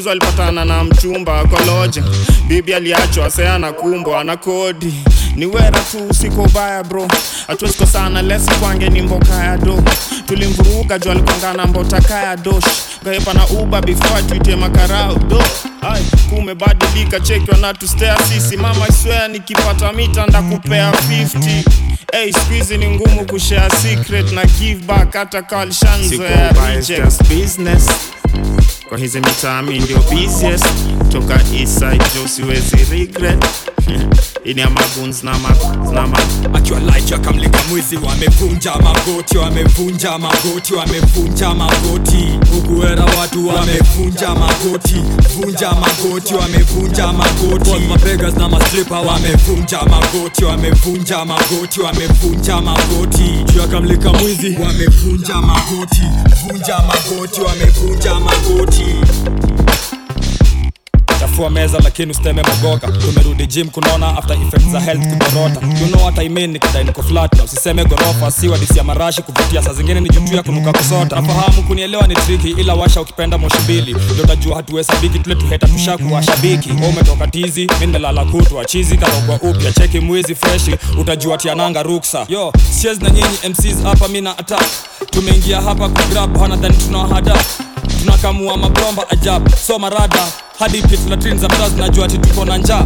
walipatana 0.06 0.66
na 0.66 0.84
mchumba 0.84 1.44
koloje 1.44 2.04
bibi 2.48 2.74
aliachwa 2.74 3.30
seana 3.32 3.72
kumbwa 3.72 4.24
na 4.24 4.38
kodi. 4.38 4.94
Ni 5.36 5.46
wera 5.46 5.80
tu 5.92 6.14
siko 6.14 6.48
baya 6.54 6.84
bro. 6.84 7.08
Hatuweziko 7.48 7.86
sana 7.86 8.22
lesi 8.22 8.52
kwange 8.52 8.90
ni 8.90 9.02
mboka 9.02 9.34
ya 9.44 9.58
do. 9.58 9.84
Tulimvuruga 10.26 11.00
juu 11.00 11.12
alikongana 11.12 11.66
mbota 11.66 12.02
kaya 12.02 12.36
dosh. 12.38 12.64
Gaepa 13.04 13.34
na 13.34 13.48
uba 13.48 13.82
before 13.82 14.24
tuite 14.24 14.56
makarao. 14.56 15.16
Do 15.16 15.44
kumebadilika 16.30 17.20
cheki 17.20 17.52
wanatustea 17.52 18.18
sisi 18.18 18.58
mama 18.58 18.81
iswea 18.90 19.28
nikipata 19.28 19.94
mita 19.94 20.26
ndakupea 20.26 20.92
50 20.92 21.64
Hey, 22.14 22.32
squeeze 22.34 22.78
ni 22.78 22.88
ngumu 22.90 23.26
kushare 23.26 23.76
secret 23.76 24.32
na 24.32 24.46
give 24.46 24.86
back 24.86 25.14
hata 25.14 25.42
kalshanzoea 25.42 26.52
reject. 26.68 27.24
business 27.24 27.88
kwa 28.92 29.00
hizi 29.00 29.20
mitami 29.20 29.80
ndio 29.80 29.98
toka 31.12 31.34
eastside 31.54 32.04
jo 32.16 32.28
siwezi 32.28 32.78
regret. 32.92 33.46
Ini 34.46 34.62
amaguns 34.62 35.24
na 35.24 35.34
ma, 35.38 35.50
akiwa 36.54 36.80
light 36.80 37.14
akamlika 37.14 37.60
mwizi 37.70 37.98
wamevunja 37.98 38.76
magoti 38.76 39.38
wamevunja 39.38 40.18
magoti 40.18 40.74
wamevunja 40.74 41.54
magoti. 41.54 42.40
Hukuera 42.52 43.06
watu 43.06 43.48
wamevunja 43.48 44.36
magoti 44.36 45.02
vunja 45.36 45.72
magoti 45.72 46.34
wamevunja 46.34 47.14
magoti. 47.14 48.40
Na 48.40 48.50
maslipa 48.50 49.00
wamevunja 49.00 49.82
magoti 49.84 50.46
wamevunja 50.46 51.26
magoti 51.26 51.82
wamevunja 51.82 52.62
magoti. 52.62 53.46
Akamlika 53.64 54.14
mwizi 54.14 54.58
wamevunja 54.64 55.36
magoti 55.36 56.02
vunja 56.44 56.78
magoti 56.80 57.42
wamevunja 57.42 58.14
magoti 58.20 58.81
chafua 61.20 61.50
meza 61.50 61.80
lakini 61.84 62.12
usiteme 62.12 62.44
mogoka 62.44 62.88
tumerudi 62.92 63.48
gym 63.48 63.70
kunaona 63.70 64.18
after 64.18 64.38
effect 64.42 64.70
za 64.72 64.80
health 64.80 65.08
kudorota. 65.08 65.60
You 65.82 65.88
know 65.88 66.04
what 66.04 66.20
I 66.20 66.30
mean 66.30 66.52
usiseme 67.44 67.86
gorofa. 67.86 68.32
Si 68.32 68.48
wadisi 68.48 68.78
marashi 68.84 69.22
kuvutia 69.22 69.64
saa 69.64 69.74
zingine 69.74 70.00
ni 70.02 70.10
jutu 70.10 70.36
kunuka 70.44 70.72
kusota. 70.74 71.16
Nafahamu 71.22 71.64
kunielewa 71.68 72.08
ni 72.08 72.16
triki 72.16 72.50
ila 72.50 72.74
washa 72.74 73.02
ukipenda 73.02 73.38
moshi 73.38 73.58
mbili. 73.64 73.94
Ndio 74.12 74.24
utajua 74.24 74.56
tule 75.20 75.36
tuheta 75.36 75.68
tushaku 75.68 76.14
washabiki 76.14 76.72
wewe 76.72 76.88
umetoka 76.88 77.28
tizi 77.28 77.68
mimi 77.80 77.94
kutwa. 78.26 78.66
Chizi 78.66 78.98
karogwa 78.98 79.36
upya 79.36 79.72
cheki 79.72 80.00
mwizi 80.00 80.36
freshi 80.36 80.76
utajua 81.00 81.38
tiananga 81.38 81.84
ruksa. 81.84 82.26
Yo 82.30 82.54
siezi 82.72 83.04
na 83.04 83.10
nyinyi 83.10 83.38
MCs 83.50 83.84
hapa 83.84 84.08
mimi 84.08 84.22
na 84.22 84.38
attack. 84.38 84.66
Tumeingia 85.10 85.62
hapa 85.62 85.90
kugrab 85.90 86.40
hana 86.40 86.58
than 86.58 86.74
tunakamua 88.00 88.58
mabomba 88.58 89.10
ajabu 89.10 89.50
soma 89.68 89.90
rada. 89.90 90.28
Hadi 90.60 90.82
pitlatrin 90.82 91.38
za 91.38 91.48
mtaa 91.48 91.70
zinajua 91.70 92.06
ati 92.06 92.18
tuko 92.18 92.46
na 92.46 92.58
njaa 92.58 92.86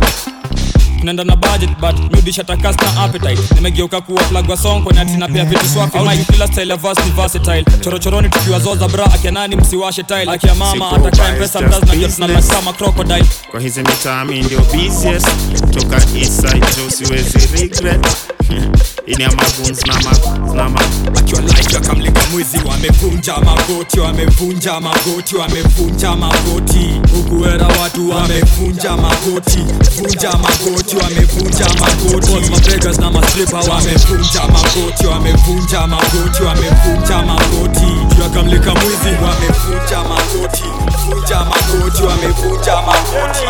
tunaenda 1.00 1.24
na 1.24 1.36
budget 1.36 1.70
but 1.80 2.00
mudisha 2.16 2.44
takas 2.44 2.76
na 2.82 3.04
appetite. 3.04 3.56
Nimegeuka 3.56 4.02
kuwa 4.02 4.24
plug 4.24 4.50
wa 4.50 4.58
song 4.58 4.84
kwenye 4.84 5.00
atina 5.02 5.28
pia 5.28 5.46
vitu 5.46 5.66
swafi 5.74 5.98
mic. 6.00 6.28
Kila 6.32 6.48
style 6.48 6.70
ya 6.70 6.78
verse 6.78 7.02
ni 7.06 7.12
versatile. 7.12 7.66
Chorochoroni 7.82 8.30
tukiwa 8.30 8.60
zoza 8.60 8.88
bra 8.88 9.06
akia 9.14 9.32
nani 9.32 9.56
msiwashe 9.56 10.04
tile. 10.04 10.32
Akia 10.32 10.56
mama 10.56 10.92
atakaye 10.92 11.40
pesa 11.40 11.62
mtazi 11.62 11.86
najua 11.86 11.96
business. 11.96 12.16
tunalala 12.16 12.42
kama 12.42 12.74
crocodile. 12.74 13.26
Kwa 13.52 13.60
hizi 13.60 13.80
mitami 13.82 14.42
ndio 14.44 14.60
busiest. 14.60 15.28
Toka 15.74 15.96
eastside 15.96 16.60
jo 16.78 16.90
siwezi 16.90 17.48
regret. 17.62 18.06
Ini 19.08 19.24
amaguns 19.24 19.86
na 19.88 19.94
ma, 19.94 20.54
na 20.56 20.70
ma. 20.70 20.80
akiwa 21.20 21.42
light 21.42 21.76
akamlika 21.76 22.22
mwizi 22.32 22.58
wamevunja 22.70 23.38
magoti 23.38 24.00
wamevunja 24.00 24.80
magoti 24.80 25.36
wamevunja 25.36 26.16
magoti. 26.16 27.02
Hukuera 27.14 27.68
watu 27.68 28.10
wamevunja 28.10 28.98
magoti 28.98 29.60
vunja 29.96 30.32
magoti 30.32 30.95
wamevunja 31.04 31.66
magoti. 31.80 32.50
Mabegas 32.52 32.98
na 33.00 33.12
maslipa 33.12 33.58
wamevunja 33.58 34.42
magoti. 34.48 35.08
Wamevunja 35.08 35.88
magoti. 35.88 36.44
Wamevunja 36.44 37.18
magoti. 37.24 38.16
Juu 38.16 38.24
akamlika 38.26 38.72
mwizi 38.74 39.10
wamevunja 39.24 40.00
magoti. 40.04 40.64
Vunja 41.06 41.40
magoti 41.40 42.04
wamevunja 42.04 42.76
magoti. 42.76 43.46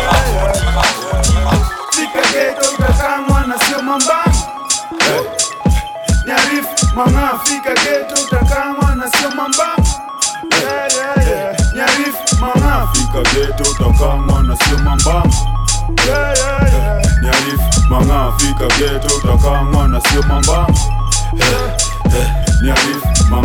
Fika 1.90 2.20
geto 2.32 2.70
na 3.46 3.58
sio 3.58 3.82
manga 12.40 12.88
fika 12.92 13.22
geto 13.34 13.70
utakamwa 13.70 14.42
na 14.42 14.56
sio 14.56 14.78
Yeah, 16.06 16.34
yeah, 16.38 16.72
yeah. 16.72 17.05
Nyarif 17.26 17.60
mang'aa, 17.90 18.32
fika 18.38 18.66
geto 18.78 19.16
utakamwa 19.16 19.64
mwana 19.72 20.00
sio 20.00 20.22
mambani 20.22 20.78
hey, 21.32 21.66
manga 22.10 22.45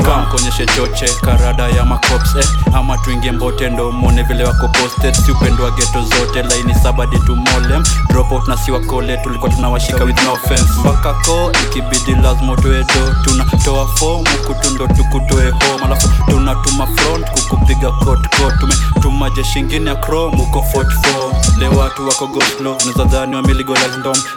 kamkonyeshe 0.03 0.65
choche 0.65 1.05
karada 1.21 1.67
ya 1.67 1.85
makops 1.85 2.35
eh. 2.35 2.45
ama 2.73 2.97
tuingie 2.97 3.31
mbote 3.31 3.69
ndo 3.69 3.91
mone 3.91 4.23
vile 4.23 4.43
wako 4.43 4.67
posted. 4.67 5.15
Si 5.15 5.31
upendo 5.31 5.71
geto 5.71 6.01
zote 6.01 6.43
laini 6.43 6.75
sabadi 6.75 7.19
tumolem 7.19 7.83
dropout 8.09 8.47
na 8.47 8.57
siwa 8.57 8.79
kole 8.79 9.17
tulikuwa 9.17 9.51
tunawashika 9.51 10.03
with 10.03 10.23
no 10.23 10.33
offense. 10.33 10.63
Mpaka 10.79 11.13
ko 11.13 11.51
ikibidi 11.63 12.21
lazima 12.21 12.55
tuedo 12.55 13.15
tunatoa 13.23 13.87
fomu 13.87 14.23
kutundo 14.47 14.87
tukutoe 14.87 15.49
home. 15.51 15.83
Alafu 15.85 16.09
tunatuma 16.29 16.87
front 16.87 17.25
kukupiga 17.31 17.91
kot 17.91 18.19
kot 18.37 18.53
tumetuma 18.59 19.29
jeshingine 19.29 19.89
ya 19.89 19.95
crom 19.95 20.39
uko 20.39 20.65
44 20.73 21.59
le 21.59 21.67
watu 21.67 22.07
wako 22.07 22.27
goslo 22.27 22.71
nazadhani 22.85 23.11
dhani 23.11 23.35
wameligolas 23.35 23.81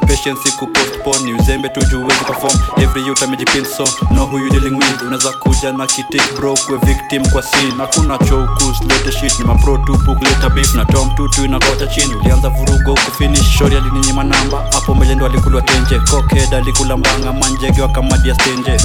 patience 0.00 0.50
kupostpone 0.58 1.34
uzembe 1.34 1.68
tujuwezi 1.68 2.24
perform. 2.24 2.58
Every 2.82 3.06
youth 3.06 3.22
amejipinso 3.22 3.84
no 4.10 4.24
you 4.38 4.48
dealing 4.64 4.76
with 4.78 5.02
unaweza 5.02 5.32
kuja 5.32 5.72
na 5.72 5.86
kitik 5.86 6.34
bro 6.36 6.54
kwe 6.66 6.78
victim 6.78 7.26
kwa 7.30 7.42
scene. 7.42 7.74
Hakuna 7.78 8.18
choukus 8.18 8.80
lete 8.80 9.12
shit 9.12 9.38
ni 9.38 9.44
mapro 9.44 9.78
tupu 9.78 10.14
kuleta 10.16 10.50
beef 10.50 10.74
na 10.74 10.84
tom 10.84 11.10
tutu 11.14 11.44
inakota 11.44 11.86
chini. 11.86 12.14
Ulianza 12.14 12.48
vurugo 12.48 12.94
kufinish 12.94 13.58
shori 13.58 13.76
alininyima 13.76 14.24
namba. 14.24 14.58
Hapo 14.72 14.94
mbele 14.94 15.14
ndo 15.14 15.26
alikulwa 15.26 15.62
tenje 15.62 15.98
koked 15.98 16.54
alikula 16.54 16.96
mbanga 16.96 17.32
manjege 17.32 17.82
wakamadia 17.82 18.34
stenje. 18.34 18.76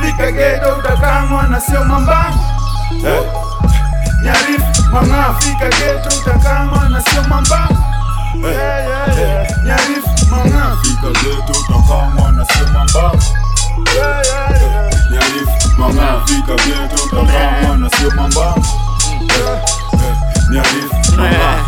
Fika 0.00 0.32
geto 0.32 0.76
utakamwa 0.78 1.42
na 1.48 1.60
sio 1.60 1.84
mambani 1.84 2.36
Eh. 3.06 3.22
Nyarif 4.24 4.62
manga 4.92 5.34
fika 5.38 5.68
geto 5.68 6.16
utakamwa 6.20 6.88
na 6.88 7.02
sio 7.02 7.22
mambani 7.22 7.76
Yeah, 8.42 8.54
yeah, 8.54 9.18
yeah. 9.18 9.64
Nyarif 9.64 10.30
manga 10.30 10.76
fika 10.82 11.08
geto 11.20 11.60
utakamwa 11.60 12.32
na 12.32 12.44
sio 12.46 12.66
mambani 12.66 13.22
Yeah, 13.96 14.22
yeah, 14.26 14.60
yeah. 14.60 14.90
Nyarif 15.10 15.78
manga 15.78 16.20
fika 16.26 16.54
geto 16.64 17.04
utakamwa 17.04 17.76
na 17.76 17.90
sio 17.90 18.10
mambani 18.10 18.64
Yeah, 19.20 19.62
yeah. 19.92 20.12
Nyarif 20.50 21.16
manga 21.16 21.64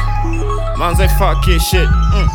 manze 0.76 1.08
fucking 1.08 1.60
shit 1.60 1.88
mm. 2.14 2.28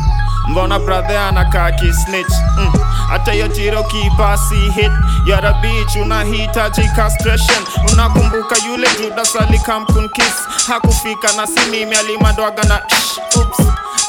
mbona 0.48 0.78
brother 0.78 1.18
anakaa 1.18 1.70
kisnitch 1.72 2.32
mm. 2.58 2.72
hata 3.08 3.32
hiyo 3.32 3.48
tiro 3.48 3.82
kibasi 3.84 4.54
hit 4.54 4.92
yara 5.26 5.52
bitch 5.52 5.96
unahitaji 5.96 6.88
castration 6.96 7.64
unakumbuka 7.92 8.56
yule 8.66 8.88
judas 9.02 9.36
alikamkunkis 9.36 10.34
hakufika 10.68 11.32
na 11.32 11.46
si 11.46 11.60
mimi 11.70 11.96
alimadwaga 11.96 12.62
na 12.62 12.80
shh, 12.88 13.36
oops 13.36 13.58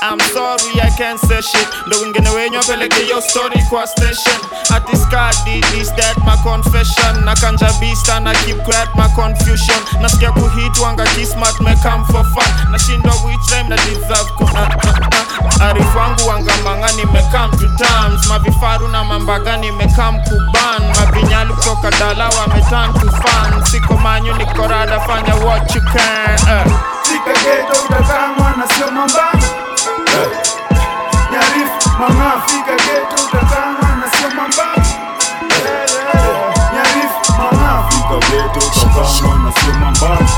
I'm 0.06 0.20
sorry 0.34 0.80
I 0.82 0.90
can't 0.98 1.20
say 1.20 1.42
shit. 1.42 1.68
Ndo 1.88 2.00
wengine 2.02 2.30
wenyu 2.30 2.60
apeleke 2.60 3.04
hiyo 3.04 3.22
story 3.22 3.64
kwa 3.70 3.88
station. 3.88 4.40
Ati 4.76 4.98
skadi 4.98 5.60
is 5.82 5.94
that 5.96 6.18
my 6.18 6.38
confession. 6.44 7.26
Na 7.26 7.36
kanja 7.36 7.70
bista 7.80 8.20
na 8.20 8.34
keep 8.34 8.64
quiet 8.64 8.90
my 8.96 9.08
confusion. 9.16 9.80
Nasikia 10.02 10.32
kuhitwanga 10.32 11.04
kismat 11.06 11.60
me 11.60 11.76
come 11.84 12.06
for 12.06 12.24
fun. 12.24 12.72
Nashindwa 12.72 13.14
which 13.26 13.52
rhyme 13.52 13.70
na 13.70 13.76
deserve 13.76 14.32
ku 14.38 14.44
uh, 14.44 14.52
uh, 14.52 14.60
uh. 14.60 15.62
arifu 15.66 15.98
wangu 15.98 16.28
wangamanga 16.28 16.92
nimekam 16.92 17.52
to 17.52 17.68
terms 17.78 18.28
mavifaru 18.28 18.88
na 18.88 19.04
mambaga 19.04 19.58
nimekam 19.58 20.22
kuban 20.24 20.82
mavinyalu 21.00 21.54
kutoka 21.56 21.92
dala 21.92 22.30
wametan 22.30 22.94
to 22.94 23.12
fun 23.12 23.66
siko 23.66 23.94
manyu 23.98 24.34
niko 24.34 24.68
rada 24.68 25.00
fanya 25.00 25.36
what 25.36 25.76
you 25.76 25.82
can 25.82 26.40
uh. 26.40 26.72
Fika 27.04 27.34
geto 27.44 27.82
utakamwa 27.86 28.54
na 28.58 28.68
sio 28.68 28.92
mambani 28.92 29.46
Eh. 30.16 30.30
Nyarif 31.32 31.72
manga 32.00 32.42
fika 32.48 32.72
geto 32.76 33.24
utakamwa 33.28 33.90
na 33.96 34.12
sio 34.18 34.30
mambani 34.30 34.88
Yeah, 35.50 35.66
yeah, 35.66 36.26
yeah. 36.26 36.74
Nyarif 36.74 37.14
manga 37.38 37.84
fika 37.90 38.18
geto 38.32 38.60
utakamwa 38.68 39.36
na 39.40 39.52
sio 39.54 39.74
mambani 39.74 40.30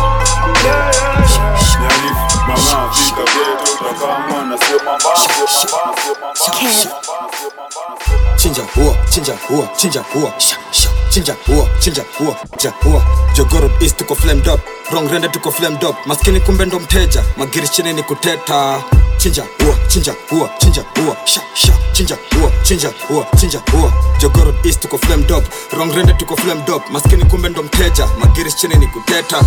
Yeah, 0.66 0.92
yeah, 0.96 1.20
yeah. 1.20 1.82
Nyarif 1.82 2.18
manga 2.48 2.94
fika 2.94 3.22
geto 3.22 3.74
utakamwa 3.74 4.42
na 4.46 4.58
sio 4.58 4.80
mambani 4.86 5.18
Sio 5.18 5.46
mambani, 5.46 5.98
sio 6.02 6.16
mambani, 6.22 6.48
sio 6.48 6.90
mambani, 6.90 7.32
sio 7.38 7.50
mambani. 7.58 8.38
chinja 8.38 8.64
huo 8.76 8.96
chinja 9.10 9.34
huo 9.50 9.68
chinja 9.78 10.02
huo 10.14 10.32
sha, 10.38 10.56
sha, 10.72 10.87
chinja 11.18 11.36
huo 11.48 11.68
chinja 11.80 12.04
huo 12.20 12.36
cha 12.58 12.70
huo. 12.84 13.04
Jogoro 13.36 13.72
east 13.82 13.98
tuko 13.98 14.16
flamed 14.16 14.48
up. 14.48 14.60
Wrong 14.92 15.10
rende 15.12 15.28
tuko 15.30 15.52
flamed 15.52 15.84
up. 15.84 15.96
Maskini 16.06 16.40
kumbe 16.40 16.66
ndo 16.66 16.80
mteja. 16.80 17.24
Magiri 17.38 17.68
chini 17.68 17.94
ni 17.94 18.04
kuteta. 18.04 18.84
Chinja 19.18 19.44
huo 19.64 19.76
chinja 19.88 20.14
huo 20.30 20.50
chinja 20.58 20.84
huo. 20.96 21.16
Sha 21.26 21.42
sha. 21.54 21.74
Chinja 21.92 22.18
huo 22.40 22.52
chinja 22.64 22.92
huo 23.08 23.26
chinja 23.40 23.62
huo. 23.72 23.92
Jogoro 24.20 24.54
east 24.64 24.80
tuko 24.82 24.98
flamed 24.98 25.32
up. 25.32 25.44
Wrong 25.74 25.92
rende 25.96 26.14
tuko 26.14 26.36
flamed 26.38 26.70
up. 26.70 26.90
Maskini 26.92 27.26
kumbe 27.26 27.50
ndo 27.50 27.64
mteja. 27.64 28.08
Magiri 28.20 28.52
chini 28.52 28.76
ni 28.76 28.88
kuteta. 28.88 29.42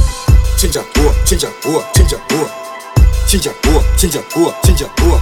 Chinja 0.57 0.81
huo 0.97 1.15
chinja 1.25 1.49
huo 1.65 1.85
chinja 1.93 2.17
huo 2.31 2.51
chinja 3.31 3.51
huo 3.73 3.83
chinja 3.97 4.21
huo 4.35 4.55
chinja 4.67 4.87
huo 5.05 5.21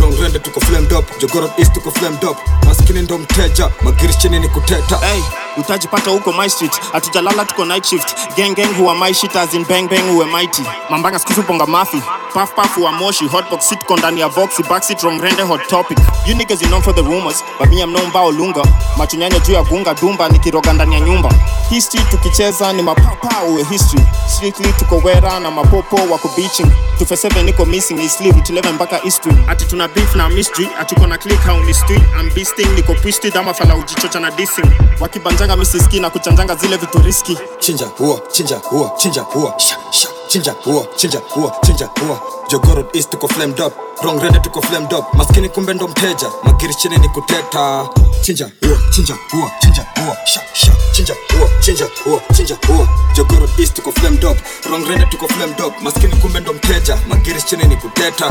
rongrende 0.00 0.38
tuko 0.38 0.60
flamed 0.60 0.92
up. 0.92 1.04
Jogorod 1.20 1.50
east 1.58 1.72
tuko 1.72 1.90
flamed 1.90 2.24
up. 2.24 2.36
Maskini 2.66 3.02
ndo 3.02 3.18
mteja 3.18 3.70
magiri 3.82 4.14
chini 4.14 4.38
ni 4.40 4.48
kuteta. 4.48 4.96
Hey, 4.96 5.22
utajipata 5.56 6.10
huko 6.10 6.32
my 6.32 6.48
street. 6.48 6.72
Hatujalala 6.92 7.44
tuko 7.44 7.64
night 7.64 7.84
shift. 7.86 8.14
Gang 8.36 8.54
gang 8.54 8.74
huwa 8.78 8.94
my 8.94 9.14
shit 9.14 9.36
as 9.36 9.54
in 9.54 9.64
bang 9.64 9.88
bang 9.88 10.10
huwe 10.12 10.26
mighty. 10.26 10.62
Mambanga 10.90 11.18
skizu 11.18 11.42
ponga 11.42 11.66
mafi. 11.66 12.02
Puff 12.32 12.50
puff 12.54 12.74
huwa 12.76 12.92
moshi. 12.92 13.26
Hotbox 13.28 13.68
sit 13.68 13.84
ko 13.84 13.96
ndani 13.96 14.20
ya 14.20 14.28
voxy 14.28 14.62
backseat 14.62 15.02
wrong 15.02 15.20
rende 15.22 15.42
hot 15.42 15.68
topic. 15.68 15.98
You 16.26 16.34
niggas 16.34 16.62
you 16.62 16.68
know 16.68 16.80
for 16.80 16.94
the 16.94 17.02
rumors. 17.02 17.42
But 17.58 17.68
me 17.68 17.82
I'm 17.82 17.92
no 17.92 17.98
mbao 18.06 18.32
lunga. 18.32 18.62
Machunyanya 18.96 19.38
juu 19.38 19.52
ya 19.52 19.62
gunga 19.62 19.94
dumba 19.94 20.28
nikiroga 20.28 20.72
ndani 20.72 20.94
ya 20.94 21.00
nyumba. 21.00 21.30
History 21.70 22.04
tukicheza 22.10 22.72
ni 22.72 22.82
mapapa 22.82 23.42
uwe 23.42 23.64
history. 23.64 24.04
Strictly 24.36 24.72
tuko 24.72 24.96
wera 24.96 25.40
na 25.40 25.50
mapopo 25.50 25.96
wako 25.96 26.30
beaching 26.36 26.66
247 27.00 27.49
niko 27.50 27.66
missing 27.66 27.98
is 27.98 28.12
sleep 28.16 28.34
11 28.36 28.72
mpaka 28.72 28.96
history 28.96 29.36
ati 29.48 29.64
tuna 29.64 29.88
beef 29.88 30.14
na 30.14 30.28
mystery 30.28 30.68
atuko 30.78 31.06
na 31.06 31.18
click 31.18 31.40
street 31.74 32.02
I'm 32.20 32.30
beasting 32.34 32.68
niko 32.76 32.94
twisted 32.94 33.36
ama 33.36 33.54
fala 33.54 33.74
ujichocha 33.76 34.20
na 34.20 34.30
dissing. 34.30 34.70
Wakibanjanga 35.00 35.56
misiski 35.56 36.00
na 36.00 36.10
kuchanjanga 36.10 36.54
zile 36.54 36.76
vitu 36.76 36.98
riski 36.98 37.38
chinja 37.58 37.86
huo 37.86 38.20
chinja 38.32 38.56
huo 38.56 38.92
chinja 38.96 39.22
huo 39.22 39.54
sha 39.58 39.76
sha 39.90 40.08
chinja 40.30 40.52
huo 40.64 40.86
chinja 40.96 41.20
huo 41.34 41.52
chinja 41.66 41.86
huo 42.00 42.18
jogoro 42.50 42.84
east 42.94 43.10
tuko 43.10 43.28
flamed 43.28 43.60
up 43.60 43.72
wrong 44.02 44.20
rende 44.22 44.38
tuko 44.40 44.62
flamed 44.62 44.92
up 44.92 45.14
maskini 45.14 45.48
kumbe 45.48 45.74
ndo 45.74 45.88
mteja 45.88 46.30
magiri 46.42 46.74
chini 46.74 46.96
ni 46.98 47.08
kuteta 47.08 47.88
chinja 48.22 48.44
huo 48.62 48.78
chinja 48.90 49.14
huo 49.32 49.50
chinja 49.60 49.86
huo 49.96 50.16
sha 50.24 50.40
sha 50.52 50.72
chinja 50.92 51.14
huo 51.38 51.48
chinja 51.60 51.86
huo 52.04 52.20
chinja 52.36 52.56
huo 52.66 52.88
jogoro 53.16 53.48
east 53.58 53.74
tuko 53.74 53.92
flamed 53.92 54.24
up 54.24 54.38
wrong 54.66 54.86
rende 54.88 55.06
tuko 55.06 55.28
flamed 55.28 55.60
up 55.60 55.74
maskini 55.82 56.16
kumbe 56.16 56.40
ndo 56.40 56.52
mteja 56.52 56.98
magiri 57.08 57.42
chini 57.42 57.64
ni 57.64 57.76
kuteta 57.76 58.30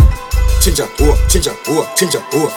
chinja 0.63 0.87
huo 0.99 1.17
chinja 1.27 1.51
huo 1.67 1.87
chinja 1.95 2.19
huo 2.31 2.51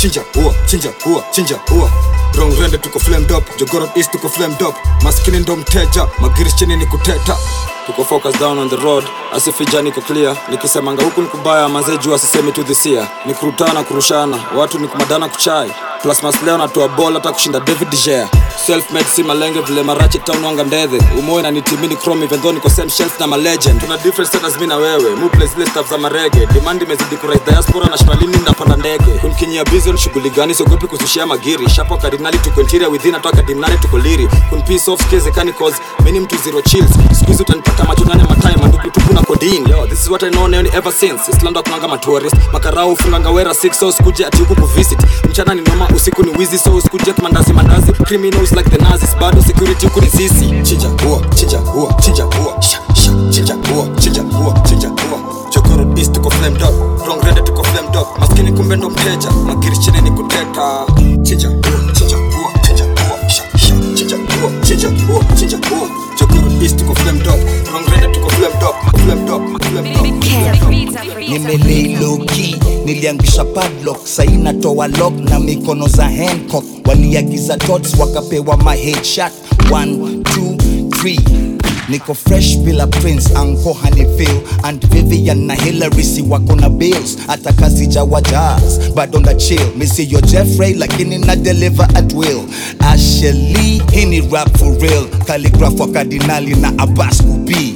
chinja 0.00 0.22
huo 0.34 0.54
chinja 0.66 0.90
huo 1.04 1.22
chinja 1.30 1.56
huo 1.70 1.90
wrong 2.34 2.58
rende 2.60 2.78
tuko 2.78 2.98
flamed 2.98 3.30
up 3.32 3.44
jogoro 3.58 3.88
east 3.96 4.10
tuko 4.12 4.28
flamed 4.28 4.62
up 4.62 4.74
maskini 5.02 5.38
ndo 5.40 5.56
mteja 5.56 6.06
magiri 6.18 6.52
chini 6.52 6.76
ni 6.76 6.86
kuteta 6.86 7.36
tuko 7.88 8.04
focus 8.04 8.38
down 8.38 8.58
on 8.58 8.68
the 8.68 8.76
road. 8.76 9.04
Asifija 9.32 9.82
niko 9.82 10.00
clear. 10.00 10.36
Nikisemanga 10.50 11.02
huku 11.04 11.22
nikubaya 11.22 11.68
mazee 11.68 11.96
juu 11.96 12.14
asisemi 12.14 12.52
tu 12.52 12.62
dhisia 12.62 13.08
ni 13.26 13.34
kurutana 13.34 13.82
kurushana. 13.84 14.36
Watu 14.56 14.78
ni 14.78 14.88
kumadana 14.88 15.28
kuchai 15.28 15.72
plus 16.02 16.22
masleo 16.22 16.58
natoa 16.58 16.88
bol 16.88 17.14
hata 17.14 17.32
kushinda 17.32 17.60
david 17.60 17.88
dgea 17.90 18.28
selfmade 18.66 19.04
si 19.04 19.22
malenge 19.22 19.60
vile 19.60 19.82
marachi 19.82 20.18
town 20.18 20.44
wanga 20.44 20.64
ndedhe. 20.64 20.98
Umoe 21.18 21.42
na 21.42 21.50
nitimini 21.50 21.96
chrome 21.96 22.24
even 22.24 22.54
niko 22.54 22.70
same 22.70 22.90
shelf 22.90 23.20
na 23.20 23.26
malegend. 23.26 23.80
Tuna 23.80 23.96
different 23.96 24.28
status 24.30 24.60
mi 24.60 24.66
na 24.66 24.76
wewe. 24.76 25.14
Muple 25.14 25.46
zile 25.46 25.66
staff 25.66 25.90
za 25.90 25.98
marege. 25.98 26.46
Demand 26.46 26.82
imezidi 26.82 27.16
kurais 27.16 27.40
diaspora 27.44 27.88
nationalini 27.88 28.36
napanda 28.46 28.76
ndege. 28.76 29.04
Kunkinyia 29.20 29.64
bizon 29.64 29.96
shughuli 29.96 30.30
gani? 30.30 30.54
Siogopi 30.54 30.86
kuzushia 30.86 31.26
magiri. 31.26 31.68
Shapo 31.70 31.96
kardinali 31.96 32.38
tuko 32.38 32.60
interior 32.60 32.92
within 32.92 33.14
atoa 33.14 33.32
kardinali 33.32 33.78
tuko 33.78 33.98
liri. 33.98 34.28
Kun 34.50 34.62
off 34.88 35.02
skills 35.02 35.24
kani 35.34 35.52
cause 35.52 35.76
mimi 36.04 36.20
mtu 36.20 36.36
zero 36.36 36.62
chills. 36.62 36.90
Squeeze 37.20 37.42
utanipata 37.42 37.77
macho 37.84 38.04
nane 38.04 38.24
matime 38.24 38.56
manduku 38.62 38.90
tupu 38.90 39.12
na 39.14 39.22
codeine 39.22 39.70
yo 39.70 39.86
this 39.86 40.00
is 40.02 40.08
what 40.10 40.22
i 40.22 40.30
know 40.30 40.46
now 40.48 40.60
ever 40.74 40.92
since. 40.92 41.28
Islando 41.30 41.62
kunanga 41.62 41.88
matourist 41.88 42.36
makarao 42.52 42.96
funganga 42.96 43.30
wera 43.30 43.50
6 43.52 43.72
so 43.72 43.92
sikuje 43.92 44.26
ati 44.26 44.38
huku 44.38 44.54
kuvisit. 44.54 44.98
Mchana 45.30 45.54
ni 45.54 45.60
noma 45.62 45.88
usiku 45.96 46.22
ni 46.22 46.30
wizi 46.38 46.58
so 46.58 46.74
usikuje 46.74 47.12
kimandazi 47.12 47.52
mandazi 47.52 47.92
criminals 47.92 48.52
like 48.52 48.70
the 48.70 48.78
nazis 48.78 49.16
bado 49.20 49.42
security 49.42 49.86
huku 49.86 50.00
ni 50.00 50.10
sisi. 50.10 50.44
Chinja 50.62 50.88
huo 50.88 51.22
chinja 51.34 51.58
huo 51.58 51.92
chinja 52.00 52.24
huo 52.24 52.54
sha 52.60 52.78
sha 52.94 53.12
chinja 53.30 53.54
huo 53.54 53.88
chinja 54.00 54.22
huo 54.22 54.54
chinja 54.68 54.88
huo 54.88 55.20
Chokoro 55.50 55.94
east 55.96 56.12
tuko 56.12 56.30
flamed 56.30 56.62
up. 56.62 57.00
Wrong 57.06 57.22
Red 57.24 57.44
tuko 57.44 57.64
flamed 57.64 57.96
up. 57.96 58.18
Maskini 58.18 58.52
kumbe 58.52 58.76
ndo 58.76 58.90
mteja. 58.90 59.28
Chini 59.80 60.00
ni 60.00 60.10
kuteta. 60.10 60.86
Chinja 61.22 61.48
huo 61.48 61.92
chinja 61.92 62.16
huo 62.16 62.52
chinja 62.66 62.84
huo 62.84 63.28
sha 63.28 63.42
sha 63.58 63.74
chinja 63.94 64.16
huo 64.16 64.50
chinja 64.62 64.88
huo 64.88 65.24
chinja 65.38 65.58
huo 65.70 65.88
loki 72.00 72.56
niliangusha 72.84 73.44
padlock 73.44 74.06
saina 74.06 74.54
toa 74.54 74.88
lock 74.88 75.14
na 75.30 75.38
mikono 75.38 75.88
za 75.88 76.04
hancock. 76.04 76.64
Waliagiza 76.84 77.56
tots 77.56 77.94
wakapewa 77.98 78.56
ma 78.56 78.72
headshot. 78.74 79.32
1 79.70 80.22
2 80.22 80.56
3 80.88 81.47
niko 81.88 82.14
fresh 82.14 82.56
bila 82.58 82.86
prince 82.86 83.30
anko 83.34 83.72
hanifil 83.72 84.40
and 84.64 84.84
vivian 84.90 85.46
na 85.46 85.54
hilary 85.54 86.02
si 86.04 86.22
wako 86.22 86.54
na 86.56 86.68
bills. 86.68 87.16
Hata 87.26 87.52
kazi 87.52 87.86
jawa 87.86 88.20
bado 88.94 89.20
na 89.20 89.34
chill. 89.34 89.60
Misiyo 89.76 90.20
jeffrey 90.20 90.74
lakini 90.74 91.18
na 91.18 91.36
deliver 91.36 91.88
at 91.94 92.12
will. 92.14 92.40
Asheli 92.78 93.82
hii 93.92 94.04
ni 94.04 94.20
rap 94.20 94.58
for 94.58 94.78
real. 94.80 95.06
Kaligraf 95.26 95.80
wa 95.80 95.88
kardinali 95.88 96.54
na 96.54 96.72
abas 96.78 97.22
kubii 97.22 97.74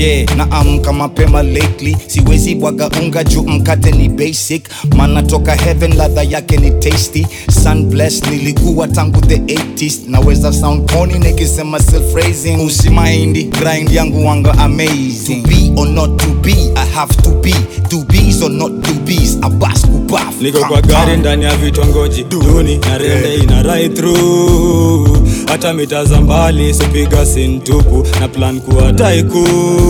yeah 0.00 0.36
na 0.36 0.50
amka 0.50 0.92
mapema 0.92 1.42
lately. 1.42 1.96
Siwezi 2.06 2.54
bwaga 2.54 2.90
unga 3.02 3.24
juu 3.24 3.42
mkate 3.42 3.90
ni 3.92 4.08
basic. 4.08 4.68
Mana 4.96 5.22
toka 5.22 5.54
heaven 5.54 5.96
ladha 5.96 6.22
yake 6.22 6.56
ni 6.56 6.70
tasty. 6.70 7.26
Sun 7.62 7.84
blessed 7.84 8.26
nilikuwa 8.30 8.88
tangu 8.88 9.20
the 9.20 9.36
80s 9.36 9.98
naweza 10.08 10.52
sound 10.52 10.92
corny 10.92 11.18
nikisema 11.18 11.80
self 11.80 12.14
raising 12.14 12.56
usimaindi 12.66 13.44
grind 13.44 13.92
yangu 13.92 14.26
wanga 14.26 14.58
amazing. 14.58 15.42
To 15.42 15.48
be 15.48 15.72
or 15.80 15.88
not 15.88 16.16
to 16.22 16.26
be 16.42 16.52
i 16.76 16.86
have 16.94 17.14
to 17.22 17.30
be. 17.30 17.54
To 17.88 18.04
be's 18.04 18.42
or 18.42 18.50
not 18.50 18.82
to 18.84 18.94
be's 18.94 19.38
abas 19.42 19.86
kubaf 19.86 20.40
niko 20.40 20.58
kwa 20.64 20.82
gari 20.82 21.16
ndani 21.16 21.44
ya 21.44 21.56
vitongoji. 21.56 22.24
Duni 22.24 22.78
na 22.78 22.98
rende 22.98 23.34
ina 23.34 23.62
right 23.62 23.94
through. 23.94 25.18
Hata 25.48 25.74
mitaza 25.74 26.20
mbali 26.20 26.74
sipiga 26.74 27.26
sintupu 27.26 28.06
na 28.20 28.28
plan 28.28 28.60
kuwa 28.60 28.92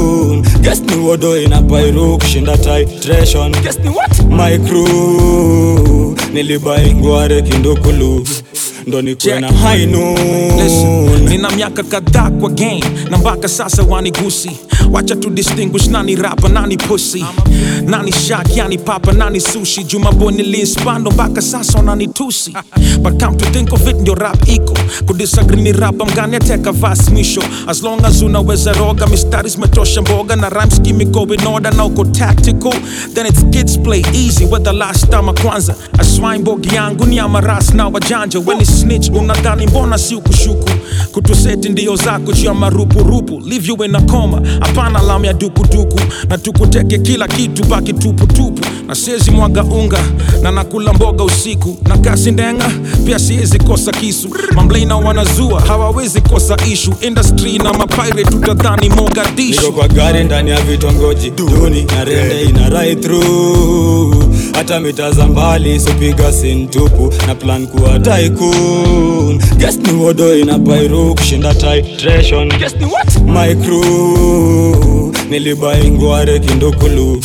tycoon 0.00 0.42
guess 0.62 0.80
ni 0.80 0.96
wodo 0.96 1.36
ina 1.42 1.62
pairu 1.62 2.18
kushinda 2.18 2.56
titration. 2.58 3.52
Guess 3.62 3.78
ni 3.78 3.88
what? 3.88 4.24
My 4.28 4.58
crew. 4.58 6.16
Nilibai 6.32 6.94
ngware 6.94 7.42
kindukulu 7.42 8.26
ndo 8.86 9.02
nikuwe 9.02 9.40
na 9.40 9.52
high 9.52 9.86
noon. 9.86 11.28
Nina 11.28 11.50
miaka 11.50 11.82
kadhaa 11.82 12.30
kwa 12.30 12.50
game 12.50 12.84
na 13.10 13.18
mpaka 13.18 13.48
sasa 13.48 13.82
wanigusi 13.82 14.50
wacha 14.92 15.16
tu 15.16 15.30
distinguish 15.30 15.86
nani 15.88 16.16
rapa 16.16 16.48
nani 16.48 16.76
pussy. 16.76 17.24
Nani 17.86 18.12
shak 18.12 18.56
yani 18.56 18.78
papa 18.78 19.12
nani 19.12 19.40
sushi. 19.40 19.84
Jumabo 19.84 20.30
niliinspando 20.30 21.10
mpaka 21.10 21.42
sasa 21.42 21.78
wananitusi 21.78 22.52
but 23.02 23.18
come 23.22 23.36
to 23.36 23.44
think 23.50 23.72
of 23.72 23.86
it 23.88 23.96
ndio 23.96 24.14
rap 24.14 24.48
iko. 24.48 24.74
Kudisagree 25.06 25.62
ni 25.62 25.72
rapa 25.72 26.04
mgani 26.04 26.36
ateka 26.36 26.72
vas 26.72 27.08
mwisho 27.10 27.42
as 27.66 27.82
long 27.82 28.04
as 28.04 28.22
unaweza 28.22 28.72
roga 28.72 29.06
mistari 29.06 29.48
zimetosha 29.50 30.02
mboga 30.02 30.36
na 30.36 30.48
rhymes 30.48 30.76
scheme 30.76 31.04
iko 31.04 31.34
in 31.34 31.46
order 31.46 31.74
na 31.74 31.84
uko 31.84 32.04
tactical. 32.04 32.72
Then 33.14 33.26
it's 33.26 33.42
kids 33.50 33.76
play 33.78 34.02
easy 34.14 34.44
whether 34.44 34.72
last 34.72 35.10
time 35.10 35.32
kwanza 35.42 35.74
aswine 35.98 36.38
bogi 36.38 36.74
yangu 36.74 37.06
ni 37.06 37.18
amaras 37.18 37.74
na 37.74 37.88
wajanja 37.88 38.38
weni 38.46 38.66
snitch 38.66 39.08
unadhani 39.10 39.66
mbona 39.66 39.98
si 39.98 40.14
ukushuku? 40.14 40.70
Kutuseti 41.12 41.68
ndio 41.68 41.96
zako 41.96 42.32
juu 42.32 42.44
ya 42.46 42.54
marupurupu. 42.54 43.40
Leave 43.40 43.68
you 43.68 43.84
in 43.84 43.94
a 43.94 44.02
coma 44.02 44.42
hapana 44.80 45.02
lam 45.02 45.24
ya 45.24 45.32
dukuduku. 45.32 46.00
Na 46.28 46.38
tukuteke 46.38 46.98
kila 46.98 47.28
kitu 47.28 47.64
baki 47.64 47.92
tuputupu 47.92 48.60
na 48.86 48.94
siezi 48.94 49.30
mwaga 49.30 49.64
unga 49.64 49.98
na 50.42 50.50
nakula 50.50 50.92
mboga 50.92 51.24
usiku. 51.24 51.76
Na 51.88 51.98
kasi 51.98 52.30
ndenga 52.30 52.70
pia 53.06 53.18
siezi 53.18 53.58
kosa 53.58 53.92
kisu. 53.92 54.28
Mamlaina 54.54 54.96
wanazua 54.96 55.60
hawawezi 55.60 56.20
kosa 56.20 56.56
ishu. 56.72 56.94
Industry 57.00 57.58
na 57.58 57.72
mapire 57.72 58.24
tutadhani 58.24 58.88
mogadishu. 58.88 59.72
Kwa 59.72 59.88
gari 59.88 60.24
ndani 60.24 60.50
ya 60.50 60.60
vitongoji. 60.60 61.30
Duni 61.30 61.84
na 61.84 62.04
rende 62.04 62.42
ina 62.42 62.68
right 62.68 63.06
hata 64.54 64.80
mita 64.80 65.10
za 65.12 65.26
mbali 65.26 65.80
sipiga 65.80 66.32
sintupu 66.32 67.12
na 67.26 67.34
plan 67.34 67.66
kuwa 67.66 67.98
tycoon. 67.98 69.38
Guess 69.56 69.76
ni 69.78 69.92
wodo 69.92 70.38
ina 70.38 70.58
bairu 70.58 71.14
kushinda 71.14 71.54
titration. 71.54 72.48
Guess 72.58 72.76
ni 72.76 72.84
what? 72.84 73.20
My 73.26 73.54
crew. 73.54 75.12
Nilibai 75.30 75.90
ngware 75.90 76.38
kindukulu. 76.40 77.22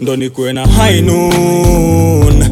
Ndo 0.00 0.16
nikuwe 0.16 0.52
na 0.52 0.66
high 0.66 1.00
noon. 1.02 2.44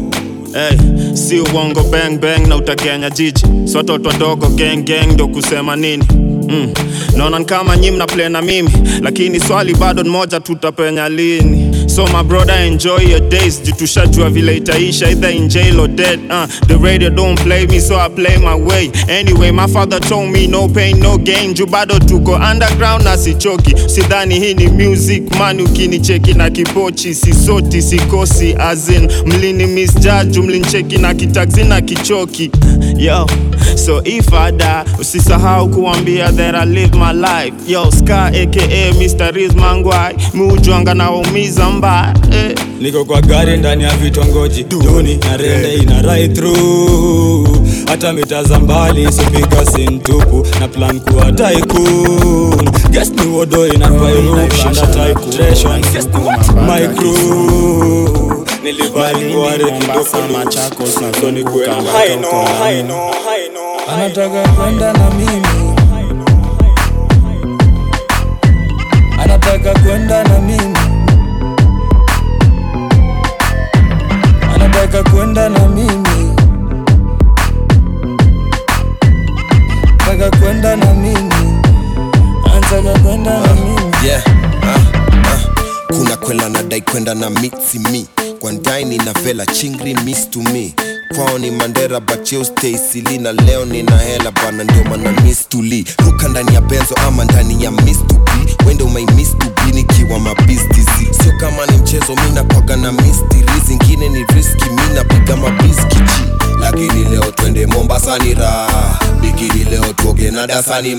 Hey, 0.53 0.77
si 1.15 1.39
uongo 1.39 1.83
bang 1.83 2.17
bang 2.19 2.47
na 2.47 2.55
utakenya 2.55 3.09
jiji. 3.09 3.43
Si 3.65 3.77
watoto 3.77 4.09
wadogo 4.09 4.47
gang 4.47 4.77
gang 4.83 5.07
ndo 5.13 5.27
kusema 5.27 5.75
nini? 5.75 6.03
Mm. 6.49 6.69
naona 7.17 7.43
kama 7.43 7.77
nyi 7.77 7.91
mna 7.91 8.05
play 8.05 8.29
na 8.29 8.41
mimi 8.41 8.69
lakini 9.01 9.39
swali 9.39 9.75
bado 9.75 10.03
moja 10.03 10.39
tutapenya 10.39 11.09
lini 11.09 11.66
so 11.97 12.05
my 12.13 12.21
brother 12.21 12.53
enjoy 12.53 12.97
your 12.99 13.19
days. 13.29 13.59
Jitushajua 13.61 14.29
vile 14.29 14.57
itaisha 14.57 15.09
either 15.09 15.29
in 15.31 15.49
jail 15.49 15.79
or 15.79 15.87
dead 15.87 16.19
uh, 16.31 16.45
the 16.67 16.77
radio 16.77 17.09
don't 17.09 17.39
play 17.41 17.65
me 17.65 17.79
so 17.79 17.95
I 17.97 18.07
play 18.07 18.37
my 18.37 18.53
way. 18.53 18.91
Anyway 19.09 19.49
my 19.49 19.65
father 19.65 19.99
told 19.99 20.29
me 20.31 20.45
no 20.45 20.67
pain 20.67 20.99
no 20.99 21.17
gain. 21.17 21.55
Juu 21.55 21.65
bado 21.65 21.99
tuko 21.99 22.33
underground 22.51 23.03
na 23.03 23.17
sichoki. 23.17 23.75
Sidhani 23.89 24.39
hii 24.39 24.53
ni 24.53 24.67
music 24.67 25.35
man 25.39 25.61
ukinicheki 25.61 26.33
na 26.33 26.49
kipochi. 26.49 27.15
Sisoti 27.15 27.81
sikosi 27.81 28.55
azin 28.59 29.11
mlini 29.25 29.65
misjaju 29.65 30.43
mlincheki 30.43 30.97
na 30.97 31.13
kitaxi 31.13 31.63
na 31.63 31.81
kichoki. 31.81 32.51
Yo 32.97 33.27
so 33.75 34.01
if 34.05 34.33
I 34.33 34.51
die 34.51 34.83
usisahau 34.99 35.69
kuambia 35.69 36.31
that 36.31 36.55
I 36.55 36.65
live 36.65 36.93
my 36.93 37.11
life. 37.11 37.53
Yo 37.67 37.91
ska 37.91 38.25
aka 38.25 38.91
Mr. 38.93 39.31
Riz 39.33 39.53
Mangwai 39.55 40.15
naumiza 40.95 41.69
mbaya 41.87 42.13
eh. 42.31 42.55
niko 42.79 43.05
kwa 43.05 43.21
gari 43.21 43.57
ndani 43.57 43.83
ya 43.83 43.89
vitongoji 43.97 44.63
duni 44.63 45.15
na 45.17 45.37
rende 45.37 45.73
ina 45.75 46.01
right 46.01 46.33
through. 46.35 47.57
Hata 47.87 48.13
mitaza 48.13 48.59
mbali 48.59 49.11
sipika 49.11 49.65
sintupu 49.65 50.47
na 50.59 50.67
plan 50.67 50.99
kuwa 50.99 51.31
tycoon. 51.31 52.69
Guess 52.91 53.09
ni 53.11 53.25
wodo 53.31 53.67
ina 53.67 53.87
pairupanda 53.89 54.87
titration 54.87 55.81
my 56.67 56.87
crew. 56.95 58.43
Nilivaliware 58.63 59.65
kidofoni 59.79 61.43
kwenda 61.43 61.93
anataka 63.93 64.47
kwenda 64.49 64.93
na 64.93 65.09
mimi. 65.09 65.75
Anataka 69.23 69.73
kwenda 69.79 70.23
na 70.23 70.39
mimi 70.39 70.86
anataka 74.87 75.09
kwenda 75.11 75.49
na 75.49 75.67
mimi 75.67 76.31
anataka 80.07 80.37
kwenda 80.39 80.75
na 80.75 80.93
mimi 80.93 81.33
anataka 82.53 82.99
kwenda 82.99 83.39
na 83.39 83.53
mimi 83.53 84.07
yeah. 84.07 84.23
ah, 84.63 84.79
ah. 85.29 85.39
kuna 85.87 86.17
kwela 86.17 86.49
nadai 86.49 86.81
kwenda 86.81 87.13
na 87.15 87.29
mitsi 87.29 87.79
mi 87.79 88.07
kwa 88.39 88.51
ndaini 88.51 88.97
na 88.97 89.13
vela 89.13 89.45
chingri 89.45 89.93
miss 89.93 90.29
to 90.29 90.39
me 90.41 90.73
kwao 91.15 91.37
ni 91.39 91.51
mandera 91.51 91.99
bacheo 91.99 92.43
na 93.17 93.31
leo 93.31 93.65
nina 93.65 93.97
hela 93.97 94.31
bana 94.31 94.63
ndio 94.63 94.83
mana 94.83 95.11
miss 95.21 95.49
ruka 96.05 96.27
ndani 96.27 96.53
ya 96.55 96.61
benzo 96.61 96.95
ama 97.07 97.23
ndani 97.25 97.63
ya 97.63 97.71
miss 97.71 97.97
to 98.07 98.15
be 98.15 98.55
wende 98.67 98.83
umai 98.83 99.05
miss 99.15 99.35
nikiwa 99.73 100.19
mabistizi 100.19 101.07
sio 101.23 101.31
kama 101.39 101.65
ni 101.65 101.77
mchezo 101.77 102.15
mi 102.15 102.31
nakwaga 102.35 102.75
na 102.75 102.91
mistiri 102.91 103.51
zingine 103.67 104.09
ni 104.09 104.23
riski 104.23 104.69
mi 104.69 104.93
napiga 104.95 105.35
mabiskiji 105.37 106.03
lakini 106.61 107.03
leo 107.03 107.31
twende 107.31 107.65
mombasa 107.65 108.17
ni 108.17 108.33
raha. 108.33 108.99
Bikini 109.21 109.63
leo 109.63 109.93
tuoge 109.93 110.31
na 110.31 110.47
dasani 110.47 110.95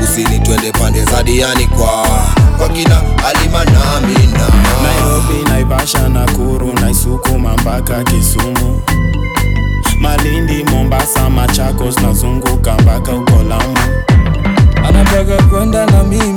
kusini 0.00 0.38
twende 0.38 0.72
pande 0.72 1.04
za 1.04 1.22
diani 1.22 1.66
kwa. 1.66 2.06
Kwa 2.58 2.68
kina 2.68 3.00
alima 3.26 3.64
na 3.64 3.92
amina. 3.96 4.48
Nairobi 4.82 5.50
naivasha 5.50 6.08
nakuru 6.08 6.72
naisukuma 6.72 7.56
mpaka 7.56 8.04
kisumu 8.04 8.80
malindi 10.02 10.64
mombasa 10.64 11.30
machakos 11.30 11.96
nazunguka 12.02 12.74
mpaka 12.74 13.12
uko 13.12 13.42
lamu 13.48 13.76
anataka 14.88 15.42
kwenda 15.42 15.86
na 15.86 16.02
mimi 16.02 16.31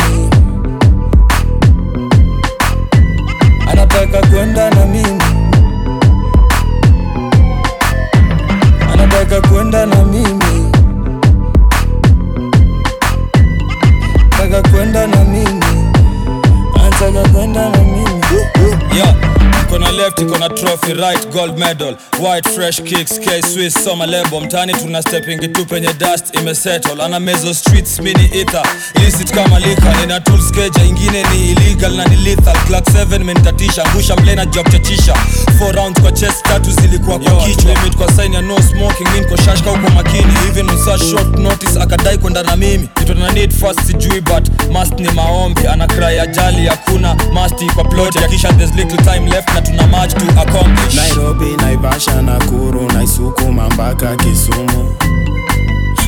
right 21.00 21.32
gold 21.32 21.58
medal. 21.58 21.96
White 22.20 22.46
fresh 22.48 22.80
kicks 22.82 23.20
k 23.20 23.41
swiss 23.41 23.74
soma 23.84 24.06
lebo 24.06 24.39
mtani 24.41 24.74
tuna 24.74 25.02
stepping 25.02 25.38
tu 25.54 25.66
penye 25.66 25.93
dust 25.93 26.36
imesettle. 26.36 27.02
Ana 27.04 27.20
mezo 27.20 27.54
streets 27.54 28.00
mini 28.00 28.30
ether 28.34 28.64
illicit 28.96 29.32
kama 29.32 29.60
lika 29.60 30.04
ina 30.04 30.20
tool 30.20 30.41
skeja 30.41 30.84
ingine 30.84 31.24
ni 31.24 31.52
illegal 31.52 31.91
na 31.96 32.06
ni 32.06 32.16
lethal. 32.16 32.56
Clock 32.68 32.86
7 32.88 33.20
menitatisha 33.24 33.86
ngusha 33.93 34.16
mlena 34.16 34.46
job 34.46 34.70
chachisha 34.72 35.14
4 35.60 35.72
rounds 35.72 36.02
kwa 36.02 36.12
chest 36.12 36.43
tatu 36.43 36.72
zilikuwa 36.72 37.20
kwa 37.20 37.46
kichwa. 37.46 37.74
limit 37.74 37.96
kwa 37.98 38.12
sign 38.14 38.34
ya 38.34 38.41
no 38.41 38.58
smoking 38.62 39.08
in 39.18 39.26
kwa 39.26 39.38
shashka 39.38 39.72
uko 39.72 39.89
makini. 39.89 40.34
Even 40.50 40.70
on 40.70 40.78
such 40.86 41.10
short 41.12 41.39
notice 41.39 41.80
akadai 41.82 42.18
kwenda 42.18 42.43
na 42.43 42.56
mimi. 42.56 42.89
Kitu 42.93 43.14
na 43.14 43.32
need 43.32 43.52
first 43.54 43.80
sijui 43.88 44.22
but 44.22 44.50
must 44.72 45.00
ni 45.00 45.10
maombi. 45.12 45.68
Ana 45.68 45.88
cry 45.88 46.20
ajali 46.20 46.68
hakuna 46.68 47.16
must 47.16 47.74
kwa 47.76 47.84
plot. 47.84 48.16
Kisha 48.30 48.54
there's 48.54 48.76
little 48.76 48.98
time 48.98 49.30
left 49.30 49.54
na 49.54 49.62
tuna 49.62 49.88
much 49.88 50.14
to 50.14 50.41
accomplish 50.41 50.85
nairobi 50.96 51.58
naivasha 51.62 52.22
nakuru 52.22 52.92
naisukuma 52.92 53.70
mpaka 53.70 54.16
kisumu. 54.16 54.96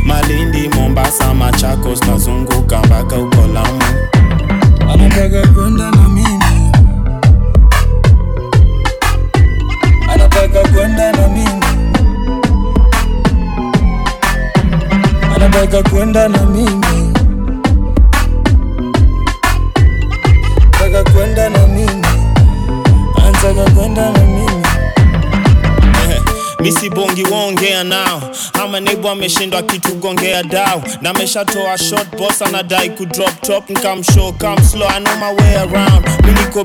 Malindi 0.03 0.69
mombasa 0.69 1.33
machakos 1.33 2.01
nazunguka 2.07 2.79
mpaka 2.79 3.15
uko 3.17 3.47
lamu. 3.53 3.81
Anataka 4.93 5.47
kwenda 5.47 5.91
na 5.91 6.09
mimi. 6.09 6.71
Anataka 10.13 10.59
kwenda 10.73 11.11
na 11.11 11.27
mimi. 11.27 11.65
Anataka 15.35 15.89
kwenda 15.89 16.27
na 16.27 16.45
mimi. 16.45 17.13
Anataka 20.79 21.11
kwenda 21.11 21.49
na 21.49 21.67
mimi. 21.67 22.07
Anataka 23.17 23.71
kwenda 23.71 24.11
na 24.11 24.17
mimi 24.19 24.36
misibongi 26.67 27.23
waongea 27.23 27.83
nao. 27.83 28.21
Ama 28.63 28.79
neighbor 28.79 29.11
ameshindwa 29.11 29.61
kitugongea 29.61 30.43
dao. 30.43 30.83
Na 31.01 31.09
ameshatoa 31.09 31.77
short 31.77 32.17
boss 32.17 32.41
anadai 32.41 32.89
ku 32.89 33.05
top. 33.05 33.69
Nkamshow 33.69 34.33
come 34.33 34.61
slow 34.71 34.87
around. 35.55 36.05
Mi 36.25 36.31
niko 36.31 36.63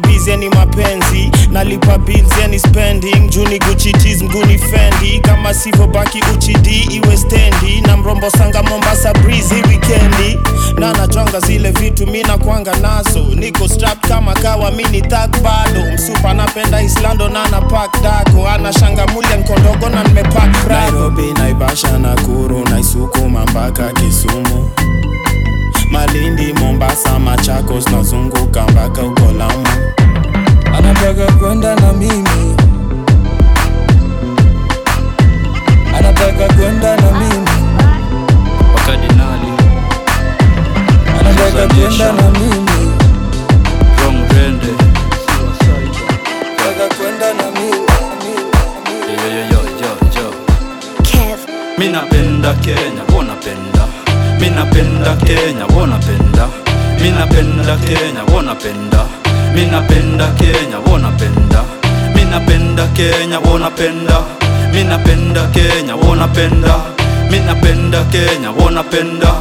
mapenzi. 0.48 1.30
Nalipa 1.50 1.98
bills 1.98 2.32
yani 2.40 2.58
spending. 2.58 3.28
Juni 3.30 3.58
Gucci 3.58 3.92
mguni 4.22 4.58
fendi. 4.58 5.20
Kama 5.20 5.54
sivyo 5.54 5.86
baki 5.86 6.20
uchidi 6.34 6.80
iwe 6.80 7.16
stendi. 7.16 7.80
Na 7.86 7.96
mrombo 7.96 8.30
sanga 8.30 8.62
Mombasa 8.62 9.12
breeze 9.12 9.54
hii 9.54 9.62
weekendi 9.68 10.38
na 10.78 10.92
najwanga 10.92 11.40
zile 11.40 11.70
vitu 11.70 12.06
mi 12.06 12.22
nakwanga 12.22 12.76
nazo. 12.76 13.20
Niko 13.34 13.68
strap 13.68 14.08
kama 14.08 14.32
kawa 14.34 14.70
mini 14.70 15.02
thug 15.02 15.36
bado. 15.42 15.92
Msupa 15.94 16.30
anapenda 16.30 16.82
islando 16.82 17.28
na 17.28 17.44
anapak 17.44 18.02
dako 18.02 18.48
anashangamulia 18.48 19.36
nkondogo 19.36 19.88
na 19.92 20.02
nimepak 20.02 20.68
nairobi 20.68 21.32
naivasha 21.38 21.98
nakuru 21.98 22.64
naisukuma 22.70 23.42
mpaka 23.44 23.92
kisumu. 23.92 24.70
Malindi 25.90 26.52
mombasa 26.52 27.18
machakos 27.18 27.88
nazunguka 27.90 28.62
mpaka 28.62 29.02
uko 29.02 29.32
lamu. 29.38 29.66
Anataka 30.78 31.32
kwenda 31.32 31.74
na 31.74 31.92
mimi. 31.92 32.56
Anataka 35.98 36.54
kwenda 36.54 36.96
na 36.96 37.12
mimi. 37.12 37.50
Wakadinali. 38.74 39.52
Anataka 41.20 41.74
kwenda 41.74 42.12
na 42.12 42.30
mimi 42.38 42.61
minapenda 51.78 52.54
kenya 52.54 53.02
wonapenda 53.14 53.86
minapenda 54.40 55.16
kenya 55.16 55.66
wonapenda 55.76 56.48
minapenda 57.00 57.76
kenya 57.76 58.22
wonapenda 58.32 59.04
minapenda 59.54 60.26
kenya 60.38 60.78
wonapenda 60.86 61.64
minapenda 62.14 62.86
kenya 62.96 63.38
wonapenda 63.40 64.16
minapenda 64.72 65.46
kenya 65.54 65.94
wonapenda 65.96 66.74
minapenda 67.30 68.04
kenya 68.04 68.50
wonapenda 68.50 69.32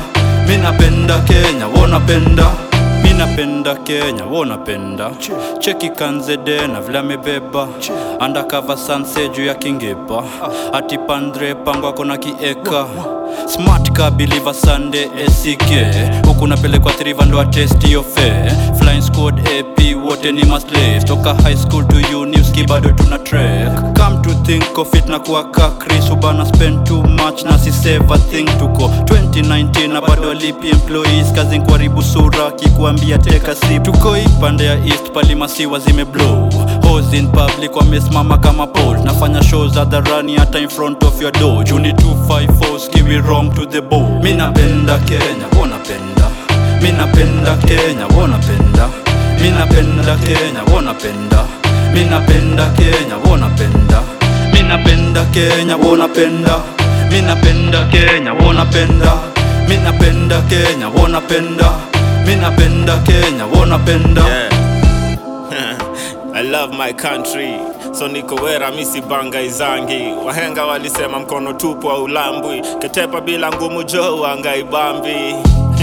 minapenda 0.48 1.20
kenya 1.20 1.68
wonapenda 1.68 2.46
mi 3.04 3.14
napenda 3.14 3.76
kenya 3.76 4.26
wo 4.26 4.46
napenda 4.46 5.12
cheki 5.60 5.90
kanzede 5.90 6.68
na 6.68 6.82
vile 6.82 7.00
amebeba. 7.00 7.68
Andakava 8.20 8.78
sanse 8.78 9.30
juu 9.30 9.46
ya 9.46 9.54
kingepa. 9.56 10.24
Ati 10.74 10.98
pandre 10.98 11.56
pango 11.56 11.88
ako 11.88 12.06
na 12.06 12.18
kieka. 12.18 12.86
Smart 13.48 13.92
ka 13.92 14.12
biliva 14.12 14.54
sande 14.54 15.10
esike 15.26 15.88
huku 16.28 16.48
napelekwa 16.48 16.92
triva 16.94 17.26
ndo 17.26 17.40
atesti 17.42 17.92
yofe 17.92 18.34
flying 18.80 19.02
squad 19.02 19.40
ap 19.40 19.82
wote 20.06 20.32
ni 20.32 20.44
maslaves 20.44 21.06
toka 21.06 21.34
high 21.34 21.56
school 21.58 21.84
to 21.88 21.96
uniski 22.52 22.68
bado 22.68 22.90
tuna 22.92 23.18
trek 23.20 23.72
come 23.96 24.22
to 24.22 24.30
think 24.44 24.78
of 24.78 24.94
it 24.94 25.08
na 25.08 25.20
kuwaka 25.20 25.70
chris 25.80 26.10
ubana 26.10 26.46
spend 26.46 26.86
too 26.86 27.02
much 27.04 27.44
na 27.44 27.58
si 27.58 27.72
save 27.72 28.12
a 28.12 28.18
thing. 28.18 28.46
Tuko 28.60 28.88
2019 29.06 29.88
na 29.94 30.02
bado 30.02 30.32
alipi 30.32 30.70
employees 30.70 31.32
kazi 31.34 31.60
kuharibu 31.60 32.04
sura 32.04 32.52
kikuambia 32.52 33.18
teka 33.18 33.56
sip. 33.56 33.84
Tuko 33.84 34.18
ipande 34.18 34.66
ya 34.66 34.86
east 34.86 35.12
palimasiwa 35.14 35.80
zimeblow 35.80 36.50
Hoes 36.84 37.14
in 37.14 37.28
public 37.28 37.76
wamesimama 37.76 38.38
kama 38.38 38.68
pol 38.68 39.00
nafanya 39.04 39.44
show 39.44 39.68
za 39.68 39.86
dharani 39.86 40.36
hata 40.38 40.60
in 40.60 40.70
front 40.70 41.04
of 41.04 41.22
your 41.22 41.32
door. 41.32 41.64
Juni 41.64 41.92
254 41.92 42.80
skiwi 42.80 43.18
wrong 43.22 43.54
to 43.56 43.66
the 43.66 43.82
bone. 43.82 44.20
Mi 44.24 44.34
kenya 45.00 45.48
wo 45.60 45.68
napenda. 45.68 46.30
Mi 46.82 46.92
kenya 47.68 48.08
wo 48.18 48.28
napenda. 48.28 48.90
Mi 49.42 49.50
napenda 49.50 50.16
kenya 50.18 50.64
wo 50.74 50.82
minapenda 51.94 52.66
Kenya 52.78 53.18
wonapenda 53.30 54.02
minapenda 54.54 55.26
Kenya 55.26 55.76
wonapenda 55.78 56.60
minapenda 57.12 57.84
Kenya 57.92 58.34
wonapenda 58.34 59.14
minapenda 59.68 60.42
Kenya 60.42 60.88
wonapenda 60.90 61.72
minapenda 62.26 62.98
Kenya 62.98 63.46
wonapenda 63.46 64.24
I 66.34 66.44
love 66.44 66.72
my 66.74 66.94
country. 66.94 67.60
So 67.94 68.08
niko 68.08 68.36
wera 68.36 68.72
misi 68.72 69.02
banga 69.02 69.42
izangi. 69.42 70.14
Wahenga 70.26 70.66
walisema 70.66 71.20
mkono 71.20 71.54
tupu 71.54 71.92
au 71.92 72.08
lambwi 72.08 72.62
ketepa 72.80 73.22
bila 73.22 73.52
ngumu 73.52 73.84
jo 73.84 74.28
angaibambi 74.28 75.36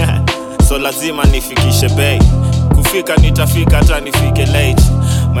so 0.69 0.77
lazima 0.77 1.23
nifikishe 1.23 1.89
bei. 1.89 2.19
Kufika 2.75 3.15
nitafika 3.15 3.77
hata 3.77 3.99
nifike 3.99 4.45
late 4.45 4.83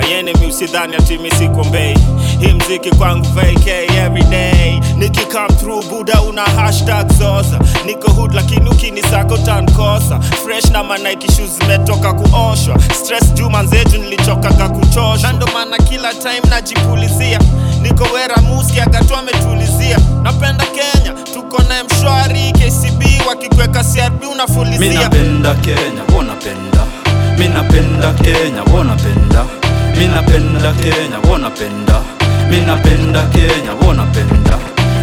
mayenemi 0.03 0.45
usidhani 0.47 0.95
ati 0.95 1.17
mi 1.17 1.31
siko 1.31 1.63
mbei 1.63 1.97
hii 2.39 2.53
mziki 2.53 2.89
kwangu 2.91 3.25
vk 3.25 3.67
everyday 3.67 4.79
niki 4.97 5.25
come 5.25 5.47
through 5.59 5.85
buda 5.85 6.21
una 6.21 6.41
hashtag 6.41 7.11
zoza 7.13 7.59
niko 7.85 8.11
hood 8.11 8.33
lakini 8.33 8.69
ukinisako 8.69 9.37
tankosa 9.37 10.19
fresh 10.19 10.65
na 10.71 10.83
manaiki 10.83 11.27
zimetoka 11.59 12.13
kuoshwa. 12.13 12.77
Stress 13.03 13.33
juu 13.33 13.49
manzeju 13.49 13.97
nilichokaga 13.97 14.69
kuchosha. 14.69 15.31
Ndo 15.33 15.47
maana 15.53 15.77
kila 15.77 16.13
time 16.13 16.41
najipulizia. 16.49 17.39
Niko 17.81 18.03
wera 18.13 18.37
muski 18.37 18.79
akatu 18.79 19.15
ametulizia 19.15 19.97
napenda 20.23 20.65
kenya 20.65 21.13
tuko 21.33 21.61
na 21.63 21.83
mshwari 21.83 22.51
kcb 22.51 23.27
wakikweka 23.27 23.83
crb 23.83 24.23
unafulizia. 24.31 25.01
Napenda 25.01 25.53
kenya 25.55 26.03
wo 26.15 26.23
napenda 26.23 26.83
mi 27.37 27.47
napenda 27.47 28.13
kenya 28.13 28.63
wo 28.73 28.83
Minapenda 29.99 30.71
Kenya, 30.73 31.17
wanapenda 31.31 32.01
Minapenda 32.49 33.21
Kenya, 33.33 33.73
wanapenda 33.87 34.57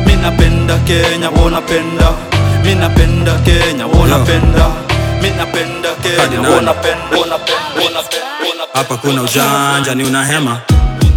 Minapenda 0.07 0.79
Kenya, 0.79 1.31
wanapenda 1.31 2.13
Minapenda 2.65 3.33
Kenya, 3.45 3.87
wanapenda 3.87 4.67
Minapenda 5.23 5.89
Kenya, 6.03 6.41
wanapenda 6.51 7.17
Hapa 8.75 8.97
kuna 8.97 9.23
ujanja 9.23 9.95
ni 9.95 10.05
unahema 10.05 10.61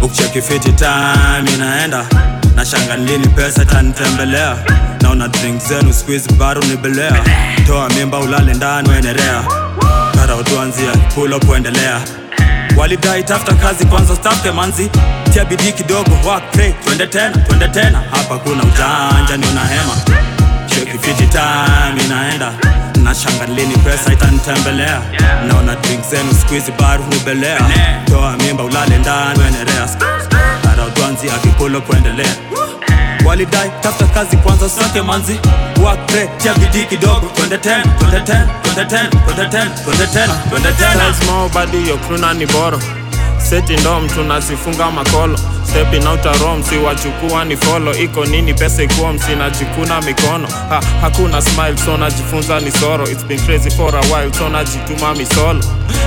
Ukicheki 0.02 0.42
fiti 0.42 0.72
time 0.72 1.50
inaenda. 1.54 2.06
Nashanga 2.54 2.96
lini 2.96 3.28
pesa 3.28 3.64
tanitembelea 3.64 4.56
Naona 5.02 5.28
drink 5.28 5.60
zenu 5.62 5.92
squeeze 5.92 6.32
bado 6.32 6.60
nibelea 6.60 7.24
Toa 7.66 7.88
mimba 7.88 8.18
ulale 8.18 8.54
ndani 8.54 8.88
wenerea 8.88 9.44
Karaotuanzia 10.14 10.90
pull 11.14 11.32
up 11.34 11.44
walidai 12.76 13.22
tafuta 13.22 13.54
kazi 13.54 13.84
kwanza 13.84 14.16
stafte 14.16 14.50
manzi. 14.50 14.90
Tia 15.32 15.44
bidii 15.44 15.72
kidogo 15.72 16.10
work 16.28 16.42
twende 16.84 17.06
tena 17.06 17.36
twende 17.36 17.68
tena. 17.68 18.02
Hapa 18.10 18.38
kuna 18.38 18.62
ujanja 18.62 19.36
ni 19.36 19.46
cheki 20.66 20.98
fiti 20.98 21.26
time 21.26 22.04
inaenda. 22.04 22.52
Na 23.02 23.14
pesa 23.78 24.12
itanitembelea. 24.12 25.00
Naona 25.48 25.74
drink 25.76 26.04
zenu 26.10 26.32
squeeze 26.34 26.72
bar 26.72 26.98
hubelea, 26.98 27.58
toa 28.04 28.36
mimba 28.36 28.64
ulale 28.64 28.98
ndani 28.98 29.38
uendelea 29.40 29.88
kara 30.62 30.84
utuanzia 30.86 31.38
kipulo 31.38 31.80
kuendelea 31.80 32.34
walidai 33.26 33.70
tafuta 33.80 34.06
kazi 34.06 34.36
kwanza 34.36 34.68
sote 34.68 35.02
manzi. 35.02 35.40
Pray 36.06 36.54
bidii 36.58 36.84
kidogo. 36.84 37.26
Twende 37.34 37.58
tena 37.58 37.84
twende 37.98 38.20
tena 38.20 38.48
twende 38.62 38.84
tena 38.84 39.08
twende 39.24 39.46
tena 39.50 39.70
twende 39.84 40.06
tena 40.06 40.34
twende 40.50 40.72
tena 40.72 41.14
small 41.22 41.48
body 41.48 41.78
hiyo 41.78 41.96
kruna 41.96 42.34
ni 42.34 42.46
boro. 42.46 42.80
Seti 43.50 43.76
ndom 43.76 44.08
tunazifunga 44.08 44.90
makolo. 44.90 45.38
Stepping 45.70 46.06
out 46.06 46.26
a 46.26 46.32
rom 46.44 46.62
si 46.64 46.76
wachukua 46.78 47.44
ni 47.44 47.56
follow. 47.56 47.94
Iko 47.94 48.24
nini 48.24 48.54
pesa 48.54 48.82
ikuwa 48.82 49.12
msinajikuna 49.12 50.00
mikono. 50.00 50.48
Ha, 50.68 50.80
hakuna 51.00 51.42
smile 51.42 51.76
so 51.84 51.96
najifunza 51.96 52.60
ni 52.60 52.70
soro 52.72 53.08
it's 53.08 53.24
been 53.24 53.40
crazy 53.40 53.70
for 53.70 53.96
a 53.96 54.00
while 54.00 54.32
so 54.38 54.48
najituma 54.48 55.14
misolo. 55.14 55.60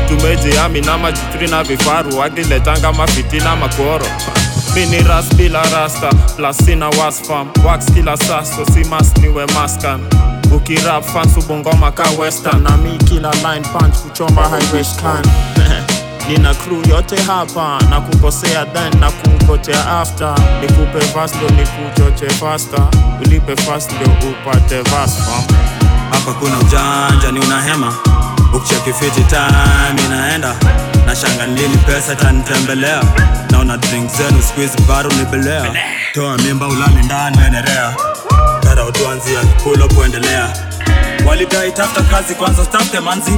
Tumejiami 0.07 0.82
na 0.82 0.97
majitri 0.97 1.47
na 1.47 1.64
vifaru. 1.64 2.18
Wakiletanga 2.18 2.93
mafitina 2.93 3.55
makoro 3.55 4.05
mini 4.76 5.00
ras 5.08 5.30
bila 5.36 5.62
rasta. 5.72 6.10
Plus 6.38 6.58
sina 6.58 6.90
wax 7.66 7.86
kila 7.94 8.18
saso 8.18 8.66
si 8.74 8.84
niwe 9.22 9.46
maskan 9.54 10.00
ukirap 10.56 11.04
fans 11.04 11.38
ubongoma 11.38 11.92
ka 11.96 12.04
western. 12.20 12.64
Na 12.64 12.78
mi 12.78 12.98
kila 12.98 13.32
line 13.44 13.64
punch 13.74 13.96
kuchoma 14.04 14.50
scan 14.84 15.24
nina 16.28 16.54
crew 16.54 16.82
yote 16.90 17.16
hapa. 17.28 17.80
Na 17.90 18.02
kukosea 18.02 18.66
then 18.74 19.00
na 19.00 19.12
kukotea 19.12 20.00
after. 20.02 20.36
Nikupe 20.62 21.06
ndo 21.36 21.50
nikuchoche 21.50 22.30
faster. 22.30 22.88
Ulipe 23.26 23.56
fast 23.56 23.92
upate 24.30 24.82
vas 24.82 25.18
hapa 26.12 26.34
kuna 26.34 26.60
ujanja 26.60 27.32
ni 27.32 27.40
unahema 27.40 27.94
ukicheki 28.54 28.94
time 29.24 30.02
inaenda 30.06 30.56
na 31.38 31.47
nini 31.47 31.78
pesa 31.78 32.16
tanitembelea 32.16 33.01
naona 33.51 33.78
drink 33.78 34.11
zenu 34.11 34.41
squeeze 34.41 34.78
baru 34.88 35.11
nibelea 35.11 35.74
toa 36.14 36.38
mimba 36.38 36.68
ulale 36.68 37.01
ndani 37.03 37.38
uendelea 37.38 37.95
tara 38.61 38.86
utuanzia 38.86 39.39
kulo 39.64 39.88
kuendelea 39.88 40.49
walidai 41.26 41.72
tafuta 41.72 42.01
kazi 42.01 42.36
kwanza 42.36 42.66
stafte 42.66 42.99
manzi. 42.99 43.32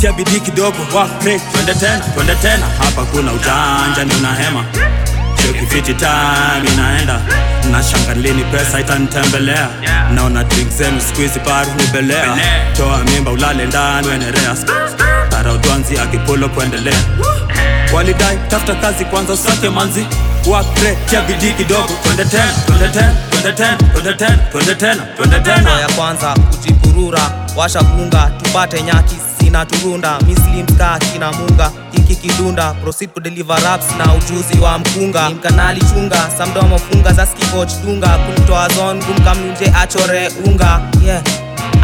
Tia 0.00 0.12
bidii 0.12 0.40
kidogo 0.40 0.76
work 0.94 1.22
break, 1.22 1.52
twende 1.52 1.74
tena 1.74 2.00
twende 2.14 2.34
tena. 2.34 2.66
Hapa 2.78 3.04
kuna 3.04 3.32
ujanja 3.32 4.04
ni 4.04 4.14
unahema 4.14 4.64
fiti 5.68 5.94
time 5.94 6.70
inaenda. 6.72 7.20
Na 7.70 7.82
pesa 8.44 8.80
itanitembelea. 8.80 9.68
Naona 10.14 10.44
drink 10.44 10.70
zenu 10.70 11.00
squeeze 11.00 11.40
baru 11.40 11.70
nibelea 11.76 12.36
toa 12.76 12.98
mimba 13.04 13.30
ulale 13.30 13.66
ndani 13.66 14.08
wenerea 14.08 14.56
tarautwanzi 15.30 15.98
akipulo 15.98 16.48
kuendelea. 16.48 16.98
Walidai 17.94 18.38
tafuta 18.48 18.74
kazi 18.74 19.04
kwanza 19.04 19.32
usake 19.32 19.68
manzi. 19.70 20.06
Work 20.46 20.66
cha 21.10 21.20
bidii 21.22 21.52
kidogo 21.52 21.92
twende 22.02 22.24
tena 22.24 22.52
twende 22.66 22.88
tena 22.88 23.14
tena 25.40 25.70
ya 25.80 25.88
kwanza 25.88 26.34
kujipurura 26.34 27.20
washa 27.56 27.82
kunga 27.82 28.30
tupate 28.42 28.82
nyaki 28.82 29.16
sina 29.40 29.66
turunda. 29.66 30.18
Mislimska 30.20 30.98
kina 31.12 31.32
munga 31.32 31.70
hiki 32.14 32.28
kidunda 32.28 32.74
proceed 32.74 33.10
kudeliver 33.10 33.60
raps 33.64 33.86
na 33.98 34.14
ujuzi 34.14 34.58
wa 34.60 34.78
mkunga. 34.78 35.28
Ni 35.28 35.34
mkanali 35.34 35.80
chunga 35.80 36.30
samdomo 36.38 36.78
funga 36.78 37.12
za 37.12 37.26
skikoch 37.26 37.70
dunga 37.84 38.08
kunitoa 38.08 38.68
zon 38.68 39.02
gumkamnuje 39.04 39.72
achore 39.82 40.28
unga. 40.46 40.80
Yeah 41.04 41.22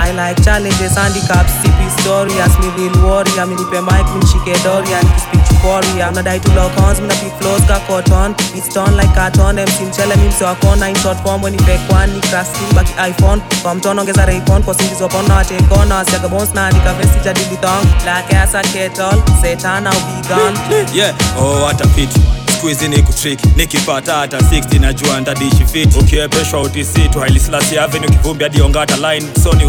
I 0.01 0.13
like 0.13 0.43
challenges, 0.45 0.95
handicaps, 0.95 1.53
CP 1.63 2.01
story 2.01 2.33
As 2.41 2.57
me 2.61 2.71
real 2.77 3.05
warrior, 3.05 3.47
me 3.47 3.55
nipe 3.57 3.81
mic, 3.81 4.07
me 4.15 4.21
nishike 4.21 4.63
doria 4.65 5.01
Nikispeak 5.03 5.48
warrior 5.65 6.11
na 6.13 6.23
dai 6.23 6.39
to 6.41 6.53
lock 6.55 6.73
horns 6.79 7.01
mna 7.01 7.15
big 7.23 7.33
flows 7.41 7.61
ka 7.67 7.79
cotton 7.87 8.35
it's 8.55 8.75
done 8.75 8.97
like 8.97 9.13
carton 9.15 9.59
MC 9.59 9.83
mchele 9.85 10.17
mimi 10.17 10.29
mse 10.29 10.45
wako 10.45 10.77
na 10.77 10.89
in 10.89 10.97
short 10.97 11.19
form. 11.23 11.43
When 11.43 11.55
ipe 11.55 11.79
kwani 11.89 12.13
ni 12.15 12.21
crash 12.21 12.47
team 12.53 12.75
baki 12.75 12.93
iPhone. 13.11 13.43
Kwa 13.63 13.75
mtono 13.75 14.01
ongeza 14.01 14.27
raycon 14.27 14.63
kwa 14.63 14.75
singizo 14.75 15.09
pona 15.09 15.35
wate 15.35 15.61
gona 15.63 15.95
wasiaga 15.95 16.29
bones 16.29 16.55
na 16.55 16.67
andika 16.67 16.93
vesi 16.95 17.19
jadi 17.25 17.41
bidong 17.45 17.85
black 18.03 18.35
ass 18.35 18.55
a 18.55 18.63
kettle 18.63 19.23
setana 19.43 19.91
ubigan 19.91 20.55
yeah. 20.95 21.15
Oh 21.39 21.63
what 21.63 21.81
a 21.81 21.87
pity 21.89 22.21
skuizi 22.59 22.89
ni 22.89 23.05
nikipata 23.57 24.15
hata 24.15 24.39
60 24.39 24.81
najua 24.81 25.21
ndadishi 25.21 25.65
fiti 25.73 25.99
ukiwepeshwa 25.99 26.61
utisito 26.61 27.21
hailislasi 27.21 27.79
aveni 27.79 28.07
ukivumbi 28.07 28.45
hadi 28.45 28.63
ongata 28.63 28.97
line. 28.97 29.27
So 29.43 29.53
ni 29.53 29.65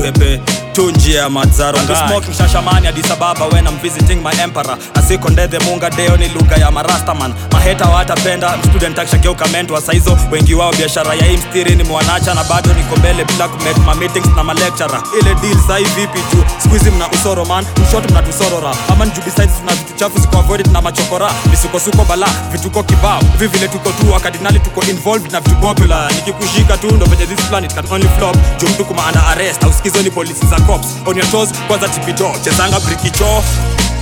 tu 0.80 1.12
ya 1.12 1.30
madzarongasmoking 1.30 2.34
shashamani 2.34 2.88
adisababa 2.88 3.48
when 3.52 3.68
I'm 3.68 3.78
visiting 3.80 4.22
my 4.24 4.32
emperor. 4.42 4.78
Nasiko 4.96 5.30
ndethe 5.30 5.60
munga 5.60 5.90
deo 5.90 6.18
ni 6.18 6.28
lugha 6.30 6.56
ya 6.56 6.72
marastaman. 6.72 7.34
Maheta 7.52 7.86
watapenda 7.86 8.58
student 8.70 9.00
akishageuka 9.00 9.48
mentwa 9.48 9.82
saizo. 9.82 10.18
Wengi 10.32 10.54
wao 10.56 10.72
biashara 10.74 11.14
ya 11.16 11.28
imstiri 11.28 11.76
ni 11.76 11.84
mwanacha 11.84 12.34
na 12.34 12.44
bado 12.44 12.74
niko 12.74 12.96
mbele 12.96 13.26
bila 13.26 13.48
kumake 13.48 13.80
ma 13.86 13.96
meetings 13.96 14.28
na 14.36 14.44
malecturer 14.44 15.02
ile 15.22 15.36
deal 15.36 15.58
sai 15.68 15.84
vipi 15.84 16.20
tu? 16.32 16.44
Squeezy 16.64 16.90
mna 16.92 17.10
usoro 17.12 17.46
man. 17.46 17.66
Mshot 17.88 18.12
mnatusorora 18.12 18.76
ama 18.92 19.06
nju 19.06 19.22
besides 19.26 19.52
tuna 19.60 19.72
vitu 19.74 19.94
chafu 19.96 20.20
ziko 20.20 20.38
avoided 20.38 20.72
na 20.72 20.82
machokora. 20.82 21.30
Misukosuko 21.52 22.06
bala 22.06 22.28
vituko 22.52 22.84
kibao. 22.84 23.22
Vivile 23.40 23.68
tuko 23.68 23.90
tu 23.90 24.12
wakadinali 24.12 24.60
tuko 24.60 24.84
involved 24.84 25.32
na 25.32 25.40
vitu 25.40 25.56
popular. 25.56 26.12
Nikikushika 26.16 26.78
tu 26.78 26.92
ndo 26.92 27.06
venye 27.06 27.26
this 27.28 27.46
planet 27.46 27.74
can 27.76 27.86
only 27.92 28.08
flop. 28.18 28.38
Juu 28.60 28.68
mtu 28.68 28.86
kuma 28.86 29.04
arrest. 29.28 29.64
Au 29.64 29.74
sikizo 29.74 30.02
ni 30.02 30.12
polisi 30.12 30.46
za 30.46 30.60
cops 30.70 30.88
on 31.06 31.18
your 31.18 31.32
toes 31.32 31.50
kwanza 31.68 31.88
tipito 31.90 32.32
chezanga 32.44 32.80
brikicho 32.80 33.44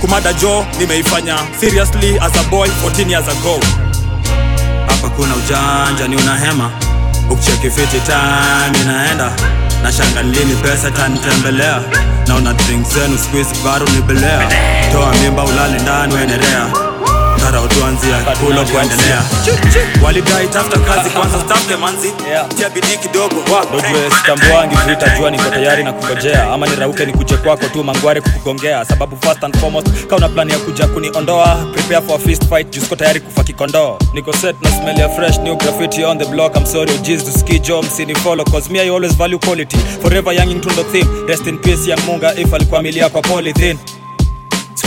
kumada 0.00 0.32
jo 0.32 0.66
nimeifanya. 0.78 1.36
Seriously 1.60 2.18
as 2.20 2.36
a 2.36 2.50
boy 2.50 2.68
14 2.68 3.10
years 3.10 3.28
ago. 3.28 3.60
Hapa 4.86 5.08
kuna 5.08 5.34
ujanja 5.36 6.08
ni 6.08 6.16
unahema 6.16 6.70
ukicheki 7.30 7.70
fiti 7.70 8.00
time 8.00 8.82
inaenda. 8.82 9.32
Na 9.82 9.92
shanga 9.92 10.22
lini 10.22 10.54
pesa 10.56 10.90
tanitembelea 10.90 11.80
naona 12.26 12.52
drink 12.52 12.86
zenu 12.86 13.18
squeeze 13.18 13.50
baro 13.64 13.86
nibelea. 13.86 14.48
Toa 14.92 15.12
mimba 15.14 15.44
ulale 15.44 15.78
ndani 15.78 16.14
uendelea 16.14 16.66
ngara 17.40 17.60
utuanzia 17.60 18.16
kulo 18.46 18.64
kuendelea 18.64 19.22
walidai 20.04 20.46
tafuta 20.48 20.78
kazi 20.78 21.10
kwanza 21.10 21.40
stafte 21.40 21.76
manzi. 21.76 22.12
Tia 22.56 22.70
bidii 22.70 22.96
kidogo. 23.02 23.34
Dojue 23.72 24.10
sitambuangi 24.16 24.76
vita 24.88 25.18
jua 25.18 25.30
niko 25.30 25.50
tayari 25.50 25.84
na 25.84 25.92
kungojea. 25.92 26.52
Ama 26.52 26.66
nirauke 26.66 27.06
nikuje 27.06 27.36
kwako 27.36 27.66
tu 27.66 27.84
mangware 27.84 28.20
kukugongea. 28.20 28.84
Sababu 28.84 29.16
first 29.20 29.44
and 29.44 29.56
foremost 29.58 29.88
kauna 30.06 30.28
plani 30.28 30.52
ya 30.52 30.58
kuja 30.58 30.86
kuniondoa. 30.86 31.56
Prepare 31.74 32.06
for 32.06 32.16
a 32.16 32.18
fist 32.18 32.48
fight 32.48 32.70
juu 32.74 32.80
siko 32.80 32.96
tayari 32.96 33.20
kufa 33.20 33.44
kikondoo 33.44 33.98
niko 34.14 34.32
set 34.32 34.56
na 34.62 34.70
smell 34.70 34.98
ya 35.00 35.08
fresh 35.08 35.38
new 35.38 35.56
graffiti 35.56 36.04
on 36.04 36.18
the 36.18 36.24
block. 36.24 36.56
I'm 36.56 36.66
sorry 36.66 36.92
OGs 36.92 37.24
to 37.24 37.38
ski 37.38 37.58
job 37.58 37.84
msini 37.84 38.14
follow 38.14 38.44
cause 38.44 38.72
me 38.72 38.80
i 38.80 38.88
always 38.90 39.16
value 39.16 39.38
quality. 39.38 39.76
Forever 40.02 40.32
young 40.34 40.50
into 40.50 40.68
the 40.70 40.84
theme. 40.84 41.26
Rest 41.28 41.46
in 41.46 41.58
peace 41.58 41.86
young 41.90 42.00
munga 42.06 42.34
if 42.38 42.54
alikuwa 42.54 42.82
milia 42.82 43.08
kwa 43.08 43.22
polythene 43.22 43.78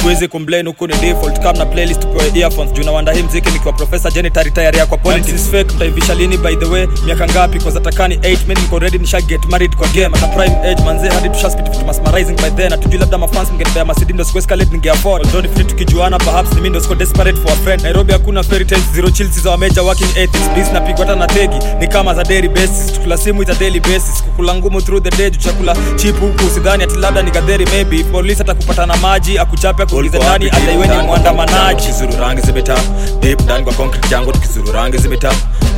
sikuhizi 0.02 0.28
kumblame 0.28 0.70
huku 0.70 0.88
ni 0.88 0.94
default. 0.94 1.40
Kama 1.40 1.58
na 1.60 1.66
playlist 1.66 2.00
tupewe 2.02 2.32
earphones. 2.40 2.74
Juu 2.74 2.84
nawanda 2.84 3.12
hii 3.14 3.24
mziki 3.24 3.52
nikiwa 3.52 3.74
profesa 3.74 4.12
jenitari 4.12 4.52
tayari 4.52 4.78
ya 4.78 4.86
kwa 4.86 4.98
politics 4.98 5.50
fake 5.52 5.76
mtaivisha 5.76 6.14
lini 6.16 6.38
by 6.38 6.56
the 6.56 6.66
way? 6.66 6.88
Miaka 7.06 7.28
ngapi? 7.28 7.60
Cause 7.60 7.78
atakani 7.78 8.16
8 8.16 8.38
men 8.48 8.58
niko 8.58 8.80
ready 8.80 8.98
nisha 8.98 9.22
get 9.22 9.46
married 9.46 9.76
kwa 9.76 9.88
game. 9.88 10.10
Ata 10.18 10.28
prime 10.28 10.56
age 10.72 10.84
manze 10.84 11.10
hadi 11.10 11.30
tushaspit 11.30 11.70
vitu 11.72 11.86
masmarizing 11.86 12.34
by 12.36 12.50
then. 12.50 12.74
Atujui 12.74 13.00
labda 13.00 13.18
mafans 13.18 13.52
mgenipea 13.52 13.86
masidi 13.86 14.14
ndo 14.14 14.24
siku 14.24 14.38
escalate 14.38 14.72
ninge 14.72 14.92
afford. 14.92 15.26
Although 15.26 15.42
ni 15.46 15.50
free 15.56 15.64
tukijuana 15.66 16.18
perhaps 16.18 16.50
ni 16.50 16.56
mimi 16.56 16.70
ndo 16.70 16.80
siko 16.82 16.96
desperate 16.96 17.40
for 17.42 17.52
a 17.52 17.56
friend. 17.56 17.82
Nairobi 17.84 18.14
hakuna 18.14 18.44
fairy 18.44 18.66
tales 18.66 18.86
zero 18.94 19.10
chills 19.10 19.40
za 19.44 19.58
major 19.58 19.84
working 19.84 20.10
ethics. 20.18 20.50
Biz 20.56 20.68
napigwa 20.74 21.06
hata 21.06 21.16
na 21.20 21.28
tegi. 21.28 21.56
Ni 21.80 21.88
kama 21.88 22.14
za 22.16 22.24
daily 22.24 22.50
basis. 22.50 22.94
Tukula 22.94 23.18
simu 23.18 23.42
ita 23.44 23.54
daily 23.54 23.80
basis. 23.80 24.24
Kukula 24.24 24.56
ngumu 24.56 24.82
through 24.82 25.04
the 25.04 25.18
day 25.18 25.32
chakula 25.32 25.76
cheap 25.96 26.20
huku. 26.20 26.46
Usidhani 26.48 26.84
ati 26.84 26.96
labda 26.96 27.22
ni 27.22 27.32
gadheri 27.32 27.66
maybe. 27.66 28.04
Polisi 28.04 28.42
atakupata 28.42 28.86
na 28.86 28.98
maji 28.98 29.40
akuchape 29.40 29.86
akuulize 29.92 30.20
nani 30.20 30.50
hata 30.50 30.72
iwe 30.72 30.88
ni 30.88 30.96
mwandamanaji. 31.08 31.76
tukizuru 31.82 32.14
rangi 32.20 32.42
zimeta 32.42 32.76
deep 33.20 33.42
ndani 33.42 33.64
kwa 33.64 33.74
concrete 33.74 34.08
jango 34.10 34.32
tukizuru 34.32 34.72
rangi 34.72 34.98
zimeta 34.98 35.32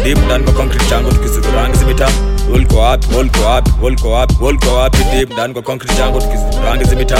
deep 0.03 0.17
ndani 0.25 0.43
kwa 0.43 0.53
concrete 0.53 0.85
changu 0.89 1.11
tukizuru 1.11 1.51
rangi 1.55 1.77
zimeta 1.77 2.09
ulko 2.53 2.77
wapi 2.77 3.07
ulko 3.15 3.41
wapi 3.43 3.71
ulko 3.81 4.11
wapi 4.11 4.35
ulko 4.41 4.75
wapi 4.75 4.97
deep 5.11 5.33
ndani 5.33 5.53
kwa 5.53 5.61
concrete 5.61 5.95
changu 5.97 6.21
tukizuru 6.21 6.65
rangi 6.65 6.83
zimeta 6.85 7.17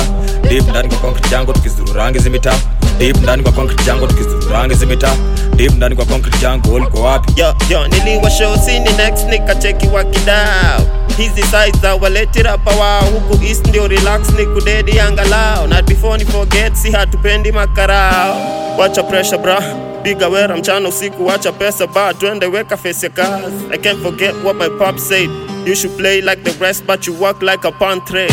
deep 0.49 0.67
ndani 0.69 0.87
kwa 0.89 0.97
concrete 0.97 1.29
changu 1.29 1.53
tukizuru 1.53 1.93
rangi 1.93 2.19
zimeta 2.19 2.53
deep 2.97 3.17
ndani 3.17 3.43
kwa 3.43 3.51
concrete 3.51 3.83
changu 3.83 4.07
tukizuru 4.07 4.49
rangi 4.53 4.75
zimeta 4.75 5.09
deep 5.55 5.71
ndani 5.71 5.95
kwa 5.95 6.05
concrete 6.05 6.37
changu 6.41 6.73
ulko 6.73 7.01
wapi 7.01 7.41
yo 7.41 7.55
yo 7.69 7.87
niliwa 7.87 8.29
show 8.31 8.57
sini 8.57 8.89
next 8.97 9.25
nikacheki 9.29 9.87
wakidao 9.87 10.81
hizi 11.17 11.41
size 11.41 11.79
za 11.81 11.95
waletirapa 11.95 12.71
wao 12.71 13.01
huku 13.03 13.43
east 13.45 13.67
ndio 13.67 13.87
relax 13.87 14.29
ni 14.39 14.45
kudedi 14.45 14.99
angalao 14.99 15.67
na 15.67 15.81
before 15.81 16.17
ni 16.23 16.31
forget 16.31 16.73
si 16.75 16.91
hatupendi 16.91 17.51
makarao. 17.51 18.35
Wacha 18.77 19.03
pressure 19.03 19.37
bra 20.03 20.15
piga 20.15 20.29
wera 20.29 20.57
mchana 20.57 20.89
usiku 20.89 21.25
wacha 21.25 21.51
pesa 21.51 21.87
ba 21.87 22.13
twende 22.13 22.45
weka 22.45 22.77
face 22.77 23.05
ya 23.05 23.09
kazi 23.09 23.65
i 23.71 23.77
can't 23.77 24.01
forget 24.03 24.33
what 24.43 24.55
my 24.55 24.69
pop 24.77 24.99
said. 24.99 25.29
You 25.65 25.75
should 25.75 25.97
play 25.97 26.21
like 26.21 26.43
the 26.43 26.51
rest 26.59 26.85
but 26.85 27.07
you 27.07 27.13
work 27.13 27.41
like 27.41 27.65
a 27.67 27.71
pantre 27.71 28.27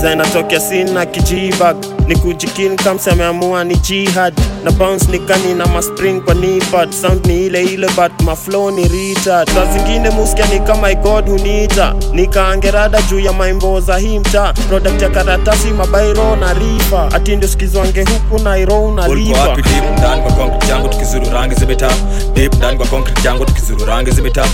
zinatokea 0.00 0.60
sina 0.60 1.06
kijibag 1.06 1.76
ni 2.06 2.16
kujikin 2.16 2.76
kams 2.76 3.08
ameamua 3.08 3.64
ni 3.64 3.76
jihad. 3.76 4.34
Na 4.64 4.70
bounce 4.70 5.06
nikani 5.10 5.54
na 5.54 5.66
maspring 5.66 6.20
kwa 6.24 6.34
nipad. 6.34 6.92
Sound 6.92 7.26
ni 7.26 7.46
ile 7.46 7.62
ile 7.62 7.86
but 7.88 8.22
maflow 8.24 8.70
ni 8.70 8.88
retard. 8.88 9.50
Saa 9.50 9.66
zingine 9.72 10.10
muskia 10.10 10.46
ni 10.46 10.60
kama 10.60 10.90
igod 10.90 11.28
hunita. 11.28 11.94
Nikaangerada 12.12 13.02
juu 13.02 13.20
ya 13.20 13.32
maimbo 13.32 13.80
za 13.80 13.96
himta 13.96 14.52
product 14.68 15.02
ya 15.02 15.08
karatasi 15.08 15.68
mabairo 15.68 16.36
na 16.36 16.52
rifa. 16.54 17.08
Ati 17.12 17.36
ndio 17.36 17.48
skizwange 17.48 18.04
huku 18.04 18.42
nairo 18.44 18.74
ulko 18.84 18.92
unalipa 18.92 19.40
wapi 19.40 19.62
deep 19.62 19.98
ndani 19.98 20.22
kwa 20.22 20.32
concrete 20.32 20.66
jango 20.66 20.88
tukizuru 20.88 21.26
rangi 21.32 21.54
zimeta 21.54 21.90
deep 22.34 22.54
ndani 22.54 22.76
kwa 22.76 22.86
concrete 22.86 23.22
jango 23.22 23.44
tukizuru 23.44 23.84
rangi 23.84 24.10
zimeta 24.10 24.44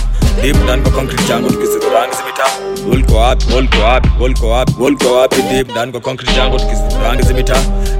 deep 0.41 0.55
ndani 0.63 0.81
kwa 0.81 0.91
concrete 0.91 1.23
jango 1.27 1.49
tukizuru 1.49 1.83
rangi 1.93 2.15
zimeta 2.15 2.43
ulko 2.91 3.15
wapi 3.15 3.45
ulko 3.57 3.77
wapi 3.83 4.09
ulko 4.19 4.49
wapi 4.49 4.73
ulko 4.79 5.08
wapi? 5.11 5.41
Deep 5.41 5.71
ndani 5.71 5.91
kwa 5.91 6.01
concrete 6.01 6.33
jango 6.35 6.59
tukizurangi 6.59 7.23
zimita 7.23 7.55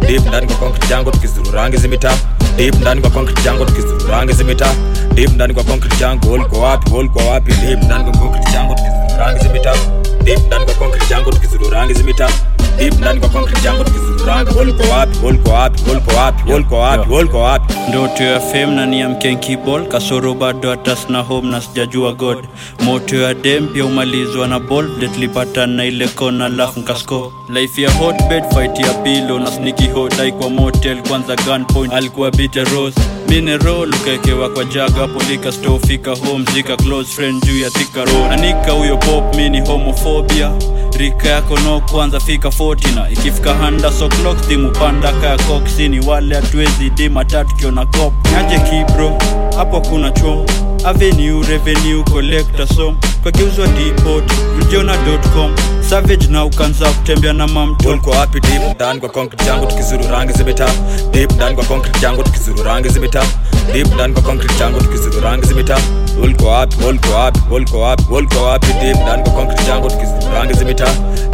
deep 0.07 0.25
ndani 0.27 0.47
kwa 0.47 0.55
concrete 0.55 0.87
jango 0.87 1.11
tukizurangi 1.11 1.77
zimita 1.77 2.11
deep 2.57 2.75
ndani 2.75 3.01
kwa 3.01 3.09
concrete 3.09 3.41
jango 3.41 3.65
tukizurangi 3.65 4.33
zimita 4.33 4.75
deep 5.13 5.29
ndani 5.31 5.53
kwa 5.53 5.63
concrete 5.63 5.95
jango 5.99 6.31
ulko 6.31 6.59
wapi? 6.59 6.91
Ulko 6.93 7.19
wapi? 7.19 7.53
Deep 7.53 7.83
ndani 7.83 8.03
kwa 8.03 8.13
concrete 8.19 8.51
jango 8.51 8.75
tukizurangi 8.75 9.43
zimita 9.43 9.73
deep 10.23 10.39
ndani 10.47 10.65
kwa 10.65 10.73
concrete 10.73 11.05
jango 11.09 11.31
tukizurangi 11.31 11.93
zimita 11.93 12.29
deep 12.79 12.93
ndani 12.99 13.19
kwa 13.19 13.29
concrete 13.29 13.61
jango 13.61 13.83
tukizuru 13.83 14.25
rangi 14.25 14.51
ulko 14.59 14.83
wapi? 14.91 15.17
Ulko 15.25 15.49
wapi? 15.51 15.81
Ulko 15.91 16.11
wapi? 16.15 16.51
Ulko 16.53 16.75
wapi? 16.79 17.11
Ulko 17.13 17.39
wapi? 17.39 17.73
Ndoto 17.89 18.39
fame 18.51 18.65
na 18.75 18.85
ni 18.85 18.99
ya 18.99 19.09
mkenkibol 19.09 19.87
kasoro 19.87 20.33
bado 20.33 20.69
hatas 20.69 21.09
na 21.09 21.19
home 21.21 21.49
na 21.51 21.61
sijajua 21.61 22.13
god. 22.13 22.37
Moto 22.83 23.15
ya 23.15 23.33
dem 23.33 23.67
pia 23.67 23.85
umalizwa 23.85 24.47
na 24.47 24.59
bol 24.59 24.89
detlipatan 24.99 25.69
na 25.69 25.85
ile 25.85 26.07
kona 26.07 26.49
lafu 26.49 26.79
nkasko. 26.79 27.33
Life 27.49 27.81
ya 27.81 27.91
hotbed 27.91 28.43
fight 28.53 28.79
ya 28.79 28.93
pilo 28.93 29.39
na 29.39 29.51
sniki 29.51 29.87
hodai 29.87 30.31
kwa 30.31 30.49
motel 30.49 31.01
kwanza 31.07 31.35
gunpoint. 31.35 31.93
Alikuwa 31.93 32.31
bita 32.31 32.63
rose 32.63 32.99
minerol 33.29 33.89
ukaekewa 33.95 34.49
kwa 34.49 34.63
jaga 34.65 35.07
polika 35.07 35.51
stofika 35.51 36.11
homzika 36.15 36.77
close 36.77 37.09
friend 37.15 37.43
juu 37.45 37.59
ya 37.59 37.69
thika 37.69 38.05
road 38.05 38.71
huyo 38.77 38.97
pop 38.97 39.35
mini 39.35 39.61
homophobia. 39.61 40.51
Rika 40.97 41.29
yako 41.29 41.59
no 41.59 41.81
kwanza 41.81 42.19
fika 42.19 42.47
40 42.49 42.95
na 42.95 43.09
ikifika 43.09 43.53
handa 43.53 43.91
so 43.91 44.09
clock 44.09 44.47
timu 44.47 44.71
panda 44.71 45.11
kaya 45.11 45.37
koksini 45.37 45.99
wale 46.07 46.35
hatuwezi 46.35 46.89
dima 46.89 47.25
tatu 47.25 47.55
kiona 47.55 47.85
cop. 47.85 48.13
Nyaje 48.31 48.59
kibro 48.59 49.17
hapo 49.57 49.81
kuna 49.81 50.11
chom 50.11 50.45
avenue 50.85 51.41
revenue 51.43 52.03
collector 52.03 52.67
som 52.67 52.97
kageuzwa 53.23 53.67
dpot 53.67 54.23
mjona.com 54.57 55.55
savage 55.89 56.27
na 56.27 56.45
ukanza 56.45 56.89
kutembea 56.89 57.33
na 57.33 57.47
mamto 57.47 57.89
ulko 57.89 58.09
wapi 58.11 58.39
deep 58.39 58.75
ndani 58.75 58.99
kwa 58.99 59.09
concrete 59.09 59.45
jango 59.45 59.65
tukizuru 59.65 60.03
rangi 60.11 60.33
zimeta 60.33 60.69
deep 61.11 61.31
ndani 61.31 61.55
kwa 61.55 61.63
concrete 61.65 61.99
jango 61.99 62.23
tukizuru 62.23 62.63
rangi 62.63 62.89
zimeta 62.89 63.23
deep 63.73 63.93
ndani 63.93 64.13
kwa 64.13 64.23
concrete 64.23 64.53
jango 64.59 64.79
tukizuru 64.79 65.19
rangi 65.21 65.47
zimeta 65.47 65.77
ulko 66.23 66.45
wapi 66.47 66.75
ulko 66.85 67.09
wapi 67.13 67.39
ulko 67.51 67.79
wapi 67.81 68.03
ulko 68.11 68.43
wapi 68.43 68.67
deep 68.81 68.97
ndani 69.03 69.23
kwa 69.23 69.31
concrete 69.33 69.63
jango 69.63 69.89
tukizuru 69.89 70.33
rangi 70.33 70.53
zimeta 70.53 70.87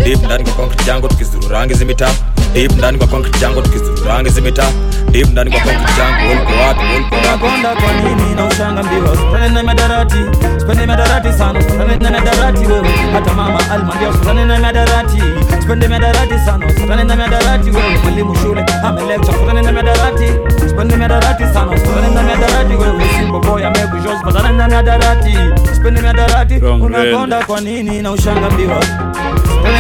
deep 0.04 0.24
ndani 0.26 0.44
kwa 0.44 0.54
concrete 0.54 0.84
jango 0.86 1.08
tukizuru 1.08 1.48
rangi 1.50 1.74
zimeta 1.74 2.10
deep 2.54 2.72
ndani 2.72 2.98
kwa 2.98 3.08
concrete 3.08 3.40
jango 3.40 3.62
tukizuru 3.62 4.04
rangi 4.08 4.30
zimeta 4.30 4.72
deep 5.12 5.30
ndani 5.30 5.52
kwa 5.52 5.60
concrete 5.60 5.92
jango 5.98 6.32
ulko 6.32 6.54
wapi 6.62 6.82
ulko 6.98 7.16
wapi 7.16 7.82
kwa 7.84 7.94
nini 7.94 8.36
na 8.36 8.46
ushanga 8.46 8.84
mbio 8.84 9.02
usipende 9.36 9.49
na 9.53 9.64
madarati 9.64 10.18
usipende 10.57 10.86
madarati 10.86 11.34
sana 11.34 11.60
usipende 11.60 11.95
na 11.98 12.12
madarati 12.12 12.66
wewe 12.66 12.88
hata 13.14 13.34
mama 13.34 13.60
alimwambia 13.72 14.10
usipende 14.10 14.45
na 14.45 14.60
madarati 14.60 15.22
usipende 15.60 15.88
madarati 15.88 16.40
sana 16.45 16.66
usipende 16.68 17.03
na 17.03 17.16
madarati 17.16 17.70
wewe 17.70 17.98
mwalimu 18.03 18.36
shule 18.36 18.66
amelecture 18.84 19.38
usipende 19.38 19.62
na 19.62 19.72
madarati 19.72 20.24
usipende 20.66 20.95
madarati 20.95 21.44
sana 21.53 21.72
usipende 21.72 22.10
na 22.16 22.24
madarati 22.24 22.76
wewe 22.76 23.03
Simba 23.20 23.40
boy 23.40 23.66
amekusho 23.66 24.10
usipende 24.16 24.52
na 24.57 24.68
madarati 24.70 25.38
usipende 25.72 26.02
madarati 26.02 26.56
unakonda 26.56 27.44
kwa 27.45 27.62
nini 27.62 28.02
na 28.02 28.12
ushanga 28.12 28.49
mbio 28.49 28.80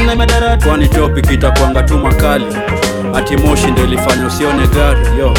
na 0.05 0.15
madarati 0.15 0.65
kwani 0.67 0.87
topic 0.87 1.31
itakuanga 1.31 1.83
tu 1.83 1.97
makali? 1.97 2.45
Ati 3.15 3.37
moshi 3.37 3.67
ndio 3.67 3.83
ilifanya 3.83 4.27
usione 4.27 4.67
gari 4.67 5.19
yo 5.19 5.33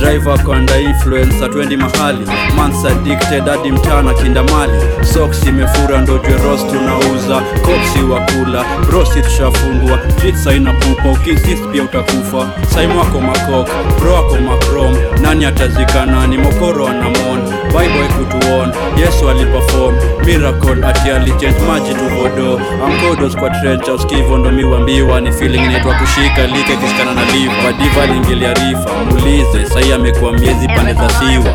driver 0.00 0.38
kwanda 0.44 0.78
influencer 0.80 1.50
twendi 1.50 1.76
mahali. 1.76 2.26
Mansa 2.56 2.88
addicted 2.88 3.44
hadi 3.48 3.72
mchana 3.72 4.14
kindamali 4.14 4.72
socks 5.14 5.46
imefura 5.46 6.00
ndo 6.00 6.18
jwe 6.18 6.36
rost 6.44 6.66
tunauza 6.70 7.40
kopsi 7.62 8.02
wakula 8.10 8.64
rosi 8.92 9.22
tushafungwa 9.22 9.98
jits 10.22 10.46
aina 10.46 10.72
pupa 10.72 11.08
ukisist 11.10 11.62
pia 11.72 11.82
utakufa. 11.82 12.50
Saimwako 12.74 13.20
makok 13.20 13.68
bro 14.00 14.16
ako 14.16 14.36
makrom 14.36 14.96
nani 15.22 15.44
atazika 15.44 16.06
nani? 16.06 16.38
Mokoro 16.38 16.86
anamon 16.88 17.40
bible 17.72 18.08
kutuon 18.18 18.72
yesu 18.98 19.30
aliperform 19.30 19.94
miracle 20.26 20.86
ati 20.86 21.10
alichange 21.10 21.58
maji 21.68 21.94
tuvodo 21.94 22.60
amkodos 22.86 23.36
kwa 23.36 23.50
trencha 23.50 23.92
uskivo 23.94 24.38
ndo 24.38 24.50
miwambiwa 24.50 25.20
ni 25.20 25.32
feeling 25.32 25.64
inaitwa 25.64 25.94
kushika 25.94 26.46
like 26.46 26.76
kisikana 26.76 27.14
na 27.14 27.24
liva 27.32 27.72
diva 27.72 28.06
lingilia 28.06 28.54
rifa 28.54 28.90
muulize 29.10 29.66
sahi 29.66 29.92
amekuwa 29.92 30.32
miezi 30.32 30.68
pande 30.68 30.92
za 30.94 31.08
siwa. 31.08 31.54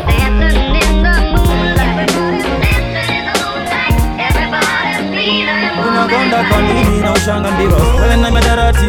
Unagonda 5.88 6.44
kwa 6.44 6.62
nini 6.62 7.00
na 7.00 7.12
ushanga 7.12 7.50
ndiro 7.50 7.76
wewe 8.02 8.16
na 8.16 8.30
madarati 8.30 8.86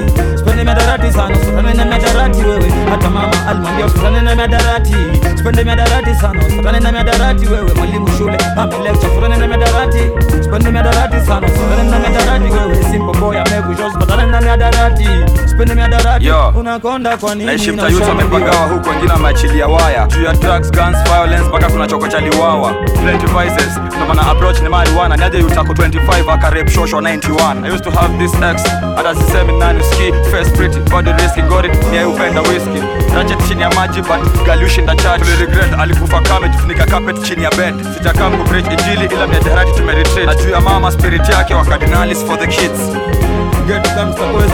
sipende 0.67 0.85
madarati 0.85 1.13
sana. 1.13 1.35
Usitane 1.37 1.73
na 1.73 1.85
madarati 1.85 2.41
wewe 2.43 2.71
hata 2.89 3.09
mama 3.09 3.47
alimwambia 3.49 3.85
usitane 3.85 4.21
na 4.21 4.35
madarati 4.35 4.95
sipende 5.37 5.63
madarati 5.63 6.15
sana. 6.15 6.41
Usitane 6.47 6.79
na 6.79 6.91
madarati 6.91 7.47
wewe 7.47 7.73
mwalimu 7.73 8.07
shule 8.17 8.37
amelecture 8.57 9.07
usitane 9.11 9.37
na 9.37 9.47
madarati 9.47 9.97
sipende 10.43 10.71
madarati 10.71 11.27
sana. 11.27 11.47
Usitane 11.47 11.83
na 11.89 11.99
madarati 11.99 12.51
wewe 12.53 12.83
simple 12.83 13.19
boy 13.19 13.37
amekuja, 13.39 13.85
usitane 13.87 14.25
na 14.31 14.41
madarati 14.41 15.07
sipende 15.45 15.73
madarati 15.75 16.29
unakonda 16.55 17.17
kwa 17.17 17.35
nini? 17.35 17.45
Naishi 17.45 17.67
na 17.71 17.73
mtayuta 17.73 18.11
amepagawa 18.11 18.67
huku 18.67 18.89
wengine 18.89 19.11
wameachilia 19.13 19.67
waya. 19.67 20.07
Juu 20.07 20.23
ya 20.23 20.33
drugs 20.33 20.71
guns 20.71 20.97
violence 21.03 21.43
mpaka 21.49 21.69
kuna 21.69 21.87
choko 21.87 22.07
cha 22.07 22.19
liwawa. 22.19 22.73
Plenty 23.03 23.25
vices 23.25 23.77
ndo 23.97 24.05
maana 24.07 24.27
approach 24.31 24.59
ni 24.61 24.69
marijuana. 24.69 25.17
Niaje 25.17 25.37
yutako 25.39 25.73
25 25.73 26.33
akarep 26.33 26.69
shosho 26.69 26.97
91 27.01 27.65
i 27.65 27.71
used 27.71 27.83
to 27.83 27.91
have 27.91 28.17
this 28.17 28.33
ex 28.33 28.63
hata 28.95 29.15
sisemi 29.15 29.53
nani 29.59 29.83
ski 29.83 30.13
face 30.31 30.49
pretty 30.57 30.79
bado 30.91 31.11
risky 31.13 31.41
gori 31.41 31.69
yeye 31.93 32.05
upenda 32.05 32.41
whisky 32.41 32.81
ratchet 33.15 33.47
chini 33.47 33.61
ya 33.61 33.69
maji 33.69 34.01
but 34.01 34.45
galushinda 34.45 34.95
chat 34.95 35.21
regret 35.39 35.73
alikufa 35.79 36.21
kame 36.21 36.49
jifunika 36.49 36.85
carpet 36.85 37.21
chini 37.23 37.43
ya 37.43 37.49
bed. 37.49 37.75
Sijakam 37.97 38.37
kupreach 38.37 38.65
injili 38.71 39.05
ila 39.13 39.27
miadarati 39.27 39.71
tumeretreat 39.71 40.25
na 40.27 40.35
juu 40.35 40.49
ya 40.49 40.61
mama 40.61 40.91
spirit 40.91 41.29
yake 41.29 41.53
wa 41.53 41.65
cardinalis 41.65 42.25
for 42.25 42.39
the 42.39 42.47
kids. 42.47 42.79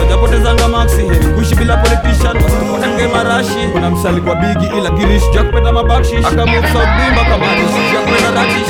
Japotezanga 0.08 0.68
maxi 0.68 1.02
kuishi 1.34 1.54
bila 1.54 1.76
politician. 1.76 2.36
Wasituponenge 2.36 3.06
marashi. 3.08 3.68
Kuna 3.72 3.90
msali 3.90 4.20
kwa 4.20 4.34
bigi 4.34 4.66
ila 4.78 4.90
girish 4.90 5.30
jakupenda 5.34 5.72
mabakshish. 5.72 6.22
South 6.22 6.34
bimba 6.34 7.24
kamarishi 7.24 7.92
jakupenda 7.92 8.30
ratish 8.30 8.68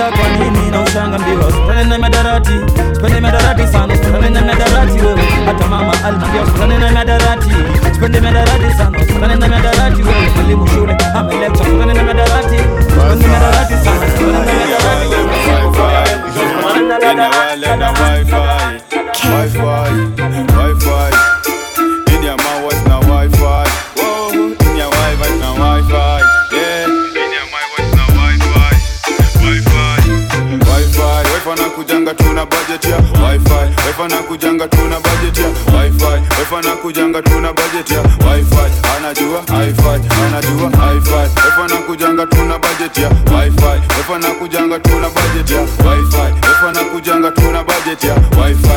unakonda 0.00 0.18
kwa 0.18 0.28
nini 0.50 0.70
na 0.70 0.80
ushanga 0.82 1.18
mbio? 1.18 1.50
Sipende 1.50 1.84
na 1.84 1.98
madarati 1.98 2.52
sipende 2.94 3.20
madarati 3.20 3.66
sana 3.66 3.96
sipende 3.96 4.30
na 4.30 4.40
madarati 4.40 4.92
wewe. 5.06 5.22
Hata 5.46 5.66
mama 5.68 5.92
alimwambia 6.04 6.46
sipende 6.46 6.78
na 6.78 6.90
madarati 6.92 7.50
sipende 7.92 8.20
madarati 8.20 8.74
sana 8.78 8.98
sipende 9.00 9.34
na 9.36 9.48
madarati 9.48 10.02
wewe. 10.02 10.30
Mwalimu 10.36 10.66
shule 10.68 10.96
amelecture 11.14 11.64
sipende 11.70 11.94
na 11.94 12.04
madarati 12.04 12.56
sipende 12.58 13.26
madarati 13.26 13.74
sana 13.84 14.06
sipende 14.10 14.32
na 14.32 14.54
madarati 14.60 15.06
wewe. 15.10 15.30
Kujanga 16.72 17.20
wifi 34.30 34.46
na 34.46 34.56
kujanga 34.56 34.68
tuna 34.68 35.00
budget 35.00 35.38
ya 35.38 35.46
wifi 35.48 36.04
wifi 36.04 36.68
na 36.68 36.76
kujanga 36.76 37.22
tuna 37.22 37.52
budget 37.52 37.90
ya 37.90 38.00
wifi 38.00 38.56
anajua 38.96 39.40
hi-fi 39.40 40.22
anajua 40.26 40.66
wifi. 40.66 41.30
Na 41.70 41.76
kujanga 41.86 42.26
tuna 42.26 42.58
budget 42.58 42.98
ya 42.98 43.08
wifi 43.08 43.64
wifi 43.98 44.26
na 44.26 44.34
kujanga 44.34 44.78
tuna 44.78 45.08
budget 45.08 45.50
ya 45.50 45.60
wifi 45.60 46.16
wifi 46.16 46.78
na 46.78 46.84
kujanga 46.84 47.30
tuna 47.30 47.64
budget 47.64 48.04
ya 48.04 48.14
wifi 48.14 48.68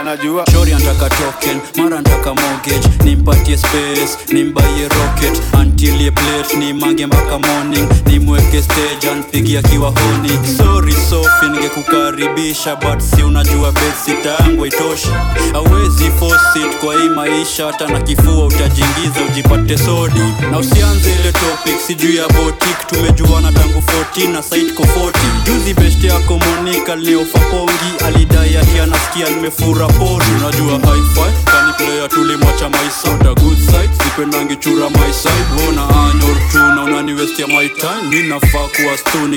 anajua 0.00 0.44
hi-fi 0.44 1.08
token 1.08 1.60
mara 1.76 1.98
antaka 1.98 2.34
mortgage. 2.34 2.88
Nimpatie 3.04 3.56
space 3.58 4.18
nimbaie 4.32 4.88
rocket. 4.88 5.42
Antilie 5.52 6.10
plate 6.10 6.56
nimange 6.58 7.06
mpaka 7.06 7.38
morning. 7.38 7.88
Nimweke 8.06 8.62
stage 8.62 9.10
anpigia 9.12 9.58
akiwa 9.60 9.90
honi 9.90 10.30
sorry 10.56 10.92
sofi 11.10 11.46
ningekukaribisha 11.52 12.76
but 12.76 13.00
si 13.00 13.22
unajua 13.22 13.72
bedsit 13.72 14.24
yangu 14.40 14.66
itoshi 14.66 15.08
awezi 15.54 16.10
fosit 16.18 16.76
kwa 16.84 16.94
hii 16.94 17.08
maisha 17.08 17.66
hata 17.66 17.88
na 17.88 18.00
kifua 18.00 18.44
utajiingiza 18.46 19.20
ujipate 19.30 19.78
sodi. 19.78 20.20
Na 20.50 20.58
usianze 20.58 21.10
ile 21.20 21.32
topic 21.32 21.80
sijuu 21.86 22.12
ya 22.12 22.28
botik 22.28 22.86
tumejuana 22.86 23.52
tangu 23.52 23.82
14 24.16 24.32
na 24.32 24.42
saitko 24.42 24.82
40 24.82 25.12
juzi 25.46 25.74
best 25.74 26.04
yako 26.04 26.38
monika 26.38 26.96
leofapongi 26.96 27.72
alidai 28.06 28.54
ati 28.82 28.90
nasikia 28.90 29.28
nimefura 29.30 29.86
pori. 29.86 30.26
Unajua 30.38 30.72
hi-fi 30.94 31.20
kani 31.44 31.72
player 31.72 32.08
tulimwacha 32.08 32.68
maisa 32.68 33.18
the 33.18 33.34
good 33.42 33.58
side 33.58 33.90
sipendangi 34.04 34.56
my 34.90 35.12
side. 35.12 35.46
Wona 35.66 35.82
anyor 35.82 36.36
unaniwestia 36.84 37.46
my 37.46 37.68
time. 37.68 38.02
Mi 38.10 38.22
nafaa 38.28 38.68
kuwa 38.76 38.98
stu 38.98 39.28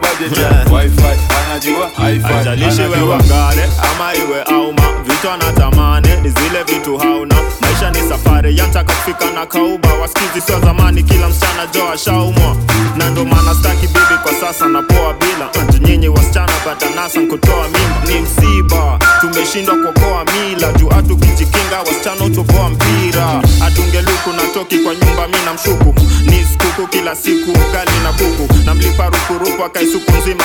budget 0.00 0.38
ya 0.38 0.61
wifi 0.70 1.02
anajua 1.46 1.90
ngare 3.26 3.68
ama 3.92 4.14
iwe 4.14 4.42
auma 4.42 4.82
vitu 5.04 5.30
anatamani 5.30 6.08
ni 6.22 6.28
zile 6.28 6.62
vitu 6.66 6.96
hauna. 6.98 7.34
Maisha 7.60 7.90
ni 7.90 8.08
safari 8.08 8.58
yataka 8.58 8.92
kufika 8.94 9.30
na 9.30 9.46
kauba. 9.46 9.88
Wasikizi 9.94 10.40
sio 10.46 10.60
zamani 10.60 11.02
kila 11.02 11.28
msichana 11.28 11.66
jo 11.74 11.88
ashaumwa. 11.92 12.56
Na 12.96 13.10
ndo 13.10 13.24
maana 13.24 13.54
staki 13.54 13.86
bibi 13.86 14.16
kwa 14.22 14.32
sasa 14.34 14.66
napoa 14.68 15.14
bila. 15.14 15.62
Ati 15.68 15.78
nyinyi 15.78 16.08
wasichana 16.08 16.52
batanasa 16.66 17.20
nkutoa 17.20 17.64
mimba. 17.68 18.12
Ni 18.12 18.20
msiba 18.20 18.98
tumeshindwa 19.20 19.74
kuokoa 19.76 20.24
mila. 20.24 20.72
Juu 20.72 20.88
hatukijikinga 20.88 21.78
wasichana 21.78 22.24
utoboa 22.24 22.68
mpira. 22.70 23.42
Atungeluku 23.66 24.30
na 24.36 24.42
toki 24.54 24.78
kwa 24.78 24.94
nyumba 24.94 25.28
mi 25.28 25.36
na 25.44 25.54
mshuku 25.54 25.94
ni 26.24 26.44
skuku 26.52 26.86
kila 26.88 27.16
siku 27.16 27.50
ugali 27.50 27.98
na 28.04 28.12
kuku. 28.12 28.54
Na 28.64 28.74
mlipa 28.74 29.06
rupurupu 29.06 29.64
akaisuku 29.64 30.12
nzima 30.12 30.44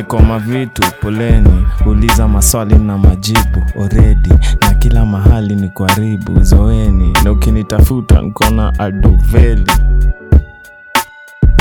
niko 0.00 0.18
mavitu 0.18 0.82
poleni. 1.00 1.66
Uliza 1.86 2.28
maswali 2.28 2.74
na 2.74 2.98
majibu 2.98 3.62
oredi 3.76 4.32
na 4.60 4.74
kila 4.74 5.06
mahali 5.06 5.54
ni 5.56 5.68
kuharibu 5.68 6.42
zoeni. 6.42 7.12
Na 7.24 7.32
ukinitafuta 7.32 8.22
nkona 8.22 8.72
adoveli 8.78 9.66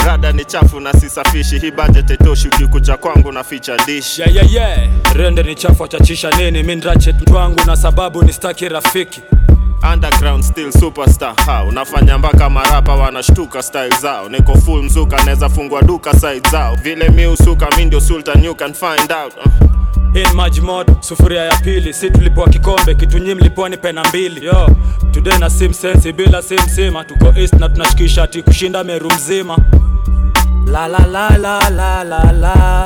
rada 0.06 0.32
ni 0.32 0.46
chafu 0.46 0.80
na 0.80 0.94
sisafishi 0.94 1.60
hii 1.60 1.72
budget 1.72 2.10
itoshi 2.10 2.48
ukikuja 2.48 2.98
kwangu 2.98 3.32
na 3.32 3.44
ficha 3.44 3.78
dish. 3.86 4.20
Yeah, 4.20 4.36
yeah, 4.36 4.54
yeah. 4.54 4.90
rende 5.14 5.44
ni 5.44 5.56
chafu 5.56 5.84
achachisha 5.84 6.32
nini? 6.32 6.64
Mi 6.64 6.76
ndrache 6.76 7.12
mtu 7.12 7.34
wangu 7.36 7.60
na 7.66 7.76
sababu 7.76 8.24
ni 8.24 8.34
staki 8.34 8.70
rafiki 8.70 9.22
underground 9.84 10.44
still 10.44 10.72
superstar. 10.72 11.36
Ha 11.46 11.64
unafanya 11.64 12.18
mpaka 12.18 12.50
marapa 12.50 12.96
wanashtuka 12.96 13.64
style 13.64 13.96
zao. 14.02 14.30
Niko 14.30 14.56
full 14.56 14.84
mzuka 14.84 15.18
naweza 15.24 15.50
fungua 15.50 15.82
duka 15.82 16.14
side 16.14 16.50
zao. 16.52 16.76
Vile 16.84 17.10
mi 17.10 17.28
usuka 17.28 17.68
mi 17.78 17.86
ndio 17.86 18.02
sultan 18.02 18.44
you 18.44 18.56
can 18.56 18.74
find 18.74 19.12
out 19.12 19.34
uh. 19.46 19.52
In 20.14 20.34
maji 20.36 20.62
sufuria 21.00 21.42
ya 21.44 21.56
pili. 21.56 21.94
Si 21.94 22.10
tulipoa 22.10 22.50
kikombe 22.50 22.96
kitu 22.96 23.18
nyi 23.18 23.36
mlipoa 23.36 23.70
pena 23.70 24.04
mbili. 24.04 24.46
Yo 24.46 24.70
today 25.12 25.38
na 25.40 25.50
sim 25.50 25.74
sensi 25.74 26.14
bila 26.14 26.42
sim 26.42 26.60
sima. 26.60 27.04
Tuko 27.04 27.34
east 27.40 27.54
na 27.54 27.70
tunashikisha 27.70 28.24
ati 28.24 28.44
kushinda 28.44 28.84
meru 28.84 29.12
mzima. 29.12 29.58
La 30.72 30.88
la 30.88 31.06
la 31.06 31.38
la 31.38 31.70
la 31.70 32.04
la 32.04 32.32
la. 32.32 32.86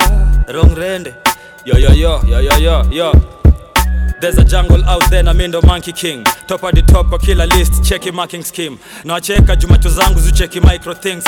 Yo 1.65 1.78
yo 1.78 1.90
yo 1.94 2.22
yo 2.28 2.41
yo 2.41 2.57
yo 2.60 2.86
yo 2.91 3.14
There's 4.24 4.38
a 4.38 4.45
jungle 4.45 4.82
out 4.86 5.04
there 5.10 5.22
na 5.22 5.34
mindo 5.34 5.62
monkey 5.68 5.91
king. 5.91 6.24
Top 6.48 6.62
the 6.62 6.82
top 6.82 7.10
kwa 7.10 7.20
kila 7.20 7.45
list 7.45 7.74
cheki 7.84 8.14
marking 8.14 8.41
scheme. 8.41 8.78
Nawacheka 9.04 9.56
jumacho 9.56 9.90
zangu 9.90 10.20
zicheki 10.20 10.62
micro 10.62 10.94
things. 10.94 11.26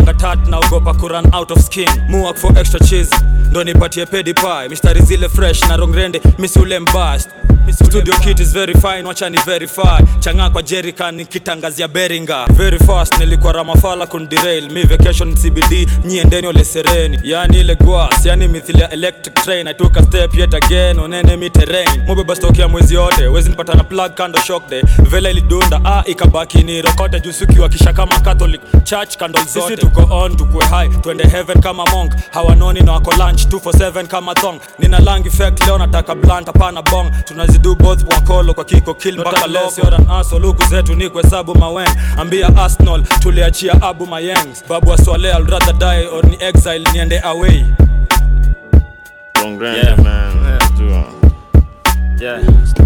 Na 0.00 0.12
tatu 0.12 0.50
naogopa 0.50 0.94
kuran 0.94 1.32
out 1.32 1.52
of 1.52 1.60
skin. 1.62 1.86
Muak 2.10 2.36
for 2.36 2.58
extra 2.58 2.80
cheese 2.80 3.10
ndo 3.50 3.64
nipatie 3.64 4.06
pedi 4.06 4.34
pie. 4.34 4.68
Mistari 4.68 5.00
zile 5.02 5.28
fresh 5.28 5.60
na 5.62 5.76
rongrende 5.76 6.20
misi 6.38 6.58
ule 6.58 6.78
mbast 6.78 7.30
studio 7.72 8.14
kit 8.22 8.40
is 8.40 8.52
very 8.52 8.74
fine 8.74 9.04
wacha 9.08 9.30
ni 9.30 9.38
verify. 9.38 9.98
Chang'a 10.20 10.50
kwa 10.50 10.62
Jerika 10.62 11.12
nikitangazia 11.12 11.88
beringa. 11.88 12.46
Very 12.46 12.78
fast 12.78 13.18
nilikuwa 13.18 13.52
ramafala 13.52 14.06
kun 14.06 14.28
derail. 14.28 14.70
mi 14.70 14.82
vacation 14.82 15.34
cbd 15.34 15.88
nyiendeni 16.04 16.46
ole 16.46 16.64
sereni. 16.64 17.18
Yani 17.22 17.60
ile 17.60 17.74
gwas 17.74 18.26
yani 18.26 18.48
mithili 18.48 18.80
ya 18.80 18.90
electric 18.90 19.34
train. 19.34 19.66
I 19.68 19.74
took 19.74 19.96
a 19.96 20.02
step 20.02 20.34
yet 20.34 20.54
again 20.54 20.98
on 20.98 21.12
enemy 21.14 21.50
terrain. 21.50 21.88
Mubeba 22.06 22.36
stoki 22.36 22.60
ya 22.60 22.68
mwezi 22.68 22.94
yote 22.94 23.26
wezi 23.26 23.50
nipata 23.50 23.74
na 23.74 23.84
plug 23.84 24.14
kando 24.14 24.38
shock 24.40 24.68
day 24.70 24.82
vela 24.98 25.30
ilidunda 25.30 25.80
ah 25.84 26.02
ikabaki 26.06 26.58
ni 26.62 26.82
rokote 26.82 27.20
jusukiwa 27.20 27.68
kisha 27.68 27.92
kama 27.92 28.20
catholic 28.20 28.60
church 28.84 29.16
kando 29.16 29.40
zote. 29.54 29.60
Sisi 29.76 29.76
tuko 29.76 30.14
on 30.16 30.36
tukue 30.36 30.64
high 30.64 30.88
twende 30.88 31.24
heaven 31.24 31.60
kama 31.60 31.84
monk. 31.86 32.12
Hawanoni 32.30 32.80
na 32.80 32.92
wako 32.92 33.12
lunch 33.12 33.42
247 33.46 34.06
kama 34.06 34.34
thong. 34.34 34.60
Nina 34.78 34.98
lang 34.98 35.26
effect 35.26 35.66
leo 35.66 35.78
nataka 35.78 36.14
blunt 36.14 36.46
hapana 36.46 36.82
bong 36.82 37.10
tunazidu 37.54 37.74
both 37.74 38.04
wakolo 38.14 38.54
kwa 38.54 38.64
kiko 38.64 38.94
kill 38.94 39.18
mpaka 39.18 39.46
loco 39.46 40.38
luku 40.38 40.62
zetu 40.64 40.94
ni 40.94 41.10
kuhesabu 41.10 41.54
mawen 41.54 41.88
ambia 42.18 42.56
arsenal 42.56 43.02
tuliachia 43.02 43.82
abu 43.82 44.06
mayengs. 44.06 44.64
Babu 44.68 44.92
aswale 44.92 45.28
I'll 45.30 45.46
rather 45.46 45.72
die 45.78 46.06
or 46.06 46.24
ni 46.24 46.36
exile 46.40 46.84
niende 46.92 47.20
away. 47.20 47.64
Wrong 49.40 49.58
grand, 49.58 49.76
Yeah. 49.76 49.98
man. 49.98 50.44
Yeah. 50.44 51.18
yeah. 52.20 52.42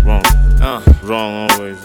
wrong 0.06 0.22
uh, 0.60 0.80
wrong 1.04 1.50
always 1.50 1.78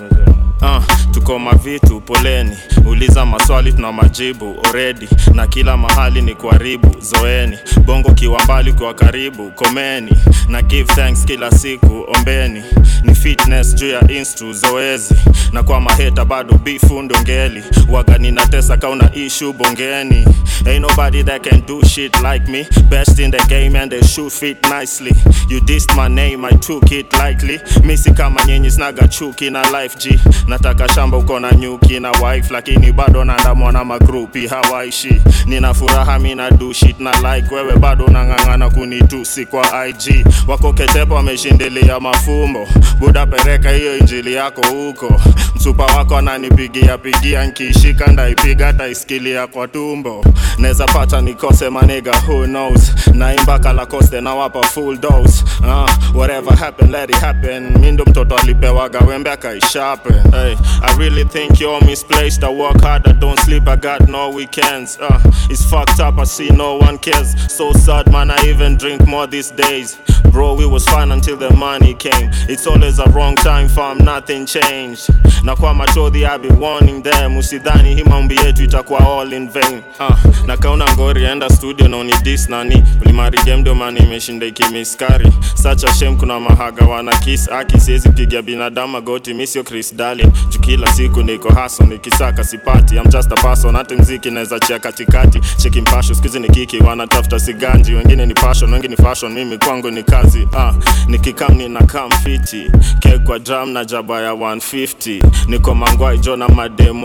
uh, 0.61 0.83
tuko 1.11 1.39
mavitu 1.39 2.01
poleni. 2.01 2.57
Uliza 2.85 3.25
maswali 3.25 3.73
tuna 3.73 3.91
majibu 3.91 4.55
already. 4.65 5.07
Na 5.33 5.47
kila 5.47 5.77
mahali 5.77 6.21
ni 6.21 6.35
kuharibu 6.35 6.95
zoeni. 7.01 7.57
Bongo 7.85 8.11
kiwa 8.11 8.43
mbali 8.43 8.73
kwa 8.73 8.93
karibu 8.93 9.51
komeni. 9.51 10.11
Na 10.49 10.61
give 10.61 10.93
thanks 10.93 11.25
kila 11.25 11.51
siku 11.51 12.05
ombeni. 12.15 12.63
Ni 13.03 13.15
fitness 13.15 13.75
juu 13.75 13.89
ya 13.89 14.07
instu 14.11 14.53
zoezi. 14.53 15.15
Na 15.51 15.63
kwa 15.63 15.81
maheta 15.81 16.25
bado 16.25 16.57
bifu 16.57 17.01
ndongeli. 17.01 17.63
Waga 17.89 18.17
ninatesa 18.17 18.77
kauna 18.77 19.15
ishu 19.15 19.53
bongeni 19.53 20.25
ain't 20.65 20.81
nobody 20.81 21.23
that 21.23 21.41
can 21.43 21.61
do 21.65 21.81
shit 21.83 22.15
like 22.21 22.47
me. 22.51 22.65
Best 22.89 23.19
in 23.19 23.31
the 23.31 23.43
game 23.49 23.75
and 23.75 23.91
they 23.91 24.01
shoot 24.01 24.31
fit 24.31 24.57
nicely. 24.69 25.11
You 25.49 25.59
dissed 25.59 25.93
my 25.95 26.07
name 26.07 26.45
i 26.45 26.51
took 26.51 26.91
it 26.91 27.13
lightly. 27.13 27.59
Misi 27.83 28.11
kama 28.11 28.41
snaga 28.71 29.07
chuki 29.07 29.49
na 29.49 29.63
life 29.81 29.97
g. 29.99 30.19
Nataka 30.47 30.89
shamba 30.89 31.17
uko 31.17 31.39
na 31.39 31.51
nyuki 31.51 31.99
na 31.99 32.11
wife 32.11 32.53
lakini 32.53 32.91
bado 32.91 33.25
naandamwa 33.25 33.71
na 33.71 33.83
magrupi 33.85 34.47
hawaishi. 34.47 35.21
Nina 35.45 35.73
furaha 35.73 36.19
mina 36.19 36.51
do 36.51 36.73
na 36.99 37.11
like 37.35 37.55
wewe 37.55 37.75
bado 37.75 38.07
nang'ang'ana 38.07 38.69
kunitusi 38.69 39.45
kwa 39.45 39.87
ig 39.87 40.25
wako 40.47 40.73
ketepo 40.73 41.15
wameshindilia 41.15 41.99
mafumbo. 41.99 42.67
Buda 42.99 43.25
pereka 43.25 43.69
hiyo 43.69 43.97
injili 43.97 44.33
yako 44.33 44.61
huko. 44.67 45.21
Msupa 45.55 45.85
wako 45.85 46.17
ananipigia 46.17 46.97
pigia 46.97 47.45
nkiishika 47.45 48.07
ndaipiga 48.07 48.73
taisikilia 48.73 49.47
kwa 49.47 49.67
tumbo. 49.67 50.25
Neza 50.57 50.85
pata 50.85 51.21
nikose 51.21 51.69
maniga 51.69 52.11
who 52.27 52.45
knows? 52.45 52.91
Naimba 53.13 53.59
kalakoste 53.59 54.21
nawapa 54.21 54.63
full 54.63 54.97
dose. 54.97 55.43
Uh, 55.59 56.15
whatever 56.15 56.55
happen 56.57 56.91
let 56.91 57.09
it 57.09 57.15
happen. 57.15 57.77
Mi 57.79 57.91
mtoto 57.91 58.35
alipewaga 58.57 58.99
wembe 58.99 59.31
akaishape. 59.31 60.13
Hey, 60.31 60.55
i 60.81 60.95
really 60.97 61.23
think 61.25 61.59
you're 61.59 61.85
misplaced. 61.85 62.43
I 62.43 62.49
work 62.49 62.81
hard 62.81 63.07
i 63.07 63.13
don't 63.13 63.39
sleep 63.39 63.67
i 63.67 63.75
got 63.75 64.07
no 64.07 64.29
weekends. 64.29 64.97
Uh, 65.01 65.19
it's 65.49 65.65
fucked 65.65 65.99
up 65.99 66.19
i 66.19 66.23
see 66.25 66.49
no 66.49 66.75
one 66.77 66.97
cares. 66.97 67.35
So 67.51 67.73
sad 67.73 68.11
man 68.11 68.29
i 68.31 68.37
even 68.45 68.77
drink 68.77 69.07
more 69.07 69.27
these 69.27 69.51
days. 69.51 69.97
Bro 70.31 70.55
we 70.55 70.65
was 70.65 70.85
fine 70.87 71.11
until 71.11 71.37
the 71.37 71.51
money 71.53 71.93
came. 71.95 72.29
It's 72.49 72.67
always 72.67 72.99
a 72.99 73.09
wrong 73.09 73.35
time 73.35 73.67
fam 73.67 73.97
nothing 73.99 74.45
changed. 74.45 75.09
Na 75.43 75.55
kwa 75.55 75.73
machodhi 75.73 76.25
i 76.25 76.37
be 76.37 76.49
warning 76.49 77.01
them. 77.03 77.37
Usidhani 77.37 77.95
hii 77.95 78.03
maombi 78.03 78.35
yetu 78.45 78.63
itakuwa 78.63 78.99
all 79.19 79.33
in 79.33 79.49
vain. 79.49 79.81
Uh, 79.99 80.45
na 80.47 80.57
kauna 80.57 80.85
ngori 80.93 81.23
enda 81.23 81.49
studio 81.49 81.87
na 81.87 81.97
unidis 81.97 82.49
nani. 82.49 82.83
Ulimari 83.01 83.39
ndio 83.57 83.75
maana 83.75 83.99
imeshinda 83.99 84.45
ikimiskari. 84.45 85.31
Such 85.55 85.83
a 85.83 85.93
shame 85.93 86.17
kuna 86.17 86.39
mahaga 86.39 86.85
wana 86.85 87.15
kiss. 87.15 87.49
Aki 87.51 87.79
siwezi 87.79 88.09
piga 88.09 88.41
binadamu 88.43 88.93
magoti 88.93 89.33
mi 89.33 89.47
chris 89.47 89.95
darlin 89.95 90.31
juu 90.49 90.59
kila 90.59 90.87
siku 90.93 91.23
niko 91.23 91.49
haso 91.53 91.83
nikisaka 91.83 92.43
sipati. 92.43 92.95
I'm 92.95 93.09
just 93.09 93.31
a 93.31 93.35
person 93.35 93.75
hata 93.75 93.95
mziki 93.95 94.31
naweza 94.31 94.59
chia 94.59 94.79
katikati. 94.79 95.39
Cheki 95.57 95.81
mpasho 95.81 96.15
skuizi 96.15 96.39
ni 96.39 96.49
kiki 96.49 96.77
wanatafuta 96.83 97.39
siganji. 97.39 97.93
Wengine 97.93 98.25
ni 98.25 98.33
passion 98.33 98.73
wengi 98.73 98.87
ni 98.87 98.95
fashion. 98.95 99.33
Mimi 99.33 99.57
kwangu 99.57 99.91
ni 99.91 100.03
kazi 100.03 100.47
ah, 100.57 100.73
nikikam 101.07 101.55
nina 101.57 101.83
kam 101.83 102.11
fiti. 102.11 102.71
Kek 102.99 103.23
kwa 103.23 103.39
drum 103.39 103.69
na 103.69 103.85
jaba 103.85 104.21
ya 104.21 104.31
150 104.31 105.21
niko 105.47 105.75
mangwai 105.75 106.17
jo 106.19 106.35
na 106.35 106.47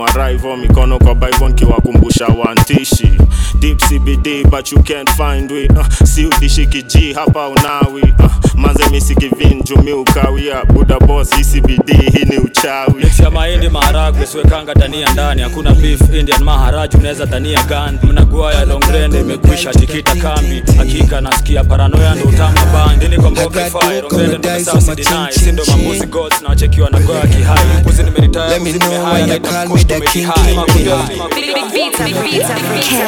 arrival 0.05 0.57
mikono 0.57 0.99
kwa 0.99 1.15
bible 1.15 1.47
nkiwakumbusha 1.49 2.27
wantishi. 2.27 3.11
Deep 3.59 3.77
cbd 3.77 4.43
but 4.49 4.71
you 4.71 4.83
can't 4.83 5.09
find 5.09 5.51
we 5.51 5.67
uh, 5.67 5.87
si 6.05 6.25
udishiki 6.25 6.83
g 6.83 7.13
hapa 7.13 7.47
unawi 7.47 8.01
uh, 8.01 8.31
manze 8.55 8.89
misikivin 8.89 9.63
mi 9.83 9.91
ukawia. 9.93 10.65
Buda 10.65 10.99
boss 10.99 11.28
hii 11.37 11.43
cbd 11.43 11.91
hii 12.11 12.25
ni 12.25 12.37
uchawi. 12.37 12.93
Mix 13.03 13.19
ya 13.19 13.29
mahindi 13.31 13.69
maharagwe 13.69 14.25
siwekanga 14.25 14.73
dania 14.75 15.09
ndani. 15.13 15.41
Hakuna 15.41 15.71
beef 15.71 16.01
indian 16.13 16.43
maharaju 16.43 16.97
unaweza 16.97 17.25
dania 17.25 17.63
gandi. 17.63 18.07
Mnagua 18.07 18.53
ya 18.53 18.65
longrende 18.65 19.19
imekwisha 19.19 19.71
tikita 19.71 20.15
kambi. 20.15 20.63
Hakika 20.77 21.21
nasikia 21.21 21.63
paranoia 21.63 22.15
ndo 22.15 22.25
utama 22.25 22.65
bandi. 22.73 23.07
Niko 23.07 23.29
mboka 23.31 23.65
fire 23.69 24.01
longrende 24.01 24.37
ndo 24.37 24.59
sasa 24.65 24.95
dinai 24.95 25.33
sindo 25.33 25.63
mambuzi 25.65 26.05
gods 26.05 26.41
na 26.41 26.49
wachekiwa 26.49 26.89
na 26.89 26.99
goa 26.99 27.21
kihai. 27.27 27.65
Mbuzi 27.81 28.03
nimeritaya 28.03 28.49
Let 28.49 28.61
me 28.61 28.69
mbuzi 28.69 28.79
know 28.79 28.91
nimehaya 28.91 29.13
why 29.13 29.21
you 29.21 29.27
naita 29.27 29.49
call 29.49 29.59
me 29.59 29.65
mkushtu 29.65 29.87
the 29.87 29.93
king, 29.93 30.01
mekihai 30.27 30.55
king, 30.55 30.65
king. 30.65 30.89
Makuja. 30.89 30.97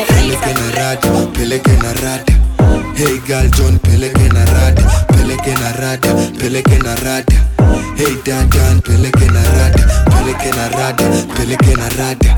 peleke 0.07 0.53
na 0.53 0.71
rada 0.75 1.09
peleke 1.33 1.71
na 1.71 1.93
rada. 1.93 2.33
Hey 2.95 3.17
girl 3.27 3.49
john 3.49 3.79
peleke 3.79 4.27
na 4.33 4.45
rada 4.45 4.83
peleke 5.31 5.53
na 5.59 5.71
rada 5.71 6.13
peleke 6.39 6.77
na 6.83 6.95
rada. 6.95 7.35
Hey 7.95 8.15
dadan 8.25 8.81
peleke 8.81 9.27
na 9.31 9.43
rada 9.55 9.83
peleke 10.11 10.51
na 10.57 10.67
rada 10.75 11.05
peleke 11.35 11.73
na 11.77 11.87
rada. 11.95 12.31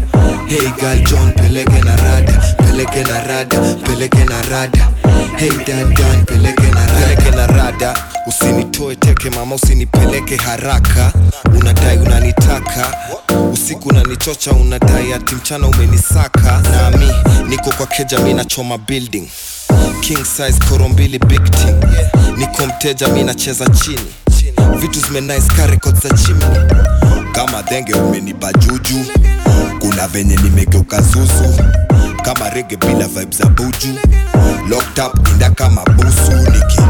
Hey 0.48 0.70
girl 0.78 1.00
john 1.10 1.34
peleke 1.34 1.80
na 1.86 1.96
rada 1.96 2.63
peleke 2.74 3.04
na 3.04 3.20
rada 3.24 3.60
peleke 3.86 4.26
na 4.26 4.42
rada. 4.50 4.90
Hey 5.38 5.50
dadan 5.66 6.26
peleke 6.26 6.68
na 6.74 6.86
rada. 6.86 7.06
Peleke 7.06 7.32
na 7.36 7.48
rada. 7.48 7.94
Usinitoe 8.28 8.96
teke 8.96 9.30
mama 9.30 9.56
usinipeleke 9.56 10.38
haraka. 10.38 11.14
Unadai 11.60 11.98
unanitaka. 11.98 12.92
Usiku 13.54 13.90
unanichocha 13.90 14.52
unadai 14.52 15.14
ati 15.14 15.36
mchana 15.36 15.68
umenisaka. 15.68 16.62
Nami 16.72 17.12
niko 17.48 17.72
kwa 17.72 17.86
keja 17.88 18.20
mi 18.20 18.34
nachoma 18.34 18.78
building. 18.78 19.28
King 20.02 20.26
size 20.26 20.60
koro 20.70 20.90
mbili 20.90 21.20
big 21.20 21.52
team. 21.52 21.80
Niko 22.38 22.66
mteja 22.66 23.08
mi 23.08 23.24
nacheza 23.24 23.66
chini. 23.68 24.14
Vitu 24.80 25.00
zimenice 25.00 25.48
ka 25.58 25.68
record 25.68 26.02
za 26.04 26.10
chimney. 26.18 26.60
Kama 27.32 27.62
dhenge 27.62 27.94
umenipa 27.94 28.54
juju. 28.54 29.06
Kuna 29.80 30.08
venye 30.08 30.36
nimegeuka 30.36 31.02
zuzu 31.02 31.56
kama 32.24 32.50
rege 32.50 32.78
bila 32.78 33.08
vibe 33.08 33.36
za 33.36 33.46
buju 33.46 33.88
locked 34.70 35.00
up 35.06 35.28
inda 35.32 35.50
kama 35.50 35.82
busu 35.86 36.32
niki 36.32 36.82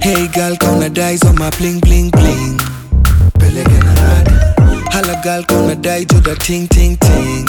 Hey 0.00 0.26
girl, 0.28 0.56
kauna 0.56 0.88
dies 0.92 1.22
on 1.24 1.34
my 1.36 1.50
bling 1.58 1.80
bling 1.80 2.10
bling. 2.10 2.56
Peleke 3.38 3.78
na 3.84 3.92
rada. 4.00 4.54
Hala 4.90 5.20
girl, 5.22 5.42
kauna 5.44 5.74
die 5.80 6.04
to 6.04 6.20
the 6.20 6.34
ting 6.36 6.66
ting 6.68 6.96
ting. 6.96 7.44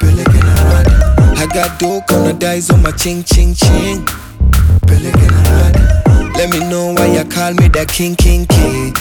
Peleke 0.00 0.40
na 0.44 0.54
rada. 0.64 1.42
A 1.42 1.46
got 1.48 1.78
dope 1.80 2.10
on 2.12 2.24
the 2.26 2.34
dice 2.38 2.70
on 2.70 2.82
my 2.82 2.90
ching 2.92 3.24
ching 3.24 3.54
ching. 3.54 4.04
Peleke 4.86 5.26
na 5.30 5.40
rada. 5.50 5.99
Let 6.40 6.48
me 6.52 6.60
know 6.70 6.94
why 6.94 7.04
you 7.04 7.24
call 7.28 7.52
me 7.52 7.68
the 7.68 7.84
king 7.84 8.16
king 8.16 8.46
king. 8.46 8.94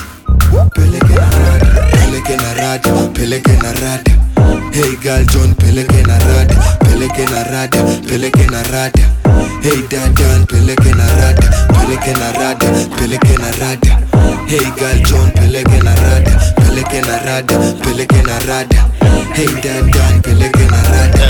Peleke 0.76 1.16
na 1.16 1.30
rada, 1.40 1.88
peleke 1.96 2.36
na 2.36 2.52
rada, 2.60 2.92
peleke 3.16 3.56
na 3.64 3.72
rada. 3.80 4.12
Hey 4.76 5.00
girl 5.00 5.24
John, 5.24 5.56
peleke 5.56 6.04
na 6.04 6.20
rada, 6.20 6.56
peleke 6.84 7.24
na 7.32 7.48
rada, 7.48 7.80
peleke 8.04 8.44
na 8.52 8.60
rada. 8.76 9.04
Hey 9.64 9.80
Dadan, 9.88 10.44
peleke 10.52 10.92
na 11.00 11.08
rada, 11.16 11.48
peleke 11.72 12.12
na 12.20 12.28
rada, 12.36 12.68
peleke 13.00 13.34
na 13.40 13.50
rada. 13.56 13.92
Hey 14.52 14.68
girl 14.76 15.00
John, 15.08 15.32
peleke 15.32 15.80
na 15.80 15.96
rada, 15.96 16.36
peleke 16.60 17.00
na 17.08 17.24
rada, 17.24 17.56
peleke 17.80 18.20
na 18.28 18.36
rada. 18.52 18.80
Hey 19.32 19.48
Dadan, 19.64 20.22
peleke 20.28 20.66
na 20.68 20.82
rada. 20.92 21.28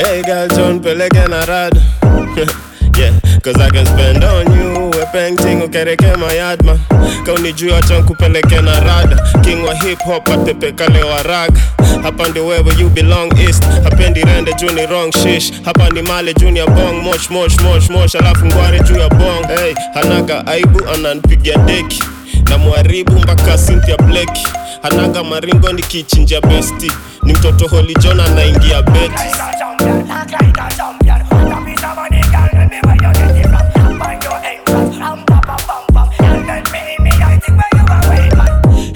Hey 0.00 0.22
girl, 0.22 0.48
John 0.48 0.80
peleke 0.80 1.28
na 1.28 1.44
rada 1.44 2.71
Yeah, 2.98 3.18
cause 3.42 3.56
I 3.58 3.68
can 3.70 3.86
spend 3.86 4.22
on 4.22 4.46
you 4.52 4.90
We 4.90 5.04
painting 5.12 5.62
ukereke 5.62 6.16
mayadma 6.16 6.78
Kaunijua 7.26 7.78
acha 7.78 8.62
na 8.62 8.80
rada. 8.80 9.16
King 9.42 9.62
wa 9.64 9.74
hip 9.74 9.98
hop 10.04 10.28
atepekale 10.28 11.02
wa 11.02 11.22
raga 11.22 11.60
Hapa 12.02 12.28
ndi 12.28 12.40
wewe 12.40 12.74
you 12.78 12.88
belong 12.90 13.32
east. 13.40 13.64
Hapendi 13.84 14.22
rende 14.22 14.52
juu 14.54 14.70
ni 14.70 14.86
wrong 14.86 15.12
shish. 15.12 15.52
Hapa 15.64 15.88
ni 15.90 16.02
male 16.02 16.34
juu 16.34 16.50
ya 16.56 16.66
bong 16.66 17.02
Mosh 17.02 17.30
mosh 17.30 17.60
mosh 17.60 17.90
mosh. 17.90 18.14
Alafu 18.14 18.46
ngware 18.46 18.80
juu 18.80 18.98
ya 18.98 19.08
bong. 19.08 19.46
Hey, 19.46 19.74
hanaga 19.94 20.46
aibu 20.46 20.80
ananipigia 20.94 21.56
deki. 21.58 22.02
Na 22.50 22.58
mwaribu 22.58 23.12
mpaka 23.12 23.58
Cynthia 23.58 23.96
Blake 23.96 24.46
hanaga 24.82 25.24
maringo 25.24 25.72
nikichinja 25.72 26.40
besti 26.40 26.92
ni 27.22 27.32
mtoto 27.32 27.68
Holy 27.68 27.94
anaingia 28.26 28.82
beti 28.82 29.22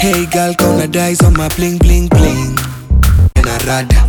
Hey 0.00 0.24
girl, 0.26 0.54
gonna 0.54 0.86
dice 0.88 1.22
on 1.22 1.34
my 1.34 1.48
bling 1.50 1.76
bling 1.78 2.08
bling. 2.08 2.56
Na 3.44 3.58
rada. 3.66 4.00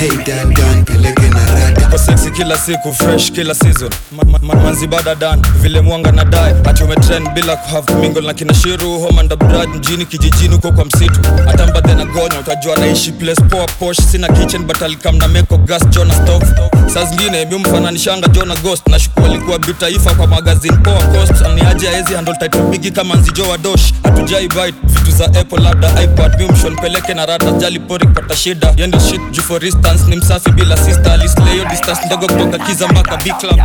Hey 0.00 0.08
Dan 0.24 0.48
Dan, 0.56 0.84
peleke 0.84 1.28
na 1.28 1.44
rada. 1.54 1.86
Kwa 1.88 1.98
sexy 1.98 2.30
kila 2.30 2.56
siku 2.58 2.92
fresh 2.94 3.30
kila 3.32 3.54
season. 3.54 3.90
Ma, 4.12 4.22
ma, 4.24 4.38
ma, 4.42 4.54
manzi 4.54 4.86
bada 4.86 5.14
dan 5.14 5.42
vile 5.60 5.80
mwanga 5.80 6.12
na 6.12 6.24
dai 6.24 6.54
ati 6.64 6.82
umetrend 6.84 7.28
bila 7.34 7.56
kuhave 7.56 7.94
mingle 7.94 8.20
na 8.26 8.34
kina 8.34 8.54
shiru 8.54 9.00
homanda 9.00 9.36
brad 9.36 9.68
mjini 9.68 10.06
kijijini 10.06 10.54
huko 10.54 10.72
kwa 10.72 10.84
msitu. 10.84 11.20
Hata 11.46 11.66
mbadhe 11.66 11.94
na 11.94 12.04
gonya 12.04 12.38
utajua 12.40 12.76
naishi 12.76 13.12
place 13.12 13.42
poa 13.42 13.66
posh 13.66 13.96
sina 13.96 14.28
kitchen 14.28 14.62
but 14.62 14.82
alikam 14.82 15.16
na 15.16 15.28
meko 15.28 15.56
gas 15.58 15.88
jona 15.88 16.14
stove 16.14 16.46
saa 16.94 17.04
zingine 17.04 17.44
mi 17.44 17.56
mfananishanga 17.56 18.28
jona 18.28 18.54
ghost. 18.56 18.88
Na 18.88 18.98
shuku 18.98 19.24
alikuwa 19.24 19.58
bitaifa 19.58 20.14
kwa 20.14 20.26
magazine 20.26 20.76
poa 20.76 21.02
cost. 21.02 21.42
Aniaje 21.46 21.88
aezi 21.88 22.14
handle 22.14 22.34
title 22.36 22.62
bigi 22.62 22.90
kama 22.90 23.14
nzijo 23.16 23.48
wa 23.48 23.58
dosh. 23.58 23.92
Hatujai 24.02 24.48
bite 24.48 24.74
vitu 24.86 25.10
za 25.10 25.24
apple 25.24 25.58
labda 25.62 26.02
ipad 26.02 26.40
mi 26.40 26.48
mshonpeleke 26.52 27.14
na 27.14 27.26
rada. 27.26 27.50
Jali 27.52 27.78
pori 27.78 28.06
kupata 28.06 28.36
shida 28.36 28.74
yendo 28.76 28.98
shit 29.00 29.20
juu 29.30 29.42
for 29.90 29.94
instance 29.96 30.10
ni 30.10 30.16
msafi 30.16 30.50
bila 30.52 30.76
sister 30.76 31.12
alisleyo 31.12 31.64
distance 31.64 32.06
ndogo 32.06 32.26
kutoka 32.26 32.58
kiza 32.58 32.88
mpaka 32.88 33.16
big 33.16 33.34
club. 33.38 33.60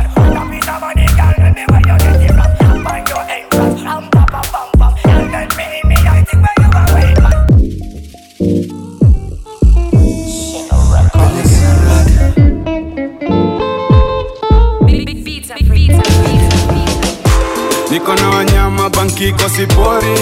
Niko 17.91 18.15
na 18.15 18.29
wanyama 18.29 18.89
bankiko 18.89 19.49
sipori. 19.49 20.15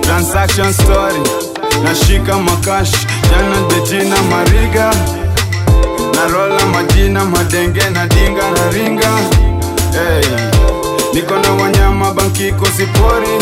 Transaction 0.00 0.72
story 0.72 1.49
nashika 1.84 2.38
makash 2.38 2.92
jana 3.30 3.68
detina 3.68 4.16
mariga. 4.30 4.90
Narola 6.14 6.66
majina 6.66 7.24
madenge 7.24 7.90
na 7.90 8.06
dinga 8.06 8.50
na 8.50 8.70
ringa. 8.70 9.10
Hey. 9.92 10.24
niko 11.14 11.38
na 11.38 11.50
wanyama 11.52 12.12
bankiko 12.14 12.66
sipori 12.66 13.38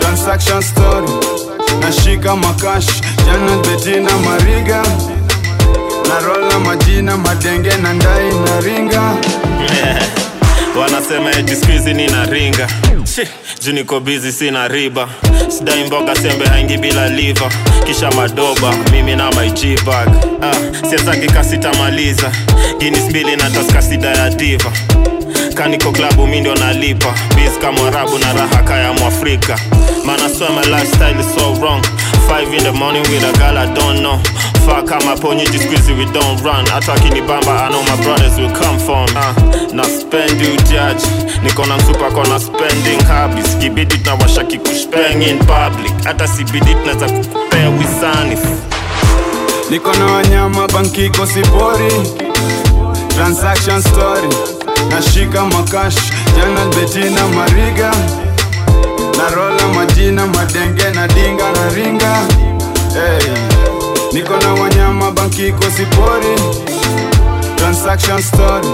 transaction 0.00 0.62
story. 0.62 1.08
Nashika 1.80 2.36
makash 2.36 3.00
jana 3.26 3.56
detina 3.62 4.10
mariga. 4.18 4.82
Narola 6.08 6.58
majina 6.60 7.16
madenge 7.16 7.76
na 7.82 7.92
ndai 7.92 8.34
na 8.44 8.60
ringa. 8.60 9.02
Wanasema 10.80 11.30
eti 11.32 11.56
skuizi 11.56 11.94
nina 11.94 12.24
ringa. 12.26 12.68
Shi, 12.68 12.89
juu 13.64 13.72
niko 13.72 14.00
bizi 14.00 14.32
sina 14.32 14.68
riba. 14.68 15.08
Sidai 15.48 15.84
mboga 15.84 16.14
sembe 16.16 16.46
haingi 16.46 16.76
bila 16.78 17.08
liva 17.08 17.50
kisha 17.86 18.10
madoba 18.10 18.74
mimi 18.92 19.16
na 19.16 19.30
maijibag 19.32 20.08
ah, 20.42 20.86
siezakika 20.90 21.44
sitamaliza. 21.44 22.32
Ginis 22.78 23.02
mbili 23.10 23.36
na 23.36 23.50
taskasida 23.50 24.08
ya 24.08 24.30
diva. 24.30 24.72
Kaniko 25.54 25.92
klabu 25.92 26.26
mi 26.26 26.40
ndio 26.40 26.54
nalipa. 26.54 27.14
Bis 27.36 27.58
kama 27.60 27.80
na 28.18 28.32
raha 28.32 28.62
kaya 28.62 28.92
mwafrika. 28.92 29.58
Man 30.04 30.20
I 30.20 30.28
my 30.50 30.62
lifestyle 30.70 31.22
so 31.34 31.54
wrong 31.60 31.82
Five 32.30 32.54
in 32.54 32.62
the 32.62 32.72
morning 32.72 33.02
with 33.10 33.26
a 33.26 33.32
girl 33.38 33.58
I 33.58 33.66
don't 33.74 34.02
know. 34.02 34.16
Fuck 34.62 34.86
kama 34.86 35.16
just 35.18 35.66
squeezy, 35.66 35.98
we 35.98 36.04
don't 36.14 36.38
run. 36.42 36.64
Hata 36.66 36.94
akinibamba 36.94 37.66
I 37.66 37.70
know 37.70 37.82
my 37.82 37.96
brothers 38.04 38.38
will 38.38 38.54
come 38.54 38.78
from. 38.78 39.08
uh, 39.16 39.34
na 39.74 39.82
spend 39.82 40.38
you 40.40 40.56
judge. 40.70 41.02
Niko 41.42 41.66
na 41.66 41.76
msupa 41.76 42.10
kona 42.10 42.38
spending 42.40 43.00
habits. 43.06 43.56
Kibidi 43.58 43.98
tunawasha 43.98 44.44
kikushpeng 44.44 45.22
in 45.22 45.38
public. 45.38 45.92
Hata 46.04 46.28
sibidi 46.28 46.74
tunaweza 46.74 47.06
kukupea 47.08 47.68
wisani. 47.70 48.36
Niko 49.70 49.92
na 49.94 50.04
wanyama 50.06 50.68
bankiko 50.68 51.26
sipori. 51.26 51.92
Transaction 53.16 53.82
story. 53.82 54.28
Nashika 54.90 55.44
makash. 55.44 55.96
Jana 56.36 56.64
betina 56.66 57.28
mariga 57.28 57.92
narola 59.20 59.68
majina 59.74 60.26
madenge 60.26 60.90
na 60.94 61.06
dinga 61.08 61.52
na 61.52 61.68
ringa 61.74 62.14
hey. 62.94 63.32
niko 64.12 64.36
na 64.36 64.54
wanyama 64.54 65.10
banki 65.10 65.52
kosipori 65.52 66.34
transaction 67.56 68.22
story 68.22 68.68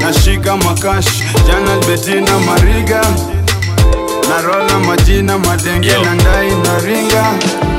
nashika 0.00 0.56
makash 0.56 1.22
jana 1.46 1.76
betina 1.86 2.38
mariga 2.38 3.02
narola 4.28 4.78
majina 4.78 5.38
madenge 5.38 5.88
Yo. 5.88 6.04
na 6.04 6.14
ndai 6.14 6.50
na 6.50 6.78
ringa 6.78 7.24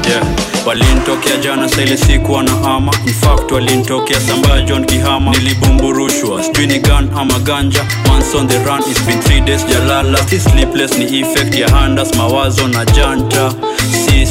yeah. 0.10 0.24
Walintokea 0.66 1.38
jana 1.38 1.70
saile 1.70 1.98
siku 1.98 2.34
wanahama. 2.34 2.92
Infact 3.08 3.52
walintokea 3.52 4.22
sambaya 4.22 4.62
john 4.62 4.86
kihama. 4.86 5.32
Nilibumburushwa 5.32 6.44
sijui 6.44 6.68
ni 6.68 6.80
gun 6.80 7.10
ama 7.18 7.40
ganja. 7.40 7.86
Once 8.16 8.38
on 8.38 8.48
the 8.48 8.58
run 8.64 8.80
it's 8.92 9.02
been 9.06 9.20
3 9.20 9.42
days 9.46 9.66
jalala. 9.66 10.28
Si 10.30 10.40
sleepless 10.40 10.98
ni 10.98 11.20
effect 11.20 11.56
ya 11.56 11.70
handas 11.70 12.16
mawazo 12.16 12.68
na 12.68 12.86
janta 12.86 13.54
si 13.92 14.24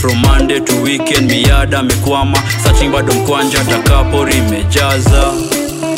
from 0.00 0.16
monday 0.18 0.60
to 0.60 0.72
weekend 0.82 1.30
miada 1.32 1.78
amekwama 1.78 2.38
searching 2.62 2.88
bado 2.88 3.12
mkwanja 3.12 3.64
takapori 3.64 4.34
imejaza. 4.36 5.32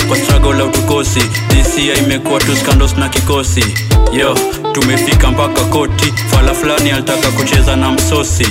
Kwa 0.08 0.16
struggle 0.16 0.52
la 0.54 0.64
utukosi 0.64 1.20
this 1.48 1.98
imekuwa 1.98 2.40
tu 2.40 2.56
scandals 2.56 2.96
na 2.96 3.08
kikosi. 3.08 3.64
Yo 4.12 4.38
tumefika 4.72 5.30
mpaka 5.30 5.64
koti. 5.64 6.12
Fala 6.30 6.54
fulani 6.54 6.90
alitaka 6.90 7.30
kucheza 7.30 7.76
na 7.76 7.90
msosi. 7.92 8.46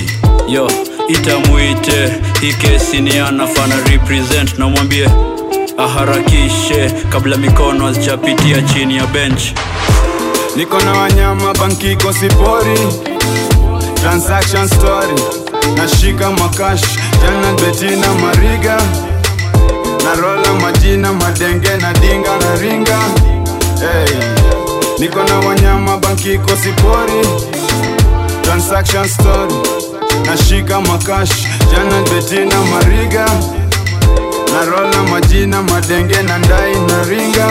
Yo 0.48 0.70
itamuite 1.12 2.12
hii 2.40 2.52
kesi 2.52 3.00
ni 3.00 3.18
anafana 3.18 3.74
represent 3.90 4.58
namwambie 4.58 5.08
aharakishe 5.78 6.90
kabla 7.08 7.36
mikono 7.36 7.86
hazijapitia 7.86 8.62
chini 8.62 8.96
ya 8.96 9.06
bench. 9.06 9.42
Niko 10.56 10.80
na 10.80 10.92
wanyama 10.92 11.54
bankiko 11.54 12.12
sipori. 12.12 12.78
Transaction 13.94 14.68
story 14.68 15.22
nashika 15.76 16.30
makash. 16.30 16.82
Jana 17.22 17.52
betina 17.52 18.14
mariga 18.14 18.80
narola 20.04 20.52
majina 20.54 21.12
madenge 21.12 21.76
na 21.80 21.92
dinga 21.92 22.38
na 22.38 22.54
ringa. 22.62 22.98
Hey. 23.80 24.16
niko 24.98 25.22
na 25.24 25.38
wanyama 25.48 25.96
bankikosipori 25.96 27.26
transaction 28.42 29.08
story 29.08 29.54
nashika 30.26 30.80
makash 30.80 31.46
jana 31.72 32.02
betina 32.10 32.56
mariga. 32.70 33.26
Narola 34.52 35.02
majina 35.10 35.62
madenge 35.62 36.22
na 36.22 36.38
ndai 36.38 36.74
na 36.88 37.02
ringa 37.04 37.48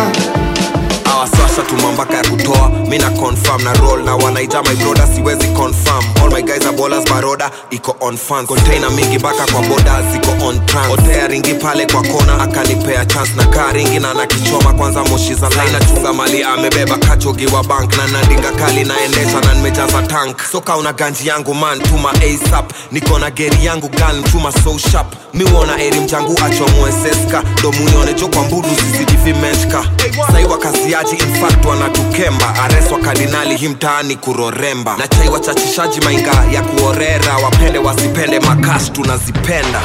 washatuma 1.60 1.92
mpaka 1.92 2.14
ya 2.18 2.24
kutoa. 2.24 2.70
Mi 2.70 2.98
na 2.98 3.10
confirm 3.10 3.64
na 3.64 3.74
roll 3.74 4.04
na 4.04 4.16
wanaija 4.16 4.62
my 4.64 4.76
broda 4.76 5.08
siwezi 5.16 5.48
confirm. 5.48 6.04
All 6.24 6.30
my 6.32 6.42
guys 6.42 6.66
are 6.66 6.78
ballers 6.78 7.06
baroda 7.10 7.52
iko 7.70 7.96
on 8.02 8.18
fans. 8.18 8.48
Container 8.48 8.92
mingi 8.92 9.18
mpaka 9.20 9.46
kwa 9.52 9.62
boda 9.62 10.02
ziko 10.12 10.46
on 10.48 10.66
trans. 10.66 10.94
Otea 10.94 11.28
ringi 11.28 11.54
pale 11.54 11.86
kwa 11.86 12.02
kona 12.04 12.40
akanipea 12.42 13.06
chance 13.06 13.32
na 13.36 13.46
kaa 13.46 13.72
ringi 13.72 14.00
na 14.00 14.14
nakichoma 14.14 14.74
kwanza 14.74 15.04
moshi 15.04 15.34
za 15.34 15.50
line. 15.50 15.72
Nachunga 15.72 16.14
mali 16.14 16.44
amebeba 16.44 16.98
kachogi 16.98 17.48
wa 17.48 17.64
bank 17.64 17.98
na 17.98 18.08
nadinga 18.08 18.52
kali 18.52 18.84
naendesha 18.84 19.42
na 19.42 19.54
nimejaza 19.54 20.02
tank. 20.02 20.38
Soka 20.52 20.78
una 20.78 20.94
ganji 20.94 21.28
yangu 21.28 21.54
man 21.56 21.80
tuma 21.80 22.12
asap 22.14 22.72
niko 22.92 23.20
na 23.20 23.32
geri 23.32 23.66
yangu 23.66 23.90
gal 23.90 24.24
tuma 24.32 24.52
so 24.52 24.78
sharp. 24.78 25.16
Mi 25.34 25.44
wona 25.44 25.82
eri 25.84 26.00
mjangu 26.00 26.36
achomweseska 26.46 27.44
ndo 27.60 27.72
muione 27.72 28.14
jo 28.14 28.28
kwa 28.28 28.44
mbudu 28.44 28.68
zizidivimeshka 28.70 29.86
saiwa 30.32 30.58
kaziaji 30.58 31.16
infact 31.50 31.66
wanatukemba. 31.66 32.56
Areswa 32.64 33.00
kardinali 33.00 33.56
hii 33.58 33.68
mtaani 33.68 34.16
kuroremba. 34.16 34.98
Na 34.98 35.08
chai 35.08 35.30
wachachishaji 35.30 36.02
mainga 36.02 36.32
ya 36.54 36.62
kuorera. 36.62 37.38
Wapende 37.44 37.80
wasipende 37.80 38.40
makash 38.40 38.92
tunazipenda. 38.92 39.82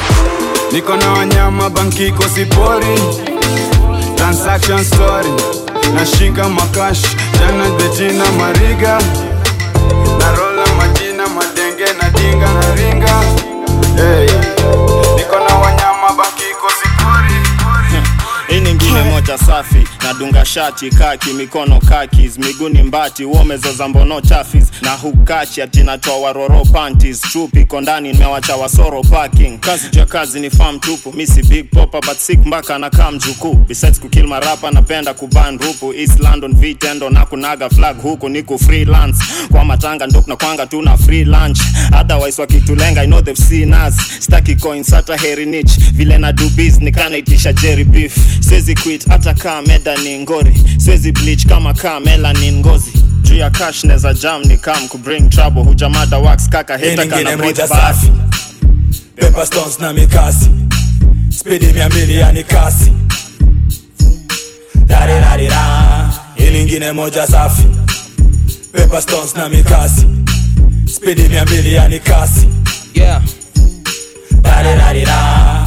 Niko 0.71 0.95
na 0.95 1.11
wanyama 1.11 1.69
story. 4.83 5.27
Nashika 5.95 6.49
makash 6.49 7.01
jana 7.39 7.69
bejina 7.69 8.31
mariga. 8.31 9.01
Narola 10.19 10.65
majina 10.77 11.27
madenge 11.27 11.85
na 12.01 12.09
dinga 12.09 12.47
na 12.53 12.75
ringa. 12.75 13.21
Hey. 13.97 14.34
Hii 19.03 19.09
moja 19.09 19.37
safi 19.37 19.87
nadunga 20.03 20.45
shati 20.45 20.89
kaki 20.89 21.29
mikono 21.33 21.79
kakis 21.79 22.37
miguni 22.37 22.83
mbati 22.83 23.25
uomezoza 23.25 23.87
mbono 23.87 24.21
chafis 24.21 24.63
na 24.81 24.91
hukachi 24.91 25.61
ati 25.61 25.83
natoa 25.83 26.17
waroro 26.17 26.65
panties. 26.65 27.21
Chupi 27.33 27.61
iko 27.61 27.81
ndani 27.81 28.11
nimewacha 28.13 28.55
wasoro 28.55 29.01
parking. 29.03 29.59
Kazi 29.59 29.89
juu 29.89 29.99
ya 29.99 30.05
kazi 30.05 30.39
ni 30.39 30.49
farm 30.49 30.79
tupu. 30.79 31.13
Misi 31.13 31.43
big 31.43 31.69
popa 31.71 32.01
but 32.01 32.17
sick 32.17 32.45
mpaka 32.45 32.77
na 32.79 32.89
kam 32.89 33.17
jukuu 33.19 33.53
besides 33.53 33.99
kukill 33.99 34.27
marapa 34.27 34.71
napenda 34.71 35.13
kuban 35.13 35.57
rupu. 35.59 35.93
East 35.93 36.19
london 36.19 36.55
vitendo 36.55 37.09
na 37.09 37.25
kunaga 37.25 37.69
flag 37.69 38.01
huku 38.01 38.29
niku 38.29 38.59
freelance. 38.59 39.23
Kwa 39.51 39.65
matanga 39.65 40.07
ndo 40.07 40.21
kwanga 40.21 40.65
tuna 40.65 40.97
free 40.97 41.25
lunch. 41.25 41.59
Otherwise 42.01 42.41
wakitulenga 42.41 43.01
i 43.03 43.07
know 43.07 43.21
they've 43.21 43.43
seen 43.43 43.73
us. 43.73 43.95
Staki 44.19 44.55
coins 44.55 44.91
hata 44.91 45.17
heri 45.17 45.45
niche. 45.45 45.81
Vile 45.93 46.17
na 46.17 46.31
do 46.33 46.49
biz 46.49 46.79
nikanaitisha 46.79 47.53
jerry 47.53 47.83
beef. 47.83 48.15
Siwezi 48.39 48.75
quit. 48.85 49.07
Hata 49.09 49.33
kaa 49.33 49.61
meda 49.61 49.95
ni 49.97 50.19
ngori. 50.19 50.53
Siwezi 50.77 51.11
bleach 51.11 51.45
kama 51.47 51.73
kaa 51.73 51.99
melanin 51.99 52.59
ngozi. 52.59 52.91
Juu 53.21 53.35
ya 53.35 53.49
cash 53.49 53.83
neza 53.83 54.13
jam 54.13 54.41
ni 54.43 54.57
kam 54.57 54.87
kubring 54.87 55.29
trouble. 55.29 55.63
Hujamada 55.63 56.17
wax 56.17 56.49
kaka 56.49 56.77
heta 56.77 57.05
kana 57.07 57.37
breathe 57.37 57.67
safi. 57.67 58.11
Pepper 59.15 59.45
stones 59.45 59.79
na 59.79 59.93
mikasi. 59.93 60.49
Spidi 61.29 61.65
mia 61.73 61.89
mbili 61.89 62.15
yani 62.15 62.43
kasi. 62.43 62.91
Darirarira 64.85 66.09
hii 66.35 66.49
nyingine 66.51 66.91
moja 66.91 67.27
safi. 67.27 67.63
Pepper 68.71 69.01
stones 69.01 69.35
na 69.35 69.49
mikasi. 69.49 70.05
Spidi 70.95 71.21
mia 71.29 71.45
mbili 71.45 71.73
yani 71.73 71.99
kasi. 71.99 72.47
Yeah. 72.93 73.21
darirarira 74.41 75.64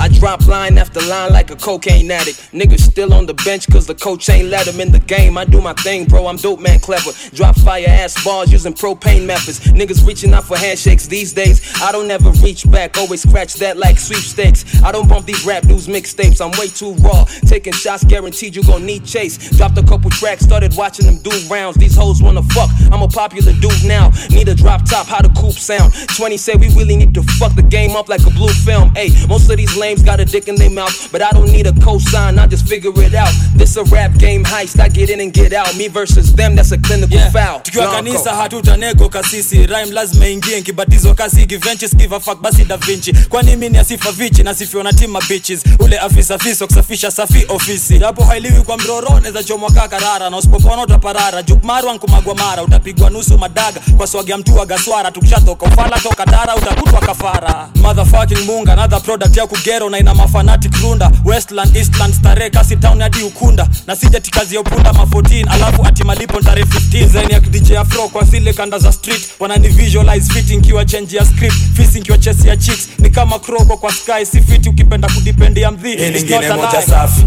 I 0.00 0.08
drop 0.08 0.46
line 0.46 0.78
after 0.78 0.98
line 1.02 1.30
like 1.30 1.50
a 1.50 1.56
cocaine 1.56 2.10
addict. 2.10 2.38
Niggas 2.52 2.80
still 2.80 3.12
on 3.12 3.26
the 3.26 3.34
bench 3.34 3.70
cause 3.70 3.86
the 3.86 3.94
coach 3.94 4.30
ain't 4.30 4.48
let 4.48 4.66
him 4.66 4.80
in 4.80 4.90
the 4.90 4.98
game. 4.98 5.36
I 5.36 5.44
do 5.44 5.60
my 5.60 5.74
thing, 5.74 6.06
bro. 6.06 6.26
I'm 6.26 6.36
dope, 6.36 6.58
man, 6.58 6.80
clever. 6.80 7.10
Drop 7.34 7.54
fire 7.56 7.84
ass 7.86 8.24
balls 8.24 8.50
using 8.50 8.72
propane 8.72 9.26
methods. 9.26 9.60
Niggas 9.60 10.06
reaching 10.06 10.32
out 10.32 10.44
for 10.44 10.56
handshakes 10.56 11.06
these 11.06 11.34
days. 11.34 11.60
I 11.82 11.92
don't 11.92 12.10
ever 12.10 12.30
reach 12.42 12.68
back, 12.70 12.96
always 12.96 13.28
scratch 13.28 13.54
that 13.56 13.76
like 13.76 13.98
sweepstakes. 13.98 14.82
I 14.82 14.90
don't 14.90 15.06
bump 15.06 15.26
these 15.26 15.44
rap 15.44 15.64
news 15.64 15.86
mixtapes. 15.86 16.40
I'm 16.40 16.50
way 16.58 16.68
too 16.68 16.94
raw. 17.04 17.24
Taking 17.46 17.74
shots, 17.74 18.02
guaranteed 18.02 18.56
you 18.56 18.62
gon' 18.62 18.86
need 18.86 19.04
chase. 19.04 19.50
Dropped 19.58 19.76
a 19.76 19.82
couple 19.82 20.08
tracks, 20.08 20.44
started 20.44 20.74
watching 20.78 21.04
them 21.04 21.18
do 21.18 21.30
rounds. 21.50 21.76
These 21.76 21.94
hoes 21.94 22.22
wanna 22.22 22.42
fuck. 22.54 22.70
I'm 22.90 23.02
a 23.02 23.08
popular 23.08 23.52
dude 23.60 23.84
now. 23.84 24.10
Need 24.30 24.48
a 24.48 24.54
drop 24.54 24.88
top, 24.88 25.08
how 25.08 25.20
the 25.20 25.28
coupe 25.28 25.52
sound. 25.52 25.92
20 26.16 26.38
say 26.38 26.54
we 26.54 26.68
really 26.74 26.96
need 26.96 27.12
to 27.12 27.22
fuck 27.38 27.54
the 27.54 27.62
game 27.62 27.94
up 27.96 28.08
like 28.08 28.26
a 28.26 28.30
blue 28.30 28.48
film. 28.64 28.94
Hey, 28.94 29.10
most 29.28 29.50
of 29.50 29.58
these 29.58 29.76
lames 29.90 30.02
got 30.04 30.20
a 30.20 30.24
dick 30.24 30.46
in 30.48 30.54
their 30.54 30.70
mouth, 30.70 31.10
but 31.12 31.20
I 31.22 31.30
don't 31.30 31.50
need 31.50 31.66
a 31.66 31.72
cosign. 31.72 32.38
I 32.38 32.46
just 32.46 32.66
figure 32.68 32.92
it 32.96 33.14
out. 33.14 33.32
This 33.56 33.76
a 33.76 33.84
rap 33.84 34.12
game 34.18 34.44
heist. 34.44 34.78
I 34.80 34.88
get 34.88 35.10
in 35.10 35.20
and 35.20 35.32
get 35.32 35.52
out. 35.52 35.76
Me 35.76 35.88
versus 35.88 36.32
them, 36.32 36.54
that's 36.54 36.72
a 36.72 36.78
clinical 36.78 37.18
foul. 37.30 37.60
tukiwa 37.60 37.90
kanisa 37.94 38.34
hatutanego 38.34 39.08
kasisi 39.08 39.66
rhyme 39.66 39.92
lazima 39.92 40.28
ingie 40.28 40.60
nkibatizo 40.60 41.14
kasi 41.14 41.46
givenches 41.46 41.94
give 41.96 42.14
a 42.16 42.20
fuck 42.20 42.40
basi 42.40 42.64
da 42.64 42.76
vinci 42.76 43.12
kwani 43.28 43.50
mimi 43.50 43.68
ni 43.68 43.78
asifa 43.78 44.12
vichi 44.12 44.42
nasifiwa 44.42 44.84
na 44.84 44.92
team 44.92 45.16
bitches 45.28 45.60
ule 45.78 45.98
afisa 45.98 46.38
fiso 46.38 46.66
kusafisha 46.66 47.10
safi 47.10 47.46
ofisi 47.48 47.98
hapo 47.98 48.24
hailiwi 48.24 48.62
kwa 48.62 48.78
mroro 48.78 49.20
neza 49.20 49.44
chomwa 49.44 49.70
karara 49.70 50.30
na 50.30 50.36
usipopona 50.36 50.82
utaparara 50.82 51.42
jukmarwa 51.42 51.94
nkumagwa 51.94 52.34
mara 52.34 52.62
utapigwa 52.62 53.10
nusu 53.10 53.38
madaga 53.38 53.80
kwa 53.96 54.06
swagi 54.06 54.30
ya 54.30 54.38
mtu 54.38 54.56
wa 54.56 54.66
gaswara 54.66 55.10
tukishatoka 55.10 55.66
ufala 55.66 56.00
toka 56.00 56.26
dara 56.26 56.56
utakutwa 56.56 57.00
kafara 57.00 57.68
motherfucking 57.74 58.44
munga 58.46 58.72
another 58.72 59.02
product 59.02 59.36
ya 59.36 59.46
kugero 59.80 59.90
na 59.90 59.98
ina 59.98 60.14
mafanatic 60.14 60.72
runda. 60.82 61.10
Westland 61.24 61.76
eastland 61.76 62.14
starehe 62.14 62.50
kasi 62.50 62.76
town 62.76 63.00
hadi 63.00 63.22
ukunda. 63.22 63.68
Na 63.86 63.96
sijati 63.96 64.30
kazi 64.30 64.54
ya 64.54 64.60
upunda 64.60 64.92
ma 64.92 65.02
14 65.04 65.48
alafu 65.52 65.84
ati 65.86 66.04
malipo 66.04 66.40
tarehe 66.40 66.66
15 66.66 67.06
zaini 67.08 67.32
ya 67.32 67.40
DJ 67.40 67.72
afro 67.72 68.08
kwa 68.08 68.24
zile 68.24 68.52
kanda 68.52 68.78
za 68.78 68.92
street. 68.92 69.28
Wanani 69.38 69.68
visualize 69.68 70.32
fit 70.32 70.50
inkiwa 70.50 70.84
change 70.84 71.16
ya 71.16 71.24
script. 71.24 71.54
Fisi 71.76 71.98
inkiwa 71.98 72.18
chesi 72.18 72.48
ya 72.48 72.56
chicks. 72.56 72.88
Ni 72.98 73.10
kama 73.10 73.38
kroko 73.38 73.76
kwa 73.76 73.92
sky 73.92 74.26
si 74.32 74.40
fit 74.42 74.66
ukipenda 74.66 75.08
kudipendia 75.08 75.70
mdhi 75.70 75.96
nyingine 75.96 76.52
moja 76.52 76.82
safi. 76.82 77.24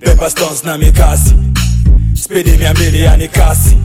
Pepper 0.00 0.30
stones 0.30 0.64
na 0.64 0.78
mikasi. 0.78 1.34
Spidi 2.14 2.50
mia 2.50 2.74
mbili 2.74 3.00
yani 3.00 3.28
kasi 3.28 3.76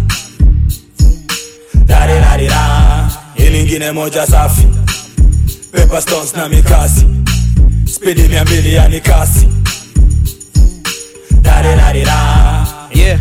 darirarira 1.85 3.11
hii 3.35 3.49
nyingine 3.49 3.91
moja 3.91 4.27
safi. 4.27 4.67
Pepper 5.71 6.01
stones 6.01 6.33
na 6.35 6.49
mikasi 6.49 7.05
mbili 8.01 8.73
yani 8.73 9.01
kasi 9.01 9.47
darirarira 11.41 12.45
Yeah, 12.93 13.19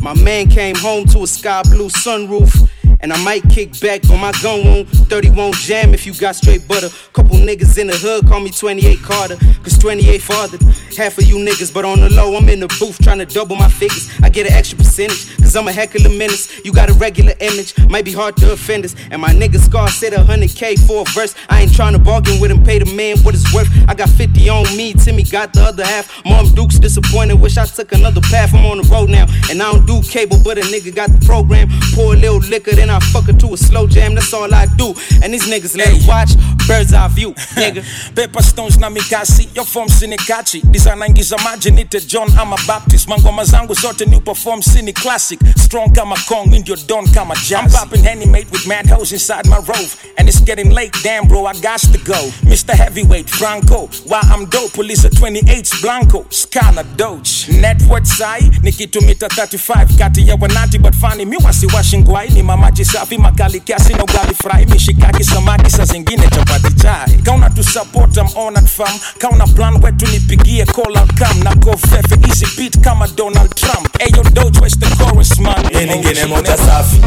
my 0.00 0.14
man 0.14 0.48
came 0.48 0.76
home 0.76 1.04
to 1.06 1.22
a 1.22 1.26
sky 1.26 1.62
blue 1.70 1.90
sunroof. 1.90 2.68
And 3.00 3.12
I 3.12 3.22
might 3.24 3.42
kick 3.50 3.78
back 3.80 4.08
on 4.10 4.20
my 4.20 4.32
gun 4.42 4.64
wound. 4.64 4.88
30 4.88 5.30
won't 5.30 5.54
jam 5.56 5.94
if 5.94 6.06
you 6.06 6.14
got 6.14 6.36
straight 6.36 6.66
butter. 6.66 6.88
Couple 7.12 7.36
niggas 7.36 7.78
in 7.78 7.86
the 7.86 7.96
hood 7.96 8.26
call 8.26 8.40
me 8.40 8.50
28 8.50 8.98
Carter. 9.00 9.36
Cause 9.62 9.78
28 9.78 10.22
fathered 10.22 10.62
half 10.96 11.18
of 11.18 11.24
you 11.24 11.36
niggas. 11.36 11.72
But 11.72 11.84
on 11.84 12.00
the 12.00 12.10
low, 12.10 12.36
I'm 12.36 12.48
in 12.48 12.60
the 12.60 12.68
booth 12.80 12.98
trying 13.02 13.18
to 13.18 13.26
double 13.26 13.56
my 13.56 13.68
figures. 13.68 14.10
I 14.22 14.28
get 14.28 14.46
an 14.46 14.52
extra 14.52 14.78
percentage. 14.78 15.36
Cause 15.38 15.54
I'm 15.56 15.68
a 15.68 15.72
heck 15.72 15.94
of 15.94 16.04
a 16.04 16.08
menace. 16.08 16.64
You 16.64 16.72
got 16.72 16.90
a 16.90 16.94
regular 16.94 17.34
image, 17.40 17.76
might 17.88 18.04
be 18.04 18.12
hard 18.12 18.36
to 18.38 18.52
offend 18.52 18.84
us. 18.84 18.94
And 19.10 19.20
my 19.22 19.30
nigga 19.30 19.58
Scar 19.58 19.88
said 19.88 20.12
100K 20.12 20.86
for 20.86 21.02
a 21.02 21.04
verse. 21.12 21.34
I 21.48 21.62
ain't 21.62 21.74
trying 21.74 21.92
to 21.92 21.98
bargain 21.98 22.40
with 22.40 22.50
him, 22.50 22.62
pay 22.64 22.78
the 22.78 22.92
man 22.94 23.18
what 23.20 23.34
it's 23.34 23.52
worth. 23.54 23.68
I 23.88 23.94
got 23.94 24.08
50 24.08 24.48
on 24.48 24.64
me, 24.76 24.92
Timmy 24.92 25.22
got 25.22 25.52
the 25.52 25.62
other 25.62 25.84
half. 25.84 26.10
Mom 26.24 26.46
Duke's 26.54 26.78
disappointed, 26.78 27.40
wish 27.40 27.56
I 27.56 27.66
took 27.66 27.92
another 27.92 28.20
path. 28.22 28.54
I'm 28.54 28.66
on 28.66 28.78
the 28.78 28.88
road 28.88 29.10
now, 29.10 29.26
and 29.50 29.62
I 29.62 29.72
don't 29.72 29.86
do 29.86 30.02
cable, 30.02 30.38
but 30.42 30.58
a 30.58 30.62
nigga 30.62 30.94
got 30.94 31.10
the 31.10 31.24
program. 31.24 31.68
Pour 31.94 32.14
a 32.14 32.16
little 32.16 32.38
liquor, 32.38 32.72
then 32.72 32.85
I 32.90 33.00
fuck 33.12 33.24
her 33.24 33.32
to 33.32 33.54
a 33.54 33.56
slow 33.56 33.86
jam. 33.86 34.14
That's 34.14 34.32
all 34.32 34.52
I 34.54 34.66
do. 34.76 34.94
And 35.22 35.32
these 35.32 35.46
niggas 35.46 35.76
let 35.76 35.88
it 35.88 36.06
watch, 36.08 36.30
bird's 36.66 36.92
eye 36.92 37.08
view, 37.08 37.32
nigga. 37.56 37.82
Pepper 38.14 38.42
stones 38.42 38.78
na 38.78 38.90
mikasi 38.90 39.48
yo 39.54 39.64
form 39.64 39.88
sinikachi. 39.88 40.60
Designer 40.72 41.06
ingiza 41.06 41.36
maji 41.38 41.70
nite 41.70 42.00
john 42.06 42.28
ama 42.38 42.56
baptist. 42.66 43.08
Mangoma 43.08 43.44
zangu 43.44 43.74
zote 43.74 44.06
new 44.06 44.20
perform 44.20 44.60
sini 44.62 44.92
classic. 44.94 45.40
Strong 45.56 45.92
kama 45.94 46.16
kong 46.28 46.46
ndio 46.54 46.76
don 46.86 47.06
kama 47.12 47.34
jazz. 47.34 47.52
I'm 47.52 47.70
popping 47.70 48.02
henny 48.04 48.26
mate 48.26 48.50
with 48.50 48.66
mad 48.66 48.86
hoes 48.86 49.12
inside 49.12 49.46
my 49.46 49.58
rove. 49.58 49.96
And 50.18 50.28
it's 50.28 50.40
getting 50.40 50.70
late 50.70 50.92
damn 51.02 51.28
bro 51.28 51.46
i 51.46 51.52
got 51.60 51.80
to 51.80 51.98
go. 51.98 52.30
Mr 52.42 52.74
heavyweight 52.74 53.28
franco 53.28 53.86
why 54.06 54.20
i'm 54.24 54.46
dope? 54.46 54.72
Police 54.72 55.04
at 55.04 55.16
28 55.16 55.70
blanco 55.82 56.26
scala 56.30 56.84
doge. 56.96 57.48
Net 57.48 57.82
worth 57.88 58.06
sai 58.06 58.40
nikitumita 58.62 59.26
35 59.28 59.98
kati 59.98 60.28
ya 60.28 60.36
wanati 60.40 60.78
but 60.78 60.94
fani 60.94 61.24
mi 61.24 61.36
wasiwashingwai 61.36 62.28
ni 62.28 62.42
mamaji 62.76 62.84
safi 62.84 63.18
makali 63.18 63.60
kiasi 63.60 63.92
na 63.94 64.04
ugali 64.04 64.34
fry. 64.34 64.66
Mishikaki 64.66 65.24
samaki 65.24 65.70
saa 65.70 65.84
zingine 65.84 66.28
chapati 66.28 66.74
chai. 66.74 67.18
Kauna 67.24 67.50
tu 67.50 67.62
support 67.62 68.18
am 68.18 68.28
on 68.36 68.56
at 68.56 68.66
farm, 68.68 68.98
kauna 69.18 69.46
plan 69.54 69.80
wetu 69.82 70.06
nipigie 70.06 70.64
call 70.66 70.96
out 70.98 71.10
come. 71.18 71.42
Na 71.44 71.54
go 71.54 71.72
fefe 71.76 72.16
easy 72.28 72.46
beat 72.56 72.80
kama 72.84 73.06
donald 73.16 73.54
trump. 73.56 73.88
Ayo 74.00 74.22
doge 74.34 74.60
where's 74.60 74.76
the 74.76 74.86
chorus 74.96 75.38
man. 75.40 75.64
Hii 75.72 75.86
nyingine 75.86 76.26
moja 76.26 76.56
safi. 76.56 77.00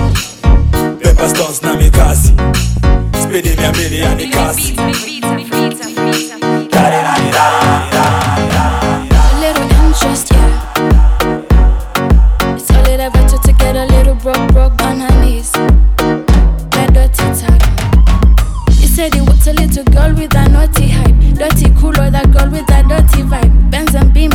Pepper 1.03 1.29
stones 1.29 1.61
na 1.61 1.73
mikasi. 1.73 2.33
Spidi 3.23 3.49
mia 3.49 3.71
mbili 3.71 3.99
yani 3.99 4.27
kasi 4.27 4.75
a 19.49 19.53
little 19.53 19.83
girl 19.85 20.13
with 20.13 20.35
a 20.35 20.49
naughty 20.49 20.89
hype. 20.89 21.15
Dirty 21.33 21.73
cooler, 21.79 22.09
that 22.11 22.31
girl 22.31 22.49
with 22.51 22.69
a 22.69 22.83
dirty 22.87 23.23
vibe. 23.23 23.71
Benz 23.71 23.95
and 23.95 24.13
beam 24.13 24.28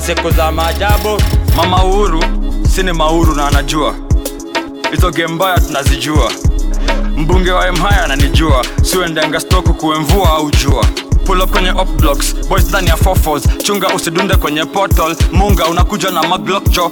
zilikwanga 0.00 0.02
siku 0.02 0.30
za 0.30 0.52
maajabu. 0.52 1.22
Mama 1.56 1.84
uhuru 1.84 2.24
sini 2.74 2.92
mauru 2.92 3.34
na 3.34 3.46
anajua. 3.46 3.94
Hizo 4.90 5.10
game 5.10 5.34
mbaya 5.34 5.60
tunazijua. 5.60 6.32
Mbunge 7.16 7.50
wa 7.50 7.72
mhaya 7.72 8.04
ananijua. 8.04 8.64
Siuendenga 8.82 9.40
stoku 9.40 9.74
kuwe 9.74 9.98
mvua 9.98 10.30
au 10.30 10.50
jua. 10.50 10.84
Pull 11.24 11.40
up 11.40 11.50
kwenye 11.50 11.70
op 11.70 11.88
blocks 12.00 12.36
boys 12.48 12.68
ndani 12.68 12.88
ya 12.88 12.96
fofos 12.96 13.42
chunga 13.62 13.88
usidunde 13.88 14.36
kwenye 14.36 14.64
portal. 14.64 15.16
Munga 15.32 15.66
unakuja 15.66 16.10
na 16.10 16.22
maglokcho 16.22 16.90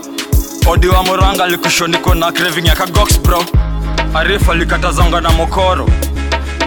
odi 0.66 0.89
wa 0.89 1.02
moranga 1.02 1.47
likushoniko 1.47 2.14
na 2.14 2.32
craving 2.32 2.66
ya 2.66 2.76
kagox 2.76 3.20
bro. 3.20 3.44
Arifa 4.14 4.55
likatazonga 4.55 5.20
na 5.20 5.30
mokoro. 5.30 5.89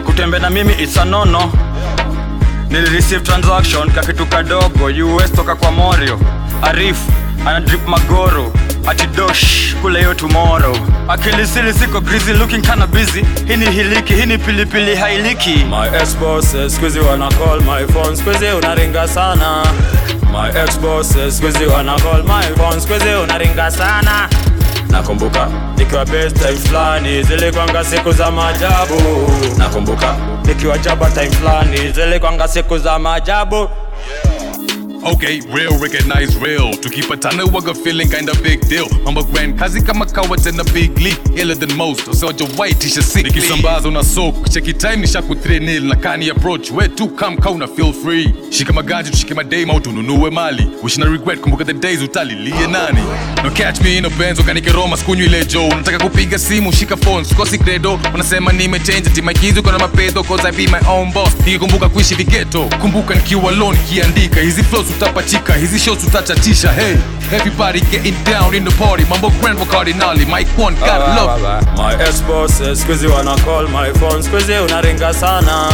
Kutembe 0.06 0.40
na 0.40 0.50
mimi 0.50 0.74
it's 0.74 0.98
a 0.98 1.06
nono. 1.06 1.52
Nilireceive 2.70 3.24
transaction 3.24 3.92
kakitu 3.92 4.26
kadogo. 4.26 4.86
Us 5.18 5.32
toka 5.32 5.56
kwa 5.56 5.72
morio 5.72 6.20
arif 6.62 6.98
anadrip 7.46 7.88
magoro 7.88 8.54
atidosh 8.88 9.76
kule 9.82 10.00
hiyo 10.00 10.14
tomorrow. 10.14 10.78
Akilisili 11.08 11.74
siko 11.74 12.02
grizi 12.02 12.34
looking 12.34 12.62
kana 12.66 12.88
busy. 12.88 13.26
Hii 13.48 13.70
hiliki 13.72 14.14
hii 14.14 14.26
ni 14.26 14.38
pilipili 14.38 14.96
hailiki. 14.96 15.50
My 15.50 15.98
ex-boss 16.02 16.56
squeezy 16.76 17.00
wanna 17.00 17.30
call 17.30 17.62
my 17.62 17.88
phone. 17.94 18.18
Squeezy 18.18 18.46
unaringa 18.46 19.08
sana. 19.08 19.64
My 20.32 20.62
ex-boss 20.64 21.10
squeezy 21.38 21.66
wanna 21.66 21.96
call 22.00 22.24
my 22.24 22.56
phone. 22.58 22.82
Squeezy 22.82 23.10
unaringa 23.24 23.72
sana. 23.72 24.30
Nakumbuka 24.90 25.48
nikiwa 25.78 26.06
best 26.06 26.38
time 26.38 26.58
flani 26.58 27.24
zilikwanga 27.24 27.84
siku 27.86 28.12
za 28.12 28.32
maajabu. 28.32 29.02
Nakumbuka 29.58 30.16
nikiwa 30.46 30.78
jaba 30.78 31.10
time 31.12 31.32
flani 31.32 31.92
zilikwanga 31.92 32.48
siku 32.48 32.78
za 32.78 33.00
maajabu 33.00 33.70
Okay, 35.04 35.42
real 35.50 35.80
recognize 35.80 36.38
real. 36.38 36.74
Tukipatana 36.76 37.46
waga 37.52 37.74
feeling 37.74 38.08
kinda 38.10 38.34
big 38.44 38.62
deal. 38.70 38.88
Mambo 39.04 39.24
grand 39.24 39.60
kazi 39.60 39.82
kama 39.82 40.06
kawa 40.06 40.38
tena 40.38 40.64
big 40.64 40.98
league. 41.00 41.20
Iller 41.42 41.56
than 41.60 41.76
most 41.78 42.08
usoja 42.08 42.46
white 42.58 42.80
tisha 42.80 43.02
sick 43.04 43.26
nikisambaza 43.26 43.88
una 43.88 44.04
soak 44.04 44.50
cheki 44.50 44.74
time 44.74 44.96
nisha 44.98 45.22
ku 45.22 45.34
3 45.34 45.60
nil 45.60 45.84
na 45.84 45.96
kani 45.96 46.30
approach. 46.30 46.72
Where 46.72 46.88
to 46.96 47.08
come 47.08 47.38
kauna 47.38 47.68
feel 47.68 47.94
free. 47.94 48.34
Shika 48.52 48.74
magaji 48.74 49.12
tushike 49.12 49.34
madame 49.34 49.72
au 49.72 49.80
tununue 49.80 50.30
mali. 50.32 50.68
Wishina 50.84 51.06
regret 51.06 51.40
kumbuka 51.40 51.66
the 51.66 51.74
days 51.74 52.02
utalilie 52.02 52.68
nani? 52.68 53.02
No 53.44 53.50
catch 53.52 53.82
me 53.82 53.98
in 53.98 54.06
a 54.06 54.10
benz 54.10 54.40
ukanike 54.40 54.72
roma 54.72 54.98
skunywi 54.98 55.26
ile 55.26 55.46
joe 55.46 55.70
Nataka 55.70 56.00
kupiga 56.00 56.40
simu 56.40 56.72
shika 56.74 56.98
phone 56.98 57.26
sikosi 57.26 57.58
credo. 57.58 58.00
Unasema 58.14 58.52
nimechange 58.54 59.10
ati 59.10 59.22
my 59.22 59.34
kids 59.34 59.58
uko 59.58 59.72
na 59.72 59.80
mapedo 59.80 60.24
cause 60.24 60.46
I 60.48 60.52
be 60.52 60.68
my 60.68 60.80
own 60.90 61.12
boss. 61.12 61.34
Nikikumbuka 61.46 61.90
kuishi 61.90 62.16
vigeto 62.16 62.70
kumbuka 62.82 63.16
nikiwa 63.16 63.52
alone 63.52 63.78
kiandika 63.90 64.42
hizi 64.42 64.64
flows 64.64 64.91
utapachika 64.96 65.54
hizi 65.54 65.80
show 65.80 65.94
utachatisha 65.94 66.72
hey. 66.72 66.96
Everybody 67.32 67.80
getting 67.82 68.16
down 68.26 68.54
in 68.56 68.66
the 68.66 68.72
party. 68.72 69.06
Mambo 69.10 69.30
grand 69.42 69.60
cardinali 69.68 70.26
mike 70.26 70.52
one 70.58 70.76
got 70.76 71.00
love. 71.16 71.42
My 71.78 71.94
ex-boss 71.94 72.58
says 72.58 72.84
squeezy 72.84 73.08
wanna 73.08 73.36
call 73.46 73.68
my 73.68 73.94
phone. 73.94 74.22
Squeezy 74.24 74.54
unaringa 74.54 75.14
sana. 75.14 75.72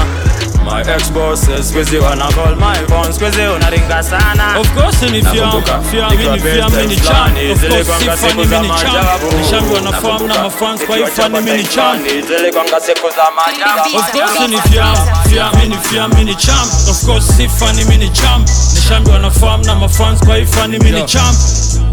My 0.65 0.81
ex-boss 0.81 1.41
says 1.41 1.72
squeezy 1.72 1.99
wanna 1.99 2.30
call 2.35 2.56
my 2.56 2.76
phone. 2.88 3.11
Squeezy 3.14 3.41
unaringa 3.56 4.03
sana. 4.03 4.60
Of 4.60 4.69
course 4.76 5.02
ni 5.02 5.22
fiam, 5.22 5.64
fiam, 5.91 6.11
mini 6.18 6.39
fiam, 6.39 6.72
mini 6.76 6.95
fulani. 6.95 7.52
Of 7.52 7.61
course 7.61 7.99
si 7.99 8.10
fani 8.10 8.34
ni 8.38 8.45
mini 8.48 8.68
champ. 8.68 8.94
maajabu. 8.94 9.38
Nishambi 9.38 9.73
wanafahamu 9.73 10.27
na 10.27 10.44
mafans 10.44 10.81
kwa 10.85 10.95
hiyo 10.95 11.07
fani 11.07 11.41
mini 11.41 11.64
chan. 11.64 11.99
zile 12.27 12.52
kwanga 12.52 12.80
siku 12.80 13.10
za 13.10 13.31
maajabu. 13.35 13.98
Of 13.98 14.11
course 14.11 14.49
ni 14.49 14.61
fiam, 14.61 14.95
fiam, 15.30 15.69
ni 15.69 15.77
fiam, 15.89 16.11
ni 16.23 16.35
chan. 16.35 16.68
Of 16.91 17.06
course 17.06 17.27
sifa 17.38 17.73
ni 17.73 17.84
mini 17.85 18.10
champ. 18.10 18.49
Nishambi 18.76 19.06
wanafahamu 19.09 19.63
na 19.65 19.75
mafans 19.75 20.19
kwa 20.25 20.38
ifani 20.38 20.79
mini 20.79 21.03
champ. 21.03 21.38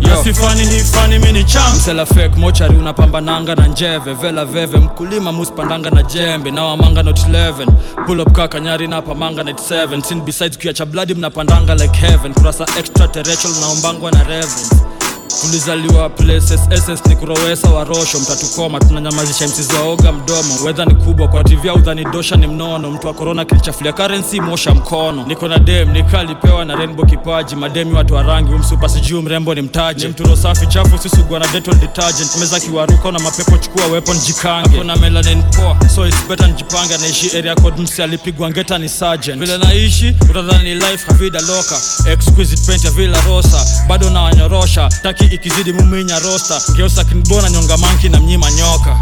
Ni 0.00 0.08
mini 1.18 1.44
mochari 2.36 2.76
unapambananga 2.76 3.54
na 3.54 3.66
njeve 3.66 4.14
vela 4.14 4.44
veve. 4.44 4.78
Mkulima 4.78 5.32
muspandanga 5.32 5.90
na 5.90 6.02
jembe 6.02 6.50
na 6.50 6.64
wamanga 6.64 7.02
not 7.02 7.18
11 7.28 7.66
pull 8.06 8.20
up 8.20 8.32
kaka 8.32 8.60
nyari 8.60 8.88
na 8.88 9.02
pamanga 9.02 9.42
night 9.44 9.60
7 9.70 10.02
sin 10.02 10.20
besides 10.20 10.58
kuacha 10.58 10.86
bloody 10.86 11.14
mnapandanga 11.14 11.74
like 11.74 11.96
heaven. 11.96 12.34
Kurasa 12.34 12.66
extraterrestrial 12.78 13.56
naombangwa 13.60 14.10
na 14.10 14.18
reverend 14.22 14.72
tulizaliwa 15.40 16.10
places 16.10 16.60
ni 17.08 17.16
kurowesa 17.16 17.68
warosho 17.70 18.18
mtatukoma 18.20 18.80
tunanyamazisha 18.80 19.46
msizoaoga 19.48 20.12
mdomo. 20.12 20.54
Wedha 20.64 20.84
ni 20.84 20.94
kubwa 20.94 21.28
kwa 21.28 21.44
tv 21.44 21.68
au 21.68 21.78
dosha 22.12 22.36
ni 22.36 22.46
mnono. 22.46 22.90
Mtu 22.90 23.06
wa 23.06 23.14
korona 23.14 23.44
kilichafulia 23.44 23.92
currency 23.92 24.40
mosha 24.40 24.74
mkono. 24.74 25.24
Niko 25.26 25.48
na 25.48 25.58
dem 25.58 25.90
nikalipewa 25.92 26.64
na 26.64 26.74
rainbow 26.76 27.06
kipaji. 27.06 27.56
Mademi 27.56 27.92
watu 27.94 28.14
wa 28.14 28.22
rangi 28.22 28.54
umsupa 28.54 28.88
sijuu 28.88 29.22
mrembo 29.22 29.54
ni 29.54 29.62
mtaji. 29.62 30.08
Mturo 30.08 30.36
safi 30.36 30.66
chafu 30.66 30.98
sisugwa 30.98 31.38
na 31.38 31.46
detol 31.46 31.74
detergent. 31.74 32.36
Meza 32.40 32.60
kiwaruka 32.60 33.12
na 33.12 33.18
mapepo 33.18 33.58
chukua 33.58 33.86
weapon 33.86 34.18
jikange. 34.18 34.78
Kuna 34.78 34.96
melanin 34.96 35.42
poa 35.42 35.76
so 35.94 36.06
it's 36.08 36.26
better 36.28 36.48
njipange 36.48 36.98
naishi 36.98 37.36
area 37.38 37.54
code 37.54 37.82
msi 37.82 38.02
alipigwa 38.02 38.50
ngeta 38.50 38.78
ni 38.78 38.88
sergeant. 38.88 39.40
Vile 39.40 39.58
naishi 39.58 40.14
utadhani 40.30 40.74
life 40.74 41.06
havida 41.06 41.40
loka. 41.40 41.76
Exquisite 42.12 42.66
paint 42.66 42.84
ya 42.84 42.90
villa 42.90 43.20
rosa 43.20 43.66
bado 43.88 44.10
na 44.10 44.22
wanyorosha. 44.22 44.88
Taki 45.02 45.23
ikizidi 45.32 45.72
muminya 45.72 46.18
rosta 46.18 46.60
geusa 46.76 47.04
kinbona 47.04 47.50
nyonga 47.50 47.76
manki 47.76 48.08
na 48.08 48.20
mnyima 48.20 48.50
nyoka. 48.50 48.98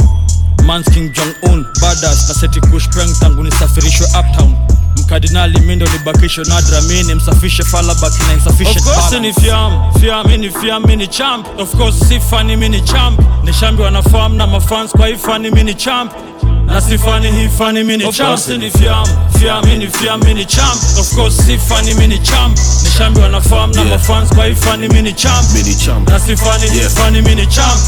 Mans 0.67 0.87
King 0.95 1.13
Jong 1.13 1.35
Un 1.53 1.67
Badas 1.81 2.29
na 2.29 2.35
seti 2.35 2.61
kushpeng 2.61 3.15
tangu 3.21 3.43
nisafirishwe 3.45 4.07
uptown. 4.07 4.57
Mkardinali 4.99 5.61
mindo 5.61 5.87
nibakisho 5.87 6.45
nadra 6.45 6.81
mini 6.81 7.15
msafishe 7.15 7.65
falabaki 7.65 8.19
na 8.23 8.33
Of 8.51 8.85
course 8.85 9.21
ni 9.21 9.33
fiam 9.33 9.93
fiam 10.01 10.27
mini 10.27 10.51
fiam 10.51 10.87
mini 10.87 11.07
champ. 11.09 11.47
Of 11.61 11.77
course 11.77 12.09
si 12.09 12.21
fani 12.21 12.57
mini 12.57 12.81
champ. 12.81 13.21
Nishambi 13.45 13.83
wanafam 13.83 14.35
na 14.37 14.47
mafans 14.47 14.91
kwa 14.93 15.07
hii 15.09 15.17
fani 15.17 15.51
mini 15.51 15.75
champ 15.75 16.13
na 16.67 16.81
sifani 16.81 17.31
hii 17.33 17.49
fani 17.49 17.85
mini 17.85 18.13
champ 18.13 18.29
course 18.29 18.49
ni 18.49 18.71
fiam 18.71 19.07
fiam 19.39 19.65
mini 19.67 19.87
fiam 19.89 20.25
mini 20.25 20.45
champ 20.47 20.83
of 21.01 21.15
course 21.15 21.37
si 21.47 21.59
fani 21.59 21.95
mini 21.95 22.19
champ 22.19 22.59
nishambi 22.85 23.21
wanafam 23.21 23.73
na 23.75 23.85
mafans 23.85 24.29
kwa 24.35 24.47
hii 24.47 24.55
fani 24.55 24.89
mini 24.89 25.13
champ 25.13 25.53
Mini 25.55 25.75
champ. 25.75 26.09
na 26.11 26.21
sifani 26.21 26.71
hii 26.71 26.81
fani 26.81 27.23
mini 27.23 27.47
champ 27.47 27.79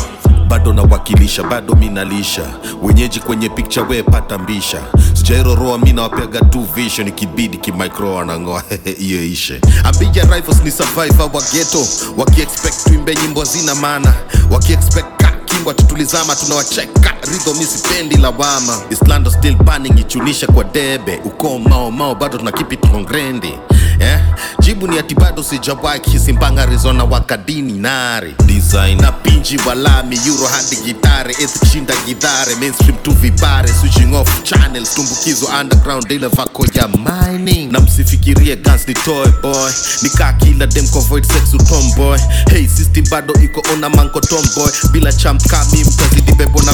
bado 0.48 0.72
nawakilisha 0.72 1.42
bado 1.42 1.74
minalisha 1.74 2.42
wenyeji 2.82 3.20
kwenye 3.20 3.48
pikcha 3.48 3.82
we 3.82 4.02
pata 4.02 4.38
mbisha. 4.38 4.78
Sijairoroa 5.14 5.78
mi 5.78 5.92
nawapeaga 5.92 6.40
tu 6.40 6.66
vision. 6.74 7.08
Ikibidi 7.08 7.56
kimicro 7.58 8.18
anang'oa 8.20 8.62
hiyo 8.98 9.24
ishe. 9.24 9.60
Abija 9.84 10.22
rifles 10.22 10.62
ni 10.64 10.70
survivor 10.70 11.30
wa 11.32 11.42
geto 11.52 11.86
wakiexpect 12.16 12.84
tuimbe 12.84 13.14
nyimbo 13.14 13.44
zina 13.44 13.74
maana. 13.74 14.14
Wakiexpect 14.50 15.06
kingwa 15.44 15.74
tutulizama 15.74 16.36
tunawacheka. 16.36 17.14
Ridho 17.32 17.54
misipendi 17.54 18.16
lawama. 18.16 18.80
Islando 18.90 19.30
still 19.30 19.54
burning 19.56 19.98
ichunisha 19.98 20.46
kwa 20.46 20.64
debe. 20.64 21.20
Ukoo 21.24 21.58
mao 21.58 21.90
mao 21.90 22.14
bado 22.14 22.38
tuna 22.38 22.52
kipi 22.52 22.76
tongrendi 22.76 23.54
eh? 24.00 24.20
jibu 24.60 24.86
ni 24.88 24.98
ati 24.98 25.14
bado 25.14 25.42
sijawahi 25.42 26.00
kisimbanga 26.00 26.62
arizona 26.62 27.04
wakadini 27.04 27.72
nari 27.72 28.34
design. 28.46 29.00
Na 29.00 29.12
pinji 29.12 29.58
walami 29.66 30.20
yuro 30.26 30.46
hadi 30.46 30.76
gitare 30.76 31.30
eth 31.40 31.58
kushinda 31.58 31.94
gidhare 32.06 32.54
mainstream 32.54 32.96
tu 33.02 33.10
vibare 33.12 33.68
switching 33.80 34.14
off 34.14 34.42
channels 34.42 34.94
tumbukizo 34.94 35.46
underground 35.60 36.10
ile 36.10 36.26
vako 36.26 36.66
ya 36.74 36.88
mining. 36.88 37.72
Na 37.72 37.80
msifikirie 37.80 38.56
guns 38.56 38.88
ni 38.88 38.94
toy 38.94 39.26
boy. 39.42 39.72
Nikaa 40.02 40.32
kila 40.32 40.66
dem 40.66 40.88
kwa 40.88 41.00
void 41.00 41.24
sex 41.24 41.54
utomboy. 41.54 42.18
Hey 42.50 42.68
system 42.68 43.04
bado 43.10 43.34
iko 43.34 43.62
ona 43.72 43.88
manko 43.90 44.20
tomboy. 44.20 44.70
Bila 44.92 45.12
champ 45.38 45.50
kami 45.50 45.84
mtazidi 45.84 46.32
bebo 46.32 46.62
na 46.62 46.72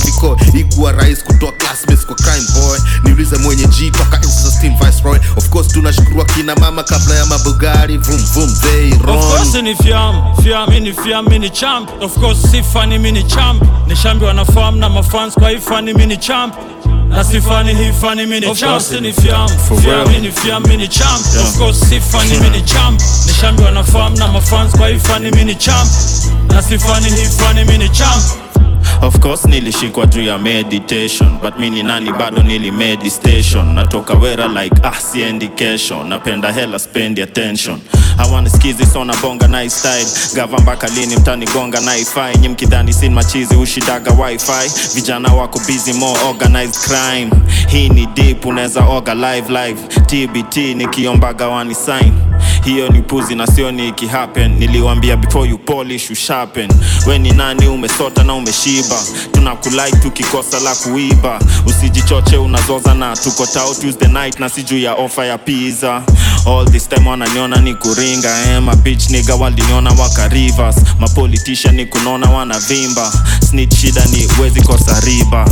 ikuwa 0.60 0.92
rais 0.92 1.24
kutoa 1.24 1.52
classmates 1.52 2.06
kwa 2.06 2.14
crime 2.16 2.46
boy. 2.54 2.78
Niulize 3.04 3.36
mwenye 3.36 3.66
g 3.66 3.90
toka 3.90 4.20
steam 4.22 4.76
viceroy 4.78 5.18
of 5.36 5.48
course 5.48 5.68
tunashukuru 5.68 6.22
akina 6.22 6.54
mama 6.56 6.82
kabla 6.82 7.14
ya 7.14 7.26
mabugari. 7.26 7.98
Vum 7.98 8.16
vum 8.16 8.54
they 8.62 8.92
Of 8.92 9.36
course 9.36 9.54
ni 9.62 9.74
fiam 9.76 10.36
fiam 10.42 10.68
mini 10.70 10.92
fiam 10.92 11.28
mini 11.28 11.50
champ. 11.50 11.90
Of 12.02 12.14
course 12.14 12.50
si 12.50 12.62
fani 12.62 12.98
mini 12.98 13.24
champ. 13.24 13.62
Nishambi 13.86 14.24
wanafahamu 14.24 14.78
na 14.78 14.88
mafans 14.88 15.34
kwa 15.34 15.50
hii 15.50 15.58
fani 15.58 15.94
mini 15.94 16.16
champ. 16.16 16.54
Na 17.08 17.24
sifani 17.24 17.74
hii 17.74 17.92
fani 18.00 18.26
mini 18.26 18.54
champ. 18.54 18.60
course. 18.60 18.90
ni 19.00 19.12
fiam 19.12 19.48
fiam 19.82 20.08
mini 20.08 20.32
fiam 20.32 20.62
mini 20.66 20.88
champ. 20.88 21.20
Of 21.42 21.58
course 21.58 21.80
si 21.88 22.00
fani 22.00 22.36
mini 22.38 22.62
champ. 22.62 23.00
Nishambi 23.26 23.62
wanafahamu 23.62 24.16
na 24.16 24.28
mafans 24.28 24.72
kwa 24.76 24.88
hii 24.88 24.98
fani 24.98 25.30
mini 25.30 25.54
champ. 25.54 25.90
Na 26.52 26.62
sifani 26.62 27.08
hii 27.10 27.26
fani 27.38 27.64
mini 27.64 27.88
champ 27.88 28.22
of 29.02 29.18
course 29.20 29.44
nilishikwa 29.44 30.06
juu 30.06 30.22
ya 30.22 30.38
meditation 30.38 31.38
but 31.42 31.58
mi 31.58 31.70
ni 31.70 31.82
nani 31.82 32.12
bado 32.12 32.42
nili 32.42 32.70
meditation. 32.70 33.74
natoka 33.74 34.14
wera 34.14 34.48
like 34.48 34.76
ah 34.82 35.00
siendi 35.12 35.48
kesho. 35.48 36.04
Napenda 36.04 36.52
hela 36.52 36.78
spend 36.78 37.18
attention. 37.20 37.78
Hawanisikizi 38.16 38.86
sona 38.86 39.16
bonga 39.22 39.48
style. 39.70 40.06
Gava 40.34 40.58
mpaka 40.58 40.88
lini 40.88 41.16
mtanigonga 41.16 41.80
naifai. 41.80 42.36
Nyi 42.38 42.48
mkidhani 42.48 42.92
sin 42.92 43.12
machizi 43.12 43.56
ushidaga 43.56 44.12
wifi. 44.12 44.94
Vijana 44.94 45.32
wako 45.32 45.58
busy 45.58 45.92
more 45.92 46.20
organized 46.28 46.80
crime. 46.80 47.30
Hii 47.68 47.88
ni 47.88 48.06
deep 48.06 48.46
unaweza 48.46 48.84
oga 48.84 49.14
live 49.14 49.48
live. 49.48 49.80
Tbt 50.06 50.56
nikiombaga 50.56 51.48
wani 51.48 51.74
sign. 51.74 52.12
Hiyo 52.64 52.88
ni 52.88 53.02
puzi 53.02 53.34
na 53.34 53.46
sio 53.46 53.72
ni 53.72 53.92
niliwambia 54.58 55.16
before 55.16 55.50
you 55.50 55.58
polish 55.58 56.10
you 56.10 56.16
we 57.06 57.18
ni 57.18 57.30
nani 57.32 57.66
umesota 57.68 58.22
na 58.24 58.34
umeshiba 58.34 58.89
tunakulike 59.32 59.96
tukikosa 60.02 60.60
la 60.60 60.74
kuiba. 60.74 61.38
Usijichoche 61.66 62.36
unazoza 62.36 62.94
na 62.94 63.16
tuko 63.16 63.46
tao 63.46 63.74
tuesday 63.74 64.08
night 64.08 64.40
na 64.40 64.48
si 64.48 64.62
juu 64.62 64.78
ya 64.78 64.94
ofa 64.94 65.26
ya 65.26 65.38
pizza. 65.38 66.02
All 66.46 66.66
this 66.72 66.88
time 66.88 67.08
wananiona 67.10 67.56
ni 67.56 67.74
kuringa 67.74 68.40
eh, 68.46 68.62
mabich 68.62 69.10
niga 69.10 69.34
waliniona 69.34 69.90
waka 69.90 70.28
rivers. 70.28 70.76
Mapolitisha 70.98 71.72
ni 71.72 71.86
kunona 71.86 72.30
wanavimba 72.30 73.12
snitch 73.50 73.74
shida 73.76 74.04
ni 74.04 74.28
wezi 74.42 74.62
kosa 74.62 75.00
riba. 75.00 75.48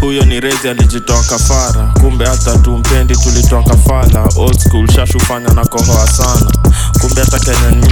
Huyo 0.00 0.24
ni 0.24 0.40
rezi 0.40 0.68
alijitoa 0.68 1.22
kafara 1.22 1.92
kumbe 2.00 2.26
hata 2.26 2.58
tumpendi 2.58 3.16
tulitoa 3.16 3.62
kafala 3.62 4.28
old 4.36 4.58
school 4.58 4.88
shashufanya 4.92 5.48
na 5.48 5.64
kohoa 5.64 6.06
sana. 6.06 6.52
Kumbe 7.00 7.20
hata 7.20 7.38
kenya 7.40 7.70
ni 7.70 7.86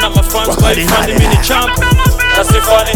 na 0.00 0.10
mafans 0.10 0.56
kwa 0.56 0.74
mini 0.74 1.36
champ. 1.48 1.78
Na 2.36 2.44
sifani 2.44 2.90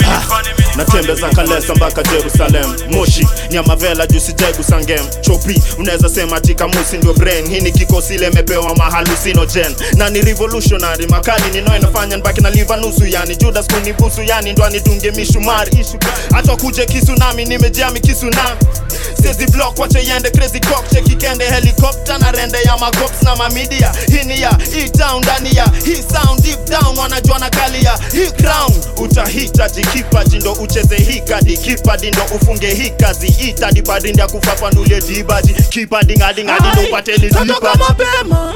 mini 0.00 0.20
fani 0.28 0.48
mini 0.58 0.70
natembeza 0.76 1.28
kalesa 1.28 1.74
mpaka 1.74 2.02
jerusalem. 2.02 2.74
Moshi 2.90 3.28
nyamavela 3.50 4.06
juu 4.06 4.20
sijaigusa 4.20 4.80
ngem 4.80 5.06
chopi 5.20 5.62
unaweza 5.78 6.08
sema 6.08 6.40
tikamusi 6.40 6.96
ndio 6.96 7.12
brain. 7.14 7.48
Hii 7.48 7.60
ni 7.60 7.72
kikosi 7.72 8.14
ile 8.14 8.26
imepewa 8.26 8.76
mahalusinogen. 8.76 9.74
Na 9.96 10.10
ni 10.10 10.20
revolutionary 10.20 11.06
makali 11.06 11.44
ninayo 11.52 11.78
inafanya 11.78 12.16
nbaki 12.16 12.40
na 12.40 12.50
liva 12.50 12.76
nusu 12.76 13.06
yani 13.06 13.36
judas 13.36 13.66
kunibusu 13.66 14.22
yani 14.22 14.52
ndo 14.52 14.64
anitunge 14.64 15.10
mishumari. 15.10 15.86
Hata 16.32 16.56
kuje 16.56 16.86
kisunami 16.86 17.44
nimejami 17.44 18.00
kisunami 18.00 18.56
sezi 19.22 19.46
block 19.46 19.78
wache 19.78 19.98
yende 19.98 20.30
crazy 20.30 20.60
cock 20.60 20.88
cheki 20.92 21.14
kende 21.16 21.44
helicopter 21.44 22.18
na 22.18 22.30
rende 22.32 22.58
ya 22.62 22.76
magops 22.76 23.22
na 23.22 23.36
mamidia 23.36 23.92
hii 24.12 24.24
ni 24.24 24.40
ya 24.40 24.58
hii 24.74 24.88
town 24.90 25.22
ndani 25.22 25.56
ya 25.56 25.64
hii 25.84 26.02
sound 26.14 26.40
deep 26.42 26.68
down 26.70 26.98
wanajua 26.98 27.38
na 27.38 27.50
kali 27.50 27.84
ya. 27.84 27.98
Hii 28.12 28.30
crown 28.30 28.72
utahita 28.96 29.68
jikipa 29.68 30.24
jindo 30.24 30.52
ucheze 30.52 30.96
hii 30.96 31.20
kadi. 31.20 31.56
Kipa 31.58 31.96
dindo 31.96 32.22
ufunge 32.36 32.74
hii 32.74 32.90
kazi. 32.90 33.26
Ita 33.26 33.72
dipadindi 33.72 34.20
ya 34.20 34.26
kufafanulie 34.28 35.00
dibaji 35.00 35.54
kipa 35.54 35.96
ngadi 36.04 36.16
ngadi 36.44 36.68
ndo 36.72 36.82
upate 36.88 37.14
Utatoka 37.14 37.74
mapema. 37.74 38.54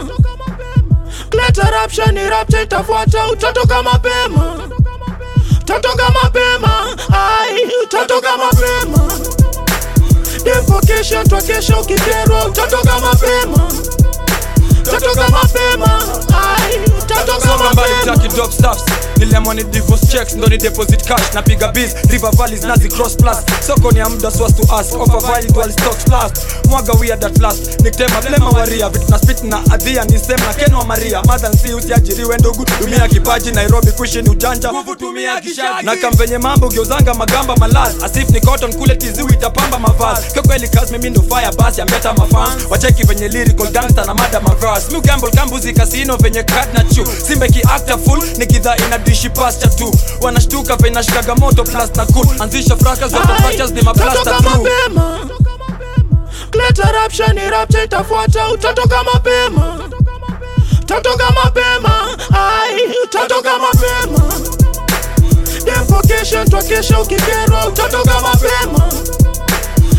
Leta 1.32 1.70
rapsha 1.70 2.06
ni 2.12 2.28
rapcha 2.28 2.62
itafuata. 2.62 3.26
Utatoka 3.26 3.82
mapema. 3.82 4.68
Utatoka 5.60 6.10
mapema. 6.22 6.97
Ai 7.12 7.60
utatoka 7.85 8.36
mapema 8.36 9.09
Dempo 10.49 10.81
kesho 10.87 11.25
twa 11.25 11.43
kesho 11.43 11.81
ukikerwa 11.81 12.47
utatoka 12.47 12.99
mapema 12.99 13.69
Utatoka 14.89 15.28
mapema. 15.28 16.02
Drop 18.35 18.52
stuffs. 18.52 18.85
Niliamua 19.16 19.55
ni 19.55 19.65
divorce 19.65 20.06
checks 20.06 20.35
ndo 20.35 20.47
ni 20.47 20.56
deposit 20.59 21.05
cash. 21.09 21.35
Napiga 21.35 21.69
bills 21.69 21.94
river 22.10 22.31
valleys 22.36 22.62
nazi 22.62 22.89
cross 22.89 23.16
plus 23.16 23.36
soko 23.66 23.90
ni 23.93 23.98
ya 23.98 24.09
muda 24.09 24.31
to 24.31 24.44
ask. 24.74 24.94
Offer 25.01 25.20
valid 25.20 25.56
while 25.56 25.73
stocks 25.73 26.09
last 26.09 26.47
mwaga 26.69 26.93
weird 26.93 27.24
at 27.24 27.39
last. 27.39 27.81
Nikitema 27.81 28.20
blema 28.20 28.48
waria. 28.51 28.89
Vitu 28.89 29.10
na 29.10 29.19
spit 29.19 29.43
na 29.44 29.60
adhia 29.70 30.05
ni 30.05 30.19
stem 30.19 30.40
na 30.40 30.55
ken 30.55 30.74
maria 30.86 31.23
mother 31.23 31.51
si 31.59 31.74
usiajiriwe 31.74 32.36
ndugu 32.39 32.65
tumia 32.65 33.09
kipaji 33.09 33.52
nairobi 33.52 33.93
kuishi 33.93 34.23
ni 34.23 34.28
ujanja. 34.28 34.73
Nguvu 34.73 34.97
tumia 34.97 35.40
kishaki 35.40 35.86
na 35.86 35.97
kampenye 35.97 36.39
mambo 36.39 36.69
geuzanga 36.69 37.15
magamba 37.15 37.56
malaz. 37.56 38.02
Asif 38.05 38.28
ni 38.31 38.40
cotton 38.40 38.74
kule 38.74 38.97
tiziwi 38.97 39.32
itapamba 39.32 39.78
mavazi 39.78 40.27
kwa 40.32 40.43
kweli 40.43 40.69
kazi 40.69 40.93
mimi 40.93 41.10
ndo 41.10 41.23
fire 41.23 41.51
basi 41.59 41.81
ambeta 41.81 42.15
mafans 42.15 42.62
wacheki 42.70 43.02
venye 43.02 43.28
lyrical 43.28 43.70
gangster 43.70 44.06
na 44.06 44.15
mada 44.15 44.40
mavras 44.79 44.91
mi 44.93 45.01
gamble 45.01 45.31
kambuzi 45.31 45.73
kasino 45.73 46.17
venye 46.17 46.43
cut 46.43 46.73
na 46.75 46.85
chu 46.85 47.05
simbe 47.27 47.49
ki 47.49 47.63
actor 47.75 47.99
full 47.99 48.21
nikidha 48.39 48.77
ina 48.77 48.99
dishi 48.99 49.29
pasture 49.31 49.71
tu 49.77 49.93
wanashtuka 50.21 50.77
venye 50.77 50.95
nashikaga 50.95 51.35
moto 51.35 51.65
plus 51.65 51.91
na 51.97 52.07
cool. 52.07 52.27
Anzisha 52.41 52.77
fraka 52.77 53.09
za 53.09 53.19
pachas 53.19 53.71
ni 53.71 53.83
maplaster 53.83 54.37
tu 54.43 54.69
Leta 56.59 56.93
rapsha 56.93 57.27
ni 57.33 57.41
itafuata 57.85 58.49
utatoka 58.49 59.03
mapema. 59.05 59.79
Utatoka 60.83 61.31
mapema. 61.45 62.17
Ai 62.33 62.83
utatoka 63.05 63.59
mapema. 63.59 64.35
Dempo 65.65 66.03
kesho 66.09 66.45
twa 66.45 66.63
ukikerwa 67.01 67.67
utatoka 67.69 68.21
mapema. 68.21 68.89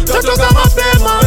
Utatoka 0.03 0.51
mapema. 0.51 1.19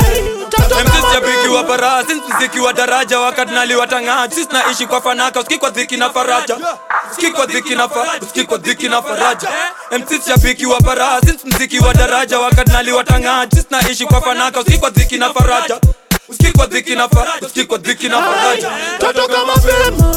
Ai 0.00 0.29
utatoka 0.58 1.62
baraha 1.62 2.02
sisi 2.04 2.20
mziki 2.36 2.60
wa 2.60 2.72
daraja 2.72 3.20
wakati 3.20 3.52
naliwatangaa 3.54 4.28
sisi 4.30 4.48
naishi 4.52 4.86
kwa 4.86 5.00
fanaka 5.00 5.40
usikii 5.40 5.58
kwa 5.58 5.70
dhiki 5.70 5.96
na 5.96 6.10
faraja. 6.10 6.56
Usikii 7.12 7.30
kwa 7.30 7.46
dhiki 7.46 7.74
na 7.74 7.88
faraja 7.88 8.20
usikii 8.26 8.44
kwa 8.44 8.58
dhiki 8.58 8.88
na 8.88 9.02
faraja. 9.02 9.48
MC 9.90 10.24
shabiki 10.26 10.66
wa 10.66 10.80
bara 10.80 11.20
sisi 11.20 11.38
mziki 11.46 11.78
wa 11.78 11.94
daraja 11.94 12.38
wakati 12.40 12.72
naliwatangaa 12.72 13.46
sisi 13.54 13.66
naishi 13.70 14.06
kwa 14.06 14.20
fanaka 14.20 14.60
usikii 14.60 14.78
kwa 14.78 14.90
dhiki 14.90 15.18
na 15.18 15.34
faraja. 15.34 15.80
Usikii 16.28 16.52
kwa 16.52 16.66
dhiki 16.66 16.94
na 16.94 17.08
faraja 17.08 17.46
usikii 17.46 17.64
kwa 17.64 17.78
dhiki 17.78 18.08
na 18.08 18.22
faraja. 18.22 18.70
Utatoka 18.98 19.44
mapema 19.44 20.14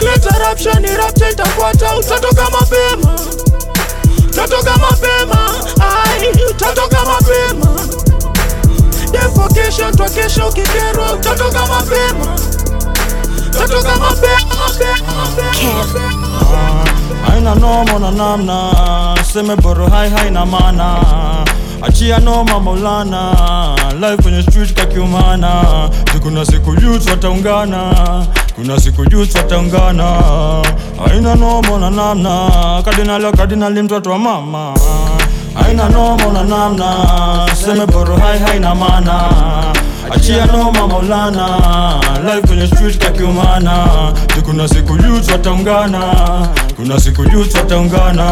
Leta 0.00 0.38
rapsha 0.38 0.72
ni 0.74 0.88
itafuata 1.32 1.96
utatoka 1.96 2.50
mapema 2.50 3.18
Utatoka 4.28 4.76
mapema 4.76 5.50
kesho 9.78 10.48
ukikerwa 10.48 11.12
utatoka 11.14 11.66
mapema. 11.66 12.36
Utatoka 13.46 13.96
mapema 13.96 14.54
haina 17.28 17.54
noma 17.54 17.98
na 17.98 18.10
namna 18.10 18.72
seme 19.32 19.56
boro 19.56 19.86
hai 19.88 20.10
haina 20.10 20.46
mana 20.46 20.96
achia 21.82 22.18
noma 22.18 22.60
maulana. 22.60 23.76
Live 24.00 24.22
kwenye 24.22 24.42
street 24.42 24.74
kakiumana 24.74 25.62
kuna 26.22 26.44
siku 26.46 26.70
youth 26.80 27.10
wataungana. 27.10 28.26
Kuna 28.54 28.80
siku 28.80 29.02
youth 29.10 29.34
wataungana. 29.34 30.18
Haina 31.08 31.34
noma 31.34 31.78
na 31.78 31.90
namna. 31.90 32.50
Kadinali 32.84 33.32
kadinali 33.32 33.82
mtoto 33.82 34.10
wa 34.10 34.18
mama 34.18 34.74
haina 35.54 35.88
noma 35.88 36.28
na 36.36 36.42
namna 36.52 36.90
seme 37.62 37.86
boro 37.92 38.16
hai 38.16 38.38
haina 38.44 38.74
mana 38.74 39.16
achia 40.10 40.46
noma 40.46 40.88
maulana 40.88 41.48
life 42.24 42.46
kwenye 42.46 42.66
street 42.66 42.98
kakiumana 42.98 43.86
kuna 44.44 44.68
siku 44.68 44.92
youth 44.96 45.30
wataungana 45.32 46.02
kuna 46.76 47.00
siku 47.00 47.22
youth 47.22 47.54
wataungana. 47.54 48.30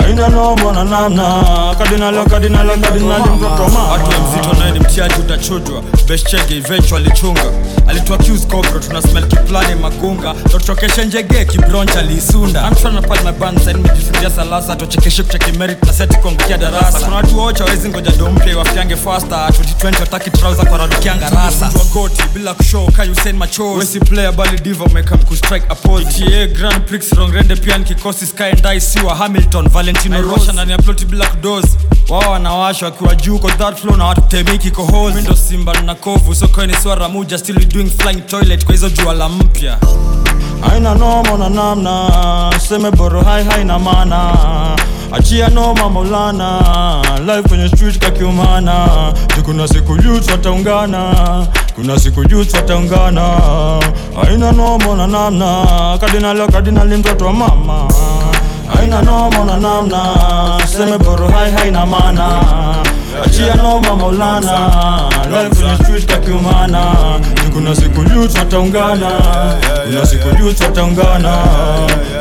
Haina 0.00 0.28
noma 0.28 0.72
na 0.72 0.84
namna 0.84 1.34
kadinalo 1.78 2.24
kadinalo 2.24 2.76
kadinali 2.76 3.24
mtoto 3.36 3.62
mama. 3.68 3.88
Watu 3.92 4.04
wa 4.10 4.18
mzito 4.28 4.56
naye 4.60 4.72
ni 4.72 4.80
mtiaji 4.80 5.14
utachujwa. 5.20 5.82
Beshchege 6.08 6.56
eventually 6.56 7.10
chunga. 7.10 7.44
Alitoa 7.88 8.18
cues 8.18 8.46
cobra 8.46 8.70
tuna 8.80 9.02
smell 9.02 9.26
kiplani 9.28 9.74
magunga 9.74 10.34
totokeshe 10.34 11.04
njege 11.04 11.44
kibroncha 11.44 11.98
aliisunda 11.98 12.60
I'm 12.68 12.74
trying 12.74 13.02
to 13.02 13.08
pad 13.08 13.24
my 13.24 13.32
band 13.32 13.58
side 13.58 13.72
nimejifundia 13.76 14.30
salasa 14.30 14.76
tochekeshe 14.76 15.22
kucheki 15.22 15.52
merit 15.58 15.82
na 15.86 15.92
seti 15.92 16.16
kuangukia 16.16 16.58
darasa. 16.58 16.98
Kuna 16.98 17.16
watu 17.16 17.38
wocha 17.38 17.64
wawezi 17.64 17.88
ngoja 17.88 18.10
dompya 18.10 18.58
wafiange 18.58 18.96
faster. 18.96 19.38
2020 19.82 20.00
wataki 20.00 20.30
trouser 20.30 20.66
kwa 20.70 20.78
radukianga 20.78 21.30
rasa. 21.30 21.70
Wa 21.94 22.10
bila 22.34 22.54
kushoka 22.54 23.02
Usain 23.02 23.36
Machos 23.36 23.78
wesi 23.78 24.00
player 24.00 24.32
bali 24.32 24.58
diva 24.60 24.84
umeka 24.84 25.16
mkustrike 25.16 25.66
apol 25.68 26.02
ETA 26.02 26.46
Grand 26.46 26.84
Prix 26.84 27.12
Rongrende 27.12 27.56
pia 27.56 27.78
ni 27.78 27.84
kikosi 27.84 28.26
Sky 28.26 28.52
Ndai 28.58 28.80
siwa 28.80 29.14
Hamilton 29.16 29.68
Valentino 29.68 30.22
Rosha 30.22 30.52
ndani 30.52 30.72
ya 30.72 30.78
ploti 30.78 31.04
bila 31.06 31.26
doors. 31.42 31.66
Wao 32.08 32.30
wanawasha 32.32 32.86
wakiwa 32.86 33.14
juu 33.14 33.38
kwa 33.38 33.52
third 33.52 33.76
floor 33.76 33.98
na 33.98 34.04
watu 34.04 34.20
temiki 34.20 34.70
kohozi 34.70 35.14
Mimi 35.16 35.22
ndo 35.28 35.36
Simba 35.36 35.80
na 35.80 35.94
kovu 35.94 36.34
sokoni 36.34 36.74
swara 36.82 37.08
muja 37.08 37.38
still 37.38 37.64
doing 37.68 37.90
flying 37.90 38.20
toilet 38.20 38.64
kwa 38.64 38.72
hizo 38.74 38.88
jua 38.90 39.14
la 39.14 39.28
mpya 39.28 39.78
haina 40.68 40.94
noma 40.94 41.36
na 41.38 41.48
namna 41.48 42.50
seme 42.58 42.90
boro 42.90 43.22
hai 43.22 43.44
haina 43.44 43.78
mana 43.78 44.76
achia 45.12 45.48
noma 45.48 45.88
maulana 45.90 47.02
live 47.26 47.48
kwenye 47.48 47.68
street 47.68 47.98
kakiumana. 47.98 49.12
Kuna 49.44 49.68
siku 49.68 49.92
youth 49.96 50.30
wataungana 50.30 51.46
kuna 51.74 51.98
siku 51.98 52.22
youth 52.30 52.54
wataungana. 52.54 53.26
Haina 54.22 54.52
noma 54.52 54.94
na 54.96 55.06
namna 55.06 55.66
kadinalo 56.00 56.46
kadinali 56.48 56.96
mtoto 56.96 57.26
wa 57.26 57.32
mama. 57.32 57.88
Haina 58.76 59.02
noma 59.02 59.44
na 59.44 59.56
namna 59.56 60.02
seme 60.76 60.98
boro 60.98 61.28
hai 61.28 61.50
haina 61.52 61.86
mana 61.86 62.42
achia 63.24 63.54
noma 63.54 63.96
maulana 63.96 64.70
life 65.30 65.62
kwenye 65.62 65.76
street 65.76 66.06
kakiumana 66.06 66.84
kuna 67.52 67.74
siku 67.76 68.04
juu 68.04 68.26
tutaungana, 68.28 69.10
kuna 69.90 70.06
siku 70.06 70.30
juu 70.36 70.52
tutaungana, 70.52 71.36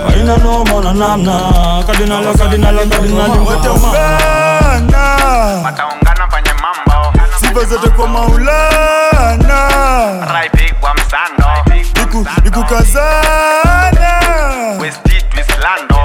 haina 0.09 0.37
noma 0.37 0.81
na 0.83 0.93
namna. 0.93 1.39
Kadinalo 1.87 2.33
kadinalo 2.33 2.79
kadinali 2.79 3.39
mtoto 3.39 3.73
wa 3.73 3.91
wataungana 5.65 6.27
kwenye 6.29 6.49
mambo. 6.53 7.19
Sifa 7.39 7.63
zote 7.65 7.89
kwa 7.89 8.07
maulana. 8.07 9.69
Raipi 10.33 10.73
kwa 10.79 10.93
msando. 10.93 11.45
Iku 12.03 12.25
nikukazana 12.43 14.09
westi 14.81 15.23
twislando 15.29 15.95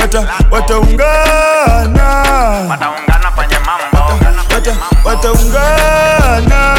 Wata, 0.00 0.24
wataungana. 0.50 2.04
Wataungana 2.70 3.09
Wata, 4.60 4.76
wataungana. 5.04 6.74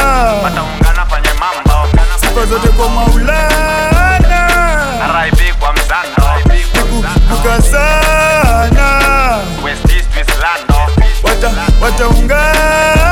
Sifa 2.19 2.45
zote 2.45 2.67
kwa 2.67 2.89
maulana. 2.89 4.47
Twislando 10.13 10.75
Wata, 11.23 11.51
wataungana 11.81 13.10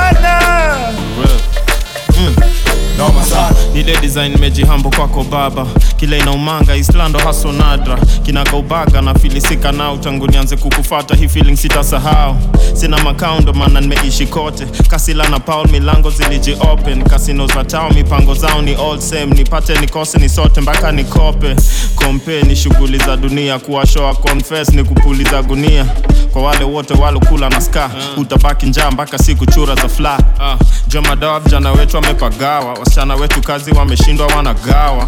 noma 3.10 3.26
sana 3.26 3.56
ile 3.76 3.98
design 3.98 4.38
mejihambo 4.40 4.90
kwako 4.90 5.23
baba. 5.23 5.65
Kila 5.98 6.18
inaumanga 6.18 6.76
islando 6.76 7.19
haso 7.19 7.52
nadra. 7.52 7.98
Kinagaubaga 8.26 9.02
na 9.02 9.14
filisika 9.14 9.72
nao 9.72 9.98
tangu 9.98 10.27
nianze 10.27 10.57
kukufata 10.57 11.15
hii 11.15 11.27
feeling 11.27 11.56
sitasahau. 11.57 12.36
Sina 12.73 12.98
makaundo 12.98 13.53
maana 13.53 13.81
nimeishi 13.81 14.26
kote. 14.27 14.65
Kasila 14.65 15.30
na 15.30 15.40
paul 15.40 15.68
milango 15.69 16.10
ziliji 16.10 16.57
open. 16.72 17.03
Kasino 17.03 17.48
za 17.48 17.64
tao 17.64 17.90
mipango 17.90 18.34
zao 18.34 18.61
ni 18.61 18.73
all 18.73 18.99
same. 19.02 19.26
Nipate 19.26 19.80
nikose 19.80 20.18
ni 20.18 20.30
sote 20.30 20.61
mpaka 20.61 20.91
nikope. 20.91 21.56
Kompe 21.95 22.41
ni 22.41 22.56
shughuli 22.56 22.98
za 22.98 23.18
dunia. 23.18 23.60
Kuwashoa 23.60 24.14
confess 24.15 24.69
ni 24.69 24.84
kupuliza 24.84 25.41
gunia. 25.44 25.86
Kwa 26.34 26.41
wale 26.41 26.64
wote 26.64 26.94
walokula 26.94 27.49
na 27.49 27.61
ska 27.61 27.90
utabaki 28.18 28.65
njaa 28.65 28.91
mpaka 28.91 29.18
siku 29.18 29.45
chura 29.45 29.76
za 29.76 29.90
fla. 29.90 30.18
Uh, 30.40 30.68
jomadawa 30.88 31.40
vijana 31.40 31.72
wetu 31.72 31.95
wamepagawa 31.95 32.73
wasichana 32.99 33.15
wetu 33.21 33.41
kazi 33.41 33.71
wameshindwa 33.71 34.27
wanagawa. 34.27 35.07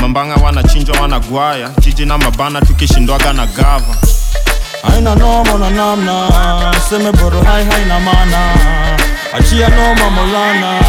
Mambanga 0.00 0.34
wanachinjwa 0.34 1.00
wanagwaya. 1.00 1.70
Jiji 1.80 2.06
na 2.06 2.18
mabana 2.18 2.60
tukishindwaga 2.60 3.32
na 3.32 3.46
gava. 3.46 3.96
Haina 4.82 5.14
noma 5.14 5.52
na 5.58 5.70
namna. 5.70 6.74
Seme 6.88 7.12
boro 7.12 7.40
hai 7.42 7.64
haina 7.64 8.00
mana 8.00 8.54
achia 9.38 9.68
noma 9.68 10.10
molana. 10.10 10.80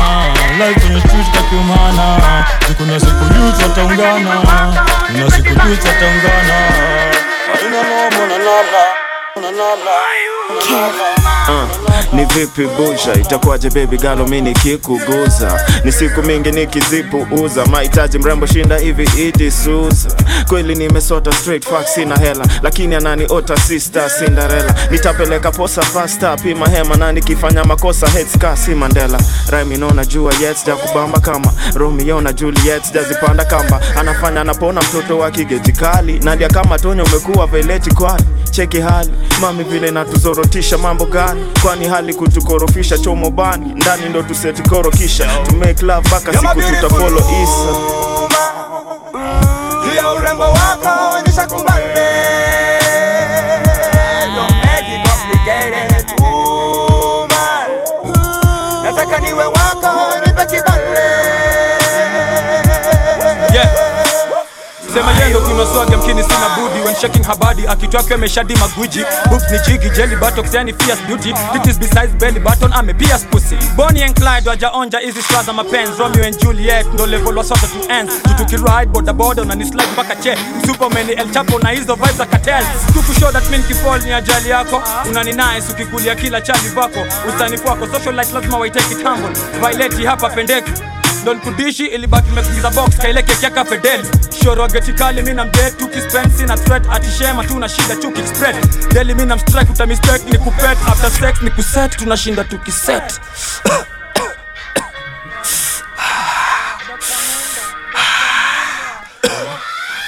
Live 0.58 1.02
kakiumana 1.34 2.46
kuna 2.78 3.00
siku 3.00 3.24
youth 3.34 3.62
wataungana. 3.64 4.36
Na 5.14 5.32
siku 5.32 5.50
youth 5.50 5.86
wataungana. 5.86 6.58
Haina 7.54 7.84
noma 7.84 8.28
na 8.28 8.38
namna 8.38 8.99
Uh, 11.50 12.14
ni 12.14 12.26
vipi 12.26 12.66
busha 12.68 13.14
itakuwaje 13.14 13.70
baby 13.70 13.98
galo 13.98 14.28
mi 14.28 14.42
nikikuguza? 14.42 15.62
Ni 15.84 15.92
siku 15.92 16.22
mingi 16.24 16.52
nikizipuuza. 16.52 17.66
Mahitaji 17.66 18.20
mrembo 18.20 18.46
shinda 18.46 18.78
hivi 18.78 19.52
suza. 19.52 20.10
Kweli 20.48 20.76
nimesota 20.76 21.32
straight 21.32 21.66
fuck 21.66 21.88
sina 21.88 22.18
hela. 22.18 22.46
Lakini 22.64 22.96
ananiota 22.96 23.58
sister 23.58 24.12
cinderella. 24.20 24.76
Nitapeleka 24.92 25.52
posa 25.52 25.82
fasta 25.82 26.38
pima 26.38 26.68
hema 26.70 26.96
na 26.96 27.12
nikifanya 27.12 27.64
makosa 27.64 28.08
headska 28.08 28.58
si 28.58 28.72
mandela. 28.76 29.20
Rhyme 29.52 29.76
inaona 29.76 30.06
jua 30.06 30.34
yet 30.42 30.58
sijakubamba 30.58 31.20
kama 31.20 31.54
romeo 31.76 32.22
na 32.22 32.34
juliet 32.34 32.84
sijazipanda 32.84 33.46
kamba. 33.46 33.82
Anafanya 34.00 34.42
anapona 34.42 34.82
mtoto 34.82 35.18
wa 35.18 35.32
kigeji 35.32 35.72
kali. 35.72 36.20
Nadia 36.20 36.48
kama 36.48 36.80
tonya 36.80 37.04
umekuwa 37.04 37.48
veleti 37.48 37.92
kwali, 37.92 38.24
cheki 38.52 38.80
hali 38.82 39.12
mami 39.42 39.64
vile 39.64 39.92
natuzorotisha 39.92 40.78
mambo 40.78 41.06
gani? 41.06 41.46
Kwani 41.62 41.88
hali 41.88 42.14
kutukorofisha 42.14 42.98
chomo 42.98 43.30
bani? 43.32 43.74
Ndani 43.76 44.10
ndo 44.10 44.24
tusetukorokisha. 44.24 45.26
To 45.50 45.56
make 45.56 45.86
love 45.86 46.08
mpaka 46.08 46.34
siku 46.34 46.62
tutafolo 46.62 47.18
isa 47.18 47.74
juu 49.86 49.96
ya 49.96 50.12
urembo 50.14 50.44
wako 50.44 51.16
onyesha 51.18 51.48
sema 65.00 65.12
yendo 65.24 65.40
kunoswaga 65.42 65.98
mkini 65.98 66.24
sina 66.24 66.50
budi. 66.56 66.80
When 66.86 66.96
shaking 66.96 67.24
her 67.24 67.38
body 67.38 67.68
akitwake 67.68 68.14
ameshadi 68.14 68.56
magwiji. 68.56 69.06
Boobs 69.30 69.52
ni 69.52 69.60
jigi 69.60 69.90
jelly 69.90 70.16
buttocks 70.16 70.54
yani 70.54 70.74
fierce 70.74 71.02
beauty. 71.08 71.34
Titties 71.54 71.80
besides 71.80 72.14
belly 72.20 72.40
button 72.40 72.74
ame 72.74 72.94
pierce 72.94 73.26
pussy. 73.32 73.56
Bonnie 73.78 74.04
and 74.04 74.16
Clyde 74.16 74.50
wajaonja 74.50 75.00
hizi 75.00 75.22
straws 75.22 75.46
za 75.46 75.54
mapenzi 75.54 75.92
Romeo 76.00 76.26
and 76.26 76.38
Juliet 76.42 76.88
ndo 76.94 77.06
level 77.06 77.38
wa 77.38 77.44
sote 77.44 77.68
to 77.68 77.94
ends. 77.94 78.14
Tutukiride 78.24 78.86
boda 78.86 79.14
boda 79.14 79.46
na 79.46 79.54
slide 79.54 79.88
mpaka 79.94 80.16
che 80.16 80.38
Superman 80.68 81.10
El 81.10 81.32
Chapo 81.32 81.60
na 81.60 81.70
hizo 81.70 81.96
vibes 81.96 82.16
za 82.18 82.26
cartel 82.26 82.64
tukushow 82.94 83.32
that 83.32 83.50
mean 83.50 83.64
kifall 83.64 84.02
ni 84.04 84.12
ajali 84.14 84.50
yako. 84.50 84.84
Unani 85.10 85.32
nice 85.32 85.72
ukikulia 85.72 86.16
kila 86.16 86.42
chali 86.42 86.70
vako. 86.70 87.00
Usanifu 87.36 87.68
wako 87.68 87.88
social 87.88 88.16
life 88.16 88.34
lazima 88.34 88.58
waiteke 88.58 88.96
tumble 88.96 89.30
Violeti 89.60 90.06
hapa 90.06 90.30
pendeki 90.30 90.72
nolkudishi 91.26 91.86
ilibaki 91.86 92.32
mekuingiza 92.32 92.70
box. 92.70 92.98
Kaile 92.98 93.24
kekiaka 93.24 93.66
fedeli 93.66 94.04
shoroagetikali 94.44 95.22
mina 95.22 95.34
namdee 95.44 95.72
tukispensi 95.72 96.44
na 96.44 96.58
threat. 96.58 96.84
Atishema 96.92 97.44
tuna 97.44 97.70
shida 97.70 97.96
tukispread 97.96 98.56
deli 98.94 99.14
mi 99.16 99.26
namstrike 99.26 99.72
utamistake 99.72 100.24
ni 100.32 100.38
kupet. 100.38 100.78
After 100.88 101.12
sex 101.12 101.42
ni 101.42 101.50
kuset. 101.52 101.98
Tunashinda 101.98 102.44
tukiset 102.44 103.20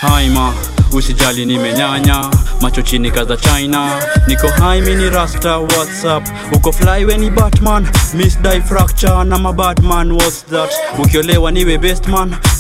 haima 0.02 0.54
usijali 0.94 1.46
nimenyanya. 1.46 2.26
Macho 2.62 2.82
chini 2.82 3.12
kaza 3.12 3.38
china. 3.38 4.02
Niko 4.28 4.48
mini 4.86 5.10
rasta 5.10 5.58
whatsapp 5.58 6.28
uko 6.54 6.72
fly 6.72 7.06
weni 7.06 7.30
batman. 7.30 7.88
Miss 8.14 8.38
die 8.42 8.62
fracture 8.62 9.24
na 9.24 9.38
mabatman 9.38 10.12
what's 10.12 10.44
that? 10.46 10.70
Ukiolewa 11.00 11.52
niwe 11.52 11.78
best 11.78 12.04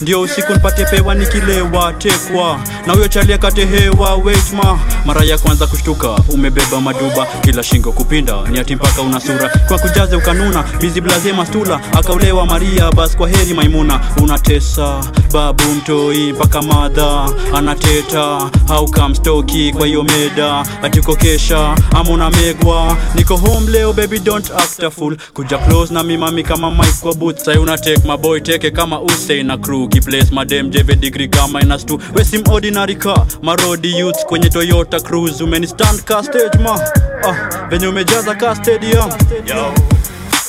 ndio 0.01 0.21
usiku 0.21 0.53
nipate 0.53 0.85
pewa 0.85 1.15
nikilewa 1.15 1.93
tekwa. 1.93 2.59
Na 2.87 2.93
huyo 2.93 3.07
chalia 3.07 3.37
kate 3.37 3.65
hewa 3.65 4.17
ma. 4.53 4.79
Mara 5.05 5.23
ya 5.23 5.37
kwanza 5.37 5.67
kushtuka 5.67 6.09
umebeba 6.29 6.81
maduba. 6.81 7.25
Kila 7.41 7.63
shingo 7.63 7.91
kupinda 7.91 8.41
ni 8.51 8.59
ati 8.59 8.75
mpaka 8.75 9.01
una 9.01 9.19
sura. 9.19 9.49
Kwa 9.67 9.79
kujaze 9.79 10.15
ukanuna 10.15 10.63
bizi 10.79 11.01
blaze 11.01 11.33
mastula. 11.33 11.79
Akaulewa 11.93 12.45
maria 12.45 12.91
bas 12.91 13.15
kwa 13.17 13.29
heri 13.29 13.53
maimuna. 13.53 13.99
Unatesa 14.23 15.03
babu 15.33 15.63
mtoi 15.63 16.33
mpaka 16.33 16.61
madha. 16.61 17.29
Anateta 17.55 18.20
how 18.67 18.85
come 18.91 19.15
stoki 19.15 19.71
kwa 19.77 19.87
hiyo 19.87 20.03
meda 20.03 20.65
atikokesha 20.81 21.75
amona 21.95 22.29
megwa. 22.29 22.97
Niko 23.15 23.37
home 23.37 23.71
leo 23.71 23.93
baby 23.93 24.19
don't 24.19 24.51
act 24.51 24.83
a 24.83 24.91
fool. 24.91 25.17
Kuja 25.33 25.57
close 25.57 25.93
na 25.93 26.03
mimami 26.03 26.43
kama 26.43 26.71
mike 26.71 26.97
kwa 27.01 27.13
boot 27.15 27.37
sai 27.37 27.57
una 27.57 27.77
take 27.77 28.07
my 28.07 28.17
boy 28.17 28.39
teke 28.39 28.71
kama 28.71 29.01
Usain 29.01 29.45
na 29.47 29.57
crew. 29.57 29.87
Kiplace 29.87 30.31
madem 30.31 30.69
jeve 30.69 30.95
degree 30.95 31.27
kama 31.27 31.61
ina 31.61 31.79
stu 31.79 32.01
we 32.15 32.23
sim 32.25 32.43
ordinary 32.51 32.95
car 32.95 33.25
marodi 33.41 33.99
youth 33.99 34.25
kwenye 34.25 34.49
Toyota 34.49 34.99
Cruise 34.99 35.43
umeni 35.43 35.67
stand 35.67 36.03
ka 36.03 36.23
stage 36.23 36.57
ma. 36.63 36.79
Ah 37.25 37.67
venye 37.69 37.87
umejaza 37.87 38.35
ka 38.35 38.55
stadium. 38.55 39.09
Yo. 39.47 39.73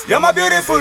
You're 0.09 0.21
my 0.21 0.33
beautiful 0.33 0.81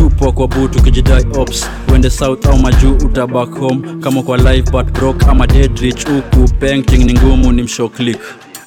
tupo 0.00 0.32
kwa 0.32 0.48
butu 0.48 0.82
kijidai 0.82 1.26
ops. 1.38 1.70
Wende 1.92 2.10
south 2.10 2.46
au 2.46 2.58
majuu 2.58 2.92
utabak 2.94 3.58
home. 3.58 3.80
Kama 4.00 4.22
kwa 4.22 4.36
live 4.36 4.70
but 4.70 4.92
broke 4.92 5.26
ama 5.26 5.46
dead 5.46 5.78
rich. 5.78 6.06
Huku 6.06 6.48
painting 6.60 7.04
ni 7.04 7.12
ngumu 7.14 7.52
ni 7.52 7.62
mshoklik 7.62 8.18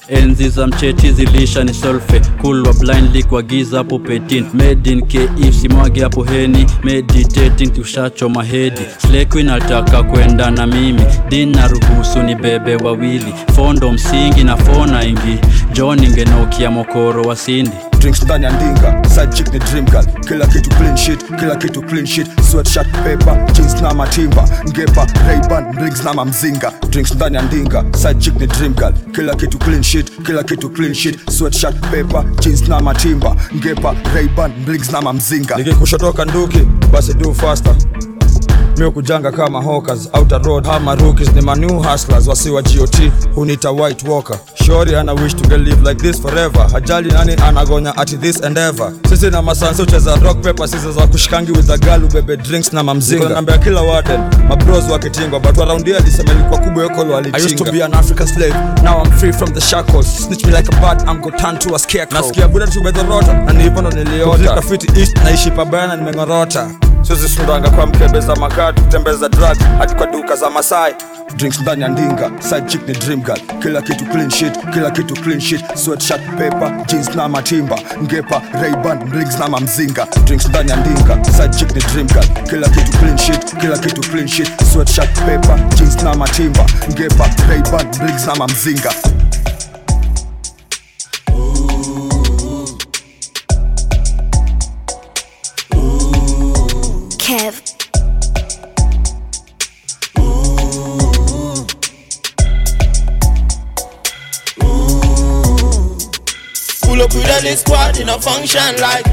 enzi 0.07 0.49
za 0.49 0.67
mcheti 0.67 1.11
zilisha 1.11 1.63
ni 1.63 1.73
solfe. 1.73 2.19
Kulwa 2.41 2.73
blindly 2.73 3.23
kwa 3.23 3.41
giza 3.43 3.77
hapo 3.77 3.99
petin 3.99 4.45
made 4.53 4.91
in 4.91 5.51
simwage 5.51 6.01
hapo 6.03 6.23
heni. 6.23 6.65
Meditating 6.83 7.67
tushachoma 7.73 8.43
hedi 8.43 8.81
slekwin 8.97 9.49
altaka 9.49 10.03
kwenda 10.03 10.51
na 10.51 10.67
mimi. 10.67 11.01
Dina 11.29 11.67
ruhusu 11.67 12.23
ni 12.23 12.35
bebe 12.35 12.75
wawili. 12.75 13.33
Fondo 13.55 13.91
msingi 13.91 14.43
na 14.43 14.57
fona 14.57 15.05
ingi. 15.05 15.37
John 15.73 16.03
ingenokia 16.03 16.71
mokoro 16.71 17.21
wa 17.21 17.35
sindi 17.35 17.71
drinks 18.03 18.23
ndani 18.23 18.45
ya 18.45 18.51
ndinga 18.51 19.03
side 19.09 19.49
ni 19.53 19.59
dream 19.59 19.85
girl. 19.85 20.05
Kila 20.27 20.47
kitu 20.47 20.69
clean 20.69 20.97
shit 20.97 21.23
kila 21.39 21.55
kitu 21.55 21.81
clean 21.81 22.05
shit. 22.05 22.27
Sweatshirt 22.51 22.91
paper 22.91 23.53
jeans 23.53 23.81
na 23.81 23.93
matimba 23.93 24.45
ngepa 24.69 25.07
rayban 25.27 25.75
bricks 25.75 26.03
na 26.03 26.13
mamzinga 26.13 26.71
drinks 26.89 27.15
ndani 27.15 27.35
ya 27.35 27.41
ndinga 27.41 27.83
side 27.97 28.31
ni 28.39 28.47
dream 28.47 28.73
girl. 28.73 28.93
Kila 29.15 29.35
kitu 29.35 29.57
clean 29.57 29.83
shit 29.83 30.11
kila 30.25 30.43
kitu 30.43 30.69
clean 30.69 30.93
shit. 30.93 31.29
Sweatshirt 31.31 31.79
paper 31.81 32.23
jeans 32.39 32.67
na 32.67 32.79
matimba 32.79 33.35
ngepa 33.55 33.95
rayban 34.15 34.51
bricks 34.65 34.91
na 34.91 35.01
mamzinga 35.01 35.55
nikikushotoka 35.57 36.25
nduki 36.25 36.59
basi 36.91 37.13
do 37.13 37.33
faster 37.33 37.75
mi 38.77 38.91
kujanga 38.91 39.31
kama 39.31 39.61
hawkers 39.61 40.09
outer 40.13 40.41
road 40.43 40.67
ama 40.71 40.95
rookies 40.95 41.33
ni 41.35 41.41
manew 41.41 41.83
hustlers 41.83 42.27
wasiwa 42.27 42.61
got 42.61 43.11
hunita 43.35 43.71
white 43.71 44.07
walker? 44.09 44.37
Shori 44.65 44.95
ana 44.95 45.13
wish 45.13 45.33
to 45.35 45.57
live 45.57 45.81
like 45.89 46.01
this 46.01 46.21
forever. 46.21 46.67
Hajali 46.71 47.11
nani 47.11 47.33
anagonya 47.33 47.97
ati 47.97 48.17
this 48.17 48.41
endeavor. 48.43 48.91
Sisi 49.09 49.29
na 49.29 49.41
masansi 49.41 49.81
ucheza 49.81 50.15
rock 50.15 50.41
paper 50.41 50.67
sisi 50.67 50.91
za 50.91 51.07
kushikangi 51.07 51.51
with 51.51 51.67
the 51.67 51.77
girl 51.77 52.03
ubebe 52.03 52.37
drinks 52.37 52.73
na 52.73 52.83
mamzinga 52.83 53.29
nambia 53.29 53.57
kila 53.57 53.81
warden 53.81 54.21
mabros 54.49 54.89
wakitingwa 54.89 55.39
but 55.39 55.57
around 55.59 55.85
here 55.85 55.97
alisema 55.97 56.31
ilikuwa 56.31 56.59
kubwa 56.59 56.83
yokolo 56.83 57.17
I 57.19 57.45
used 57.45 57.57
to 57.57 57.71
be 57.71 57.83
an 57.83 57.93
African 57.93 58.27
slave. 58.27 58.55
Now 58.83 59.03
I'm 59.03 59.11
free 59.11 59.31
from 59.33 59.53
the 59.53 59.61
shackles. 59.61 60.07
Snitch 60.25 60.45
me 60.45 60.51
like 60.51 60.67
a 60.77 60.81
bat, 60.81 61.01
I'm 61.07 61.21
go 61.21 61.29
turn 61.29 61.57
to 61.59 61.75
a 61.75 61.79
scarecrow. 61.79 62.21
nasikia 62.21 62.47
buda 62.47 62.67
tubedhorota 62.67 63.33
na 63.33 63.53
ni 63.53 63.69
ndo 63.69 63.91
niliota. 63.91 64.61
Fiti 64.61 64.99
east 64.99 65.17
naishi 65.23 65.51
pabaya 65.51 65.87
na 65.87 65.95
nimeng'orota 65.95 66.71
siwezi 67.03 67.29
sundanga 67.29 67.69
kwa 67.69 67.85
mkebe 67.85 68.19
za 68.19 68.35
makati 68.35 68.81
kutembeza 68.81 69.29
drug 69.29 69.57
hadi 69.77 69.93
kwa 69.95 70.07
duka 70.07 70.35
za 70.35 70.49
masai. 70.49 70.93
Drinks 71.35 71.59
ndani 71.59 71.81
ya 71.81 71.87
ndinga 71.87 72.31
side 72.39 72.67
chick 72.67 72.87
ni 72.87 72.93
dream 72.93 73.21
girl. 73.23 73.39
Kila 73.61 73.81
kitu 73.81 74.05
clean 74.05 74.29
shit 74.29 74.53
kila 74.73 74.91
kitu 74.91 75.13
clean 75.13 75.39
shit. 75.41 75.75
Sweatshirt 75.75 76.21
paper 76.37 76.85
jeans 76.87 77.15
na 77.15 77.29
matimba. 77.29 77.79
Ngepa 78.03 78.41
Ray-Ban 78.61 79.09
bricks 79.09 79.39
na 79.39 79.47
mamzinga. 79.49 80.07
Drinks 80.25 80.49
ndani 80.49 80.69
ya 80.71 80.75
ndinga 80.77 81.23
side 81.25 81.57
chick 81.57 81.75
ni 81.75 81.81
dream 81.81 82.07
girl. 82.07 82.25
Kila 82.49 82.69
kitu 82.69 82.97
clean 82.97 83.17
shit 83.17 83.55
kila 83.61 83.77
kitu 83.77 84.01
clean 84.01 84.27
shit. 84.27 84.49
Sweatshirt 84.73 85.19
paper 85.19 85.59
jeans 85.75 86.03
na 86.03 86.15
matimba. 86.15 86.65
Ngepa 86.91 87.29
Ray-Ban 87.49 87.87
bricks 87.99 88.27
na 88.27 88.35
mamzinga 88.35 88.91
Pull 107.03 107.09
up 107.11 107.15
with 107.17 107.27
a 107.27 107.43
lit 107.43 107.59
squad 107.59 107.99
in 107.99 108.07
a 108.07 108.17
function 108.17 108.79
like 108.79 109.03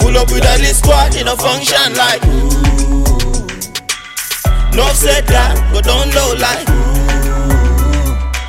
Pull 0.00 0.16
up 0.16 0.32
with 0.32 0.40
a 0.40 0.56
lit 0.56 0.74
squad 0.74 1.14
in 1.16 1.28
a 1.28 1.36
function 1.36 1.92
like 1.92 2.22
No 4.72 4.88
said 4.96 5.26
that, 5.28 5.52
go 5.74 5.82
down 5.84 6.08
low 6.16 6.32
like 6.40 6.64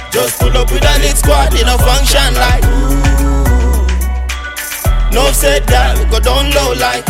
Just 0.10 0.40
pull 0.40 0.56
up 0.56 0.72
with 0.72 0.80
a 0.80 1.00
lit 1.04 1.18
squad 1.18 1.52
in 1.52 1.68
a 1.68 1.78
function 1.84 2.34
like 2.40 2.64
No 5.12 5.30
said 5.34 5.68
that, 5.68 6.00
go 6.10 6.22
down 6.22 6.50
low 6.56 6.72
like 6.80 7.04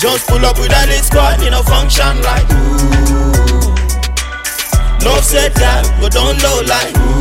Just 0.00 0.26
pull 0.26 0.44
up 0.44 0.58
with 0.58 0.74
a 0.74 0.86
lit 0.88 1.04
squad 1.04 1.46
in 1.46 1.54
a 1.54 1.62
function 1.62 2.20
like 2.26 2.48
No 5.04 5.14
said 5.20 5.54
that, 5.54 5.86
go 6.00 6.08
down 6.08 6.36
low 6.42 6.62
like 6.66 7.15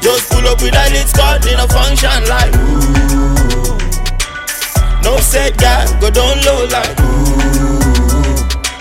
Just 0.00 0.30
pull 0.30 0.46
up 0.46 0.60
with 0.62 0.74
a 0.74 0.90
lit 0.90 1.08
squad 1.08 1.46
in 1.46 1.58
a 1.60 1.66
function 1.68 2.24
like 2.28 2.54
ooh. 2.56 3.76
No 5.04 5.16
said 5.18 5.54
that, 5.60 5.96
go 6.00 6.10
down 6.10 6.36
low 6.44 6.64
like 6.68 6.98
ooh. 7.00 8.34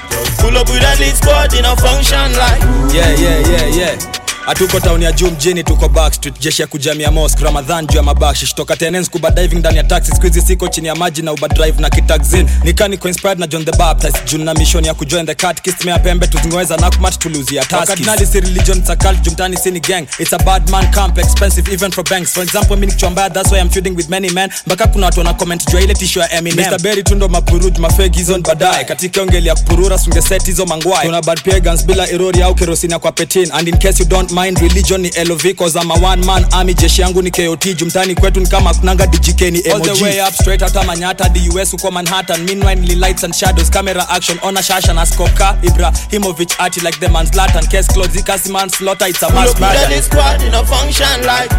Just 0.10 0.40
pull 0.40 0.58
up 0.58 0.68
with 0.70 0.84
a 0.84 0.94
lit 1.00 1.16
squad 1.16 1.54
in 1.54 1.66
a 1.66 1.76
function 1.76 2.34
like 2.38 2.62
yeah, 2.94 3.12
yeah, 3.16 3.40
yeah, 3.48 3.66
yeah. 3.68 4.19
Hatuko 4.50 4.80
tauni 4.80 5.06
ya 5.06 5.12
juu 5.12 5.28
mjini 5.32 5.64
tuko 5.64 5.90
backstreet 5.90 6.40
jeshi 6.40 6.62
ya 6.62 6.68
kujamia 6.68 7.12
mosque 7.12 7.44
ramadhan 7.44 7.88
juu 7.88 7.98
ya 7.98 8.04
mabashish 8.04 8.56
toka 8.56 8.76
tenens 8.76 9.10
kuba 9.10 9.32
diving 9.32 9.56
ndani 9.56 9.78
ya 9.78 9.84
taxi. 9.84 10.12
Squeezy 10.16 10.42
siko 10.42 10.68
chini 10.68 10.88
ya 10.88 10.96
maji 10.96 11.22
na 11.22 11.34
uba 11.34 11.48
na 11.80 11.90
kitaxin 11.90 12.50
nikani 12.64 12.98
coinspired 12.98 13.40
na 13.40 13.48
john 13.48 13.66
the 13.66 13.72
baptist. 13.72 14.18
Juu 14.26 14.38
na 14.38 14.54
mission 14.54 14.86
ya 14.86 14.94
kujoin 14.94 15.26
the 15.26 15.36
cat 15.36 15.62
kismea 15.62 16.00
pembe 16.00 16.28
tuzingoweza 16.28 16.78
nakmat 16.78 17.18
tuluzia 17.20 17.66
taskadinali 17.66 18.26
si 18.26 18.40
religion 18.40 18.84
sakal 18.86 19.16
jumtani 19.22 19.58
sini 19.58 19.80
gang. 19.80 20.08
It's 20.20 20.34
a 20.34 20.38
bad 20.38 20.70
man 20.70 20.92
camp 20.92 21.18
expensive 21.18 21.74
even 21.74 21.92
for 21.92 22.04
banks. 22.10 22.32
For 22.34 22.44
example 22.44 22.78
mi 22.78 22.86
nikichwa 22.86 23.10
mbaya 23.10 23.30
that's 23.30 23.52
why 23.52 23.60
I'm 23.60 23.70
feuding 23.70 23.96
with 23.96 24.10
many 24.10 24.30
men. 24.30 24.50
Mpaka 24.68 24.88
kuna 24.88 25.06
watu 25.06 25.20
wana 25.20 25.34
comment 25.34 25.68
juu 25.72 25.78
ya 25.78 25.84
ile 25.84 25.94
tisho 25.94 26.20
ya 26.20 26.32
Eminem. 26.34 26.66
Mr 26.72 26.82
Berry 26.82 27.04
tundo 27.04 27.28
mapuruj 27.28 27.78
mafegi 27.78 28.18
hizo 28.20 28.40
baadaye 28.40 28.84
katika 28.86 29.22
ongeli 29.22 29.48
ya 29.48 29.56
kupurura 29.56 29.98
sungeset 29.98 30.46
hizo 30.46 30.66
mangwai. 30.66 31.06
Tuna 31.06 31.22
bad 31.22 31.42
pagans 31.42 31.86
bila 31.86 32.10
erori 32.10 32.42
au 32.42 32.56
kerosina 32.56 33.00
kwa 33.00 33.12
petin. 33.12 33.52
And 33.52 33.68
in 33.68 33.78
case 33.78 34.04
you 34.04 34.10
don't 34.10 34.32
mind 34.40 34.62
religion 34.62 35.02
ni 35.02 35.10
LOV 35.28 35.54
cause 35.58 35.76
I'm 35.76 35.92
a 35.92 36.00
one 36.00 36.26
man 36.26 36.46
army. 36.54 36.74
Jeshi 36.74 37.02
yangu 37.02 37.22
ni 37.22 37.32
KOT 37.32 37.76
jumtani 37.76 38.16
kwetu 38.16 38.40
ni 38.40 38.48
kama 38.48 38.74
kunanga 38.74 39.08
DJK 39.08 39.42
ni 39.42 39.60
all 39.72 39.82
the 39.82 40.04
way 40.04 40.22
up 40.22 40.34
straight 40.34 40.62
hata 40.62 40.84
Manyata 40.84 41.30
the 41.34 41.50
US 41.50 41.74
uko 41.74 41.92
Manhattan. 41.92 42.46
Meanwhile 42.46 42.76
ni 42.80 42.96
lights 42.96 43.24
and 43.24 43.36
shadows 43.36 43.70
camera 43.70 44.06
action. 44.10 44.40
Ona 44.44 44.62
shasha 44.64 44.94
na 44.94 45.06
skoka 45.06 45.58
Ibrahimovic 45.64 46.56
arty 46.60 46.82
like 46.82 47.00
the 47.00 47.10
man 47.10 47.26
Zlatan. 47.26 47.70
Case 47.70 47.88
closed 47.88 48.12
zikasi 48.12 48.52
man 48.52 48.70
slaughter 48.70 49.08
it's 49.08 49.22
a 49.24 49.30
mass 49.34 49.50
up 49.50 49.60
with 49.60 49.64
a 49.64 49.90
murder. 49.90 50.02
squad 50.02 50.42
in 50.42 50.54
a 50.54 50.64
function 50.66 51.26
like 51.26 51.50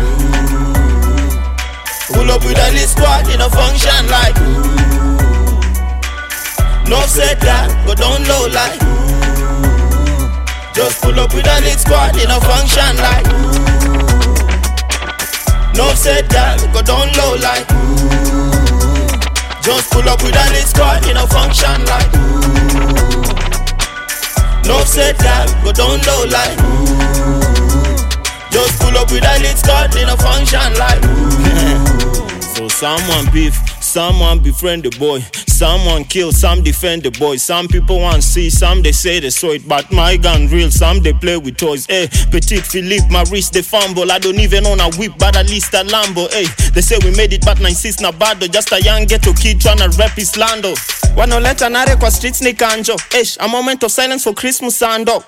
Pull 2.12 2.30
up 2.30 2.42
with 2.44 2.58
a 2.58 2.86
squad 2.88 3.28
in 3.28 3.40
a 3.40 3.50
function 3.50 4.08
like 4.08 4.36
No 6.88 7.00
said 7.06 7.38
that, 7.40 7.68
go 7.86 7.94
down 7.94 8.24
low 8.26 8.48
like 8.48 9.09
Just 10.74 11.02
pull 11.02 11.18
up 11.18 11.34
with 11.34 11.46
a 11.46 11.60
lit 11.60 11.78
squad 11.78 12.16
in 12.16 12.30
a 12.30 12.40
function 12.40 12.96
like 13.02 13.26
No 15.74 15.92
said 15.94 16.28
that, 16.30 16.62
go 16.72 16.80
down 16.82 17.10
low 17.18 17.34
like 17.42 17.66
Just 19.62 19.90
pull 19.90 20.08
up 20.08 20.22
with 20.22 20.34
a 20.34 20.46
lit 20.52 20.66
squad 20.66 21.04
in 21.10 21.16
a 21.16 21.26
function 21.26 21.84
like 21.90 22.10
No 24.64 24.80
said 24.84 25.16
that, 25.18 25.50
go 25.64 25.72
down 25.72 25.98
low 26.06 26.24
like 26.30 26.56
Just 28.50 28.80
pull 28.80 28.96
up 28.96 29.10
with 29.10 29.24
a 29.26 29.38
lit 29.42 29.58
squad 29.58 29.94
in 29.96 30.08
a 30.08 30.16
function 30.16 30.72
like 30.78 31.02
So 32.56 32.68
someone 32.68 33.26
beef, 33.32 33.58
someone 33.90 34.38
befriend 34.38 34.84
the 34.84 34.90
boy, 34.98 35.20
someone 35.48 36.04
kill, 36.04 36.30
some 36.32 36.62
defend 36.62 37.02
the 37.02 37.10
boy. 37.10 37.36
Some 37.36 37.66
people 37.66 37.98
want 37.98 38.22
see, 38.22 38.48
some 38.48 38.82
they 38.82 38.92
say 38.92 39.18
they 39.20 39.30
saw 39.30 39.50
it, 39.50 39.66
but 39.68 39.90
my 39.90 40.16
gun 40.16 40.46
real. 40.46 40.70
Some 40.70 41.00
they 41.00 41.12
play 41.12 41.36
with 41.36 41.56
toys. 41.56 41.86
Hey, 41.86 42.06
Petit 42.30 42.60
Philippe, 42.60 43.08
my 43.10 43.24
wrist 43.30 43.52
they 43.52 43.62
fumble. 43.62 44.10
I 44.12 44.18
don't 44.18 44.38
even 44.38 44.66
own 44.66 44.80
a 44.80 44.90
whip, 44.96 45.12
but 45.18 45.36
at 45.36 45.50
least 45.50 45.74
a 45.74 45.82
Lambo. 45.84 46.30
Hey, 46.32 46.46
they 46.70 46.80
say 46.80 46.98
we 47.02 47.10
made 47.16 47.32
it, 47.32 47.44
but 47.44 47.60
96 47.60 48.00
na 48.00 48.12
bado. 48.12 48.50
Just 48.50 48.72
a 48.72 48.80
young 48.80 49.04
ghetto 49.06 49.32
kid 49.34 49.58
tryna 49.58 49.96
rap 49.98 50.12
his 50.12 50.36
lando. 50.36 50.74
Wanoleta 51.16 51.68
nare 51.70 51.96
kwa 51.96 52.10
streets 52.10 52.40
ni 52.42 52.52
kanjo. 52.52 52.94
Ish, 53.14 53.36
a 53.40 53.48
moment 53.48 53.82
of 53.82 53.90
silence 53.90 54.22
for 54.24 54.34
Christmas 54.34 54.78
sando. 54.78 55.22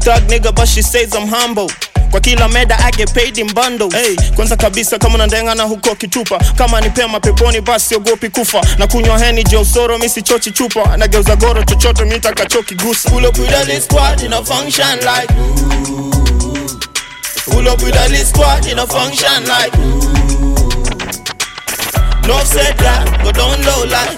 Thug 0.00 0.22
nigga, 0.28 0.54
but 0.54 0.66
she 0.66 0.80
says 0.82 1.14
I'm 1.14 1.28
humble 1.28 1.68
kwa 2.10 2.20
kila 2.20 2.48
meda 2.48 2.78
I 2.84 2.90
get 2.90 3.12
paid 3.14 3.38
in 3.38 3.52
bundles. 3.54 3.94
Hey, 3.94 4.16
kwanza 4.34 4.56
kabisa 4.56 4.98
kama 4.98 5.14
unandengana 5.14 5.62
huko 5.62 5.94
kitupa. 5.94 6.38
Kama 6.58 6.80
ni 6.80 6.90
pema 6.90 7.20
peponi 7.20 7.60
basi 7.60 7.94
ogopi 7.94 8.28
kufa. 8.28 8.60
Na 8.78 8.86
kunywa 8.86 9.18
heni 9.18 9.44
je 9.44 9.56
usoro 9.56 9.98
mi 9.98 10.10
chochi 10.10 10.50
chupa. 10.50 10.96
Nageuza 10.96 11.36
goro 11.36 11.62
chochote 11.64 12.04
mi 12.04 12.20
takachokigusa 12.20 13.10
Pull 13.10 13.26
up 13.26 13.38
with 13.38 13.50
a 13.52 13.80
squad 13.80 14.22
in 14.22 14.32
a 14.32 14.42
function 14.44 14.98
like 15.04 15.28
Pull 17.50 17.68
up 17.68 17.82
with 17.82 17.94
a 17.96 18.24
squad 18.24 18.66
in 18.66 18.78
a 18.78 18.86
function 18.86 19.44
like 19.46 19.72
No 22.26 22.38
said 22.44 22.76
that, 22.78 23.20
go 23.22 23.30
down 23.32 23.62
low 23.62 23.84
like 23.86 24.16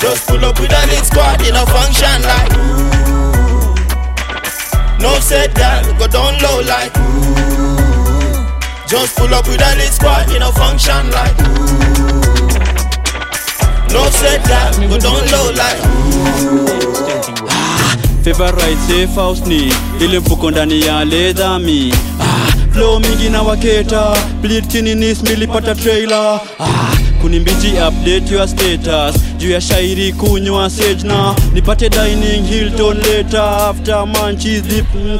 Just 0.00 0.26
pull 0.28 0.44
up 0.44 0.58
with 0.60 0.70
a 0.72 1.04
squad 1.04 1.40
in 1.46 1.54
a 1.56 1.66
function 1.66 2.22
like 2.22 2.73
No 5.04 5.20
set 5.20 5.54
that, 5.54 5.84
go 5.98 6.06
down 6.08 6.32
low 6.40 6.60
like 6.64 6.92
Just 8.88 9.16
pull 9.16 9.32
up 9.34 9.46
with 9.46 9.60
a 9.60 9.76
lit 9.76 9.92
squad 9.92 10.30
in 10.34 10.42
a 10.42 10.50
function 10.52 11.10
like 11.12 11.36
No 13.92 14.08
set 14.10 14.42
that, 14.48 14.72
go 14.88 14.98
down 14.98 15.22
low 15.30 15.52
like 15.52 15.82
favorite 18.24 18.78
safe 18.88 19.14
house 19.14 19.40
ni 19.46 19.72
ile 20.00 20.18
mfuko 20.18 20.50
ndani 20.50 20.80
ya 20.86 21.04
ledhami 21.04 21.94
ah, 22.20 22.72
flow 22.72 22.98
mingi 23.00 23.30
na 23.30 23.42
waketa. 23.42 24.16
Bleed 24.40 24.68
chini 24.68 24.94
nis 24.94 25.22
milipata 25.22 25.74
trailer. 25.74 26.40
Ah, 26.60 26.66
kunimbichi 27.24 27.72
update 27.88 28.30
your 28.34 28.48
status. 28.48 29.16
Juu 29.38 29.50
ya 29.50 29.60
shairi 29.60 30.12
kunywa 30.12 30.70
sage 30.70 31.04
nipate 31.54 31.88
dining 31.88 32.46
hilton 32.48 32.96
later. 32.98 33.40
After 33.40 34.06
mm, 34.94 35.18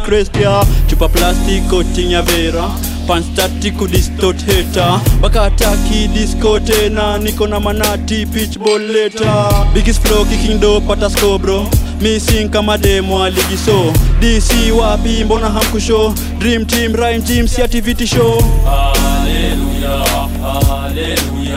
chupa 0.86 1.09
plastic 1.09 1.68
coating 1.70 2.12
ya 2.12 2.22
vera 2.22 2.70
panstati 3.06 3.70
kudistot 3.70 4.36
heta 4.47 5.01
bakataki 5.20 6.09
disko 6.09 6.60
tena. 6.60 7.18
Niko 7.18 7.47
na 7.47 7.60
manati 7.60 8.26
pitchball 8.26 8.82
leta 8.93 9.66
biggest 9.74 10.06
flow 10.06 10.24
kicking 10.24 10.60
do 10.60 10.81
kama 12.48 12.78
demo 12.78 13.24
aligiso 13.24 13.93
dc 14.20 14.51
wapi 14.81 15.24
mbona 15.24 15.51
hamkusho 15.51 16.14
dream 16.39 16.64
team 16.66 16.93
rhyme 16.94 17.20
team 17.20 17.48
si 17.48 17.62
activity 17.62 18.06
show 18.06 18.43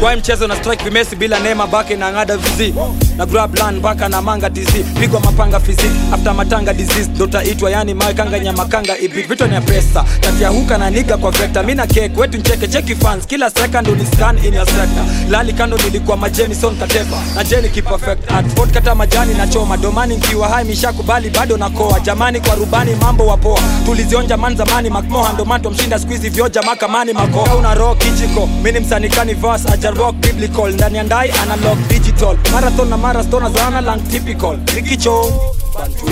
Kwa 0.00 0.16
mchezo 0.16 0.46
na 0.46 0.56
strike 0.56 0.84
vimesi 0.84 1.16
bila 1.16 1.38
neema 1.38 1.66
bake 1.66 1.96
na 1.96 2.12
ngada 2.12 2.36
vizi. 2.36 2.74
Na 3.16 3.26
grab 3.26 3.54
land 3.58 3.80
baka 3.82 4.08
na 4.08 4.22
manga 4.22 4.48
dizi. 4.50 4.84
Pigwa 5.00 5.20
mapanga 5.20 5.60
fizi 5.60 5.90
after 6.12 6.34
matanga 6.34 6.72
disease. 6.72 7.10
Dotaitwa 7.18 7.70
yani 7.70 7.94
mawe 7.94 8.12
makanga 8.12 8.38
nyamakanga 8.38 8.98
ibi 8.98 9.22
vitu 9.22 9.46
ni 9.46 9.60
pesa. 9.60 10.04
Kati 10.20 10.42
ya 10.42 10.48
huka 10.48 10.78
na 10.78 10.90
niga 10.90 11.16
kwa 11.16 11.30
vector. 11.30 11.64
Mina 11.64 11.86
cake 11.86 12.10
wetu 12.16 12.38
ncheke 12.38 12.68
cheki 12.68 12.94
fans. 12.94 13.26
Kila 13.26 13.50
second 13.50 13.88
uni 13.88 14.06
scan 14.06 14.38
in 14.44 14.54
your 14.54 14.66
sector. 14.66 15.04
Lali 15.30 15.52
kando 15.52 15.76
nilikuwa 15.76 16.16
majeni 16.16 16.54
son 16.54 16.76
katepa 16.76 17.22
na 17.34 17.44
jeni 17.44 17.68
ki 17.68 17.82
perfect. 17.82 18.32
At 18.32 18.50
sport 18.50 18.70
kata 18.72 18.94
majani 18.94 19.34
na 19.34 19.46
choma. 19.46 19.76
Domani 19.76 20.16
nkiwa 20.16 20.48
hai 20.48 20.64
mishakubali 20.64 21.30
bado 21.30 21.56
na 21.56 21.70
koa. 21.70 22.00
Jamani 22.00 22.40
kwa 22.40 22.54
rubani 22.54 22.94
mambo 22.94 23.26
wapoa 23.26 23.60
tulizionja 23.84 24.36
man 24.36 24.56
zamani 24.56 24.90
macmohan 24.90 25.34
ndo 25.34 25.44
mato 25.44 25.70
mshinda 25.70 25.98
squeeze 25.98 26.28
vyoja 26.28 26.62
makamani 26.62 27.12
makoa. 27.12 27.54
Una 27.56 27.74
roho 27.74 27.94
kijiko 27.94 28.46
mimi 28.62 28.80
msanikani 28.80 29.34
verse 29.40 29.68
aja 29.72 29.92
biblical 30.12 30.72
ndani 30.72 30.96
ya 30.96 31.04
analog 31.42 31.78
digital 31.88 32.36
marathon 32.52 32.88
na 32.88 32.96
marathon 32.96 33.52
zana 33.52 33.80
lang 33.80 34.00
typical 34.10 34.58
rikicho 34.74 35.32
bantu 35.74 36.06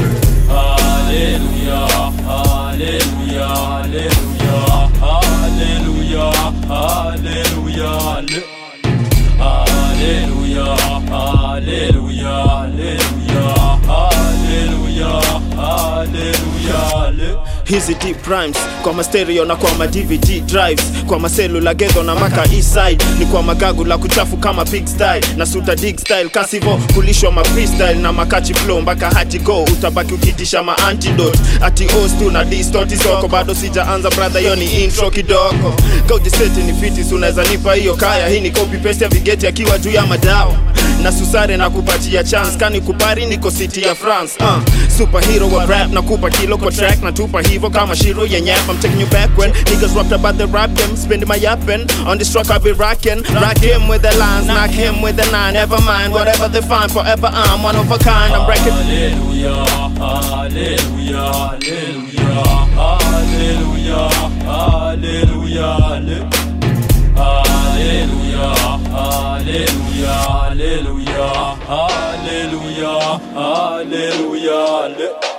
haleluya 0.49 1.81
haleluya 2.29 3.49
haleluya 3.49 4.57
haleluya 5.01 6.33
haleluya 6.69 7.91
haleluya 9.39 10.67
haleluya 10.77 10.77
haleluya 11.11 12.37
haleluya 13.87 15.11
hallelujah. 16.75 17.64
Hizi 17.65 17.95
deep 17.95 18.27
rhymes 18.27 18.57
kwa 18.83 18.93
mastereo 18.93 19.45
na 19.45 19.57
kwa 19.57 19.75
ma 19.75 19.87
dvd 19.87 20.41
drives. 20.47 20.85
Kwa 21.07 21.19
maselula 21.19 21.75
gedho 21.75 22.03
na 22.03 22.15
maka 22.15 22.45
eastside 22.53 23.05
ni 23.19 23.27
kwa 23.27 23.43
magagu 23.43 23.85
la 23.85 23.99
kuchafu 23.99 24.37
kama 24.37 24.65
pig 24.65 24.87
style. 24.87 25.21
Na 25.37 25.47
suta 25.47 25.77
dig 25.77 25.99
style 26.01 26.29
kasivo 26.29 26.81
kulishwa 26.95 27.33
ma 27.33 27.45
freestyle 27.45 27.95
na 27.95 28.13
makachi 28.13 28.55
flow. 28.55 28.81
Mpaka 28.81 29.11
hati 29.11 29.39
go 29.39 29.63
utabaki 29.63 30.15
ukitisha 30.15 30.63
ma 30.63 30.79
antidote. 30.79 31.39
Ati 31.61 31.85
os 31.85 32.19
tu 32.19 32.31
na 32.31 32.45
distort 32.45 32.97
soko. 33.03 33.29
Bado 33.29 33.55
sijaanza 33.55 34.11
brother 34.11 34.41
hiyo 34.41 34.57
ni 34.57 34.85
intro 34.85 35.11
kidogo. 35.11 35.75
Kaujiseti 36.09 36.61
ni 36.61 36.73
fitis 36.75 37.13
unaweza 37.13 37.45
nipa 37.45 37.75
hiyo 37.75 37.95
kaya. 37.95 38.29
Hii 38.29 38.41
ni 38.41 38.51
copy 38.51 38.77
paste 38.77 39.05
ya 39.05 39.11
vigeti 39.11 39.47
akiwa 39.47 39.79
juu 39.79 39.91
ya 39.91 40.07
madao 40.07 40.57
na 41.03 41.13
susare 41.13 41.57
na 41.57 41.71
kupatia 41.71 42.25
chance. 42.25 42.57
Kani 42.59 42.81
kupari 42.81 43.27
niko 43.27 43.51
city 43.51 43.83
ya 43.83 43.95
france 43.95 44.33
uh, 44.41 44.59
superhero 44.99 45.49
wa 45.49 45.67
rap 45.67 45.93
na 45.93 46.03
kupa 46.03 46.31
kilo 46.31 46.59
kwa 46.59 46.73
track 46.73 47.03
na 47.03 47.13
tupa 47.13 47.43
hivo 47.55 47.71
kama 47.71 47.95
shiro 47.97 48.27
ya 48.27 48.41
nyap 48.41 48.69
I'm 48.69 48.79
taking 48.83 48.99
you 49.01 49.07
back 49.07 49.31
when 49.39 49.53
niggas 49.71 49.95
rapped 49.95 50.13
about 50.13 50.37
the 50.39 50.47
rap 50.47 50.71
them 50.75 50.97
spending 50.97 51.29
my 51.29 51.37
yapping 51.37 51.87
on 52.07 52.19
this 52.19 52.33
truck 52.33 52.51
I 52.51 52.59
be 52.59 52.73
rocking 52.73 53.23
rock 53.39 53.59
him 53.59 53.87
with 53.87 54.03
the 54.03 54.11
lines 54.19 54.47
knock 54.47 54.71
him 54.71 55.01
with 55.01 55.17
the 55.17 55.27
nine 55.31 55.55
never 55.55 55.81
mind 55.83 56.13
whatever 56.13 56.49
they 56.49 56.61
find 56.61 56.91
forever 56.91 57.31
I'm 57.31 57.63
one 57.63 57.77
of 57.77 57.91
a 57.91 57.99
kind 57.99 58.35
I'm 58.35 58.45
breaking 58.47 58.73
Hallelujah, 58.75 59.65
hallelujah, 60.03 61.31
hallelujah, 61.63 62.43
hallelujah, 62.75 64.09
hallelujah, 64.51 65.79
hallelujah, 67.15 68.15
hallelujah, 69.29 70.15
hallelujah, 71.71 73.19
hallelujah, 73.35 74.65
hallelujah. 74.75 75.34